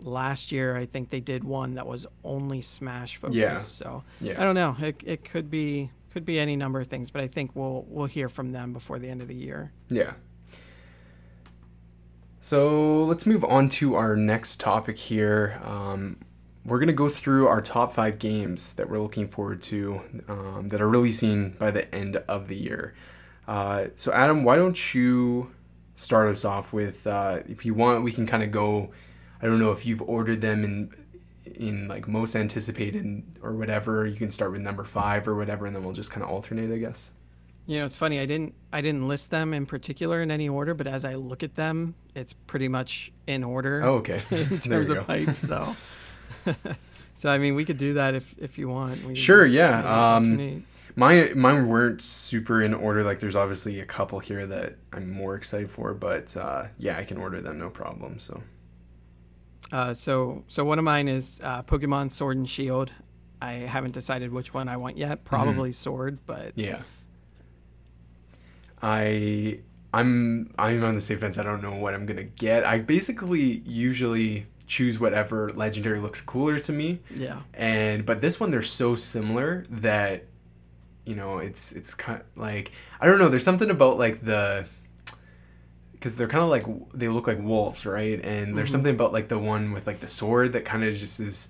last 0.01 0.53
year 0.53 0.77
I 0.77 0.87
think 0.87 1.11
they 1.11 1.21
did 1.21 1.45
one 1.45 1.75
that 1.75 1.87
was 1.87 2.07
only 2.25 2.63
Smash 2.63 3.17
focused. 3.17 3.37
Yeah. 3.37 3.59
So 3.59 4.05
Yeah. 4.21 4.41
I 4.41 4.45
don't 4.45 4.55
know. 4.55 4.77
It, 4.81 5.03
it 5.05 5.25
could 5.25 5.51
be 5.51 5.91
could 6.11 6.25
be 6.25 6.39
any 6.39 6.57
number 6.57 6.81
of 6.81 6.87
things, 6.87 7.11
but 7.11 7.21
I 7.21 7.27
think 7.27 7.55
we'll 7.55 7.85
we'll 7.89 8.07
hear 8.07 8.29
from 8.29 8.53
them 8.53 8.73
before 8.73 8.99
the 8.99 9.09
end 9.09 9.21
of 9.21 9.29
the 9.29 9.35
year. 9.35 9.73
Yeah. 9.89 10.15
So 12.41 13.05
let's 13.05 13.27
move 13.27 13.45
on 13.45 13.69
to 13.71 13.97
our 13.97 14.15
next 14.17 14.61
topic 14.61 14.99
here. 14.99 15.61
Um, 15.65 16.19
we're 16.65 16.79
going 16.79 16.89
to 16.89 16.93
go 16.95 17.09
through 17.09 17.49
our 17.49 17.61
top 17.61 17.93
five 17.93 18.19
games 18.19 18.75
that 18.75 18.89
we're 18.89 19.01
looking 19.01 19.29
forward 19.29 19.63
to 19.63 20.01
um, 20.29 20.69
that 20.69 20.81
are 20.81 20.89
releasing 20.89 21.51
by 21.51 21.71
the 21.71 21.93
end 21.95 22.17
of 22.29 22.49
the 22.49 22.57
year. 22.57 22.95
Uh, 23.47 23.87
so, 23.95 24.13
Adam, 24.13 24.43
why 24.45 24.57
don't 24.57 24.95
you 24.95 25.53
start 25.95 26.29
us 26.29 26.45
off 26.45 26.73
with, 26.73 27.07
uh, 27.07 27.41
if 27.49 27.65
you 27.65 27.75
want, 27.75 28.03
we 28.05 28.13
can 28.13 28.27
kind 28.27 28.43
of 28.43 28.51
go. 28.51 28.91
I 29.41 29.47
don't 29.47 29.59
know 29.59 29.73
if 29.73 29.85
you've 29.87 30.03
ordered 30.03 30.41
them 30.41 30.65
in 30.65 30.95
in 31.45 31.89
like 31.89 32.09
most 32.09 32.35
anticipated 32.37 33.23
or 33.43 33.53
whatever. 33.53 34.07
You 34.07 34.17
can 34.17 34.31
start 34.31 34.53
with 34.53 34.61
number 34.61 34.85
five 34.85 35.27
or 35.29 35.35
whatever, 35.35 35.67
and 35.67 35.75
then 35.75 35.85
we'll 35.85 35.95
just 35.95 36.11
kind 36.11 36.23
of 36.25 36.31
alternate, 36.31 36.73
I 36.73 36.79
guess. 36.79 37.11
You 37.67 37.81
know, 37.81 37.87
it's 37.87 37.97
funny. 37.97 38.21
I 38.21 38.27
didn't 38.27 38.55
I 38.73 38.81
didn't 38.81 39.09
list 39.09 39.31
them 39.31 39.53
in 39.53 39.67
particular 39.67 40.23
in 40.23 40.31
any 40.31 40.49
order, 40.49 40.75
but 40.75 40.87
as 40.87 41.05
I 41.05 41.15
look 41.15 41.43
at 41.43 41.57
them, 41.57 41.95
it's 42.15 42.33
pretty 42.33 42.69
much 42.69 43.13
in 43.27 43.43
order. 43.43 43.83
Oh, 43.83 43.95
okay. 43.97 44.23
in 44.31 44.49
There 44.59 44.85
terms 44.85 44.89
of 44.89 45.07
height. 45.07 45.37
So, 45.37 45.77
so 47.15 47.29
I 47.29 47.39
mean, 47.39 47.55
we 47.55 47.65
could 47.65 47.79
do 47.79 47.95
that 47.95 48.15
if 48.15 48.35
if 48.39 48.59
you 48.59 48.69
want. 48.69 49.05
We 49.05 49.15
Sure, 49.15 49.45
yeah, 49.45 50.15
um. 50.15 50.65
Mine, 50.99 51.39
mine 51.39 51.69
weren't 51.69 52.01
super 52.01 52.63
in 52.63 52.73
order. 52.73 53.05
Like, 53.05 53.19
there's 53.19 53.37
obviously 53.37 53.81
a 53.81 53.85
couple 53.85 54.19
here 54.19 54.47
that 54.47 54.77
I'm 54.95 55.11
more 55.11 55.35
excited 55.35 55.71
for, 55.71 55.93
but 55.93 56.35
uh, 56.39 56.69
yeah, 56.79 56.97
I 56.97 57.05
can 57.05 57.19
order 57.19 57.43
them 57.43 57.59
no 57.59 57.69
problem. 57.69 58.19
So, 58.19 58.43
Uh, 59.73 59.95
so 59.95 60.45
so 60.47 60.65
one 60.65 60.79
of 60.79 60.85
mine 60.85 61.09
is 61.09 61.41
uh, 61.43 61.63
Pokemon 61.63 62.13
Sword 62.13 62.37
and 62.37 62.49
Shield. 62.49 62.91
I 63.43 63.53
haven't 63.53 63.93
decided 63.93 64.33
which 64.33 64.55
one 64.55 64.69
I 64.69 64.77
want 64.77 64.97
yet. 64.97 65.25
Probably 65.25 65.73
Sword, 65.73 66.19
but 66.27 66.53
yeah, 66.57 66.83
I, 68.81 69.61
I'm, 69.93 70.55
I'm 70.59 70.85
on 70.85 70.95
the 70.95 71.01
safe 71.01 71.21
fence. 71.21 71.37
I 71.37 71.43
don't 71.43 71.63
know 71.63 71.75
what 71.75 71.95
I'm 71.95 72.07
gonna 72.07 72.23
get. 72.25 72.65
I 72.65 72.79
basically 72.79 73.63
usually 73.67 74.47
choose 74.67 74.99
whatever 74.99 75.49
legendary 75.51 76.01
looks 76.01 76.21
cooler 76.21 76.59
to 76.61 76.73
me, 76.73 77.01
yeah, 77.15 77.41
and 77.53 78.07
but 78.07 78.21
this 78.21 78.41
one 78.41 78.51
they're 78.51 78.63
so 78.63 78.97
similar 78.97 79.67
that, 79.69 80.25
you 81.05 81.15
know, 81.15 81.39
it's 81.39 81.73
it's 81.73 81.93
kind 81.93 82.21
of 82.21 82.27
like 82.37 82.73
I 83.01 83.07
don't 83.07 83.19
know. 83.19 83.29
There's 83.29 83.45
something 83.45 83.71
about 83.71 83.99
like 83.99 84.25
the 84.25 84.67
because 86.07 86.15
they're 86.17 86.29
kind 86.29 86.45
of 86.45 86.51
like 86.51 86.63
they 86.95 87.09
look 87.09 87.27
like 87.27 87.43
wolves, 87.43 87.85
right? 87.85 88.25
And 88.25 88.57
there's 88.57 88.69
Mhm. 88.69 88.73
something 88.73 88.95
about 88.95 89.13
like 89.13 89.27
the 89.27 89.39
one 89.41 89.73
with 89.73 89.89
like 89.89 89.99
the 89.99 90.07
sword 90.07 90.53
that 90.53 90.65
kind 90.65 90.85
of 90.85 90.95
just 90.95 91.19
is 91.19 91.49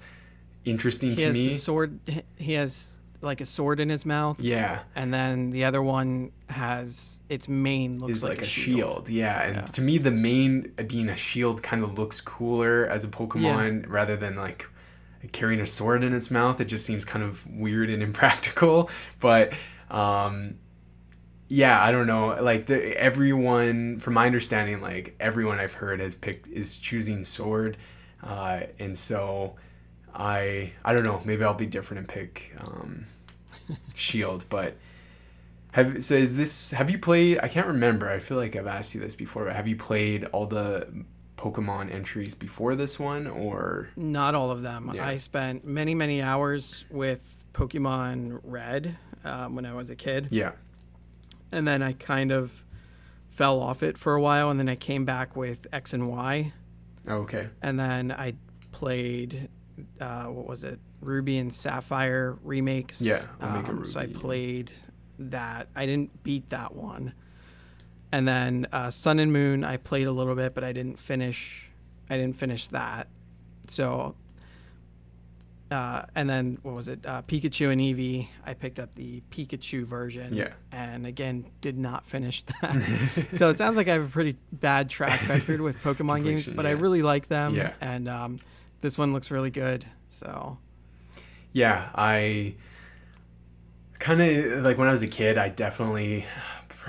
interesting 0.65 1.11
he 1.11 1.17
to 1.17 1.25
has 1.27 1.35
me. 1.35 1.49
the 1.49 1.55
sword. 1.55 1.99
He 2.37 2.55
has 2.55 2.89
like 3.21 3.43
a 3.43 3.45
sword 3.45 3.81
in 3.81 3.91
his 3.91 4.07
mouth, 4.07 4.41
yeah, 4.41 4.81
and 4.95 5.13
then 5.13 5.51
the 5.51 5.65
other 5.65 5.83
one 5.83 6.33
has 6.49 7.21
its 7.29 7.49
mane 7.51 7.99
looks 7.99 8.23
like, 8.23 8.39
like, 8.39 8.43
a 8.43 8.49
shield. 8.49 9.11
Yeah, 9.11 9.43
and 9.43 9.57
Yeah. 9.57 9.63
to 9.65 9.83
me 9.83 9.99
the 9.99 10.11
main 10.11 10.73
being 10.87 11.11
a 11.11 11.17
shield 11.17 11.63
kind 11.63 11.83
of 11.85 11.99
looks 11.99 12.21
cooler 12.23 12.87
as 12.87 13.05
a 13.05 13.09
Pokemon 13.09 13.85
rather 13.89 14.17
than 14.17 14.37
like 14.37 14.67
carrying 15.33 15.61
a 15.61 15.67
sword 15.67 16.03
in 16.03 16.15
its 16.15 16.31
mouth. 16.31 16.61
It 16.63 16.67
just 16.67 16.87
seems 16.87 17.05
kind 17.05 17.23
of 17.25 17.47
weird 17.47 17.91
and 17.91 18.03
impractical. 18.09 18.89
But 19.21 19.53
um, 19.91 20.55
yeah, 21.49 21.83
I 21.83 21.91
don't 21.91 22.07
know. 22.07 22.39
Like 22.41 22.67
the, 22.67 22.99
everyone, 22.99 24.01
from 24.01 24.15
my 24.15 24.27
understanding, 24.27 24.81
like 24.81 25.15
everyone 25.21 25.59
I've 25.59 25.75
heard 25.75 26.01
has 26.01 26.15
picked 26.15 26.49
is 26.49 26.77
choosing 26.77 27.25
sword, 27.25 27.77
uh, 28.23 28.61
and 28.79 28.97
so 28.97 29.57
I 30.15 30.73
I 30.85 30.95
don't 30.95 31.05
know. 31.05 31.21
Maybe 31.25 31.45
I'll 31.45 31.55
be 31.55 31.67
different 31.67 32.01
and 32.01 32.09
pick 32.09 32.55
um, 32.67 33.07
shield, 33.95 34.45
but. 34.49 34.77
Have 35.73 36.03
so 36.03 36.15
is 36.15 36.39
this? 36.39 36.71
Have 36.71 36.91
you 36.91 36.99
played? 36.99 37.39
I 37.43 37.49
can't 37.49 37.67
remember. 37.67 38.09
I 38.09 38.19
feel 38.19 38.39
like 38.39 38.57
I've 38.57 38.67
asked 38.67 38.95
you 38.95 39.01
this 39.03 39.15
before. 39.15 39.45
But 39.45 39.57
have 39.57 39.69
you 39.69 39.77
played 39.77 40.25
all 40.33 40.47
the 40.47 40.89
Pokemon 41.37 41.93
entries 41.93 42.35
before 42.35 42.75
this 42.75 42.99
one, 42.99 43.27
or 43.27 43.91
Not 43.97 44.35
all 44.35 44.51
of 44.51 44.63
them. 44.63 44.91
Yeah. 44.95 45.07
I 45.07 45.19
spent 45.19 45.65
many 45.65 45.95
many 45.95 46.23
hours 46.23 46.85
with 46.91 47.45
Pokemon 47.53 48.41
Red 48.43 48.97
um, 49.25 49.55
when 49.55 49.67
I 49.67 49.75
was 49.75 49.91
a 49.91 49.97
kid. 49.97 50.29
yeah? 50.31 50.53
And 51.53 51.67
then 51.67 51.83
I 51.83 51.93
kind 51.93 52.33
of 52.33 52.65
fell 53.29 53.61
off 53.61 53.83
it 53.83 53.99
for 53.99 54.15
a 54.15 54.21
while, 54.21 54.51
and 54.51 54.59
then 54.59 54.69
I 54.69 54.77
came 54.77 55.05
back 55.05 55.37
with 55.37 55.67
X 55.73 55.93
and 55.93 56.09
Y, 56.09 56.53
Oh, 57.09 57.17
okay. 57.19 57.49
and 57.63 57.79
then 57.79 58.11
I 58.13 58.35
played 58.73 59.49
uh, 60.01 60.25
what 60.25 60.47
was 60.47 60.65
it, 60.65 60.79
Ruby 61.01 61.37
and 61.39 61.53
Sapphire 61.53 62.39
remakes. 62.43 63.01
Yeah, 63.01 63.25
um, 63.41 63.87
so 63.87 64.01
I 64.01 64.07
played 64.07 64.73
that. 65.19 65.69
I 65.77 65.85
didn't 65.87 66.23
beat 66.23 66.49
that 66.51 66.75
one, 66.75 67.13
and 68.11 68.27
then 68.27 68.67
uh, 68.73 68.91
Sun 68.91 69.19
and 69.19 69.33
Moon 69.33 69.65
I 69.65 69.77
played 69.77 70.07
a 70.07 70.13
little 70.13 70.35
bit, 70.35 70.55
but 70.55 70.65
I 70.65 70.73
didn't 70.73 70.99
finish. 70.99 71.71
I 72.09 72.17
didn't 72.17 72.37
finish 72.37 72.67
that. 72.69 73.09
So. 73.69 74.15
Uh, 75.71 76.03
and 76.15 76.31
then 76.31 76.59
what 76.63 76.75
was 76.77 76.87
it? 76.87 77.05
Uh, 77.05 77.23
Pikachu 77.23 77.73
and 77.73 77.81
Eevee. 77.81 78.29
I 78.45 78.55
picked 78.55 78.79
up 78.79 78.95
the 78.95 79.21
Pikachu 79.33 79.85
version 79.85 80.33
Yeah. 80.35 80.53
and 80.71 81.07
again 81.07 81.47
did 81.61 81.77
not 81.77 82.07
finish 82.07 82.43
that. 82.43 82.83
so 83.37 83.51
it 83.51 83.59
sounds 83.59 83.77
like 83.77 83.89
I 83.89 83.95
have 83.95 84.05
a 84.05 84.09
pretty 84.09 84.37
bad 84.53 84.89
track 84.89 85.29
record 85.29 85.61
with 85.61 85.77
Pokemon 85.83 86.23
games, 86.23 86.47
but 86.47 86.67
I 86.67 86.71
really 86.71 87.03
like 87.03 87.27
them. 87.29 87.55
Yeah. 87.55 87.73
And 87.81 88.09
um, 88.09 88.39
this 88.81 88.97
one 88.97 89.13
looks 89.13 89.31
really 89.33 89.51
good. 89.51 89.85
So 90.09 90.59
Yeah, 91.53 91.89
I 91.95 92.55
kind 93.99 94.21
of 94.23 94.63
like 94.65 94.79
when 94.79 94.89
I 94.89 94.93
was 94.93 95.03
a 95.03 95.09
kid. 95.09 95.37
I 95.39 95.49
definitely 95.49 96.27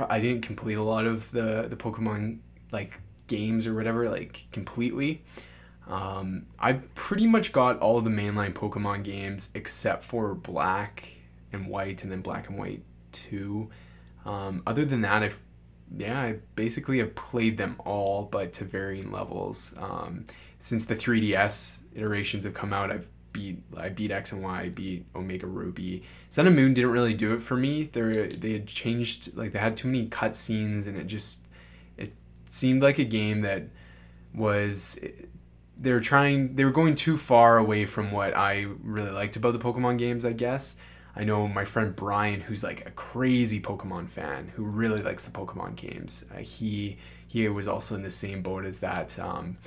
I 0.10 0.20
didn't 0.20 0.42
complete 0.42 0.76
a 0.76 0.84
lot 0.84 1.06
of 1.06 1.32
the 1.32 1.66
the 1.70 1.76
Pokemon 1.76 2.40
like 2.72 3.02
games 3.28 3.66
or 3.66 3.74
whatever 3.74 4.10
like 4.10 4.46
completely. 4.52 5.24
Um, 5.88 6.48
I 6.60 6.74
pretty 6.96 7.28
much 7.28 7.52
got 7.52 7.80
all 7.80 8.02
the 8.02 8.10
mainline 8.10 8.54
Pokemon 8.54 9.04
games 9.04 9.50
except 9.54 10.04
for 10.04 10.36
Black 10.36 11.10
and 11.54 11.68
White, 11.68 12.04
and 12.04 12.12
then 12.12 12.22
Black 12.22 12.50
and 12.50 12.58
White 12.58 12.84
Two. 13.12 13.70
Um, 14.26 14.64
other 14.68 14.84
than 14.84 15.02
that, 15.02 15.24
I've 15.24 15.42
yeah, 15.96 16.20
I 16.20 16.40
basically 16.56 17.00
have 17.00 17.16
played 17.16 17.58
them 17.58 17.78
all, 17.86 18.24
but 18.24 18.54
to 18.54 18.66
varying 18.66 19.12
levels. 19.12 19.74
Um, 19.78 20.26
since 20.60 20.86
the 20.86 20.96
3DS 20.96 21.84
iterations 21.96 22.44
have 22.44 22.54
come 22.54 22.74
out, 22.74 22.92
I've 22.92 23.08
beat 23.32 23.62
I 23.76 23.90
beat 23.90 24.12
X 24.12 24.32
and 24.32 24.42
Y, 24.42 24.62
I 24.62 24.70
beat 24.70 25.06
Omega 25.16 25.48
Ruby. 25.48 26.04
Sun 26.30 26.48
and 26.48 26.56
Moon 26.56 26.74
didn't 26.74 26.92
really 26.92 27.14
do 27.14 27.34
it 27.34 27.44
for 27.44 27.56
me. 27.56 27.84
They 27.84 28.28
they 28.28 28.54
had 28.54 28.68
changed 28.68 29.38
like 29.38 29.54
they 29.54 29.60
had 29.60 29.78
too 29.78 29.88
many 29.88 30.08
cutscenes, 30.08 30.88
and 30.88 30.98
it 30.98 31.08
just 31.08 31.48
it 31.98 32.14
seemed 32.50 32.82
like 32.82 33.00
a 33.00 33.06
game 33.06 33.42
that 33.42 33.70
was 34.34 35.00
they 35.80 35.92
were 35.92 36.00
trying 36.00 36.56
they 36.56 36.66
were 36.66 36.72
going 36.72 36.96
too 36.96 37.18
far 37.18 37.58
away 37.58 37.86
from 37.86 38.12
what 38.12 38.36
I 38.36 38.66
really 38.84 39.12
liked 39.12 39.36
about 39.36 39.54
the 39.54 39.60
Pokemon 39.60 39.98
games, 39.98 40.26
I 40.26 40.34
guess. 40.34 40.78
I 41.16 41.24
know 41.24 41.48
my 41.48 41.66
friend 41.66 41.96
Brian, 41.96 42.42
who's 42.42 42.64
like 42.64 42.86
a 42.86 42.92
crazy 42.92 43.60
Pokemon 43.60 44.10
fan, 44.10 44.52
who 44.56 44.64
really 44.64 45.02
likes 45.02 45.26
the 45.26 45.32
Pokemon 45.32 45.76
games. 45.76 46.26
Uh, 46.34 46.40
he 46.40 46.98
he 47.28 47.48
was 47.50 47.68
also 47.68 47.96
in 47.96 48.04
the 48.04 48.12
same 48.12 48.42
boat 48.42 48.66
as 48.66 48.80
that. 48.80 49.18
Um, 49.20 49.58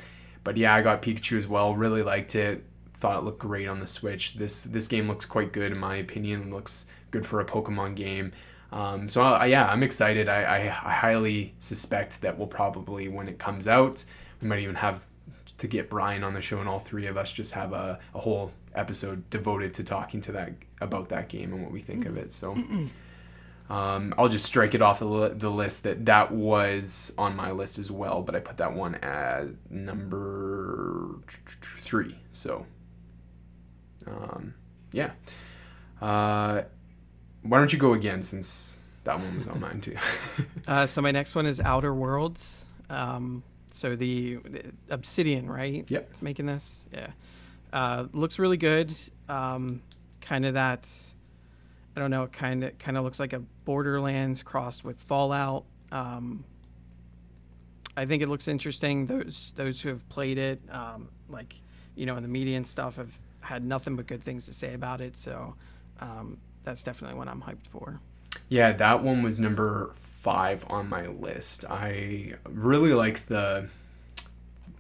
but 0.45 0.57
yeah, 0.57 0.75
I 0.75 0.83
got 0.83 1.03
Pikachu 1.03 1.37
as 1.37 1.47
well. 1.47 1.75
Really 1.75 2.03
liked 2.03 2.35
it. 2.35 2.65
Thought 2.95 3.19
it 3.19 3.25
looked 3.25 3.41
great 3.41 3.69
on 3.69 3.81
the 3.81 3.87
Switch. 3.87 4.35
This 4.35 4.63
this 4.63 4.87
game 4.87 5.09
looks 5.09 5.25
quite 5.25 5.53
good 5.53 5.71
in 5.71 5.79
my 5.79 5.97
opinion. 5.97 6.51
looks 6.53 6.87
good 7.11 7.27
for 7.27 7.41
a 7.41 7.45
Pokemon 7.45 7.97
game. 7.97 8.33
Um, 8.73 9.09
so 9.09 9.23
I, 9.23 9.47
yeah, 9.47 9.67
I'm 9.67 9.83
excited. 9.83 10.29
I, 10.29 10.67
I 10.67 10.67
highly 10.69 11.55
suspect 11.59 12.21
that 12.21 12.39
we'll 12.39 12.47
probably 12.47 13.09
when 13.09 13.29
it 13.29 13.39
comes 13.39 13.67
out, 13.67 14.05
we 14.41 14.49
might 14.49 14.61
even 14.61 14.77
have 14.77 15.09
to 15.61 15.69
get 15.69 15.91
Brian 15.91 16.25
on 16.25 16.35
the 16.35 16.41
show 16.41 16.59
and 16.59 16.69
all 16.69 16.79
three 16.79 17.07
of 17.07 17.17
us 17.17 17.33
just 17.33 17.53
have 17.55 17.73
a, 17.73 17.99
a 18.15 18.19
whole 18.19 18.53
episode 18.75 19.29
devoted 19.31 19.75
to 19.75 19.85
talking 19.85 20.21
to 20.23 20.33
that 20.33 20.53
about 20.81 21.11
that 21.11 21.29
game 21.29 21.53
and 21.53 21.63
what 21.63 21.71
we 21.71 21.81
think 21.81 22.07
of 22.07 22.17
it. 22.17 22.33
So 22.33 22.53
um, 23.69 24.15
I'll 24.17 24.29
just 24.29 24.47
strike 24.47 24.75
it 24.75 24.81
off 24.81 25.01
the, 25.01 25.35
the 25.37 25.51
list 25.51 25.83
that 25.83 26.07
that 26.07 26.33
was 26.33 27.13
on 27.19 27.37
my 27.37 27.51
list 27.51 27.79
as 27.79 27.91
well, 27.91 28.23
but 28.23 28.35
I 28.35 28.41
put 28.41 28.57
that 28.57 28.73
one 28.75 28.95
at 28.97 29.49
number 29.71 31.19
three. 31.79 32.17
So 32.33 32.67
um, 34.07 34.55
yeah. 34.93 35.11
Uh, 36.01 36.63
why 37.43 37.59
don't 37.59 37.73
you 37.73 37.79
go 37.79 37.93
again 37.93 38.23
since 38.23 38.81
that 39.05 39.19
one 39.19 39.39
was 39.39 39.47
on 39.47 39.61
mine 39.61 39.83
too? 39.83 39.97
uh, 40.67 40.87
so 40.87 41.03
my 41.03 41.11
next 41.11 41.35
one 41.35 41.45
is 41.45 41.61
Outer 41.61 41.95
Worlds. 41.95 42.65
Um, 42.89 43.43
so 43.73 43.97
the, 43.97 44.37
the, 44.37 44.73
Obsidian, 44.89 45.49
right? 45.49 45.91
Yep. 45.91 46.15
making 46.21 46.47
this, 46.47 46.87
yeah. 46.93 47.11
Uh, 47.73 48.07
looks 48.13 48.39
really 48.39 48.57
good. 48.57 48.95
Um, 49.29 49.83
kind 50.21 50.45
of 50.45 50.55
that. 50.55 50.89
I 51.97 52.01
don't 52.01 52.11
know. 52.11 52.27
Kind 52.29 52.65
of 52.65 52.79
kind 52.79 52.97
of 52.97 53.05
looks 53.05 53.21
like 53.21 53.33
a 53.33 53.41
Borderlands 53.65 54.43
crossed 54.43 54.85
with 54.85 54.97
Fallout. 54.97 55.65
Um, 55.93 56.45
I 57.97 58.07
think 58.07 58.23
it 58.23 58.29
looks 58.29 58.49
interesting. 58.49 59.07
Those 59.07 59.53
those 59.57 59.83
who 59.83 59.91
have 59.91 60.09
played 60.09 60.39
it, 60.39 60.61
um, 60.71 61.09
like 61.29 61.61
you 61.95 62.07
know, 62.07 62.17
in 62.17 62.23
the 62.23 62.29
media 62.29 62.57
and 62.57 62.67
stuff, 62.67 62.97
have 62.97 63.19
had 63.41 63.65
nothing 63.65 63.97
but 63.97 64.07
good 64.07 64.23
things 64.23 64.47
to 64.47 64.53
say 64.53 64.75
about 64.75 65.01
it. 65.01 65.17
So 65.17 65.55
um, 66.01 66.39
that's 66.65 66.83
definitely 66.83 67.17
one 67.19 67.29
I'm 67.29 67.43
hyped 67.43 67.67
for. 67.67 68.01
Yeah, 68.49 68.73
that 68.73 69.03
one 69.03 69.23
was 69.23 69.41
number 69.41 69.95
five 70.21 70.67
on 70.69 70.89
my 70.89 71.07
list. 71.07 71.65
I 71.69 72.35
really 72.45 72.93
like 72.93 73.27
the 73.27 73.69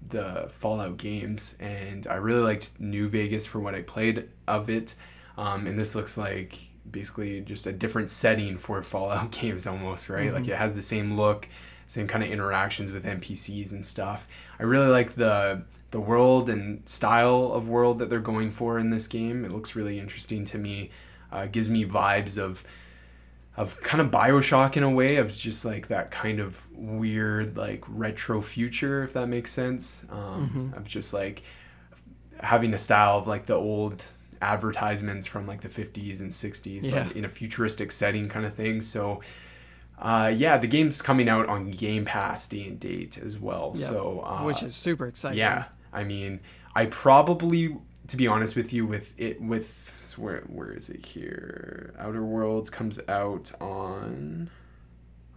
the 0.08 0.50
Fallout 0.52 0.98
games, 0.98 1.56
and 1.60 2.06
I 2.06 2.16
really 2.16 2.42
liked 2.42 2.78
New 2.78 3.08
Vegas 3.08 3.46
for 3.46 3.58
what 3.60 3.74
I 3.74 3.82
played 3.82 4.28
of 4.46 4.68
it. 4.68 4.94
Um, 5.38 5.66
and 5.66 5.80
this 5.80 5.94
looks 5.94 6.18
like 6.18 6.58
basically 6.90 7.40
just 7.40 7.66
a 7.66 7.72
different 7.72 8.10
setting 8.10 8.58
for 8.58 8.82
Fallout 8.82 9.30
games, 9.40 9.66
almost 9.66 10.08
right. 10.08 10.26
Mm-hmm. 10.26 10.34
Like 10.34 10.48
it 10.48 10.56
has 10.56 10.74
the 10.74 10.82
same 10.82 11.16
look, 11.16 11.48
same 11.86 12.06
kind 12.06 12.22
of 12.22 12.30
interactions 12.30 12.92
with 12.92 13.04
NPCs 13.04 13.72
and 13.72 13.84
stuff. 13.84 14.28
I 14.58 14.64
really 14.64 14.88
like 14.88 15.14
the 15.14 15.62
the 15.90 16.00
world 16.00 16.48
and 16.48 16.88
style 16.88 17.52
of 17.52 17.68
world 17.68 17.98
that 17.98 18.10
they're 18.10 18.20
going 18.20 18.52
for 18.52 18.78
in 18.78 18.90
this 18.90 19.06
game. 19.06 19.44
It 19.44 19.50
looks 19.50 19.74
really 19.74 19.98
interesting 19.98 20.44
to 20.46 20.58
me. 20.58 20.90
Uh, 21.32 21.46
gives 21.46 21.68
me 21.68 21.84
vibes 21.84 22.36
of 22.36 22.64
of 23.60 23.78
kind 23.82 24.00
of 24.00 24.10
Bioshock 24.10 24.78
in 24.78 24.82
a 24.82 24.88
way 24.88 25.16
of 25.16 25.36
just 25.36 25.66
like 25.66 25.88
that 25.88 26.10
kind 26.10 26.40
of 26.40 26.62
weird 26.72 27.58
like 27.58 27.84
retro 27.88 28.40
future, 28.40 29.04
if 29.04 29.12
that 29.12 29.26
makes 29.26 29.52
sense. 29.52 30.06
Um, 30.08 30.48
mm-hmm. 30.48 30.78
Of 30.78 30.84
just 30.86 31.12
like 31.12 31.42
having 32.40 32.72
a 32.72 32.78
style 32.78 33.18
of 33.18 33.26
like 33.26 33.44
the 33.44 33.54
old 33.54 34.02
advertisements 34.40 35.26
from 35.26 35.46
like 35.46 35.60
the 35.60 35.68
50s 35.68 36.20
and 36.20 36.32
60s, 36.32 36.84
yeah. 36.84 37.04
but 37.04 37.14
in 37.14 37.26
a 37.26 37.28
futuristic 37.28 37.92
setting 37.92 38.28
kind 38.28 38.46
of 38.46 38.54
thing. 38.54 38.80
So. 38.80 39.20
Uh, 39.98 40.32
yeah, 40.34 40.56
the 40.56 40.66
game's 40.66 41.02
coming 41.02 41.28
out 41.28 41.46
on 41.50 41.70
Game 41.72 42.06
Pass 42.06 42.48
day 42.48 42.62
and 42.62 42.80
date 42.80 43.18
as 43.18 43.38
well. 43.38 43.74
Yep. 43.76 43.86
So, 43.86 44.20
uh, 44.20 44.42
which 44.44 44.62
is 44.62 44.74
super 44.74 45.04
exciting. 45.06 45.36
Yeah, 45.36 45.66
I 45.92 46.04
mean, 46.04 46.40
I 46.74 46.86
probably, 46.86 47.76
to 48.08 48.16
be 48.16 48.26
honest 48.26 48.56
with 48.56 48.72
you, 48.72 48.86
with 48.86 49.12
it 49.18 49.42
with 49.42 49.99
where 50.18 50.42
where 50.48 50.72
is 50.72 50.88
it 50.88 51.04
here? 51.04 51.94
Outer 51.98 52.24
Worlds 52.24 52.70
comes 52.70 53.00
out 53.08 53.52
on 53.60 54.50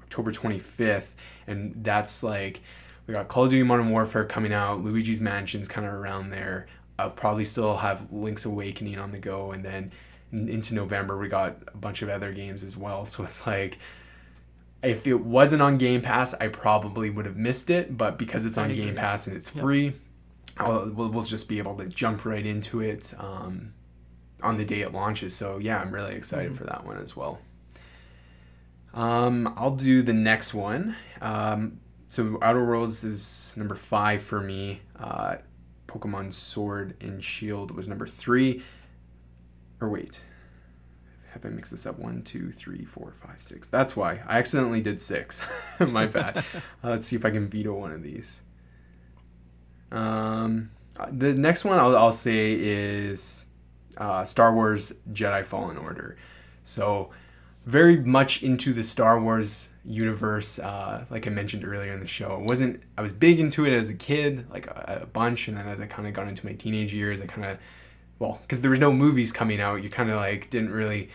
October 0.03 0.31
25th, 0.31 1.07
and 1.47 1.83
that's 1.83 2.23
like 2.23 2.61
we 3.07 3.13
got 3.13 3.27
Call 3.27 3.45
of 3.45 3.49
Duty 3.49 3.63
Modern 3.63 3.89
Warfare 3.89 4.25
coming 4.25 4.53
out, 4.53 4.83
Luigi's 4.83 5.21
Mansion's 5.21 5.67
kind 5.67 5.85
of 5.87 5.93
around 5.93 6.29
there. 6.29 6.67
I'll 6.99 7.09
probably 7.09 7.45
still 7.45 7.77
have 7.77 8.11
Link's 8.11 8.45
Awakening 8.45 8.99
on 8.99 9.11
the 9.11 9.17
go, 9.17 9.51
and 9.51 9.65
then 9.65 9.91
into 10.31 10.73
November 10.73 11.17
we 11.17 11.27
got 11.27 11.57
a 11.67 11.77
bunch 11.77 12.01
of 12.01 12.09
other 12.09 12.31
games 12.33 12.63
as 12.63 12.77
well. 12.77 13.05
So 13.13 13.23
it's 13.23 13.45
like 13.45 13.77
if 14.83 15.07
it 15.07 15.21
wasn't 15.21 15.61
on 15.61 15.77
Game 15.77 16.01
Pass, 16.01 16.33
I 16.35 16.49
probably 16.49 17.09
would 17.09 17.25
have 17.25 17.37
missed 17.37 17.69
it. 17.69 17.97
But 17.97 18.19
because 18.19 18.45
it's 18.45 18.57
on 18.57 18.73
Game 18.73 18.95
Pass 18.95 19.27
and 19.27 19.35
it's 19.35 19.49
free, 19.49 19.93
yep. 20.59 20.67
we'll, 20.67 21.09
we'll 21.09 21.23
just 21.23 21.47
be 21.47 21.57
able 21.57 21.75
to 21.77 21.85
jump 21.85 22.25
right 22.25 22.45
into 22.45 22.81
it. 22.81 23.13
Um, 23.17 23.73
on 24.43 24.57
the 24.57 24.65
day 24.65 24.81
it 24.81 24.93
launches. 24.93 25.35
So 25.35 25.57
yeah, 25.57 25.79
I'm 25.79 25.91
really 25.91 26.15
excited 26.15 26.51
mm-hmm. 26.51 26.57
for 26.57 26.65
that 26.65 26.85
one 26.85 26.97
as 26.97 27.15
well. 27.15 27.39
Um, 28.93 29.53
I'll 29.57 29.75
do 29.75 30.01
the 30.01 30.13
next 30.13 30.53
one. 30.53 30.95
Um, 31.21 31.79
so 32.07 32.37
Outer 32.41 32.63
Worlds 32.63 33.03
is 33.03 33.55
number 33.57 33.75
five 33.75 34.21
for 34.21 34.39
me. 34.39 34.81
Uh, 34.99 35.37
Pokemon 35.87 36.31
Sword 36.31 36.95
and 37.01 37.23
Shield 37.23 37.71
was 37.71 37.87
number 37.87 38.05
three. 38.05 38.61
Or 39.81 39.89
wait, 39.89 40.21
have 41.31 41.43
I 41.45 41.49
mixed 41.49 41.71
this 41.71 41.85
up? 41.85 41.97
One, 41.97 42.21
two, 42.21 42.51
three, 42.51 42.85
four, 42.85 43.11
five, 43.11 43.41
six. 43.41 43.67
That's 43.67 43.95
why 43.95 44.21
I 44.27 44.37
accidentally 44.37 44.81
did 44.81 45.01
six. 45.01 45.41
My 45.79 46.05
bad. 46.05 46.37
uh, 46.83 46.89
let's 46.89 47.07
see 47.07 47.15
if 47.15 47.25
I 47.25 47.31
can 47.31 47.47
veto 47.47 47.73
one 47.73 47.91
of 47.91 48.03
these. 48.03 48.41
Um, 49.91 50.71
the 51.11 51.33
next 51.33 51.65
one 51.65 51.79
I'll, 51.79 51.97
I'll 51.97 52.13
say 52.13 52.53
is 52.53 53.45
uh, 53.97 54.25
Star 54.25 54.53
Wars 54.53 54.93
Jedi 55.11 55.45
Fallen 55.45 55.77
Order. 55.77 56.17
So, 56.63 57.11
very 57.65 57.97
much 57.97 58.43
into 58.43 58.73
the 58.73 58.83
Star 58.83 59.19
Wars 59.19 59.69
universe. 59.85 60.59
Uh, 60.59 61.05
like 61.09 61.27
I 61.27 61.29
mentioned 61.29 61.65
earlier 61.65 61.93
in 61.93 61.99
the 61.99 62.07
show, 62.07 62.35
it 62.35 62.41
wasn't. 62.41 62.81
I 62.97 63.01
was 63.01 63.13
big 63.13 63.39
into 63.39 63.65
it 63.65 63.73
as 63.73 63.89
a 63.89 63.93
kid, 63.93 64.49
like 64.49 64.67
a, 64.67 65.01
a 65.03 65.05
bunch, 65.05 65.47
and 65.47 65.57
then 65.57 65.67
as 65.67 65.79
I 65.79 65.85
kind 65.87 66.07
of 66.07 66.13
got 66.13 66.27
into 66.27 66.45
my 66.45 66.53
teenage 66.53 66.93
years, 66.93 67.21
I 67.21 67.25
kind 67.25 67.45
of, 67.45 67.57
well, 68.19 68.39
because 68.41 68.61
there 68.61 68.71
was 68.71 68.79
no 68.79 68.91
movies 68.91 69.31
coming 69.31 69.61
out, 69.61 69.83
you 69.83 69.89
kind 69.89 70.09
of 70.09 70.17
like 70.17 70.49
didn't 70.49 70.71
really 70.71 71.09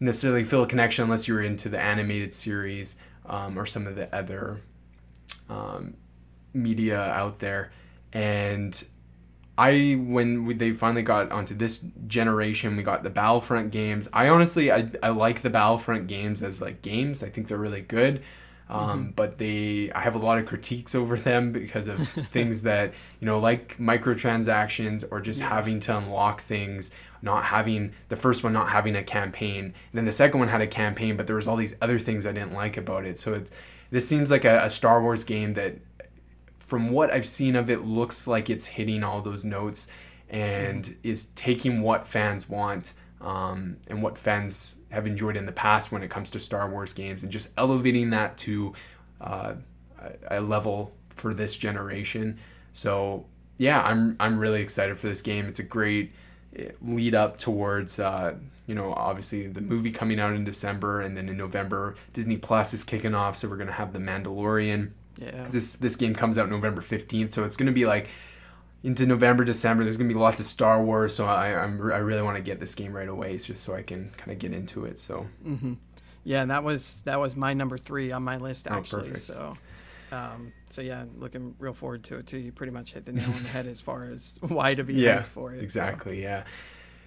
necessarily 0.00 0.44
feel 0.44 0.62
a 0.62 0.66
connection 0.66 1.04
unless 1.04 1.26
you 1.26 1.34
were 1.34 1.42
into 1.42 1.68
the 1.68 1.80
animated 1.80 2.34
series 2.34 2.98
um, 3.26 3.58
or 3.58 3.66
some 3.66 3.86
of 3.86 3.96
the 3.96 4.14
other 4.14 4.60
um, 5.48 5.94
media 6.52 7.00
out 7.00 7.38
there. 7.38 7.70
And 8.12 8.82
I 9.58 9.94
when 9.94 10.44
we, 10.44 10.54
they 10.54 10.72
finally 10.72 11.02
got 11.02 11.32
onto 11.32 11.54
this 11.54 11.86
generation, 12.06 12.76
we 12.76 12.82
got 12.82 13.02
the 13.02 13.10
Battlefront 13.10 13.70
games. 13.70 14.08
I 14.12 14.28
honestly 14.28 14.70
I, 14.70 14.90
I 15.02 15.10
like 15.10 15.42
the 15.42 15.50
Battlefront 15.50 16.08
games 16.08 16.42
as 16.42 16.60
like 16.60 16.82
games. 16.82 17.22
I 17.22 17.30
think 17.30 17.48
they're 17.48 17.58
really 17.58 17.80
good. 17.80 18.22
Um, 18.68 18.80
mm-hmm. 18.80 19.10
But 19.12 19.38
they, 19.38 19.92
I 19.94 20.00
have 20.00 20.14
a 20.14 20.18
lot 20.18 20.38
of 20.38 20.46
critiques 20.46 20.94
over 20.94 21.16
them 21.16 21.52
because 21.52 21.88
of 21.88 22.08
things 22.32 22.62
that 22.62 22.92
you 23.20 23.26
know, 23.26 23.38
like 23.38 23.78
microtransactions 23.78 25.04
or 25.10 25.20
just 25.20 25.40
yeah. 25.40 25.48
having 25.48 25.80
to 25.80 25.96
unlock 25.96 26.40
things. 26.42 26.92
Not 27.22 27.44
having 27.44 27.92
the 28.08 28.16
first 28.16 28.44
one, 28.44 28.52
not 28.52 28.68
having 28.68 28.94
a 28.94 29.02
campaign, 29.02 29.64
and 29.64 29.74
then 29.94 30.04
the 30.04 30.12
second 30.12 30.38
one 30.38 30.48
had 30.48 30.60
a 30.60 30.66
campaign, 30.66 31.16
but 31.16 31.26
there 31.26 31.34
was 31.34 31.48
all 31.48 31.56
these 31.56 31.74
other 31.80 31.98
things 31.98 32.26
I 32.26 32.32
didn't 32.32 32.52
like 32.52 32.76
about 32.76 33.06
it. 33.06 33.18
So 33.18 33.32
it's 33.34 33.50
this 33.90 34.06
seems 34.06 34.30
like 34.30 34.44
a, 34.44 34.64
a 34.64 34.70
Star 34.70 35.00
Wars 35.00 35.24
game 35.24 35.54
that 35.54 35.76
from 36.66 36.90
what 36.90 37.12
I've 37.12 37.26
seen 37.26 37.56
of 37.56 37.70
it, 37.70 37.84
looks 37.84 38.26
like 38.26 38.50
it's 38.50 38.66
hitting 38.66 39.02
all 39.02 39.22
those 39.22 39.44
notes 39.44 39.88
and 40.28 40.96
is 41.04 41.26
taking 41.30 41.80
what 41.80 42.06
fans 42.06 42.48
want 42.48 42.92
um, 43.20 43.76
and 43.86 44.02
what 44.02 44.18
fans 44.18 44.80
have 44.90 45.06
enjoyed 45.06 45.36
in 45.36 45.46
the 45.46 45.52
past 45.52 45.92
when 45.92 46.02
it 46.02 46.10
comes 46.10 46.30
to 46.32 46.40
Star 46.40 46.68
Wars 46.68 46.92
games 46.92 47.22
and 47.22 47.30
just 47.30 47.52
elevating 47.56 48.10
that 48.10 48.36
to 48.38 48.74
uh, 49.20 49.54
a 50.28 50.40
level 50.40 50.92
for 51.10 51.32
this 51.32 51.56
generation. 51.56 52.38
So 52.72 53.26
yeah, 53.58 53.80
I'm 53.82 54.16
I'm 54.20 54.38
really 54.38 54.60
excited 54.60 54.98
for 54.98 55.06
this 55.06 55.22
game. 55.22 55.46
It's 55.46 55.60
a 55.60 55.64
great 55.64 56.12
eh, 56.56 56.72
lead 56.82 57.14
up 57.14 57.38
towards 57.38 57.98
uh, 57.98 58.34
you 58.66 58.74
know 58.74 58.92
obviously 58.92 59.46
the 59.46 59.60
movie 59.60 59.92
coming 59.92 60.18
out 60.18 60.34
in 60.34 60.44
December 60.44 61.00
and 61.00 61.16
then 61.16 61.28
in 61.28 61.36
November 61.36 61.94
Disney 62.12 62.36
Plus 62.36 62.74
is 62.74 62.84
kicking 62.84 63.14
off 63.14 63.36
so 63.36 63.48
we're 63.48 63.56
gonna 63.56 63.72
have 63.72 63.92
the 63.92 63.98
Mandalorian 63.98 64.90
Yeah. 65.18 65.48
this 65.48 65.74
this 65.74 65.96
game 65.96 66.14
comes 66.14 66.36
out 66.38 66.48
November 66.50 66.82
15th 66.82 67.32
so 67.32 67.44
it's 67.44 67.56
gonna 67.56 67.72
be 67.72 67.86
like 67.86 68.08
into 68.82 69.06
November 69.06 69.44
December 69.44 69.82
there's 69.84 69.96
gonna 69.96 70.08
be 70.08 70.14
lots 70.14 70.38
of 70.40 70.46
Star 70.46 70.82
Wars 70.82 71.14
so 71.14 71.26
I 71.26 71.54
I'm, 71.54 71.80
I 71.90 71.96
really 71.98 72.22
want 72.22 72.36
to 72.36 72.42
get 72.42 72.60
this 72.60 72.74
game 72.74 72.92
right 72.92 73.08
away 73.08 73.36
just 73.38 73.64
so 73.64 73.74
I 73.74 73.82
can 73.82 74.10
kind 74.18 74.32
of 74.32 74.38
get 74.38 74.52
into 74.52 74.84
it 74.84 74.98
so 74.98 75.26
Mm-hmm. 75.46 75.74
Yeah, 76.24 76.42
and 76.42 76.50
that 76.50 76.64
was 76.64 77.02
that 77.04 77.20
was 77.20 77.36
my 77.36 77.54
number 77.54 77.78
three 77.78 78.10
on 78.12 78.22
my 78.24 78.36
list 78.36 78.66
Oh, 78.68 78.74
actually. 78.74 79.10
perfect. 79.10 79.26
so, 79.26 79.52
um, 80.10 80.52
so 80.70 80.82
yeah, 80.82 81.04
looking 81.16 81.54
real 81.60 81.72
forward 81.72 82.02
to 82.04 82.16
it 82.16 82.26
too. 82.26 82.38
You 82.38 82.50
pretty 82.50 82.72
much 82.72 82.94
hit 82.94 83.06
the 83.06 83.12
nail 83.12 83.30
on 83.32 83.42
the 83.44 83.48
head 83.48 83.66
as 83.66 83.80
far 83.80 84.04
as 84.10 84.36
why 84.40 84.74
to 84.74 84.82
be 84.82 84.94
yeah 84.94 85.20
hyped 85.22 85.28
for 85.28 85.52
it. 85.54 85.58
so. 85.58 85.62
exactly 85.62 86.20
yeah 86.22 86.42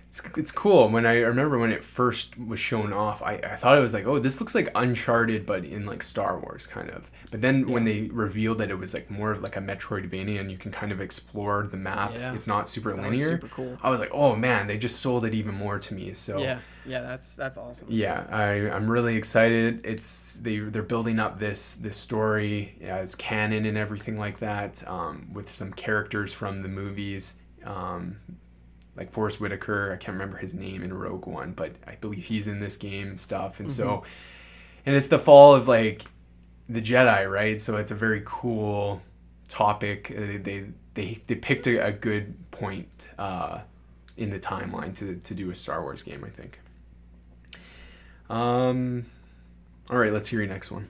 it's, 0.10 0.22
it's 0.38 0.52
cool 0.52 0.90
when 0.90 1.06
i 1.06 1.14
remember 1.20 1.58
when 1.60 1.72
it 1.72 1.84
first 1.84 2.38
was 2.38 2.60
shown 2.60 2.92
off 2.92 3.22
I, 3.22 3.36
I 3.36 3.56
thought 3.56 3.78
it 3.78 3.82
was 3.82 3.94
like 3.94 4.06
oh 4.08 4.18
this 4.20 4.40
looks 4.42 4.56
like 4.56 4.70
uncharted 4.76 5.46
but 5.46 5.64
in 5.64 5.86
like 5.86 6.02
star 6.04 6.40
wars 6.40 6.66
kind 6.68 6.90
of 6.90 7.10
but 7.32 7.42
then 7.42 7.70
when 7.70 7.84
they 7.86 8.02
revealed 8.12 8.58
that 8.58 8.72
it 8.72 8.80
was 8.80 8.96
like 8.96 9.12
more 9.12 9.32
of 9.32 9.44
like 9.44 9.56
a 9.56 9.62
metroidvania 9.62 10.40
and 10.40 10.50
you 10.52 10.58
can 10.58 10.72
kind 10.72 10.92
of 10.92 11.00
explore 11.00 11.68
the 11.70 11.78
map 11.78 12.12
Yeah. 12.14 12.34
it's 12.34 12.48
not 12.48 12.68
super 12.68 12.94
That 12.96 13.04
linear 13.04 13.28
super 13.30 13.48
cool. 13.50 13.78
i 13.84 13.90
was 13.92 14.00
like 14.00 14.10
oh 14.12 14.36
man 14.36 14.66
they 14.68 14.78
just 14.80 15.00
sold 15.00 15.26
it 15.26 15.36
even 15.36 15.54
more 15.54 15.78
to 15.80 15.94
me 15.94 16.14
so 16.14 16.40
Yeah, 16.40 16.60
yeah, 16.88 17.02
that's 17.02 17.36
that's 17.36 17.58
awesome. 17.60 17.88
yeah 17.92 18.26
I, 18.32 18.68
i'm 18.72 18.90
really 18.90 19.16
excited 19.16 19.86
it's 19.86 20.38
they 20.38 20.58
they're 20.58 20.82
building 20.82 21.20
up 21.20 21.38
this 21.40 21.76
this 21.76 21.98
story 21.98 22.76
as 22.82 23.14
canon 23.14 23.66
and 23.68 23.78
everything 23.78 24.18
like 24.18 24.40
that 24.40 24.84
um, 24.88 25.30
with 25.34 25.52
some 25.52 25.72
characters 25.72 26.34
from 26.34 26.64
the 26.64 26.68
movies 26.70 27.42
um, 27.64 28.18
like 29.00 29.12
Forest 29.12 29.40
Whitaker 29.42 29.92
I 29.92 29.98
can't 29.98 30.14
remember 30.14 30.38
his 30.38 30.54
name 30.54 30.84
in 30.84 30.94
Rogue 30.94 31.26
One 31.26 31.54
but 31.54 31.72
I 31.88 31.96
believe 31.96 32.26
he's 32.26 32.48
in 32.48 32.60
this 32.60 32.78
game 32.78 33.08
and 33.08 33.20
stuff. 33.20 33.60
And 33.60 33.72
so 33.72 34.04
and 34.86 34.96
it's 34.96 35.08
the 35.08 35.18
fall 35.20 35.56
of 35.56 35.68
like 35.68 36.04
the 36.68 36.82
Jedi 36.82 37.28
right? 37.32 37.60
So 37.60 37.78
it's 37.78 37.90
a 37.92 37.96
very 37.96 38.22
cool 38.26 39.02
topic. 39.48 40.12
Uh, 40.16 40.38
they 40.44 40.66
they 40.94 41.22
they 41.26 41.36
picked 41.36 41.66
a, 41.66 41.86
a 41.88 41.92
good 41.92 42.36
point 42.52 43.08
uh, 43.18 43.62
in 44.18 44.30
the 44.30 44.40
timeline 44.40 44.94
to 44.98 45.16
to 45.16 45.34
do 45.34 45.50
a 45.50 45.56
Star 45.56 45.82
Wars 45.82 46.04
game 46.04 46.24
I 46.24 46.30
think. 46.30 46.60
Um, 48.30 49.06
all 49.90 49.98
right, 49.98 50.14
let's 50.14 50.28
hear 50.28 50.40
your 50.40 50.50
next 50.50 50.72
one. 50.72 50.90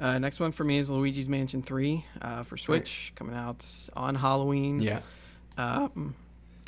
Uh, 0.00 0.18
next 0.18 0.38
one 0.38 0.52
for 0.52 0.62
me 0.62 0.78
is 0.78 0.90
Luigi's 0.90 1.28
Mansion 1.28 1.62
Three 1.62 2.04
uh, 2.22 2.42
for 2.42 2.56
Switch, 2.56 3.12
coming 3.16 3.34
out 3.34 3.64
on 3.96 4.14
Halloween. 4.14 4.80
Yeah, 4.80 5.00
Um, 5.56 6.14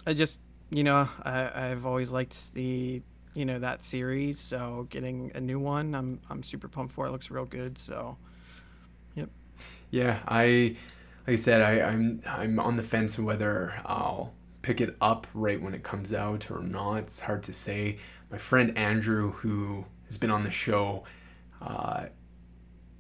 I 0.07 0.15
just, 0.15 0.41
you 0.71 0.85
know, 0.85 1.09
I, 1.23 1.71
I've 1.71 1.87
always 1.87 2.11
liked 2.11 2.55
the, 2.55 3.03
you 3.35 3.45
know, 3.45 3.59
that 3.59 3.85
series. 3.85 4.41
So 4.41 4.87
getting 4.91 5.33
a 5.35 5.41
new 5.41 5.59
one, 5.59 5.95
I'm, 5.95 6.21
I'm 6.31 6.43
super 6.43 6.69
pumped 6.69 6.95
for. 6.95 7.07
It 7.07 7.11
looks 7.11 7.31
real 7.31 7.45
good. 7.45 7.79
So 7.79 8.17
yep. 9.15 9.29
yeah. 9.91 10.21
I, 10.27 10.77
like 11.27 11.35
I 11.35 11.37
said, 11.37 11.61
I, 11.61 11.81
I'm 11.83 12.23
I'm 12.27 12.59
on 12.59 12.77
the 12.77 12.83
fence 12.83 13.19
whether 13.19 13.81
I'll 13.85 14.33
pick 14.63 14.81
it 14.81 14.97
up 15.01 15.27
right 15.35 15.61
when 15.61 15.75
it 15.75 15.83
comes 15.83 16.13
out 16.13 16.51
or 16.51 16.61
not. 16.61 16.97
It's 16.97 17.21
hard 17.21 17.43
to 17.45 17.53
say. 17.53 17.99
My 18.31 18.39
friend 18.39 18.77
Andrew, 18.77 19.33
who 19.33 19.85
has 20.07 20.17
been 20.17 20.31
on 20.31 20.45
the 20.45 20.51
show, 20.51 21.05
uh, 21.61 22.07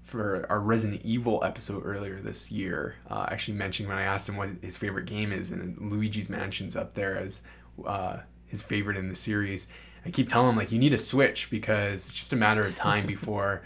for 0.03 0.47
our 0.49 0.59
Resident 0.61 1.03
Evil 1.05 1.43
episode 1.45 1.85
earlier 1.85 2.21
this 2.21 2.51
year, 2.51 2.97
uh, 3.09 3.27
actually 3.31 3.55
mentioned 3.59 3.89
when 3.89 3.99
I 3.99 4.03
asked 4.03 4.29
him 4.29 4.37
what 4.37 4.49
his 4.63 4.77
favorite 4.77 5.07
game 5.07 5.33
is, 5.33 5.53
and 5.53 5.91
Luigi's 5.91 6.29
Mansion's 6.31 6.75
up 6.77 6.95
there 6.95 7.17
as 7.17 7.43
uh, 7.85 8.19
his 8.47 8.63
favorite 8.63 8.97
in 8.97 9.09
the 9.09 9.15
series. 9.15 9.69
I 10.05 10.11
keep 10.11 10.29
telling 10.29 10.49
him 10.51 10.57
like 10.57 10.73
you 10.73 10.79
need 10.79 10.95
a 10.95 10.99
Switch 10.99 11.51
because 11.51 12.07
it's 12.07 12.15
just 12.15 12.33
a 12.33 12.37
matter 12.37 12.63
of 12.63 12.75
time 12.75 13.07
before 13.15 13.63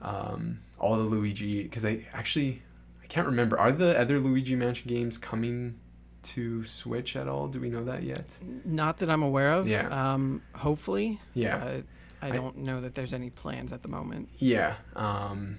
um, 0.00 0.60
all 0.78 0.96
the 0.96 1.02
Luigi. 1.02 1.62
Because 1.64 1.84
I 1.84 2.06
actually 2.12 2.62
I 3.02 3.06
can't 3.06 3.26
remember 3.26 3.58
are 3.58 3.72
the 3.72 3.98
other 3.98 4.18
Luigi 4.20 4.54
Mansion 4.54 4.86
games 4.88 5.18
coming 5.18 5.78
to 6.22 6.64
Switch 6.64 7.16
at 7.16 7.26
all? 7.26 7.48
Do 7.48 7.60
we 7.60 7.68
know 7.68 7.84
that 7.84 8.04
yet? 8.04 8.36
not 8.64 8.98
that 8.98 9.10
I'm 9.10 9.24
aware 9.24 9.52
of. 9.54 9.66
Yeah. 9.66 9.88
Um, 10.12 10.42
hopefully. 10.54 11.20
Yeah. 11.34 11.58
But 11.58 11.84
I 12.22 12.28
I- 12.28 12.30
don't 12.30 12.58
know 12.58 12.80
that 12.80 12.94
there's 12.94 13.12
any 13.12 13.30
plans 13.30 13.72
at 13.72 13.82
the 13.82 13.88
moment. 13.88 14.28
Yeah. 14.38 14.76
Um, 14.94 15.58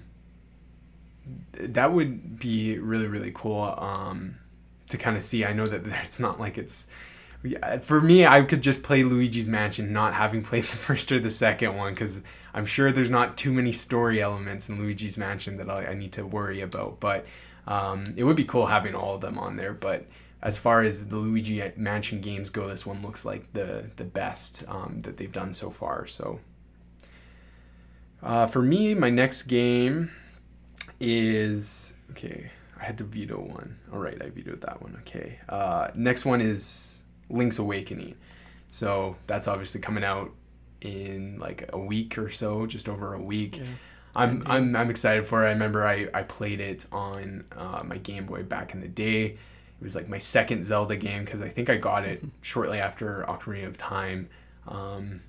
that 1.52 1.92
would 1.92 2.38
be 2.38 2.78
really 2.78 3.06
really 3.06 3.32
cool 3.34 3.74
um, 3.78 4.36
to 4.88 4.98
kind 4.98 5.16
of 5.16 5.24
see. 5.24 5.44
I 5.44 5.52
know 5.52 5.66
that 5.66 5.86
it's 6.04 6.20
not 6.20 6.40
like 6.40 6.58
it's. 6.58 6.88
For 7.82 8.00
me, 8.00 8.24
I 8.24 8.40
could 8.40 8.62
just 8.62 8.82
play 8.82 9.02
Luigi's 9.02 9.48
Mansion, 9.48 9.92
not 9.92 10.14
having 10.14 10.42
played 10.42 10.64
the 10.70 10.76
first 10.76 11.12
or 11.12 11.20
the 11.20 11.30
second 11.30 11.76
one, 11.76 11.92
because 11.92 12.22
I'm 12.54 12.64
sure 12.64 12.90
there's 12.90 13.10
not 13.10 13.36
too 13.36 13.52
many 13.52 13.72
story 13.72 14.22
elements 14.22 14.70
in 14.70 14.78
Luigi's 14.78 15.18
Mansion 15.18 15.58
that 15.58 15.68
I, 15.68 15.88
I 15.88 15.94
need 15.94 16.12
to 16.12 16.24
worry 16.24 16.62
about. 16.62 17.00
But 17.00 17.26
um, 17.66 18.04
it 18.16 18.24
would 18.24 18.36
be 18.36 18.44
cool 18.44 18.66
having 18.66 18.94
all 18.94 19.16
of 19.16 19.20
them 19.20 19.38
on 19.38 19.56
there. 19.56 19.74
But 19.74 20.06
as 20.42 20.56
far 20.56 20.80
as 20.80 21.08
the 21.08 21.16
Luigi 21.16 21.62
Mansion 21.76 22.20
games 22.22 22.48
go, 22.48 22.68
this 22.68 22.86
one 22.86 23.02
looks 23.02 23.24
like 23.24 23.52
the 23.52 23.90
the 23.96 24.04
best 24.04 24.64
um, 24.68 25.00
that 25.02 25.18
they've 25.18 25.32
done 25.32 25.52
so 25.52 25.70
far. 25.70 26.06
So 26.06 26.40
uh, 28.22 28.46
for 28.46 28.62
me, 28.62 28.94
my 28.94 29.10
next 29.10 29.42
game 29.44 30.10
is 31.00 31.94
okay. 32.12 32.50
I 32.78 32.84
had 32.84 32.98
to 32.98 33.04
veto 33.04 33.40
one. 33.40 33.78
All 33.92 33.98
right, 33.98 34.20
I 34.20 34.30
vetoed 34.30 34.60
that 34.62 34.82
one. 34.82 34.96
Okay. 35.00 35.38
Uh, 35.48 35.88
next 35.94 36.24
one 36.24 36.40
is 36.40 37.02
Link's 37.30 37.58
Awakening. 37.58 38.16
So 38.70 39.16
that's 39.26 39.46
obviously 39.46 39.80
coming 39.80 40.04
out 40.04 40.32
in 40.80 41.38
like 41.38 41.70
a 41.72 41.78
week 41.78 42.18
or 42.18 42.30
so, 42.30 42.66
just 42.66 42.88
over 42.88 43.14
a 43.14 43.22
week. 43.22 43.58
Yeah. 43.58 43.64
I'm, 44.16 44.42
I'm. 44.46 44.76
I'm 44.76 44.90
excited 44.90 45.26
for 45.26 45.44
it. 45.44 45.48
I 45.48 45.50
remember 45.52 45.86
I, 45.86 46.08
I 46.14 46.22
played 46.22 46.60
it 46.60 46.86
on 46.92 47.44
uh, 47.56 47.82
my 47.84 47.98
Game 47.98 48.26
Boy 48.26 48.42
back 48.44 48.72
in 48.72 48.80
the 48.80 48.88
day. 48.88 49.24
It 49.24 49.38
was 49.82 49.96
like 49.96 50.08
my 50.08 50.18
second 50.18 50.64
Zelda 50.64 50.96
game 50.96 51.24
because 51.24 51.42
I 51.42 51.48
think 51.48 51.68
I 51.68 51.76
got 51.76 52.04
it 52.04 52.22
shortly 52.40 52.78
after 52.78 53.24
Ocarina 53.28 53.66
of 53.66 53.76
Time, 53.76 54.28
um, 54.68 55.20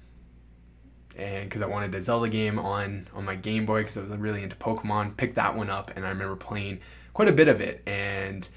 and 1.17 1.47
because 1.47 1.61
I 1.61 1.67
wanted 1.67 1.93
a 1.95 2.01
Zelda 2.01 2.29
game 2.29 2.59
on 2.59 3.07
on 3.13 3.25
my 3.25 3.35
Game 3.35 3.65
Boy 3.65 3.81
because 3.81 3.97
I 3.97 4.01
was 4.01 4.11
really 4.11 4.43
into 4.43 4.55
Pokemon. 4.55 5.17
Picked 5.17 5.35
that 5.35 5.55
one 5.55 5.69
up 5.69 5.91
and 5.95 6.05
I 6.05 6.09
remember 6.09 6.35
playing 6.35 6.79
quite 7.13 7.27
a 7.27 7.33
bit 7.33 7.47
of 7.47 7.61
it. 7.61 7.81
And 7.87 8.47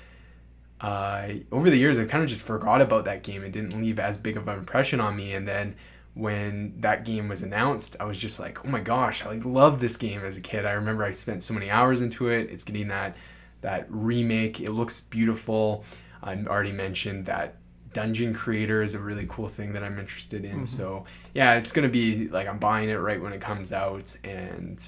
uh, 0.80 1.28
over 1.50 1.70
the 1.70 1.76
years, 1.76 1.98
I 1.98 2.04
kind 2.04 2.22
of 2.22 2.28
just 2.28 2.42
forgot 2.42 2.80
about 2.80 3.04
that 3.06 3.22
game. 3.22 3.42
It 3.42 3.52
didn't 3.52 3.80
leave 3.80 3.98
as 3.98 4.18
big 4.18 4.36
of 4.36 4.46
an 4.48 4.58
impression 4.58 5.00
on 5.00 5.16
me. 5.16 5.34
And 5.34 5.46
then 5.46 5.74
when 6.14 6.74
that 6.80 7.04
game 7.04 7.28
was 7.28 7.42
announced, 7.42 7.96
I 8.00 8.04
was 8.04 8.18
just 8.18 8.40
like, 8.40 8.64
oh 8.64 8.68
my 8.68 8.80
gosh, 8.80 9.24
I 9.24 9.34
loved 9.36 9.80
this 9.80 9.96
game 9.96 10.24
as 10.24 10.36
a 10.36 10.40
kid. 10.40 10.66
I 10.66 10.72
remember 10.72 11.04
I 11.04 11.12
spent 11.12 11.42
so 11.42 11.54
many 11.54 11.70
hours 11.70 12.00
into 12.00 12.28
it. 12.28 12.50
It's 12.50 12.64
getting 12.64 12.88
that 12.88 13.16
that 13.60 13.86
remake. 13.88 14.60
It 14.60 14.70
looks 14.70 15.00
beautiful. 15.00 15.84
I 16.22 16.34
already 16.46 16.72
mentioned 16.72 17.26
that 17.26 17.56
dungeon 17.98 18.32
creator 18.32 18.80
is 18.82 18.94
a 18.94 18.98
really 19.00 19.26
cool 19.28 19.48
thing 19.48 19.72
that 19.72 19.82
I'm 19.82 19.98
interested 19.98 20.44
in. 20.44 20.66
So 20.66 21.04
yeah, 21.34 21.54
it's 21.54 21.72
gonna 21.72 21.88
be 21.88 22.28
like 22.28 22.46
I'm 22.46 22.58
buying 22.58 22.88
it 22.88 22.94
right 22.94 23.20
when 23.20 23.32
it 23.32 23.40
comes 23.40 23.72
out, 23.72 24.16
and 24.22 24.78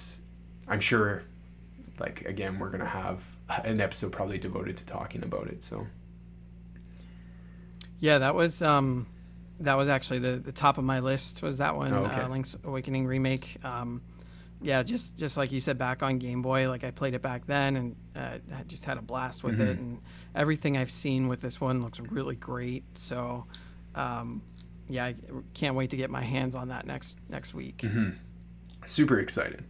I'm 0.69 0.81
sure, 0.81 1.23
like 1.99 2.23
again, 2.24 2.59
we're 2.61 2.70
gonna 2.70 2.85
have 3.03 3.24
an 3.65 3.81
episode 3.81 4.12
probably 4.12 4.39
devoted 4.39 4.77
to 4.77 4.87
talking 4.87 5.24
about 5.24 5.49
it. 5.49 5.62
So 5.62 5.87
Yeah, 7.99 8.19
that 8.19 8.35
was 8.35 8.62
um, 8.62 9.07
that 9.59 9.74
was 9.74 9.89
actually 9.89 10.20
the, 10.20 10.32
the 10.37 10.53
top 10.53 10.78
of 10.78 10.85
my 10.85 11.01
list. 11.01 11.43
Was 11.43 11.59
that 11.59 11.77
one 11.77 11.93
Oh, 11.93 12.05
okay. 12.07 12.20
uh, 12.20 12.28
Link's 12.28 12.57
Awakening 12.65 13.07
remake? 13.07 13.57
Um, 13.65 14.03
yeah, 14.62 14.82
just 14.82 15.16
just 15.16 15.37
like 15.37 15.53
you 15.53 15.61
said, 15.61 15.78
back 15.78 16.03
on 16.03 16.19
Game 16.19 16.43
Boy. 16.43 16.69
Like 16.69 16.85
I 16.85 16.91
played 16.91 17.15
it 17.15 17.23
back 17.23 17.47
then, 17.47 17.77
and 17.77 17.97
uh, 18.15 18.39
I 18.55 18.62
just 18.65 18.85
had 18.85 18.99
a 18.99 19.03
blast 19.03 19.43
with 19.43 19.61
it. 19.61 19.77
Mhm. 19.77 19.81
And 19.81 19.99
everything 20.35 20.77
I've 20.77 20.91
seen 20.91 21.28
with 21.28 21.41
this 21.41 21.61
one 21.61 21.82
looks 21.82 21.99
really 22.01 22.37
great. 22.37 22.85
So, 22.99 23.47
um, 23.95 24.43
yeah, 24.89 25.07
I 25.07 25.15
can't 25.55 25.74
wait 25.77 25.91
to 25.91 25.97
get 25.97 26.11
my 26.11 26.23
hands 26.23 26.55
on 26.55 26.69
that 26.69 26.87
next 26.87 27.16
next 27.28 27.55
week. 27.55 27.78
mhm. 27.78 28.16
super 28.85 29.19
excited. 29.19 29.65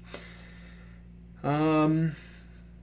Um, 1.43 2.17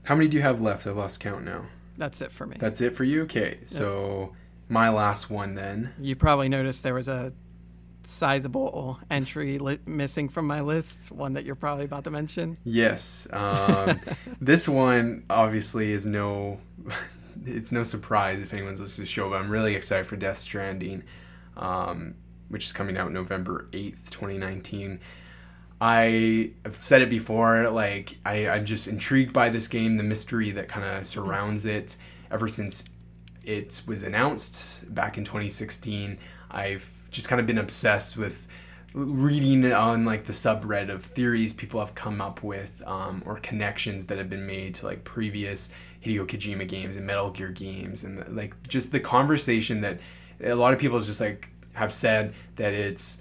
how 0.04 0.14
many 0.14 0.28
do 0.28 0.36
you 0.36 0.42
have 0.42 0.60
left? 0.60 0.86
I've 0.86 0.96
lost 0.96 1.20
count 1.20 1.44
now. 1.44 1.66
That's 1.96 2.20
it 2.20 2.32
for 2.32 2.46
me. 2.46 2.56
That's 2.58 2.80
it 2.80 2.94
for 2.94 3.04
you. 3.04 3.22
Okay, 3.22 3.58
so 3.64 4.34
my 4.68 4.88
last 4.88 5.30
one 5.30 5.54
then. 5.54 5.92
you 5.98 6.16
probably 6.16 6.48
noticed 6.48 6.82
there 6.82 6.94
was 6.94 7.08
a 7.08 7.32
sizable 8.02 9.00
entry 9.10 9.58
li- 9.58 9.80
missing 9.86 10.28
from 10.28 10.46
my 10.46 10.60
list. 10.60 11.10
One 11.12 11.34
that 11.34 11.44
you're 11.44 11.54
probably 11.54 11.84
about 11.84 12.04
to 12.04 12.10
mention. 12.10 12.58
Yes. 12.64 13.26
Um, 13.32 14.00
this 14.40 14.68
one 14.68 15.24
obviously 15.28 15.92
is 15.92 16.06
no, 16.06 16.60
it's 17.46 17.72
no 17.72 17.82
surprise 17.82 18.40
if 18.40 18.52
anyone's 18.52 18.80
listened 18.80 18.96
to 18.96 19.02
the 19.02 19.06
show, 19.06 19.30
but 19.30 19.36
I'm 19.36 19.50
really 19.50 19.74
excited 19.74 20.06
for 20.06 20.16
Death 20.16 20.38
Stranding, 20.38 21.02
um, 21.56 22.14
which 22.48 22.64
is 22.64 22.72
coming 22.72 22.96
out 22.96 23.12
November 23.12 23.68
8th, 23.72 24.10
2019. 24.10 25.00
I 25.80 26.52
have 26.64 26.82
said 26.82 27.02
it 27.02 27.10
before, 27.10 27.70
like 27.70 28.16
I, 28.24 28.48
I'm 28.48 28.64
just 28.64 28.88
intrigued 28.88 29.32
by 29.32 29.48
this 29.48 29.68
game, 29.68 29.96
the 29.96 30.02
mystery 30.02 30.50
that 30.52 30.68
kind 30.68 30.84
of 30.84 31.06
surrounds 31.06 31.64
it. 31.64 31.96
Ever 32.30 32.48
since 32.48 32.88
it 33.44 33.82
was 33.86 34.02
announced 34.02 34.92
back 34.92 35.16
in 35.16 35.24
2016, 35.24 36.18
I've 36.50 36.90
just 37.10 37.28
kind 37.28 37.40
of 37.40 37.46
been 37.46 37.58
obsessed 37.58 38.16
with 38.16 38.46
reading 38.94 39.70
on 39.72 40.04
like 40.04 40.24
the 40.24 40.32
subreddit 40.32 40.90
of 40.90 41.04
theories 41.04 41.52
people 41.52 41.78
have 41.80 41.94
come 41.94 42.20
up 42.20 42.42
with 42.42 42.82
um, 42.86 43.22
or 43.26 43.38
connections 43.40 44.06
that 44.06 44.18
have 44.18 44.30
been 44.30 44.46
made 44.46 44.74
to 44.74 44.86
like 44.86 45.04
previous 45.04 45.74
Hideo 46.04 46.26
Kojima 46.26 46.66
games 46.66 46.96
and 46.96 47.06
Metal 47.06 47.30
Gear 47.30 47.50
games 47.50 48.04
and 48.04 48.24
like 48.34 48.54
just 48.66 48.92
the 48.92 49.00
conversation 49.00 49.82
that 49.82 50.00
a 50.42 50.54
lot 50.54 50.72
of 50.72 50.78
people 50.78 51.00
just 51.00 51.20
like 51.20 51.48
have 51.74 51.92
said 51.92 52.34
that 52.56 52.72
it's 52.72 53.20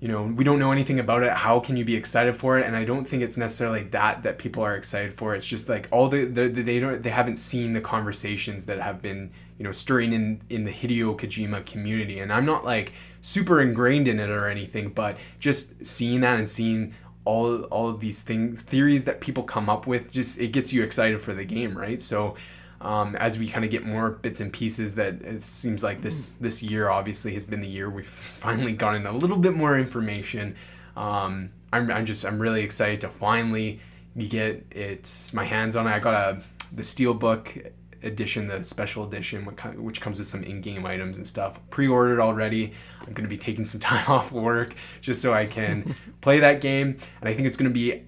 you 0.00 0.08
know 0.08 0.22
we 0.22 0.44
don't 0.44 0.58
know 0.58 0.72
anything 0.72 0.98
about 0.98 1.22
it. 1.22 1.32
How 1.32 1.60
can 1.60 1.76
you 1.76 1.84
be 1.84 1.94
excited 1.94 2.36
for 2.36 2.58
it? 2.58 2.66
And 2.66 2.74
i 2.74 2.84
don't 2.84 3.04
think 3.04 3.22
it's 3.22 3.36
necessarily 3.36 3.82
that 3.84 4.22
that 4.22 4.38
people 4.38 4.62
are 4.64 4.74
excited 4.74 5.12
for 5.12 5.34
it's 5.34 5.46
just 5.46 5.68
like 5.68 5.88
all 5.90 6.08
the, 6.08 6.24
the, 6.24 6.48
the 6.48 6.62
they 6.62 6.80
don't 6.80 7.02
they 7.02 7.10
haven't 7.10 7.36
seen 7.36 7.74
the 7.74 7.80
conversations 7.80 8.66
that 8.66 8.80
have 8.80 9.02
been 9.02 9.30
you 9.58 9.64
know 9.64 9.72
stirring 9.72 10.12
in 10.12 10.40
in 10.48 10.64
the 10.64 10.72
hideo 10.72 11.18
kojima 11.18 11.64
community. 11.66 12.18
And 12.18 12.32
i'm 12.32 12.46
not 12.46 12.64
like 12.64 12.92
super 13.20 13.60
ingrained 13.60 14.08
in 14.08 14.18
it 14.18 14.30
or 14.30 14.48
anything 14.48 14.88
but 14.88 15.18
just 15.38 15.84
seeing 15.84 16.22
that 16.22 16.38
and 16.38 16.48
seeing 16.48 16.94
all 17.26 17.64
all 17.64 17.88
of 17.90 18.00
these 18.00 18.22
things 18.22 18.62
theories 18.62 19.04
that 19.04 19.20
people 19.20 19.42
come 19.42 19.68
up 19.68 19.86
with 19.86 20.10
just 20.12 20.40
it 20.40 20.48
gets 20.48 20.72
you 20.72 20.82
excited 20.82 21.20
for 21.20 21.34
the 21.34 21.44
game 21.44 21.76
right? 21.76 22.00
So 22.00 22.34
um, 22.80 23.14
as 23.16 23.38
we 23.38 23.46
kind 23.46 23.64
of 23.64 23.70
get 23.70 23.84
more 23.84 24.10
bits 24.10 24.40
and 24.40 24.52
pieces 24.52 24.94
that 24.94 25.22
it 25.22 25.42
seems 25.42 25.82
like 25.82 26.00
this 26.02 26.34
this 26.34 26.62
year 26.62 26.88
obviously 26.88 27.34
has 27.34 27.44
been 27.44 27.60
the 27.60 27.68
year 27.68 27.90
we've 27.90 28.06
finally 28.06 28.72
gotten 28.72 29.06
a 29.06 29.12
little 29.12 29.36
bit 29.36 29.54
more 29.54 29.78
information. 29.78 30.56
Um, 30.96 31.50
I'm, 31.72 31.90
I'm 31.90 32.04
just 32.04 32.24
i'm 32.24 32.40
really 32.40 32.62
excited 32.62 33.00
to 33.02 33.08
finally 33.08 33.80
get 34.28 34.66
it 34.70 35.30
my 35.32 35.44
hands 35.44 35.76
on 35.76 35.86
it. 35.86 35.90
I 35.90 35.98
got 35.98 36.14
a 36.14 36.42
the 36.72 36.82
steelbook 36.82 37.72
edition 38.02 38.46
the 38.46 38.64
special 38.64 39.04
edition 39.04 39.44
which 39.44 40.00
comes 40.00 40.18
with 40.18 40.26
some 40.26 40.42
in-game 40.42 40.86
items 40.86 41.18
and 41.18 41.26
stuff 41.26 41.60
pre-ordered 41.68 42.18
already. 42.20 42.72
I'm 43.00 43.12
going 43.12 43.24
to 43.24 43.28
be 43.28 43.36
taking 43.36 43.64
some 43.64 43.80
time 43.90 44.08
off 44.08 44.32
work 44.32 44.74
just 45.02 45.20
so 45.20 45.34
i 45.34 45.44
can 45.44 45.94
play 46.22 46.40
that 46.40 46.60
game. 46.62 46.98
And 47.20 47.28
i 47.28 47.34
think 47.34 47.46
it's 47.46 47.58
going 47.58 47.70
to 47.70 47.74
be 47.74 48.02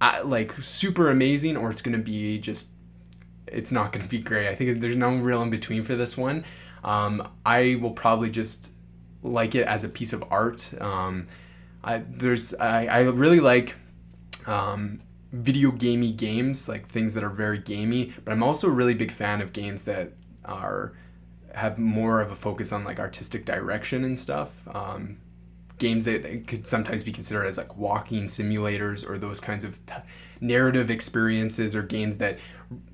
uh, 0.00 0.22
like 0.24 0.52
super 0.52 1.10
amazing 1.10 1.56
or 1.56 1.70
it's 1.70 1.82
going 1.82 1.96
to 1.96 2.02
be 2.02 2.38
just 2.38 2.70
it's 3.56 3.72
not 3.72 3.92
going 3.92 4.04
to 4.04 4.10
be 4.10 4.18
great. 4.18 4.48
I 4.48 4.54
think 4.54 4.80
there's 4.80 4.96
no 4.96 5.16
real 5.16 5.42
in 5.42 5.50
between 5.50 5.82
for 5.82 5.94
this 5.96 6.16
one. 6.16 6.44
Um, 6.84 7.26
I 7.44 7.78
will 7.80 7.92
probably 7.92 8.30
just 8.30 8.70
like 9.22 9.54
it 9.54 9.66
as 9.66 9.82
a 9.82 9.88
piece 9.88 10.12
of 10.12 10.22
art. 10.30 10.70
Um, 10.80 11.26
I 11.82 12.02
there's 12.08 12.54
I, 12.54 12.86
I 12.86 12.98
really 13.00 13.40
like 13.40 13.74
um, 14.46 15.00
video 15.32 15.70
gamey 15.70 16.12
games, 16.12 16.68
like 16.68 16.86
things 16.88 17.14
that 17.14 17.24
are 17.24 17.30
very 17.30 17.58
gamey. 17.58 18.12
But 18.24 18.32
I'm 18.32 18.42
also 18.42 18.68
a 18.68 18.70
really 18.72 18.94
big 18.94 19.10
fan 19.10 19.40
of 19.40 19.52
games 19.52 19.84
that 19.84 20.12
are 20.44 20.92
have 21.54 21.78
more 21.78 22.20
of 22.20 22.30
a 22.30 22.34
focus 22.34 22.72
on 22.72 22.84
like 22.84 23.00
artistic 23.00 23.46
direction 23.46 24.04
and 24.04 24.18
stuff. 24.18 24.62
Um, 24.72 25.16
games 25.78 26.04
that 26.04 26.46
could 26.46 26.66
sometimes 26.66 27.04
be 27.04 27.12
considered 27.12 27.46
as 27.46 27.56
like 27.56 27.76
walking 27.76 28.24
simulators 28.24 29.08
or 29.08 29.18
those 29.18 29.40
kinds 29.40 29.64
of 29.64 29.84
t- 29.86 29.94
narrative 30.40 30.90
experiences 30.90 31.74
or 31.74 31.82
games 31.82 32.18
that 32.18 32.38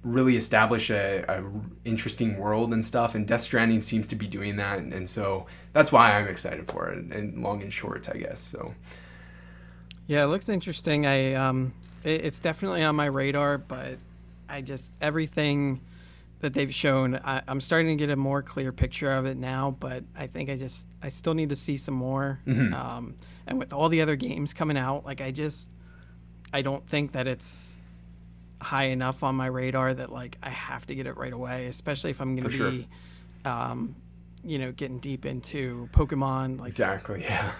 really 0.02 0.36
establish 0.36 0.90
a, 0.90 1.24
a, 1.28 1.44
interesting 1.84 2.36
world 2.36 2.72
and 2.72 2.84
stuff 2.84 3.14
and 3.14 3.26
death 3.26 3.40
stranding 3.40 3.80
seems 3.80 4.06
to 4.06 4.16
be 4.16 4.26
doing 4.26 4.56
that 4.56 4.78
and, 4.78 4.92
and 4.92 5.08
so 5.08 5.46
that's 5.72 5.90
why 5.90 6.12
i'm 6.12 6.28
excited 6.28 6.70
for 6.70 6.88
it 6.90 6.98
and 6.98 7.42
long 7.42 7.62
and 7.62 7.72
short 7.72 8.08
i 8.12 8.16
guess 8.18 8.40
so. 8.40 8.74
Yeah 10.06 10.24
it 10.24 10.26
looks 10.26 10.48
interesting. 10.48 11.06
I 11.06 11.34
um 11.34 11.72
it, 12.04 12.24
it's 12.24 12.38
definitely 12.38 12.82
on 12.82 12.96
my 12.96 13.06
radar 13.06 13.58
but 13.58 13.98
i 14.48 14.60
just 14.60 14.92
everything 15.00 15.80
that 16.40 16.52
they've 16.54 16.74
shown 16.74 17.18
I, 17.24 17.42
i'm 17.48 17.60
starting 17.60 17.96
to 17.96 17.96
get 17.96 18.10
a 18.10 18.16
more 18.16 18.42
clear 18.42 18.72
picture 18.72 19.12
of 19.12 19.26
it 19.26 19.36
now 19.36 19.76
but 19.78 20.04
i 20.16 20.26
think 20.26 20.50
i 20.50 20.56
just 20.56 20.86
i 21.02 21.08
still 21.08 21.34
need 21.34 21.50
to 21.50 21.56
see 21.56 21.76
some 21.76 21.94
more. 21.94 22.40
Mm-hmm. 22.46 22.74
um 22.74 23.14
and 23.46 23.58
with 23.58 23.72
all 23.72 23.88
the 23.88 24.02
other 24.02 24.16
games 24.16 24.52
coming 24.52 24.76
out 24.76 25.04
like 25.04 25.20
i 25.20 25.30
just 25.30 25.68
i 26.52 26.62
don't 26.62 26.88
think 26.88 27.12
that 27.12 27.26
it's 27.26 27.76
high 28.62 28.84
enough 28.84 29.22
on 29.22 29.34
my 29.34 29.46
radar 29.46 29.92
that 29.92 30.10
like 30.10 30.38
I 30.42 30.50
have 30.50 30.86
to 30.86 30.94
get 30.94 31.06
it 31.06 31.16
right 31.16 31.32
away, 31.32 31.66
especially 31.66 32.10
if 32.10 32.20
I'm 32.20 32.36
going 32.36 32.48
to 32.50 32.70
be, 32.70 32.88
sure. 33.44 33.52
um, 33.52 33.96
you 34.44 34.58
know, 34.58 34.72
getting 34.72 34.98
deep 34.98 35.26
into 35.26 35.88
Pokemon. 35.92 36.60
Like 36.60 36.68
exactly, 36.68 37.22
yeah. 37.22 37.52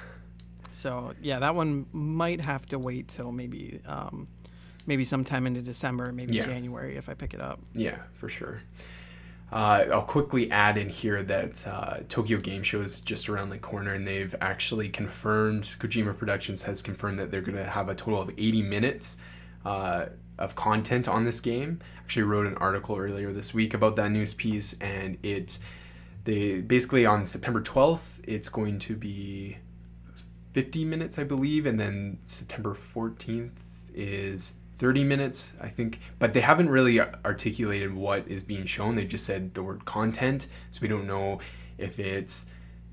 So 0.71 1.13
yeah, 1.21 1.41
that 1.41 1.55
one 1.55 1.87
might 1.93 2.41
have 2.41 2.67
to 2.67 2.79
wait 2.79 3.09
till 3.09 3.33
maybe, 3.33 3.81
um, 3.87 4.29
maybe 4.87 5.05
sometime 5.05 5.47
into 5.47 5.61
December, 5.61 6.13
maybe 6.13 6.35
yeah. 6.35 6.47
January 6.47 6.97
if 6.97 7.09
I 7.09 7.15
pick 7.15 7.35
it 7.35 7.41
up. 7.41 7.61
Yeah, 7.75 7.99
for 8.15 8.29
sure. 8.29 8.63
Uh, 9.53 9.85
I'll 9.93 10.03
quickly 10.03 10.51
add 10.51 10.79
in 10.79 10.89
here 10.89 11.23
that 11.25 11.67
uh, 11.67 11.99
Tokyo 12.09 12.39
Game 12.39 12.63
Show 12.63 12.81
is 12.81 13.03
just 13.03 13.29
around 13.29 13.51
the 13.51 13.59
corner, 13.59 13.93
and 13.93 14.07
they've 14.09 14.35
actually 14.41 14.89
confirmed. 14.89 15.65
Kojima 15.79 16.17
Productions 16.17 16.63
has 16.63 16.81
confirmed 16.81 17.19
that 17.19 17.31
they're 17.31 17.43
going 17.43 17.59
to 17.59 17.69
have 17.69 17.91
a 17.91 17.95
total 17.95 18.21
of 18.21 18.31
80 18.31 18.63
minutes 18.63 19.19
uh, 19.67 20.07
of 20.39 20.55
content 20.55 21.07
on 21.07 21.25
this 21.25 21.41
game. 21.41 21.81
Actually, 21.99 22.23
wrote 22.23 22.47
an 22.47 22.57
article 22.57 22.97
earlier 22.97 23.31
this 23.33 23.53
week 23.53 23.75
about 23.75 23.95
that 23.97 24.11
news 24.11 24.33
piece, 24.33 24.73
and 24.81 25.19
it 25.23 25.59
they 26.25 26.61
basically 26.61 27.05
on 27.05 27.27
September 27.27 27.61
12th, 27.61 28.21
it's 28.25 28.49
going 28.49 28.79
to 28.79 28.97
be 28.97 29.59
50 30.53 30.85
minutes, 30.85 31.19
I 31.19 31.25
believe, 31.25 31.67
and 31.67 31.79
then 31.79 32.19
September 32.25 32.75
14th 32.75 33.51
is 33.95 34.55
30 34.79 35.05
minutes, 35.05 35.53
I 35.61 35.69
think. 35.69 36.01
But 36.19 36.35
they 36.35 36.41
haven't 36.41 36.71
really 36.71 37.01
articulated 37.01 37.95
what 37.95 38.27
is 38.29 38.43
being 38.43 38.67
shown. 38.67 38.97
They 38.97 39.05
just 39.05 39.27
said 39.27 39.55
the 39.55 39.63
word 39.63 39.85
content, 39.85 40.47
so 40.71 40.81
we 40.81 40.89
don't 40.89 41.07
know 41.07 41.41
if 41.79 41.99
it's 41.99 42.47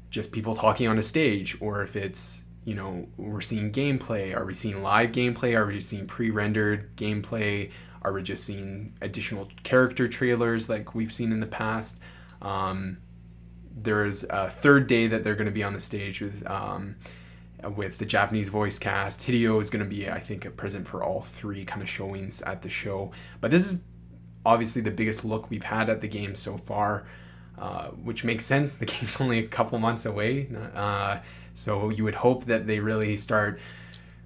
just 0.09 0.31
people 0.31 0.55
talking 0.55 0.87
on 0.87 0.97
a 0.97 1.03
stage 1.03 1.57
or 1.61 1.81
if 1.83 1.95
it's 1.95 2.43
you 2.65 2.75
know, 2.75 3.07
we're 3.17 3.41
seeing 3.41 3.71
gameplay. 3.71 4.35
Are 4.35 4.45
we 4.45 4.53
seeing 4.53 4.83
live 4.83 5.11
gameplay? 5.11 5.55
Are 5.55 5.65
we 5.65 5.81
seeing 5.81 6.05
pre-rendered 6.05 6.95
gameplay? 6.95 7.71
Are 8.03 8.13
we 8.13 8.21
just 8.21 8.43
seeing 8.43 8.93
additional 9.01 9.49
character 9.63 10.07
trailers 10.07 10.69
like 10.69 10.93
we've 10.93 11.11
seen 11.11 11.31
in 11.31 11.39
the 11.39 11.47
past? 11.47 11.99
Um, 12.43 12.97
there's 13.75 14.23
a 14.25 14.49
third 14.49 14.85
day 14.85 15.07
that 15.07 15.23
they're 15.23 15.35
going 15.35 15.47
to 15.47 15.51
be 15.51 15.63
on 15.63 15.73
the 15.73 15.79
stage 15.79 16.21
with 16.21 16.45
um, 16.45 16.97
with 17.75 17.97
the 17.97 18.05
Japanese 18.05 18.49
voice 18.49 18.79
cast. 18.79 19.21
Hideo 19.21 19.59
is 19.61 19.69
going 19.69 19.83
to 19.83 19.89
be, 19.89 20.09
I 20.09 20.19
think, 20.19 20.45
a 20.45 20.49
present 20.49 20.87
for 20.87 21.03
all 21.03 21.21
three 21.21 21.65
kind 21.65 21.81
of 21.81 21.89
showings 21.89 22.41
at 22.43 22.61
the 22.61 22.69
show. 22.69 23.11
But 23.41 23.51
this 23.51 23.71
is 23.71 23.81
obviously 24.45 24.81
the 24.81 24.91
biggest 24.91 25.25
look 25.25 25.49
we've 25.49 25.63
had 25.63 25.89
at 25.89 26.01
the 26.01 26.07
game 26.07 26.35
so 26.35 26.57
far, 26.57 27.05
uh, 27.57 27.87
which 27.89 28.23
makes 28.23 28.45
sense. 28.45 28.75
The 28.79 28.85
game's 28.85 29.19
only 29.19 29.39
a 29.39 29.47
couple 29.47 29.77
months 29.79 30.05
away. 30.05 30.49
Uh, 30.73 31.19
so 31.53 31.89
you 31.89 32.03
would 32.03 32.15
hope 32.15 32.45
that 32.45 32.67
they 32.67 32.79
really 32.79 33.17
start 33.17 33.59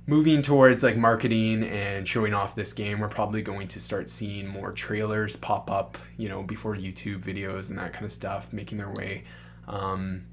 moving 0.05 0.41
towards 0.41 0.83
like 0.83 0.97
marketing 0.97 1.63
and 1.63 2.07
showing 2.07 2.33
off 2.33 2.55
this 2.55 2.73
game. 2.73 2.99
We're 2.99 3.07
probably 3.07 3.41
going 3.41 3.67
to 3.69 3.79
start 3.79 4.09
seeing 4.09 4.47
more 4.47 4.71
trailers 4.71 5.35
pop 5.35 5.71
up, 5.71 5.97
you 6.17 6.29
know, 6.29 6.43
before 6.43 6.75
YouTube 6.75 7.23
videos 7.23 7.69
and 7.69 7.79
that 7.79 7.93
kind 7.93 8.05
of 8.05 8.11
stuff 8.11 8.51
making 8.51 8.77
their 8.77 8.91
way. 8.91 9.23
Um, 9.67 10.25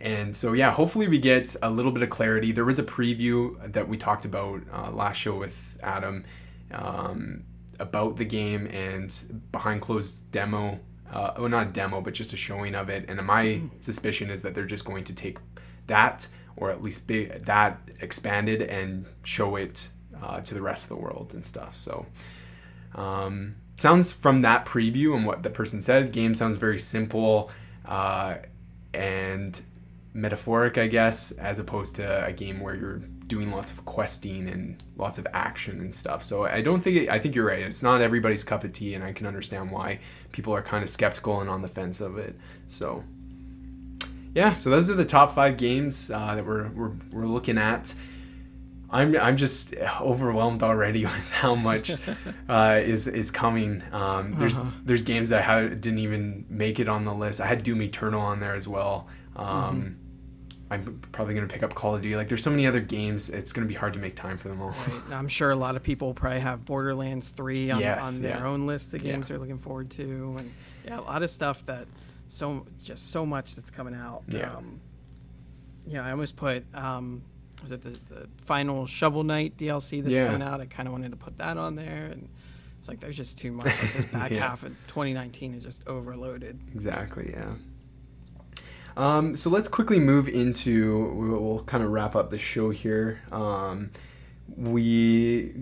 and 0.00 0.36
so, 0.36 0.52
yeah, 0.52 0.70
hopefully 0.70 1.08
we 1.08 1.18
get 1.18 1.56
a 1.60 1.70
little 1.70 1.90
bit 1.90 2.02
of 2.02 2.10
clarity. 2.10 2.52
There 2.52 2.64
was 2.64 2.78
a 2.78 2.84
preview 2.84 3.72
that 3.72 3.88
we 3.88 3.96
talked 3.96 4.24
about 4.24 4.62
uh, 4.72 4.90
last 4.92 5.16
show 5.16 5.36
with 5.36 5.76
Adam 5.82 6.24
um, 6.72 7.44
about 7.80 8.16
the 8.16 8.24
game 8.24 8.66
and 8.66 9.44
behind 9.50 9.82
closed 9.82 10.30
demo. 10.30 10.78
Uh, 11.10 11.32
well, 11.38 11.48
not 11.48 11.68
a 11.68 11.70
demo, 11.70 12.00
but 12.00 12.14
just 12.14 12.32
a 12.32 12.36
showing 12.36 12.74
of 12.74 12.88
it. 12.88 13.06
And 13.08 13.24
my 13.26 13.44
mm-hmm. 13.44 13.66
suspicion 13.80 14.30
is 14.30 14.42
that 14.42 14.54
they're 14.54 14.66
just 14.66 14.84
going 14.84 15.04
to 15.04 15.14
take 15.14 15.38
that 15.86 16.28
or 16.56 16.70
at 16.70 16.82
least 16.82 17.06
be 17.06 17.26
that 17.26 17.80
expanded 18.00 18.62
and 18.62 19.06
show 19.24 19.56
it 19.56 19.88
uh, 20.22 20.40
to 20.40 20.54
the 20.54 20.60
rest 20.60 20.84
of 20.84 20.88
the 20.90 20.96
world 20.96 21.32
and 21.34 21.44
stuff. 21.44 21.74
So 21.76 22.06
um, 22.94 23.56
sounds 23.76 24.12
from 24.12 24.42
that 24.42 24.66
preview 24.66 25.16
and 25.16 25.24
what 25.24 25.42
the 25.42 25.50
person 25.50 25.80
said, 25.80 26.12
game 26.12 26.34
sounds 26.34 26.58
very 26.58 26.78
simple 26.78 27.50
uh, 27.86 28.36
and 28.92 29.60
metaphoric, 30.20 30.78
I 30.78 30.86
guess, 30.86 31.32
as 31.32 31.58
opposed 31.58 31.96
to 31.96 32.26
a 32.26 32.32
game 32.32 32.60
where 32.60 32.74
you're 32.74 33.02
doing 33.26 33.50
lots 33.50 33.70
of 33.70 33.84
questing 33.84 34.48
and 34.48 34.82
lots 34.96 35.18
of 35.18 35.26
action 35.32 35.80
and 35.80 35.92
stuff. 35.92 36.24
So 36.24 36.44
I 36.44 36.62
don't 36.62 36.82
think 36.82 36.96
it, 36.96 37.08
I 37.08 37.18
think 37.18 37.34
you're 37.34 37.46
right. 37.46 37.60
It's 37.60 37.82
not 37.82 38.00
everybody's 38.00 38.42
cup 38.42 38.64
of 38.64 38.72
tea, 38.72 38.94
and 38.94 39.04
I 39.04 39.12
can 39.12 39.26
understand 39.26 39.70
why 39.70 40.00
people 40.32 40.54
are 40.54 40.62
kind 40.62 40.82
of 40.82 40.90
skeptical 40.90 41.40
and 41.40 41.48
on 41.48 41.62
the 41.62 41.68
fence 41.68 42.00
of 42.00 42.18
it. 42.18 42.36
So 42.66 43.04
yeah, 44.34 44.54
so 44.54 44.70
those 44.70 44.90
are 44.90 44.94
the 44.94 45.04
top 45.04 45.34
five 45.34 45.56
games 45.56 46.10
uh, 46.10 46.34
that 46.34 46.46
we're, 46.46 46.68
we're, 46.68 46.92
we're 47.12 47.26
looking 47.26 47.58
at. 47.58 47.94
I'm, 48.90 49.16
I'm 49.16 49.36
just 49.36 49.74
overwhelmed 50.00 50.62
already 50.62 51.04
with 51.04 51.30
how 51.30 51.54
much 51.54 51.92
uh, 52.48 52.80
is 52.82 53.06
is 53.06 53.30
coming. 53.30 53.82
Um, 53.92 54.34
there's 54.38 54.56
uh-huh. 54.56 54.70
there's 54.84 55.02
games 55.02 55.28
that 55.28 55.46
I 55.46 55.68
didn't 55.68 55.98
even 55.98 56.46
make 56.48 56.80
it 56.80 56.88
on 56.88 57.04
the 57.04 57.12
list. 57.12 57.40
I 57.40 57.46
had 57.46 57.62
Doom 57.62 57.82
Eternal 57.82 58.20
on 58.20 58.40
there 58.40 58.54
as 58.54 58.66
well. 58.66 59.08
Um, 59.36 59.46
mm-hmm. 59.46 60.07
I'm 60.70 61.00
probably 61.12 61.34
gonna 61.34 61.46
pick 61.46 61.62
up 61.62 61.74
Call 61.74 61.94
of 61.94 62.02
Duty. 62.02 62.16
Like 62.16 62.28
there's 62.28 62.42
so 62.42 62.50
many 62.50 62.66
other 62.66 62.80
games, 62.80 63.30
it's 63.30 63.52
gonna 63.52 63.66
be 63.66 63.74
hard 63.74 63.94
to 63.94 63.98
make 63.98 64.16
time 64.16 64.38
for 64.38 64.48
them 64.48 64.60
all. 64.60 64.70
Right. 64.70 65.12
I'm 65.12 65.28
sure 65.28 65.50
a 65.50 65.56
lot 65.56 65.76
of 65.76 65.82
people 65.82 66.14
probably 66.14 66.40
have 66.40 66.64
Borderlands 66.64 67.28
3 67.30 67.70
on, 67.70 67.80
yes, 67.80 68.04
on 68.04 68.22
their 68.22 68.38
yeah. 68.38 68.46
own 68.46 68.66
list 68.66 68.92
of 68.94 69.02
games 69.02 69.24
yeah. 69.24 69.28
they're 69.28 69.38
looking 69.38 69.58
forward 69.58 69.90
to, 69.92 70.36
and 70.38 70.52
yeah, 70.84 70.98
a 70.98 71.02
lot 71.02 71.22
of 71.22 71.30
stuff 71.30 71.64
that 71.66 71.86
so 72.28 72.66
just 72.82 73.10
so 73.10 73.24
much 73.24 73.54
that's 73.54 73.70
coming 73.70 73.94
out. 73.94 74.22
Yeah. 74.28 74.54
Um, 74.54 74.80
yeah, 75.86 76.06
I 76.06 76.10
almost 76.10 76.36
put 76.36 76.64
um, 76.74 77.22
was 77.62 77.72
it 77.72 77.82
the, 77.82 77.90
the 78.14 78.28
final 78.44 78.86
Shovel 78.86 79.24
Knight 79.24 79.56
DLC 79.56 80.02
that's 80.02 80.12
Yeah. 80.12 80.26
coming 80.26 80.42
out? 80.42 80.60
I 80.60 80.66
kind 80.66 80.86
of 80.86 80.92
wanted 80.92 81.10
to 81.10 81.16
put 81.16 81.38
that 81.38 81.56
on 81.56 81.74
there, 81.74 82.06
and 82.12 82.28
it's 82.78 82.88
like 82.88 83.00
there's 83.00 83.16
just 83.16 83.38
too 83.38 83.52
much. 83.52 83.66
Like 83.66 83.92
this 83.94 84.04
back 84.12 84.30
half 84.32 84.62
of 84.62 84.70
2019 84.88 85.54
is 85.54 85.64
just 85.64 85.86
overloaded. 85.86 86.60
Exactly, 86.72 87.30
yeah. 87.32 87.52
Um, 88.98 89.36
so 89.36 89.48
let's 89.48 89.68
quickly 89.68 90.00
move 90.00 90.28
into. 90.28 91.14
We'll, 91.14 91.62
kind 91.64 91.84
of 91.84 91.90
wrap 91.90 92.16
up 92.16 92.30
the 92.30 92.38
show 92.38 92.70
here. 92.70 93.20
Um, 93.30 93.90
we 94.56 95.54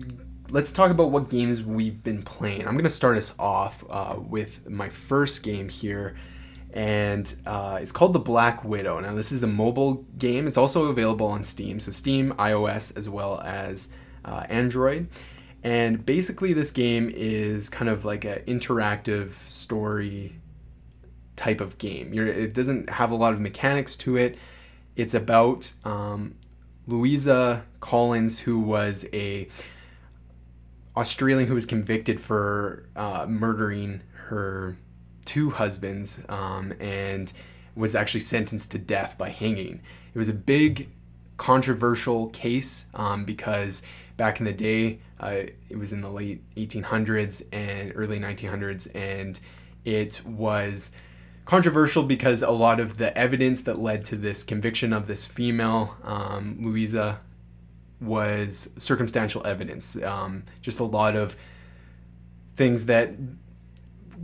let's 0.49 0.73
talk 0.73 0.89
about 0.89 1.11
what 1.11 1.29
games 1.29 1.61
we've 1.61 2.01
been 2.03 2.23
playing. 2.23 2.67
I'm 2.67 2.75
gonna 2.75 2.89
start 2.89 3.17
us 3.17 3.37
off 3.37 3.83
uh, 3.89 4.15
with 4.17 4.67
my 4.67 4.89
first 4.89 5.43
game 5.43 5.69
here, 5.69 6.15
and 6.73 7.31
uh, 7.45 7.77
it's 7.79 7.91
called 7.91 8.13
The 8.13 8.19
Black 8.19 8.63
Widow. 8.63 8.99
Now 9.01 9.13
this 9.13 9.31
is 9.31 9.43
a 9.43 9.47
mobile 9.47 10.05
game. 10.17 10.47
It's 10.47 10.57
also 10.57 10.85
available 10.85 11.27
on 11.27 11.43
Steam, 11.43 11.79
so 11.79 11.91
Steam, 11.91 12.33
iOS, 12.39 12.97
as 12.97 13.07
well 13.07 13.39
as 13.41 13.89
uh, 14.25 14.45
Android. 14.49 15.09
And 15.63 16.03
basically, 16.05 16.53
this 16.53 16.71
game 16.71 17.11
is 17.13 17.69
kind 17.69 17.89
of 17.89 18.03
like 18.03 18.25
an 18.25 18.39
interactive 18.47 19.33
story 19.47 20.39
type 21.37 21.61
of 21.61 21.77
game. 21.77 22.13
You're, 22.13 22.27
it 22.27 22.53
doesn't 22.53 22.89
have 22.89 23.11
a 23.11 23.15
lot 23.15 23.31
of 23.31 23.39
mechanics 23.39 23.95
to 23.97 24.17
it. 24.17 24.37
It's 24.97 25.13
about 25.13 25.71
um, 25.85 26.35
Louisa 26.87 27.63
Collins, 27.79 28.39
who 28.39 28.59
was 28.59 29.07
a 29.13 29.47
Australian 30.97 31.47
who 31.47 31.53
was 31.53 31.65
convicted 31.65 32.19
for 32.19 32.89
uh, 32.95 33.25
murdering 33.29 34.01
her 34.13 34.77
two 35.25 35.51
husbands 35.51 36.21
um, 36.27 36.73
and 36.79 37.31
was 37.75 37.95
actually 37.95 38.21
sentenced 38.21 38.71
to 38.71 38.79
death 38.79 39.17
by 39.17 39.29
hanging. 39.29 39.81
It 40.13 40.17
was 40.17 40.29
a 40.29 40.33
big 40.33 40.89
controversial 41.37 42.29
case 42.29 42.87
um, 42.95 43.23
because 43.23 43.83
back 44.17 44.39
in 44.39 44.45
the 44.45 44.53
day, 44.53 44.99
uh, 45.19 45.43
it 45.69 45.77
was 45.77 45.93
in 45.93 46.01
the 46.01 46.09
late 46.09 46.41
1800s 46.55 47.43
and 47.51 47.91
early 47.95 48.19
1900s, 48.19 48.93
and 48.95 49.39
it 49.85 50.21
was 50.25 50.91
controversial 51.47 52.03
because 52.03 52.43
a 52.43 52.51
lot 52.51 52.79
of 52.79 52.97
the 52.97 53.17
evidence 53.17 53.63
that 53.63 53.79
led 53.79 54.05
to 54.05 54.15
this 54.15 54.43
conviction 54.43 54.93
of 54.93 55.07
this 55.07 55.25
female, 55.25 55.95
um, 56.03 56.57
Louisa, 56.59 57.19
was 58.01 58.73
circumstantial 58.77 59.45
evidence. 59.47 60.01
Um, 60.03 60.43
just 60.61 60.79
a 60.79 60.83
lot 60.83 61.15
of 61.15 61.35
things 62.55 62.85
that 62.87 63.11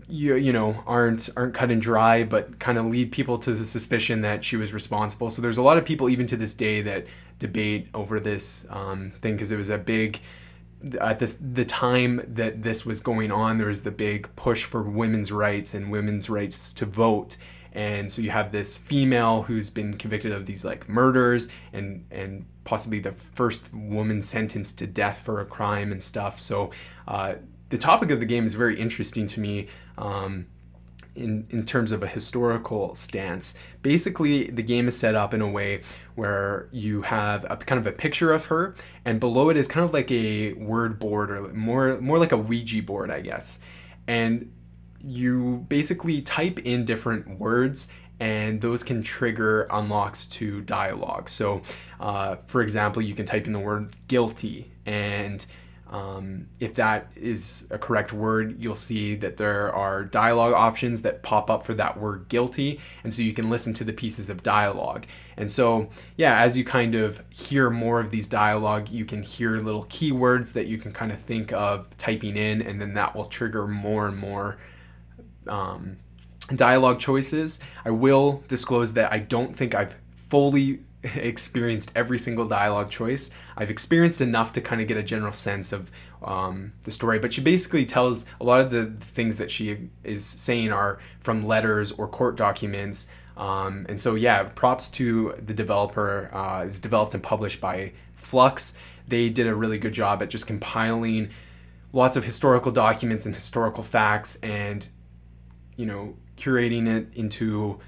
you 0.10 0.36
you 0.36 0.52
know 0.52 0.84
aren't 0.86 1.30
aren't 1.38 1.54
cut 1.54 1.72
and 1.72 1.82
dry, 1.82 2.24
but 2.24 2.60
kind 2.60 2.78
of 2.78 2.86
lead 2.86 3.12
people 3.12 3.38
to 3.40 3.54
the 3.54 3.66
suspicion 3.66 4.22
that 4.22 4.44
she 4.44 4.58
was 4.58 4.74
responsible. 4.74 5.30
So 5.30 5.42
there's 5.42 5.58
a 5.58 5.64
lot 5.64 5.78
of 5.78 5.86
people 5.86 6.10
even 6.10 6.28
to 6.28 6.38
this 6.38 6.54
day 6.54 6.82
that 6.82 7.08
debate 7.40 7.88
over 7.94 8.20
this 8.20 8.68
um, 8.70 9.12
thing 9.22 9.34
because 9.34 9.52
it 9.52 9.58
was 9.58 9.70
a 9.70 9.78
big 9.78 10.20
at 11.00 11.20
this 11.20 11.38
the 11.40 11.66
time 11.66 12.22
that 12.28 12.64
this 12.64 12.86
was 12.86 13.00
going 13.00 13.32
on 13.32 13.58
there 13.58 13.68
was 13.68 13.84
the 13.84 13.92
big 13.92 14.34
push 14.36 14.64
for 14.64 14.84
women's 14.84 15.32
rights 15.32 15.74
and 15.74 15.92
women's 15.92 16.30
rights 16.30 16.74
to 16.74 16.86
vote. 16.86 17.38
And 17.76 18.12
so 18.12 18.22
you 18.22 18.30
have 18.30 18.52
this 18.52 18.78
female 18.78 19.44
who's 19.44 19.72
been 19.72 19.98
convicted 19.98 20.32
of 20.32 20.46
these 20.46 20.64
like 20.64 20.88
murders 20.88 21.48
and 21.72 22.06
and 22.12 22.46
possibly 22.64 23.00
the 23.00 23.12
first 23.12 23.74
woman 23.74 24.22
sentenced 24.22 24.78
to 24.80 24.88
death 24.88 25.20
for 25.20 25.40
a 25.40 25.46
crime 25.46 25.92
and 25.92 26.02
stuff. 26.02 26.40
So 26.40 26.72
uh, 27.08 27.36
the 27.70 27.78
topic 27.78 28.12
of 28.12 28.20
the 28.20 28.26
game 28.26 28.46
is 28.46 28.54
very 28.54 28.80
interesting 28.80 29.28
to 29.28 29.40
me. 29.40 29.68
Um, 29.98 30.48
in, 31.16 31.46
in 31.50 31.66
terms 31.66 31.92
of 31.92 32.04
a 32.04 32.08
historical 32.08 32.96
stance. 32.96 33.56
Basically, 33.82 34.50
the 34.50 34.64
game 34.64 34.88
is 34.88 34.98
set 34.98 35.16
up 35.16 35.34
in 35.34 35.42
a 35.42 35.48
way 35.50 35.82
where 36.16 36.68
you 36.72 37.02
have 37.04 37.46
a 37.50 37.58
kind 37.58 37.80
of 37.80 37.88
a 37.88 37.92
picture 37.92 38.32
of 38.32 38.46
her, 38.46 38.76
and 39.06 39.20
below 39.20 39.50
it 39.50 39.58
is 39.58 39.68
kind 39.68 39.86
of 39.86 39.94
like 39.94 40.12
a 40.12 40.54
word 40.54 41.00
board 41.00 41.32
or 41.32 41.54
more 41.54 42.00
more 42.02 42.20
like 42.20 42.32
a 42.32 42.38
Ouija 42.38 42.82
board, 42.82 43.12
I 43.12 43.22
guess. 43.22 43.60
And 44.08 44.52
you 45.04 45.66
basically 45.68 46.22
type 46.22 46.60
in 46.60 46.86
different 46.86 47.40
words 47.40 47.90
and 48.20 48.62
those 48.62 48.84
can 48.84 49.04
trigger 49.04 49.64
unlocks 49.70 50.26
to 50.26 50.62
dialogue. 50.62 51.28
So, 51.28 51.62
uh, 52.00 52.38
for 52.46 52.62
example, 52.62 53.02
you 53.02 53.16
can 53.16 53.26
type 53.26 53.48
in 53.48 53.54
the 53.54 53.60
word 53.60 53.96
guilty, 54.08 54.72
and 54.86 55.46
um, 55.94 56.48
if 56.60 56.74
that 56.76 57.12
is 57.16 57.68
a 57.70 57.78
correct 57.78 58.12
word, 58.12 58.60
you'll 58.60 58.74
see 58.74 59.14
that 59.18 59.38
there 59.38 59.72
are 59.76 60.04
dialogue 60.04 60.54
options 60.54 61.04
that 61.04 61.22
pop 61.22 61.52
up 61.52 61.64
for 61.64 61.76
that 61.76 62.00
word 62.00 62.26
guilty, 62.30 62.80
and 63.04 63.14
so 63.14 63.22
you 63.22 63.32
can 63.32 63.48
listen 63.52 63.74
to 63.74 63.84
the 63.84 63.94
pieces 63.94 64.28
of 64.28 64.42
dialogue. 64.42 65.06
And 65.38 65.52
so, 65.52 65.90
yeah, 66.18 66.42
as 66.42 66.58
you 66.58 66.66
kind 66.66 66.96
of 66.96 67.22
hear 67.30 67.70
more 67.70 68.00
of 68.00 68.10
these 68.10 68.28
dialogue, 68.28 68.90
you 68.90 69.06
can 69.06 69.22
hear 69.22 69.60
little 69.60 69.86
keywords 69.86 70.54
that 70.54 70.66
you 70.66 70.80
can 70.80 70.94
kind 70.94 71.12
of 71.12 71.20
think 71.22 71.54
of 71.54 71.96
typing 71.98 72.38
in, 72.38 72.64
and 72.64 72.82
then 72.82 72.96
that 72.96 73.16
will 73.16 73.26
trigger 73.26 73.68
more 73.68 74.08
and 74.08 74.18
more 74.18 74.58
um, 75.48 75.98
dialogue 76.56 77.00
choices. 77.00 77.60
I 77.86 77.92
will 77.92 78.44
disclose 78.48 78.94
that 78.94 79.14
I 79.14 79.20
don't 79.20 79.56
think 79.56 79.76
I've 79.76 79.96
fully 80.16 80.80
experienced 81.04 81.92
every 81.96 82.18
single 82.18 82.48
dialogue 82.48 82.90
choice. 82.90 83.30
I've 83.56 83.70
experienced 83.70 84.22
enough 84.22 84.54
to 84.54 84.62
kind 84.62 84.82
of 84.82 84.88
get 84.88 84.98
a 84.98 85.04
general 85.04 85.34
sense 85.34 85.72
of 85.72 85.92
um, 86.24 86.74
the 86.84 86.92
story, 86.92 87.20
but 87.20 87.34
she 87.34 87.42
basically 87.42 87.86
tells 87.86 88.26
a 88.40 88.44
lot 88.44 88.60
of 88.62 88.72
the 88.72 88.86
things 89.00 89.38
that 89.38 89.52
she 89.52 89.90
is 90.04 90.26
saying 90.26 90.72
are 90.72 91.00
from 91.20 91.46
letters 91.46 91.92
or 91.92 92.08
court 92.08 92.36
documents. 92.36 93.10
Um, 93.38 93.86
and 93.90 94.00
so, 94.00 94.16
yeah, 94.16 94.44
props 94.44 94.90
to 94.92 95.36
the 95.44 95.54
developer. 95.54 96.30
Uh, 96.34 96.66
it's 96.66 96.80
developed 96.80 97.14
and 97.14 97.24
published 97.24 97.60
by 97.60 97.94
Flux. 98.16 98.78
They 99.08 99.30
did 99.30 99.48
a 99.48 99.56
really 99.56 99.78
good 99.78 99.94
job 99.94 100.22
at 100.22 100.30
just 100.30 100.48
compiling 100.48 101.30
lots 101.94 102.16
of 102.16 102.26
historical 102.26 102.72
documents 102.72 103.26
and 103.26 103.36
historical 103.36 103.84
facts 103.84 104.36
and 104.38 104.90
you 105.78 105.86
know 105.86 106.16
curating 106.38 106.88
it 106.88 107.08
into 107.14 107.80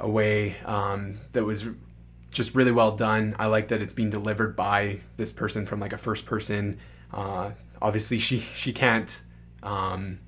a 0.00 0.08
way 0.08 0.56
um, 0.64 1.18
that 1.32 1.44
was 1.44 1.64
just 2.30 2.54
really 2.54 2.72
well 2.72 2.92
done. 2.92 3.34
I 3.38 3.46
like 3.46 3.68
that 3.68 3.82
it's 3.82 3.92
being 3.92 4.10
delivered 4.10 4.54
by 4.54 5.00
this 5.16 5.32
person 5.32 5.66
from 5.66 5.80
like 5.80 5.92
a 5.92 5.98
first 5.98 6.26
person. 6.26 6.78
Uh, 7.12 7.52
obviously 7.80 8.18
she 8.18 8.40
she 8.40 8.72
can't 8.72 9.22
um, 9.62 10.18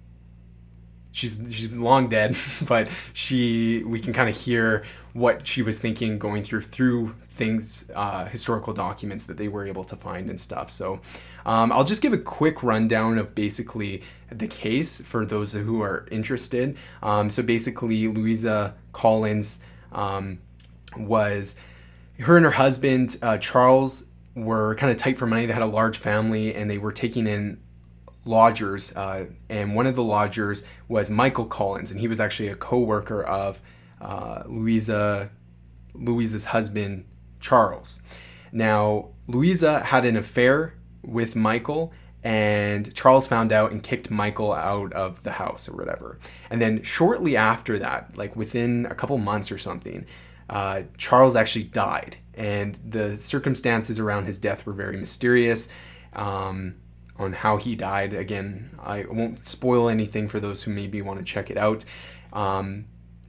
she's 1.13 1.43
she's 1.51 1.71
long 1.73 2.09
dead 2.09 2.37
but 2.63 2.89
she 3.13 3.83
we 3.85 4.01
can 4.01 4.13
kind 4.13 4.29
of 4.29 4.37
hear 4.37 4.85
what 5.13 5.47
she 5.47 5.63
was 5.63 5.79
thinking 5.79 6.19
going 6.19 6.43
through 6.43 6.61
through 6.61 7.15
things 7.31 7.91
uh, 7.95 8.27
historical 8.27 8.73
documents 8.73 9.25
that 9.27 9.37
they 9.37 9.49
were 9.49 9.67
able 9.67 9.85
to 9.85 9.97
find 9.97 10.31
and 10.31 10.41
stuff. 10.41 10.71
So 10.71 11.01
um, 11.47 11.73
i'll 11.73 11.85
just 11.85 12.03
give 12.03 12.13
a 12.13 12.19
quick 12.19 12.63
rundown 12.63 13.19
of 13.19 13.35
basically 13.35 14.03
the 14.31 14.47
case 14.47 15.01
for 15.01 15.25
those 15.25 15.53
who 15.53 15.83
are 15.83 16.07
interested. 16.11 16.77
Um, 17.03 17.31
so 17.31 17.43
basically 17.43 18.09
louisa 18.09 18.75
collins 18.93 19.63
um, 19.93 20.39
was 20.97 21.57
her 22.21 22.37
and 22.37 22.45
her 22.45 22.53
husband 22.53 23.17
uh, 23.23 23.37
charles 23.39 24.05
were 24.35 24.75
kind 24.77 24.91
of 24.91 24.97
tight 24.97 25.19
for 25.19 25.27
money 25.27 25.47
they 25.47 25.53
had 25.53 25.63
a 25.63 25.67
large 25.67 25.99
family 25.99 26.55
and 26.55 26.71
they 26.71 26.79
were 26.79 26.93
taking 26.93 27.27
in 27.27 27.59
lodgers, 28.25 28.95
uh, 28.97 29.27
and 29.49 29.75
one 29.75 29.87
of 29.87 29.97
the 29.97 30.03
lodgers 30.03 30.65
was 30.89 31.11
Michael 31.11 31.47
Collins, 31.47 31.91
and 31.91 32.01
he 32.01 32.09
was 32.09 32.21
actually 32.21 32.49
a 32.49 32.55
co-worker 32.55 33.23
of 33.23 33.61
uh, 34.01 34.43
Louisa, 34.47 35.31
Louisa's 35.95 36.47
husband 36.47 37.05
Charles. 37.41 38.03
Now, 38.53 39.11
Louisa 39.27 39.81
had 39.81 40.05
an 40.05 40.17
affair 40.17 40.75
with 41.03 41.37
Michael, 41.37 41.93
and 42.23 42.95
Charles 42.95 43.27
found 43.27 43.53
out 43.53 43.73
and 43.73 43.83
kicked 43.83 44.11
Michael 44.11 44.53
out 44.53 44.93
of 44.93 45.23
the 45.23 45.33
house 45.33 45.69
or 45.69 45.73
whatever. 45.77 46.19
And 46.51 46.61
then 46.61 46.83
shortly 46.83 47.37
after 47.37 47.79
that, 47.79 48.17
like 48.17 48.37
within 48.37 48.87
a 48.87 48.95
couple 48.95 49.17
months 49.17 49.51
or 49.51 49.57
something, 49.57 50.05
uh, 50.51 50.83
Charles 50.99 51.35
actually 51.35 51.65
died, 51.65 52.19
and 52.35 52.79
the 52.85 53.17
circumstances 53.17 53.99
around 53.99 54.27
his 54.27 54.37
death 54.37 54.67
were 54.67 54.75
very 54.75 54.99
mysterious. 54.99 55.71
Um, 56.13 56.75
on 57.21 57.35
how 57.35 57.59
he 57.59 57.77
died. 57.77 58.15
Again, 58.15 58.71
I 58.83 59.05
won't 59.05 59.47
spoil 59.47 59.91
anything 59.91 60.27
for 60.27 60.41
those 60.41 60.63
who 60.63 60.73
maybe 60.73 61.03
want 61.03 61.19
to 61.19 61.25
check 61.25 61.51
it 61.51 61.59
out. 61.59 61.85
Um, 62.33 62.87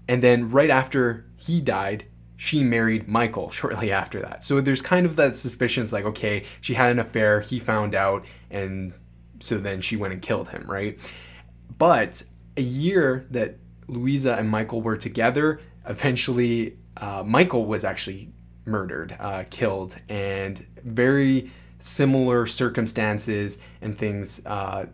and 0.07 0.23
then 0.23 0.49
right 0.49 0.69
after 0.69 1.25
he 1.35 1.59
died, 1.59 2.05
she 2.37 2.63
married 2.63 3.07
Michael 3.07 3.51
shortly 3.51 3.91
after 3.91 4.21
that. 4.21 4.43
So 4.43 4.61
there's 4.61 4.81
kind 4.81 5.05
of 5.05 5.17
that 5.17 5.35
suspicion. 5.35 5.83
It's 5.83 5.91
like, 5.91 6.05
okay, 6.05 6.45
she 6.61 6.73
had 6.73 6.89
an 6.89 6.99
affair, 6.99 7.41
he 7.41 7.59
found 7.59 7.93
out, 7.93 8.25
and 8.49 8.93
so 9.39 9.57
then 9.57 9.81
she 9.81 9.97
went 9.97 10.13
and 10.13 10.21
killed 10.21 10.47
him, 10.47 10.63
right? 10.67 10.97
But 11.77 12.23
a 12.55 12.61
year 12.61 13.27
that 13.31 13.57
Louisa 13.87 14.35
and 14.35 14.49
Michael 14.49 14.81
were 14.81 14.97
together, 14.97 15.59
eventually 15.85 16.77
uh, 16.97 17.23
Michael 17.25 17.65
was 17.65 17.83
actually 17.83 18.33
murdered, 18.65 19.15
uh, 19.19 19.43
killed, 19.49 19.95
and 20.09 20.65
very 20.83 21.51
similar 21.79 22.45
circumstances 22.45 23.61
and 23.81 23.97
things 23.97 24.45
uh, 24.45 24.85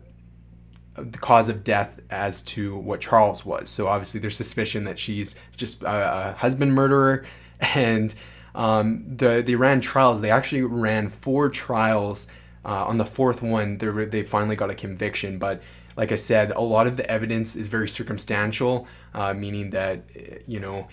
the 0.96 1.18
cause 1.18 1.48
of 1.48 1.62
death 1.62 2.00
as 2.10 2.42
to 2.42 2.76
what 2.76 3.00
Charles 3.00 3.44
was. 3.44 3.68
So 3.68 3.88
obviously, 3.88 4.20
there's 4.20 4.36
suspicion 4.36 4.84
that 4.84 4.98
she's 4.98 5.36
just 5.56 5.82
a, 5.82 6.30
a 6.30 6.32
husband 6.32 6.74
murderer, 6.74 7.24
and 7.60 8.14
um, 8.54 9.04
the 9.16 9.42
they 9.44 9.54
ran 9.54 9.80
trials. 9.80 10.20
They 10.20 10.30
actually 10.30 10.62
ran 10.62 11.08
four 11.08 11.48
trials. 11.48 12.28
Uh, 12.64 12.84
on 12.84 12.98
the 12.98 13.04
fourth 13.04 13.40
one, 13.40 13.78
they 13.78 14.04
they 14.06 14.22
finally 14.22 14.56
got 14.56 14.68
a 14.68 14.74
conviction, 14.74 15.38
but 15.38 15.62
like 15.96 16.12
I 16.12 16.16
said, 16.16 16.52
a 16.52 16.60
lot 16.60 16.86
of 16.86 16.96
the 16.96 17.08
evidence 17.10 17.56
is 17.56 17.66
very 17.66 17.88
circumstantial, 17.88 18.86
uh, 19.14 19.32
meaning 19.32 19.70
that 19.70 20.04
you 20.46 20.60
know 20.60 20.88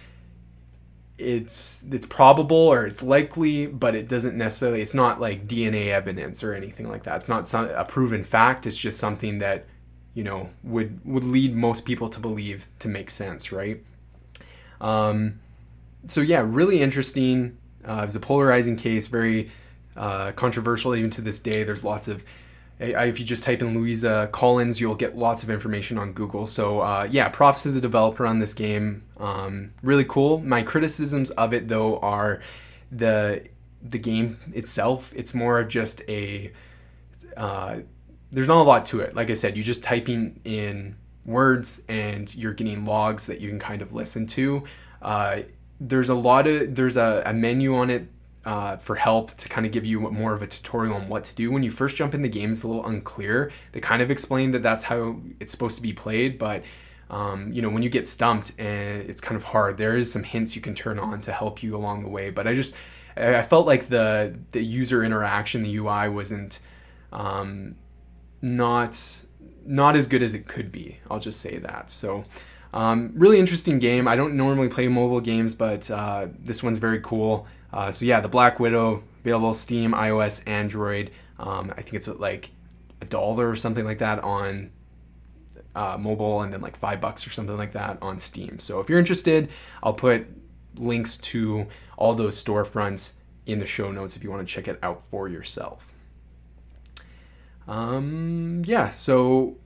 it's 1.17 1.83
it's 1.91 2.05
probable 2.05 2.57
or 2.57 2.85
it's 2.85 3.01
likely, 3.01 3.67
but 3.67 3.95
it 3.95 4.07
doesn't 4.07 4.35
necessarily. 4.35 4.81
It's 4.81 4.93
not 4.93 5.21
like 5.21 5.47
DNA 5.47 5.87
evidence 5.87 6.43
or 6.43 6.53
anything 6.53 6.89
like 6.89 7.03
that. 7.03 7.17
It's 7.17 7.29
not 7.29 7.47
some, 7.47 7.69
a 7.69 7.85
proven 7.85 8.23
fact. 8.23 8.65
It's 8.65 8.77
just 8.77 8.99
something 8.99 9.39
that 9.39 9.65
you 10.13 10.23
know 10.23 10.49
would 10.63 10.99
would 11.05 11.23
lead 11.23 11.55
most 11.55 11.85
people 11.85 12.09
to 12.09 12.19
believe 12.19 12.67
to 12.79 12.87
make 12.87 13.09
sense, 13.09 13.51
right? 13.51 13.83
Um, 14.81 15.39
so 16.07 16.21
yeah, 16.21 16.43
really 16.45 16.81
interesting. 16.81 17.57
Uh, 17.87 18.01
it 18.03 18.05
was 18.07 18.15
a 18.15 18.19
polarizing 18.19 18.75
case, 18.75 19.07
very 19.07 19.51
uh, 19.95 20.33
controversial 20.33 20.95
even 20.95 21.09
to 21.11 21.21
this 21.21 21.39
day. 21.39 21.63
There's 21.63 21.83
lots 21.83 22.07
of 22.07 22.25
if 22.79 23.19
you 23.19 23.25
just 23.25 23.43
type 23.43 23.61
in 23.61 23.73
Louisa 23.73 24.29
Collins, 24.31 24.81
you'll 24.81 24.95
get 24.95 25.17
lots 25.17 25.43
of 25.43 25.49
information 25.49 25.97
on 25.97 26.13
Google. 26.13 26.45
So 26.47 26.81
uh, 26.81 27.07
yeah, 27.09 27.29
props 27.29 27.63
to 27.63 27.71
the 27.71 27.81
developer 27.81 28.25
on 28.25 28.39
this 28.39 28.53
game. 28.53 29.03
Um, 29.17 29.73
really 29.81 30.05
cool. 30.05 30.39
My 30.39 30.61
criticisms 30.63 31.31
of 31.31 31.53
it 31.53 31.67
though 31.67 31.97
are 31.99 32.41
the 32.91 33.43
the 33.81 33.99
game 33.99 34.39
itself. 34.53 35.13
It's 35.15 35.33
more 35.33 35.59
of 35.59 35.69
just 35.69 36.01
a 36.09 36.51
uh, 37.37 37.77
there's 38.31 38.47
not 38.47 38.57
a 38.57 38.63
lot 38.63 38.85
to 38.87 38.99
it. 38.99 39.15
Like 39.15 39.29
I 39.29 39.35
said, 39.35 39.55
you're 39.55 39.65
just 39.65 39.83
typing 39.83 40.41
in 40.43 40.97
words 41.25 41.81
and 41.87 42.33
you're 42.35 42.53
getting 42.53 42.85
logs 42.85 43.27
that 43.27 43.39
you 43.39 43.49
can 43.49 43.59
kind 43.59 43.81
of 43.81 43.93
listen 43.93 44.27
to. 44.27 44.63
Uh, 45.01 45.41
there's 45.79 46.09
a 46.09 46.15
lot 46.15 46.47
of 46.47 46.75
there's 46.75 46.97
a, 46.97 47.23
a 47.25 47.33
menu 47.33 47.75
on 47.75 47.89
it 47.89 48.07
uh, 48.45 48.77
for 48.77 48.95
help 48.95 49.35
to 49.37 49.49
kind 49.49 49.65
of 49.65 49.71
give 49.71 49.85
you 49.85 49.99
more 49.99 50.33
of 50.33 50.43
a 50.43 50.47
tutorial 50.47 50.95
on 50.95 51.09
what 51.09 51.23
to 51.23 51.35
do. 51.35 51.49
When 51.49 51.63
you 51.63 51.71
first 51.71 51.95
jump 51.95 52.13
in 52.13 52.21
the 52.21 52.29
game, 52.29 52.51
it's 52.51 52.63
a 52.63 52.67
little 52.67 52.85
unclear. 52.85 53.51
They 53.71 53.79
kind 53.79 54.01
of 54.01 54.11
explain 54.11 54.51
that 54.51 54.61
that's 54.61 54.83
how 54.83 55.17
it's 55.39 55.51
supposed 55.51 55.75
to 55.77 55.81
be 55.81 55.93
played, 55.93 56.37
but 56.37 56.63
um, 57.09 57.51
you 57.51 57.61
know 57.61 57.69
when 57.69 57.83
you 57.83 57.89
get 57.89 58.07
stumped 58.07 58.51
and 58.59 59.09
it's 59.09 59.21
kind 59.21 59.35
of 59.35 59.43
hard, 59.43 59.77
there 59.77 59.97
is 59.97 60.11
some 60.11 60.23
hints 60.23 60.55
you 60.55 60.61
can 60.61 60.75
turn 60.75 60.99
on 60.99 61.21
to 61.21 61.31
help 61.31 61.63
you 61.63 61.75
along 61.75 62.03
the 62.03 62.09
way. 62.09 62.29
But 62.29 62.47
I 62.47 62.53
just 62.53 62.75
I 63.17 63.41
felt 63.41 63.65
like 63.65 63.89
the 63.89 64.37
the 64.51 64.63
user 64.63 65.03
interaction, 65.03 65.63
the 65.63 65.75
UI 65.77 66.09
wasn't 66.09 66.59
um, 67.11 67.75
not 68.43 69.23
not 69.65 69.95
as 69.95 70.05
good 70.05 70.21
as 70.21 70.35
it 70.35 70.47
could 70.47 70.71
be. 70.71 70.99
I'll 71.09 71.19
just 71.19 71.41
say 71.41 71.57
that. 71.57 71.89
So. 71.89 72.23
Um, 72.73 73.13
really 73.15 73.39
interesting 73.39 73.79
game. 73.79 74.05
I 74.05 74.17
don't 74.17 74.35
normally 74.35 74.67
play 74.67 74.89
mobile 74.89 75.21
games, 75.21 75.55
but 75.55 75.89
uh, 75.89 76.27
this 76.37 76.61
one's 76.61 76.77
very 76.77 76.99
cool. 76.99 77.47
Uh, 77.75 77.91
so 77.91 78.05
yeah, 78.05 78.21
the 78.21 78.29
Black 78.29 78.57
Widow 78.57 79.03
available 79.19 79.53
Steam, 79.53 79.91
iOS, 79.91 80.47
Android. 80.47 81.11
Um, 81.37 81.73
I 81.77 81.81
think 81.81 81.95
it's 81.95 82.07
like 82.07 82.51
a 83.01 83.05
dollar 83.05 83.49
or 83.49 83.57
something 83.57 83.83
like 83.83 83.97
that 83.97 84.19
on 84.23 84.71
uh, 85.75 85.97
mobile, 85.99 86.41
and 86.41 86.53
then 86.53 86.61
like 86.61 86.77
five 86.77 87.01
bucks 87.01 87.27
or 87.27 87.31
something 87.31 87.57
like 87.57 87.73
that 87.73 87.97
on 88.01 88.17
Steam. 88.17 88.59
So 88.59 88.79
if 88.79 88.89
you're 88.89 88.97
interested, 88.97 89.49
I'll 89.83 89.93
put 89.93 90.25
links 90.77 91.17
to 91.17 91.67
all 91.97 92.13
those 92.13 92.41
storefronts 92.41 93.15
in 93.45 93.59
the 93.59 93.65
show 93.65 93.91
notes 93.91 94.15
if 94.15 94.23
you 94.23 94.31
want 94.31 94.47
to 94.47 94.53
check 94.53 94.69
it 94.69 94.79
out 94.81 95.03
for 95.11 95.27
yourself. 95.27 95.91
Um, 97.67 98.61
yeah, 98.65 98.91
so 98.91 99.57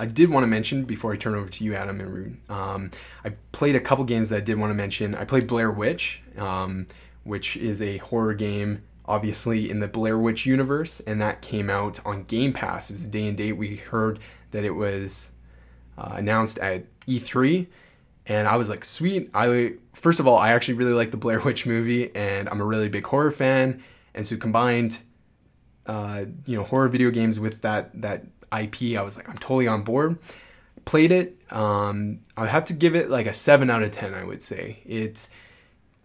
I 0.00 0.06
did 0.06 0.28
want 0.28 0.42
to 0.42 0.48
mention 0.48 0.84
before 0.84 1.12
I 1.12 1.16
turn 1.16 1.36
over 1.36 1.48
to 1.48 1.64
you, 1.64 1.76
Adam 1.76 2.00
and 2.00 2.12
Rune. 2.12 2.40
Um, 2.48 2.90
I 3.24 3.30
played 3.52 3.76
a 3.76 3.80
couple 3.80 4.04
games 4.04 4.28
that 4.30 4.38
I 4.38 4.40
did 4.40 4.58
want 4.58 4.70
to 4.70 4.74
mention. 4.74 5.14
I 5.14 5.24
played 5.24 5.46
Blair 5.46 5.70
Witch. 5.70 6.20
Um, 6.36 6.86
which 7.24 7.56
is 7.56 7.82
a 7.82 7.98
horror 7.98 8.34
game, 8.34 8.82
obviously 9.06 9.70
in 9.70 9.80
the 9.80 9.88
Blair 9.88 10.18
Witch 10.18 10.46
universe, 10.46 11.00
and 11.00 11.20
that 11.20 11.42
came 11.42 11.68
out 11.68 12.00
on 12.06 12.24
Game 12.24 12.52
Pass. 12.52 12.90
It 12.90 12.94
was 12.94 13.04
a 13.04 13.08
day 13.08 13.26
and 13.26 13.36
date. 13.36 13.52
We 13.52 13.76
heard 13.76 14.20
that 14.52 14.64
it 14.64 14.70
was 14.70 15.32
uh, 15.98 16.12
announced 16.14 16.58
at 16.58 16.84
E3, 17.06 17.66
and 18.26 18.48
I 18.48 18.56
was 18.56 18.68
like, 18.68 18.84
sweet. 18.84 19.30
I 19.34 19.74
first 19.92 20.20
of 20.20 20.26
all, 20.26 20.38
I 20.38 20.52
actually 20.52 20.74
really 20.74 20.92
like 20.92 21.10
the 21.10 21.16
Blair 21.16 21.40
Witch 21.40 21.66
movie, 21.66 22.14
and 22.14 22.48
I'm 22.48 22.60
a 22.60 22.64
really 22.64 22.88
big 22.88 23.06
horror 23.06 23.30
fan, 23.30 23.82
and 24.14 24.26
so 24.26 24.36
combined, 24.36 25.00
uh, 25.86 26.24
you 26.46 26.56
know, 26.56 26.64
horror 26.64 26.88
video 26.88 27.10
games 27.10 27.40
with 27.40 27.62
that 27.62 28.00
that 28.00 28.24
IP, 28.56 28.96
I 28.96 29.02
was 29.02 29.16
like, 29.16 29.28
I'm 29.28 29.38
totally 29.38 29.66
on 29.66 29.82
board. 29.82 30.18
Played 30.84 31.12
it. 31.12 31.40
Um, 31.50 32.20
I 32.36 32.42
would 32.42 32.50
have 32.50 32.66
to 32.66 32.74
give 32.74 32.94
it 32.94 33.08
like 33.08 33.26
a 33.26 33.34
seven 33.34 33.70
out 33.70 33.82
of 33.82 33.90
ten. 33.90 34.12
I 34.14 34.24
would 34.24 34.42
say 34.42 34.80
it's 34.84 35.28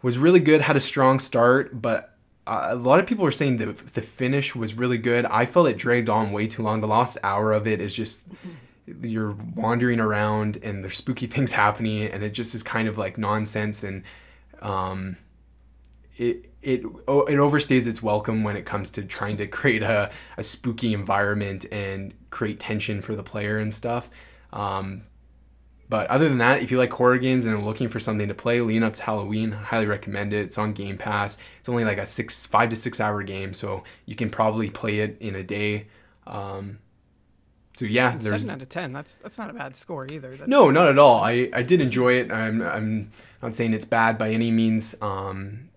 was 0.02 0.18
really 0.18 0.40
good, 0.40 0.62
had 0.62 0.76
a 0.76 0.82
strong 0.82 1.20
start, 1.20 1.82
but 1.82 2.16
uh, 2.48 2.70
a 2.72 2.76
lot 2.76 3.00
of 3.00 3.06
people 3.06 3.24
were 3.24 3.32
saying 3.32 3.58
the 3.58 3.74
the 3.94 4.02
finish 4.02 4.56
was 4.56 4.74
really 4.74 4.98
good. 4.98 5.26
I 5.26 5.46
felt 5.46 5.68
it 5.68 5.78
dragged 5.78 6.10
on 6.10 6.32
way 6.32 6.48
too 6.48 6.64
long. 6.64 6.82
The 6.82 6.88
last 6.88 7.18
hour 7.24 7.52
of 7.52 7.68
it 7.68 7.80
is 7.80 7.94
just 7.94 8.28
you're 9.02 9.36
wandering 9.56 10.00
around 10.00 10.58
and 10.64 10.84
there's 10.84 10.98
spooky 10.98 11.28
things 11.36 11.52
happening, 11.52 12.04
and 12.04 12.24
it 12.24 12.32
just 12.32 12.56
is 12.56 12.64
kind 12.64 12.88
of 12.88 12.98
like 12.98 13.18
nonsense 13.18 13.84
and 13.84 14.04
um, 14.62 15.18
it 16.18 16.52
it 16.62 16.82
it 16.82 17.38
overstays 17.38 17.88
its 17.88 18.04
welcome 18.04 18.44
when 18.44 18.58
it 18.58 18.66
comes 18.66 18.90
to 18.92 19.04
trying 19.04 19.38
to 19.38 19.48
create 19.60 19.84
a, 19.84 20.12
a 20.38 20.44
spooky 20.44 20.94
environment 20.94 21.66
and 21.72 22.14
create 22.30 22.60
tension 22.60 23.02
for 23.02 23.16
the 23.16 23.24
player 23.24 23.58
and 23.58 23.74
stuff. 23.74 24.10
Um, 24.52 25.04
but 25.90 26.08
other 26.08 26.30
than 26.30 26.38
that, 26.38 26.62
if 26.62 26.70
you 26.70 26.78
like 26.78 26.94
horror 26.94 27.18
games 27.18 27.48
and 27.48 27.56
are 27.56 27.62
looking 27.62 27.90
for 27.90 28.00
something 28.00 28.28
to 28.28 28.36
play, 28.36 28.62
lean 28.62 28.84
up 28.84 28.96
to 28.98 29.04
Halloween. 29.04 29.52
Highly 29.52 29.88
recommend 29.88 30.34
it. 30.34 30.46
It's 30.46 30.58
on 30.58 30.74
Game 30.74 30.98
Pass. 30.98 31.40
It's 31.60 31.68
only 31.68 31.84
like 31.84 31.98
a 31.98 32.06
six, 32.06 32.46
five 32.46 32.70
to 32.70 32.76
six 32.76 33.02
hour 33.02 33.24
game, 33.24 33.56
so 33.56 33.84
you 34.06 34.16
can 34.16 34.30
probably 34.30 34.70
play 34.70 35.00
it 35.00 35.18
in 35.20 35.36
a 35.36 35.42
day. 35.42 35.88
Um, 36.28 36.78
so 37.76 37.86
yeah, 37.86 38.12
and 38.12 38.22
there's 38.22 38.42
seven 38.42 38.56
out 38.56 38.62
of 38.62 38.70
ten. 38.70 38.94
That's 38.94 39.16
that's 39.18 39.40
not 39.40 39.50
a 39.50 39.54
bad 39.54 39.76
score 39.76 40.06
either. 40.12 40.38
That's 40.38 40.48
no, 40.48 40.70
not 40.70 40.90
at 40.90 41.00
all. 41.00 41.24
I, 41.24 41.50
I 41.54 41.64
did 41.64 41.82
enjoy 41.82 42.14
it. 42.20 42.32
I'm 42.32 42.62
I'm 42.62 43.12
not 43.42 43.56
saying 43.56 43.74
it's 43.74 43.86
bad 43.86 44.20
by 44.20 44.30
any 44.30 44.52
means. 44.52 44.96
Um, 45.02 45.70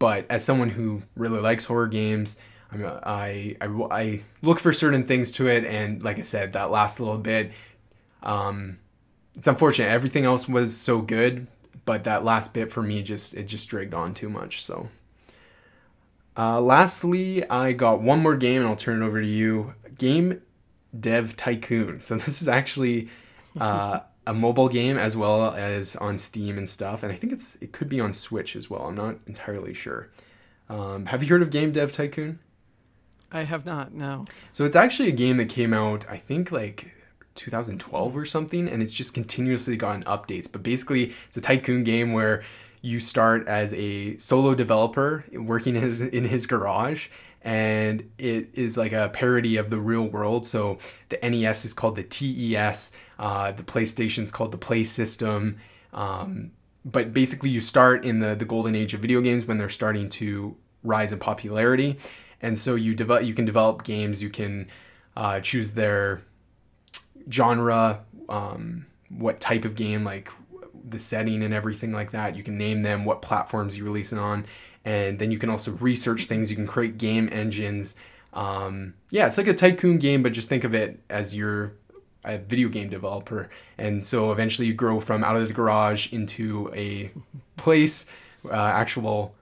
but 0.00 0.26
as 0.28 0.44
someone 0.44 0.70
who 0.70 1.02
really 1.14 1.38
likes 1.38 1.66
horror 1.66 1.86
games, 1.86 2.38
I'm, 2.72 2.84
I, 2.84 3.56
I 3.60 3.66
I 3.90 4.22
look 4.42 4.58
for 4.58 4.72
certain 4.72 5.04
things 5.04 5.30
to 5.32 5.46
it, 5.46 5.64
and 5.64 6.02
like 6.02 6.18
I 6.18 6.22
said, 6.22 6.54
that 6.54 6.72
last 6.72 6.98
little 6.98 7.18
bit. 7.18 7.52
Um, 8.24 8.78
it's 9.40 9.48
unfortunate. 9.48 9.88
Everything 9.88 10.26
else 10.26 10.46
was 10.46 10.76
so 10.76 11.00
good, 11.00 11.46
but 11.86 12.04
that 12.04 12.26
last 12.26 12.52
bit 12.52 12.70
for 12.70 12.82
me 12.82 13.00
just 13.00 13.32
it 13.32 13.44
just 13.44 13.70
dragged 13.70 13.94
on 13.94 14.12
too 14.12 14.28
much. 14.28 14.62
So, 14.62 14.90
uh, 16.36 16.60
lastly, 16.60 17.48
I 17.48 17.72
got 17.72 18.02
one 18.02 18.20
more 18.20 18.36
game, 18.36 18.60
and 18.60 18.68
I'll 18.68 18.76
turn 18.76 19.02
it 19.02 19.06
over 19.06 19.18
to 19.18 19.26
you. 19.26 19.72
Game 19.96 20.42
Dev 20.98 21.38
Tycoon. 21.38 22.00
So 22.00 22.16
this 22.18 22.42
is 22.42 22.48
actually 22.48 23.08
uh, 23.58 24.00
a 24.26 24.34
mobile 24.34 24.68
game 24.68 24.98
as 24.98 25.16
well 25.16 25.54
as 25.54 25.96
on 25.96 26.18
Steam 26.18 26.58
and 26.58 26.68
stuff, 26.68 27.02
and 27.02 27.10
I 27.10 27.16
think 27.16 27.32
it's 27.32 27.54
it 27.62 27.72
could 27.72 27.88
be 27.88 27.98
on 27.98 28.12
Switch 28.12 28.54
as 28.54 28.68
well. 28.68 28.82
I'm 28.82 28.94
not 28.94 29.16
entirely 29.26 29.72
sure. 29.72 30.10
Um, 30.68 31.06
have 31.06 31.22
you 31.22 31.30
heard 31.30 31.40
of 31.40 31.48
Game 31.48 31.72
Dev 31.72 31.92
Tycoon? 31.92 32.40
I 33.32 33.44
have 33.44 33.64
not. 33.64 33.94
No. 33.94 34.26
So 34.52 34.66
it's 34.66 34.76
actually 34.76 35.08
a 35.08 35.12
game 35.12 35.38
that 35.38 35.48
came 35.48 35.72
out, 35.72 36.04
I 36.10 36.18
think, 36.18 36.52
like 36.52 36.92
2012 37.40 38.16
or 38.16 38.24
something, 38.24 38.68
and 38.68 38.82
it's 38.82 38.94
just 38.94 39.14
continuously 39.14 39.76
gotten 39.76 40.04
updates. 40.04 40.50
But 40.50 40.62
basically, 40.62 41.14
it's 41.26 41.36
a 41.36 41.40
tycoon 41.40 41.84
game 41.84 42.12
where 42.12 42.42
you 42.82 43.00
start 43.00 43.46
as 43.48 43.74
a 43.74 44.16
solo 44.16 44.54
developer 44.54 45.24
working 45.32 45.76
in 45.76 45.82
his, 45.82 46.00
in 46.00 46.24
his 46.24 46.46
garage 46.46 47.08
and 47.42 48.10
it 48.18 48.50
is 48.52 48.76
like 48.76 48.92
a 48.92 49.10
parody 49.12 49.56
of 49.56 49.70
the 49.70 49.78
real 49.78 50.02
world. 50.02 50.46
So 50.46 50.78
the 51.08 51.18
NES 51.22 51.64
is 51.64 51.72
called 51.72 51.96
the 51.96 52.02
TES, 52.02 52.92
uh, 53.18 53.52
the 53.52 53.62
PlayStation 53.62 54.22
is 54.22 54.30
called 54.30 54.52
the 54.52 54.58
Play 54.58 54.84
System. 54.84 55.58
Um, 55.92 56.52
but 56.84 57.12
basically, 57.12 57.50
you 57.50 57.60
start 57.60 58.04
in 58.04 58.20
the 58.20 58.34
the 58.34 58.44
golden 58.44 58.74
age 58.74 58.94
of 58.94 59.00
video 59.00 59.20
games 59.20 59.44
when 59.44 59.58
they're 59.58 59.68
starting 59.68 60.08
to 60.10 60.56
rise 60.82 61.12
in 61.12 61.18
popularity, 61.18 61.98
and 62.40 62.58
so 62.58 62.74
you 62.74 62.94
develop 62.94 63.24
you 63.24 63.34
can 63.34 63.44
develop 63.44 63.84
games. 63.84 64.22
You 64.22 64.30
can 64.30 64.68
uh, 65.16 65.40
choose 65.40 65.72
their 65.72 66.22
genre, 67.30 68.04
um, 68.28 68.86
what 69.08 69.40
type 69.40 69.64
of 69.64 69.74
game, 69.74 70.04
like 70.04 70.30
the 70.84 70.98
setting 70.98 71.42
and 71.42 71.54
everything 71.54 71.92
like 71.92 72.12
that. 72.12 72.36
You 72.36 72.42
can 72.42 72.56
name 72.58 72.82
them, 72.82 73.04
what 73.04 73.22
platforms 73.22 73.76
you 73.76 73.84
release 73.84 74.12
it 74.12 74.18
on, 74.18 74.46
and 74.84 75.18
then 75.18 75.30
you 75.30 75.38
can 75.38 75.50
also 75.50 75.72
research 75.72 76.24
things. 76.24 76.50
You 76.50 76.56
can 76.56 76.66
create 76.66 76.98
game 76.98 77.28
engines. 77.32 77.96
Um, 78.32 78.94
yeah, 79.10 79.26
it's 79.26 79.38
like 79.38 79.46
a 79.46 79.54
tycoon 79.54 79.98
game, 79.98 80.22
but 80.22 80.32
just 80.32 80.48
think 80.48 80.64
of 80.64 80.74
it 80.74 81.00
as 81.10 81.34
you're 81.34 81.72
a 82.24 82.38
video 82.38 82.68
game 82.68 82.88
developer. 82.88 83.50
And 83.78 84.06
so 84.06 84.30
eventually 84.32 84.68
you 84.68 84.74
grow 84.74 85.00
from 85.00 85.24
out 85.24 85.36
of 85.36 85.48
the 85.48 85.54
garage 85.54 86.12
into 86.12 86.70
a 86.74 87.10
place, 87.56 88.10
uh, 88.44 88.54
actual 88.54 89.34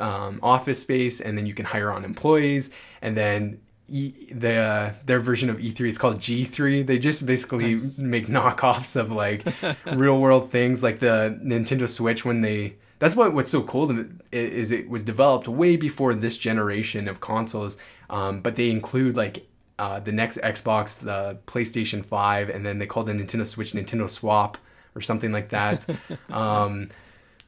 um, 0.00 0.40
office 0.42 0.80
space, 0.80 1.20
and 1.20 1.36
then 1.36 1.46
you 1.46 1.54
can 1.54 1.66
hire 1.66 1.90
on 1.90 2.04
employees. 2.04 2.72
And 3.02 3.16
then 3.16 3.60
E, 3.90 4.32
the 4.32 4.56
uh, 4.56 4.92
their 5.04 5.20
version 5.20 5.50
of 5.50 5.58
E3 5.58 5.88
is 5.88 5.98
called 5.98 6.20
G3. 6.20 6.86
They 6.86 6.98
just 6.98 7.26
basically 7.26 7.74
Nice. 7.74 7.98
make 7.98 8.26
knockoffs 8.36 8.94
of 8.98 9.10
like 9.10 9.44
real 9.94 10.18
world 10.18 10.50
things, 10.50 10.82
like 10.82 11.00
the 11.00 11.38
Nintendo 11.42 11.88
Switch 11.88 12.24
when 12.24 12.40
they. 12.40 12.76
That's 13.00 13.16
what 13.16 13.32
what's 13.32 13.50
so 13.50 13.62
cool 13.62 13.90
is 14.30 14.70
it 14.70 14.88
was 14.88 15.02
developed 15.02 15.48
way 15.48 15.76
before 15.76 16.14
this 16.14 16.36
generation 16.36 17.08
of 17.08 17.20
consoles, 17.20 17.78
um, 18.10 18.40
but 18.42 18.56
they 18.56 18.70
include 18.70 19.16
like 19.16 19.46
uh, 19.78 19.98
the 19.98 20.12
next 20.12 20.38
Xbox, 20.38 20.98
the 20.98 21.38
PlayStation 21.46 22.04
5, 22.04 22.50
and 22.50 22.64
then 22.66 22.78
they 22.78 22.86
call 22.86 23.02
the 23.02 23.12
Nintendo 23.12 23.46
Switch 23.46 23.72
Nintendo 23.72 24.08
Swap 24.08 24.58
or 24.94 25.00
something 25.00 25.32
like 25.32 25.48
that. 25.48 25.86
um, 26.30 26.88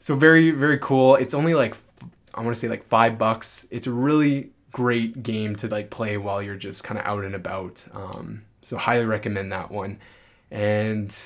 so 0.00 0.16
very 0.16 0.50
very 0.50 0.78
cool. 0.78 1.16
It's 1.16 1.34
only 1.34 1.54
like 1.54 1.76
I 2.34 2.40
want 2.40 2.56
to 2.56 2.60
say 2.60 2.68
like 2.68 2.82
five 2.82 3.18
bucks. 3.18 3.66
It's 3.70 3.86
really 3.86 4.50
great 4.72 5.22
game 5.22 5.54
to 5.56 5.68
like 5.68 5.90
play 5.90 6.16
while 6.16 6.42
you're 6.42 6.56
just 6.56 6.82
kind 6.84 6.98
of 6.98 7.06
out 7.06 7.24
and 7.24 7.34
about. 7.34 7.86
Um, 7.92 8.42
so 8.62 8.76
highly 8.76 9.04
recommend 9.04 9.52
that 9.52 9.70
one. 9.70 9.98
And 10.50 11.16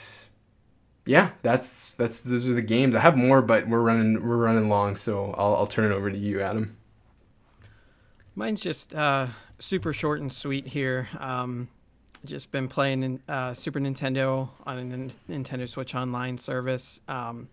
yeah, 1.04 1.30
that's 1.42 1.94
that's 1.94 2.20
those 2.20 2.48
are 2.48 2.54
the 2.54 2.62
games. 2.62 2.94
I 2.94 3.00
have 3.00 3.16
more, 3.16 3.40
but 3.40 3.68
we're 3.68 3.80
running 3.80 4.26
we're 4.26 4.36
running 4.36 4.68
long, 4.68 4.96
so 4.96 5.34
I'll 5.38 5.54
I'll 5.56 5.66
turn 5.66 5.90
it 5.90 5.94
over 5.94 6.10
to 6.10 6.18
you, 6.18 6.40
Adam. 6.40 6.76
Mine's 8.34 8.60
just 8.60 8.94
uh, 8.94 9.28
super 9.58 9.92
short 9.92 10.20
and 10.20 10.30
sweet 10.30 10.68
here. 10.68 11.08
Um, 11.18 11.68
just 12.24 12.50
been 12.50 12.68
playing 12.68 13.02
in, 13.02 13.22
uh, 13.28 13.54
Super 13.54 13.78
Nintendo 13.78 14.50
on 14.66 14.78
a 14.78 15.32
Nintendo 15.32 15.68
Switch 15.68 15.94
Online 15.94 16.36
service. 16.38 17.00
Um, 17.08 17.48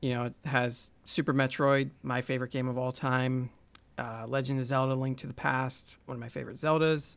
you 0.00 0.10
know, 0.10 0.24
it 0.24 0.34
has 0.44 0.90
Super 1.04 1.32
Metroid, 1.32 1.90
my 2.02 2.20
favorite 2.20 2.50
game 2.50 2.68
of 2.68 2.76
all 2.76 2.90
time. 2.92 3.50
Uh, 3.98 4.24
Legend 4.26 4.58
of 4.60 4.66
Zelda: 4.66 4.94
Link 4.94 5.18
to 5.18 5.26
the 5.26 5.34
Past, 5.34 5.96
one 6.06 6.14
of 6.16 6.20
my 6.20 6.28
favorite 6.28 6.56
Zeldas. 6.58 7.16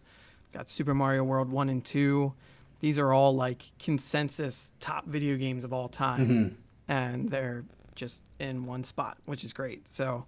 Got 0.54 0.70
Super 0.70 0.94
Mario 0.94 1.24
World 1.24 1.50
one 1.50 1.70
and 1.70 1.84
two. 1.84 2.34
These 2.82 2.98
are 2.98 3.14
all 3.14 3.34
like 3.36 3.72
consensus 3.80 4.72
top 4.80 5.06
video 5.06 5.38
games 5.38 5.64
of 5.64 5.72
all 5.74 5.88
time, 5.90 6.28
Mhm. 6.28 6.54
and 6.88 7.30
they're 7.30 7.64
just 7.96 8.22
in 8.40 8.66
one 8.66 8.84
spot, 8.84 9.18
which 9.26 9.44
is 9.46 9.54
great. 9.54 9.88
So, 9.88 10.26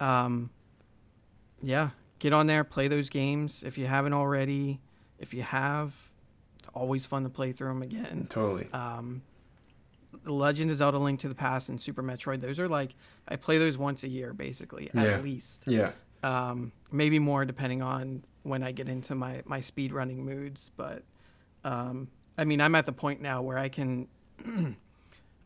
um, 0.00 0.50
yeah, 1.62 1.90
get 2.18 2.32
on 2.32 2.46
there, 2.46 2.64
play 2.64 2.88
those 2.88 3.10
games 3.10 3.62
if 3.62 3.76
you 3.76 3.86
haven't 3.86 4.14
already. 4.14 4.80
If 5.18 5.34
you 5.34 5.42
have, 5.42 5.94
it's 6.58 6.68
always 6.74 7.04
fun 7.06 7.22
to 7.24 7.28
play 7.28 7.52
through 7.52 7.68
them 7.68 7.82
again. 7.82 8.26
Totally. 8.30 8.68
Um, 8.72 9.22
Legend 10.24 10.70
of 10.70 10.78
Zelda: 10.78 10.98
Link 10.98 11.20
to 11.20 11.28
the 11.28 11.34
Past 11.34 11.68
and 11.68 11.80
Super 11.80 12.02
Metroid. 12.02 12.40
Those 12.40 12.58
are 12.58 12.68
like 12.68 12.94
I 13.28 13.36
play 13.36 13.58
those 13.58 13.78
once 13.78 14.02
a 14.04 14.08
year, 14.08 14.32
basically 14.34 14.90
at 14.94 15.06
Yeah. 15.06 15.20
least. 15.20 15.62
Yeah. 15.66 15.92
Um, 16.22 16.72
maybe 16.90 17.18
more 17.18 17.44
depending 17.44 17.82
on 17.82 18.24
when 18.42 18.62
I 18.62 18.72
get 18.72 18.88
into 18.88 19.14
my 19.14 19.42
my 19.46 19.60
speed 19.60 19.92
running 19.92 20.24
moods. 20.24 20.70
But 20.76 21.02
um, 21.64 22.08
I 22.38 22.44
mean, 22.44 22.60
I'm 22.60 22.74
at 22.74 22.86
the 22.86 22.92
point 22.92 23.20
now 23.20 23.42
where 23.42 23.58
I 23.58 23.68
can 23.68 24.08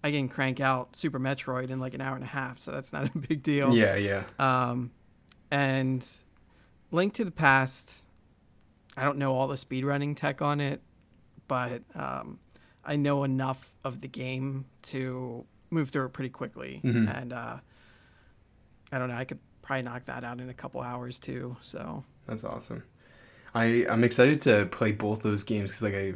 I 0.05 0.10
can 0.12 0.28
crank 0.28 0.60
out 0.60 0.94
Super 0.96 1.18
Metroid 1.18 1.70
in 1.70 1.80
like 1.80 1.94
an 1.94 2.00
hour 2.00 2.14
and 2.14 2.24
a 2.24 2.28
half, 2.28 2.60
so 2.60 2.70
that's 2.70 2.92
not 2.92 3.06
a 3.14 3.18
big 3.18 3.42
deal. 3.42 3.74
Yeah, 3.74 3.96
yeah. 3.96 4.24
Um, 4.38 4.90
and 5.50 6.06
Link 6.90 7.14
to 7.14 7.24
the 7.24 7.30
Past, 7.32 8.02
I 8.96 9.05
don't 9.05 9.18
know 9.18 9.34
all 9.34 9.48
the 9.48 9.56
speed 9.56 9.84
running 9.84 10.14
tech 10.14 10.40
on 10.42 10.60
it, 10.60 10.80
but 11.48 11.82
um, 11.94 12.38
I 12.84 12.96
know 12.96 13.24
enough 13.24 13.76
of 13.84 14.00
the 14.00 14.09
game 14.09 14.66
to 14.82 15.44
move 15.70 15.90
through 15.90 16.06
it 16.06 16.12
pretty 16.12 16.30
quickly. 16.30 16.80
Mhm. 16.84 17.14
And 17.22 17.32
uh, 17.32 17.56
I 18.93 18.98
don't 18.98 19.09
know, 19.09 19.16
I 19.16 19.24
could 19.24 19.39
probably 19.62 19.82
knock 19.82 20.06
that 20.06 20.24
out 20.24 20.40
in 20.40 20.48
a 20.48 20.55
couple 20.55 20.81
hours 20.81 21.19
too. 21.19 21.56
So 21.60 22.05
That's 22.27 22.44
awesome. 22.44 22.82
I 23.55 23.86
I'm 23.89 24.05
excited 24.05 24.40
to 24.43 24.66
play 24.66 24.93
both 24.93 25.23
those 25.23 25.44
games 25.44 25.70
because 25.70 25.82
like 25.82 25.94
I 25.94 26.15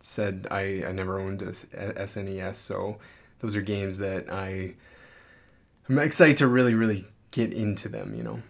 said, 0.00 0.46
I 0.50 0.84
I 0.86 0.92
never 0.92 1.18
owned 1.18 1.42
a 1.42 1.46
SNES, 1.50 2.56
so 2.56 2.98
those 3.40 3.56
are 3.56 3.62
games 3.62 3.98
that 3.98 4.30
I 4.30 4.74
I'm 5.88 5.98
excited 5.98 6.36
to 6.38 6.46
really 6.46 6.74
really 6.74 7.06
get 7.30 7.52
into 7.52 7.88
them. 7.88 8.14
You 8.14 8.22
know. 8.22 8.42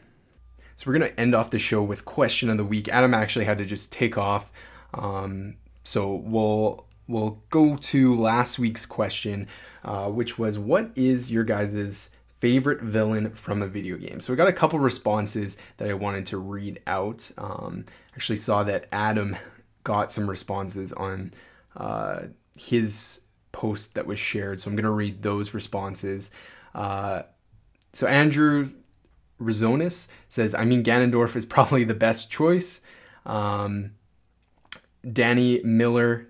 So 0.76 0.84
we're 0.86 0.98
gonna 0.98 1.12
end 1.18 1.34
off 1.34 1.50
the 1.50 1.58
show 1.58 1.82
with 1.82 2.04
question 2.04 2.50
of 2.50 2.56
the 2.56 2.64
week. 2.64 2.88
Adam 2.88 3.12
actually 3.14 3.46
had 3.46 3.58
to 3.58 3.64
just 3.64 3.92
take 3.92 4.16
off, 4.16 4.52
um, 4.94 5.56
so 5.84 6.14
we'll 6.14 6.86
we'll 7.08 7.42
go 7.50 7.76
to 7.76 8.14
last 8.14 8.58
week's 8.58 8.86
question, 8.86 9.48
uh, 9.84 10.08
which 10.08 10.38
was 10.38 10.58
what 10.58 10.90
is 10.94 11.32
your 11.32 11.44
guys's 11.44 12.14
favorite 12.40 12.80
villain 12.80 13.30
from 13.32 13.62
a 13.62 13.66
video 13.66 13.96
game? 13.96 14.20
So 14.20 14.32
we 14.32 14.36
got 14.36 14.48
a 14.48 14.52
couple 14.52 14.78
responses 14.78 15.58
that 15.76 15.88
I 15.88 15.94
wanted 15.94 16.26
to 16.26 16.38
read 16.38 16.80
out. 16.86 17.30
Um, 17.38 17.84
actually 18.14 18.36
saw 18.36 18.62
that 18.64 18.88
Adam 18.92 19.36
got 19.84 20.10
some 20.10 20.28
responses 20.28 20.92
on 20.92 21.32
uh, 21.76 22.22
his 22.56 23.20
post 23.52 23.94
that 23.94 24.06
was 24.06 24.18
shared, 24.18 24.60
so 24.60 24.70
I'm 24.70 24.76
gonna 24.76 24.90
read 24.90 25.22
those 25.22 25.54
responses. 25.54 26.30
Uh, 26.74 27.22
so 27.92 28.06
Andrew 28.06 28.64
Rizonis 29.40 30.08
says, 30.28 30.54
I 30.54 30.64
mean, 30.64 30.82
Ganondorf 30.84 31.36
is 31.36 31.46
probably 31.56 31.84
the 31.84 31.94
best 31.94 32.30
choice. 32.30 32.80
Um, 33.24 33.92
Danny 35.10 35.60
Miller 35.62 36.28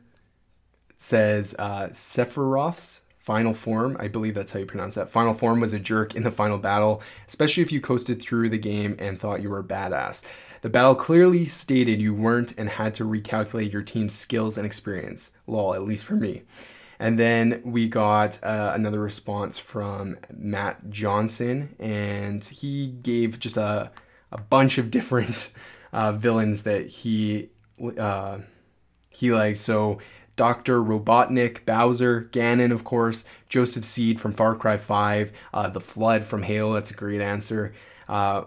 says, 0.96 1.54
uh, 1.58 1.88
Sephiroth's 1.92 3.02
final 3.28 3.52
form, 3.52 3.94
I 4.00 4.08
believe 4.08 4.32
that's 4.32 4.52
how 4.52 4.58
you 4.58 4.64
pronounce 4.64 4.94
that. 4.94 5.10
Final 5.10 5.34
form 5.34 5.60
was 5.60 5.74
a 5.74 5.78
jerk 5.78 6.14
in 6.14 6.22
the 6.22 6.30
final 6.30 6.56
battle, 6.56 7.02
especially 7.26 7.62
if 7.62 7.70
you 7.70 7.78
coasted 7.78 8.22
through 8.22 8.48
the 8.48 8.56
game 8.56 8.96
and 8.98 9.20
thought 9.20 9.42
you 9.42 9.50
were 9.50 9.62
badass. 9.62 10.26
The 10.62 10.70
battle 10.70 10.94
clearly 10.94 11.44
stated 11.44 12.00
you 12.00 12.14
weren't 12.14 12.54
and 12.56 12.70
had 12.70 12.94
to 12.94 13.04
recalculate 13.04 13.70
your 13.70 13.82
team's 13.82 14.14
skills 14.14 14.56
and 14.56 14.64
experience. 14.64 15.32
Lol, 15.46 15.74
at 15.74 15.82
least 15.82 16.06
for 16.06 16.14
me. 16.14 16.44
And 16.98 17.18
then 17.18 17.60
we 17.66 17.86
got 17.86 18.42
uh, 18.42 18.72
another 18.74 18.98
response 18.98 19.58
from 19.58 20.16
Matt 20.34 20.88
Johnson, 20.88 21.76
and 21.78 22.42
he 22.42 22.86
gave 22.86 23.38
just 23.38 23.58
a, 23.58 23.90
a 24.32 24.40
bunch 24.40 24.78
of 24.78 24.90
different 24.90 25.52
uh, 25.92 26.12
villains 26.12 26.62
that 26.62 26.86
he 26.86 27.50
uh, 27.98 28.38
he 29.10 29.32
liked. 29.32 29.58
So 29.58 29.98
Doctor 30.38 30.80
Robotnik, 30.80 31.66
Bowser, 31.66 32.30
Ganon, 32.30 32.70
of 32.70 32.84
course, 32.84 33.24
Joseph 33.48 33.84
Seed 33.84 34.20
from 34.20 34.32
Far 34.32 34.54
Cry 34.54 34.76
Five, 34.76 35.32
uh, 35.52 35.68
the 35.68 35.80
Flood 35.80 36.22
from 36.24 36.44
Halo. 36.44 36.74
That's 36.74 36.92
a 36.92 36.94
great 36.94 37.20
answer. 37.20 37.74
Uh, 38.08 38.44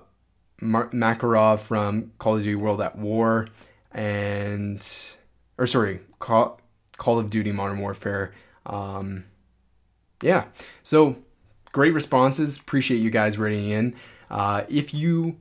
Mar- 0.62 0.90
Makarov 0.92 1.60
from 1.60 2.14
Call 2.18 2.38
of 2.38 2.44
Duty 2.44 2.56
World 2.56 2.82
at 2.82 2.98
War, 2.98 3.50
and 3.92 4.88
or 5.58 5.68
sorry, 5.68 6.00
Call, 6.20 6.62
Call 6.96 7.20
of 7.20 7.30
Duty 7.30 7.52
Modern 7.52 7.80
Warfare. 7.80 8.34
Um, 8.66 9.26
yeah, 10.24 10.46
so 10.84 11.18
great 11.74 11.94
responses. 11.94 12.58
Appreciate 12.58 13.00
you 13.00 13.10
guys 13.10 13.38
writing 13.38 13.70
in. 13.70 13.96
Uh, 14.30 14.64
if 14.70 14.94
you 14.94 15.36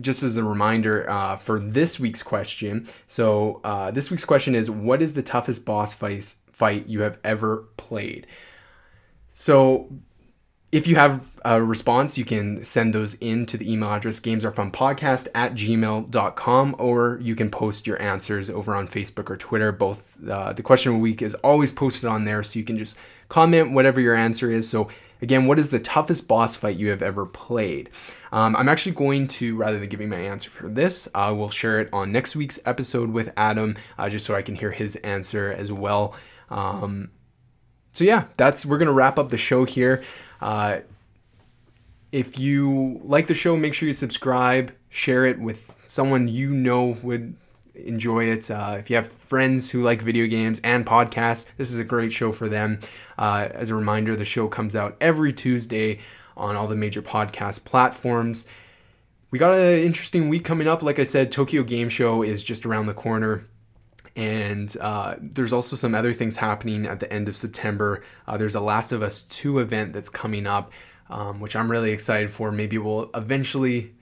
just 0.00 0.22
as 0.22 0.36
a 0.36 0.44
reminder 0.44 1.08
uh, 1.08 1.36
for 1.36 1.58
this 1.58 2.00
week's 2.00 2.22
question, 2.22 2.88
so 3.06 3.60
uh, 3.64 3.90
this 3.90 4.10
week's 4.10 4.24
question 4.24 4.54
is, 4.54 4.70
what 4.70 5.02
is 5.02 5.14
the 5.14 5.22
toughest 5.22 5.64
boss 5.64 5.92
fight 5.92 6.34
fight 6.52 6.86
you 6.86 7.02
have 7.02 7.18
ever 7.24 7.64
played? 7.76 8.26
So 9.30 9.90
if 10.74 10.88
you 10.88 10.96
have 10.96 11.30
a 11.44 11.62
response, 11.62 12.18
you 12.18 12.24
can 12.24 12.64
send 12.64 12.92
those 12.92 13.14
in 13.14 13.46
to 13.46 13.56
the 13.56 13.70
email 13.70 13.90
address 13.90 14.18
gamesarefunpodcast 14.18 15.28
at 15.32 15.54
gmail.com 15.54 16.76
or 16.80 17.20
you 17.22 17.36
can 17.36 17.48
post 17.48 17.86
your 17.86 18.02
answers 18.02 18.50
over 18.50 18.74
on 18.74 18.88
Facebook 18.88 19.30
or 19.30 19.36
Twitter. 19.36 19.70
Both 19.70 20.16
uh, 20.28 20.52
the 20.52 20.64
question 20.64 20.90
of 20.90 20.96
the 20.96 21.02
week 21.02 21.22
is 21.22 21.36
always 21.36 21.70
posted 21.70 22.06
on 22.06 22.24
there, 22.24 22.42
so 22.42 22.58
you 22.58 22.64
can 22.64 22.76
just 22.76 22.98
comment 23.28 23.70
whatever 23.70 24.00
your 24.00 24.16
answer 24.16 24.50
is. 24.50 24.68
So, 24.68 24.88
again, 25.22 25.46
what 25.46 25.60
is 25.60 25.70
the 25.70 25.78
toughest 25.78 26.26
boss 26.26 26.56
fight 26.56 26.76
you 26.76 26.88
have 26.90 27.02
ever 27.02 27.24
played? 27.24 27.88
Um, 28.34 28.56
I'm 28.56 28.68
actually 28.68 28.96
going 28.96 29.28
to, 29.28 29.54
rather 29.54 29.78
than 29.78 29.88
giving 29.88 30.08
my 30.08 30.18
answer 30.18 30.50
for 30.50 30.68
this, 30.68 31.08
I 31.14 31.30
will 31.30 31.50
share 31.50 31.78
it 31.78 31.88
on 31.92 32.10
next 32.10 32.34
week's 32.34 32.58
episode 32.66 33.10
with 33.10 33.32
Adam, 33.36 33.76
uh, 33.96 34.08
just 34.08 34.26
so 34.26 34.34
I 34.34 34.42
can 34.42 34.56
hear 34.56 34.72
his 34.72 34.96
answer 34.96 35.52
as 35.52 35.70
well. 35.70 36.16
Um, 36.50 37.12
so 37.92 38.02
yeah, 38.02 38.24
that's 38.36 38.66
we're 38.66 38.78
gonna 38.78 38.92
wrap 38.92 39.20
up 39.20 39.28
the 39.28 39.36
show 39.36 39.64
here. 39.64 40.02
Uh, 40.40 40.78
if 42.10 42.36
you 42.36 43.00
like 43.04 43.28
the 43.28 43.34
show, 43.34 43.56
make 43.56 43.72
sure 43.72 43.86
you 43.86 43.92
subscribe, 43.92 44.74
share 44.88 45.24
it 45.24 45.38
with 45.38 45.72
someone 45.86 46.26
you 46.26 46.50
know 46.50 46.98
would 47.04 47.36
enjoy 47.76 48.24
it. 48.24 48.50
Uh, 48.50 48.78
if 48.80 48.90
you 48.90 48.96
have 48.96 49.06
friends 49.12 49.70
who 49.70 49.80
like 49.80 50.02
video 50.02 50.26
games 50.26 50.60
and 50.64 50.84
podcasts, 50.84 51.52
this 51.56 51.70
is 51.70 51.78
a 51.78 51.84
great 51.84 52.12
show 52.12 52.32
for 52.32 52.48
them. 52.48 52.80
Uh, 53.16 53.48
as 53.52 53.70
a 53.70 53.76
reminder, 53.76 54.16
the 54.16 54.24
show 54.24 54.48
comes 54.48 54.74
out 54.74 54.96
every 55.00 55.32
Tuesday 55.32 56.00
on 56.36 56.56
all 56.56 56.66
the 56.66 56.76
major 56.76 57.02
podcast 57.02 57.64
platforms. 57.64 58.46
We 59.30 59.38
got 59.38 59.54
an 59.54 59.80
interesting 59.80 60.28
week 60.28 60.44
coming 60.44 60.68
up. 60.68 60.82
Like 60.82 60.98
I 60.98 61.04
said, 61.04 61.32
Tokyo 61.32 61.62
Game 61.62 61.88
Show 61.88 62.22
is 62.22 62.44
just 62.44 62.64
around 62.64 62.86
the 62.86 62.94
corner 62.94 63.46
and 64.16 64.76
uh, 64.80 65.16
there's 65.20 65.52
also 65.52 65.76
some 65.76 65.94
other 65.94 66.12
things 66.12 66.36
happening 66.36 66.86
at 66.86 67.00
the 67.00 67.12
end 67.12 67.28
of 67.28 67.36
September. 67.36 68.04
Uh, 68.26 68.36
there's 68.36 68.54
a 68.54 68.60
Last 68.60 68.92
of 68.92 69.02
Us 69.02 69.22
2 69.22 69.58
event 69.58 69.92
that's 69.92 70.08
coming 70.08 70.46
up, 70.46 70.72
um, 71.10 71.40
which 71.40 71.56
I'm 71.56 71.70
really 71.70 71.90
excited 71.90 72.30
for. 72.30 72.52
Maybe 72.52 72.78
we'll 72.78 73.10
eventually 73.14 73.94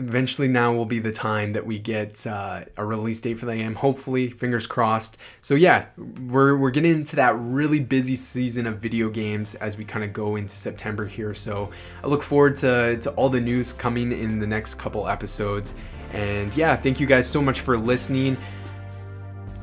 eventually 0.00 0.48
now 0.48 0.72
will 0.72 0.86
be 0.86 0.98
the 0.98 1.12
time 1.12 1.52
that 1.52 1.64
we 1.64 1.78
get 1.78 2.26
uh, 2.26 2.64
a 2.76 2.84
release 2.84 3.20
date 3.20 3.38
for 3.38 3.46
the 3.46 3.56
game. 3.56 3.74
Hopefully, 3.76 4.30
fingers 4.30 4.66
crossed. 4.66 5.18
So 5.42 5.54
yeah, 5.54 5.86
we're 5.96 6.56
we're 6.56 6.70
getting 6.70 6.92
into 6.92 7.16
that 7.16 7.36
really 7.38 7.80
busy 7.80 8.16
season 8.16 8.66
of 8.66 8.78
video 8.78 9.08
games 9.08 9.54
as 9.56 9.76
we 9.76 9.84
kind 9.84 10.04
of 10.04 10.12
go 10.12 10.36
into 10.36 10.54
September 10.54 11.06
here. 11.06 11.34
So 11.34 11.70
I 12.02 12.06
look 12.06 12.22
forward 12.22 12.56
to 12.56 12.98
to 12.98 13.10
all 13.12 13.28
the 13.28 13.40
news 13.40 13.72
coming 13.72 14.12
in 14.12 14.40
the 14.40 14.46
next 14.46 14.74
couple 14.74 15.08
episodes. 15.08 15.76
And 16.12 16.54
yeah, 16.56 16.74
thank 16.74 16.98
you 17.00 17.06
guys 17.06 17.28
so 17.28 17.40
much 17.40 17.60
for 17.60 17.76
listening. 17.76 18.36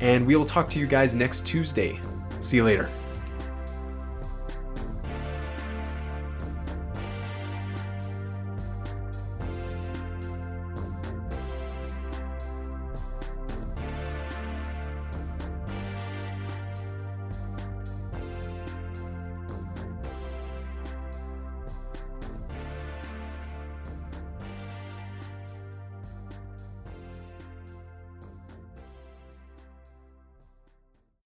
And 0.00 0.26
we 0.26 0.36
will 0.36 0.44
talk 0.46 0.70
to 0.70 0.78
you 0.78 0.86
guys 0.86 1.16
next 1.16 1.46
Tuesday. 1.46 2.00
See 2.40 2.56
you 2.56 2.64
later. 2.64 2.88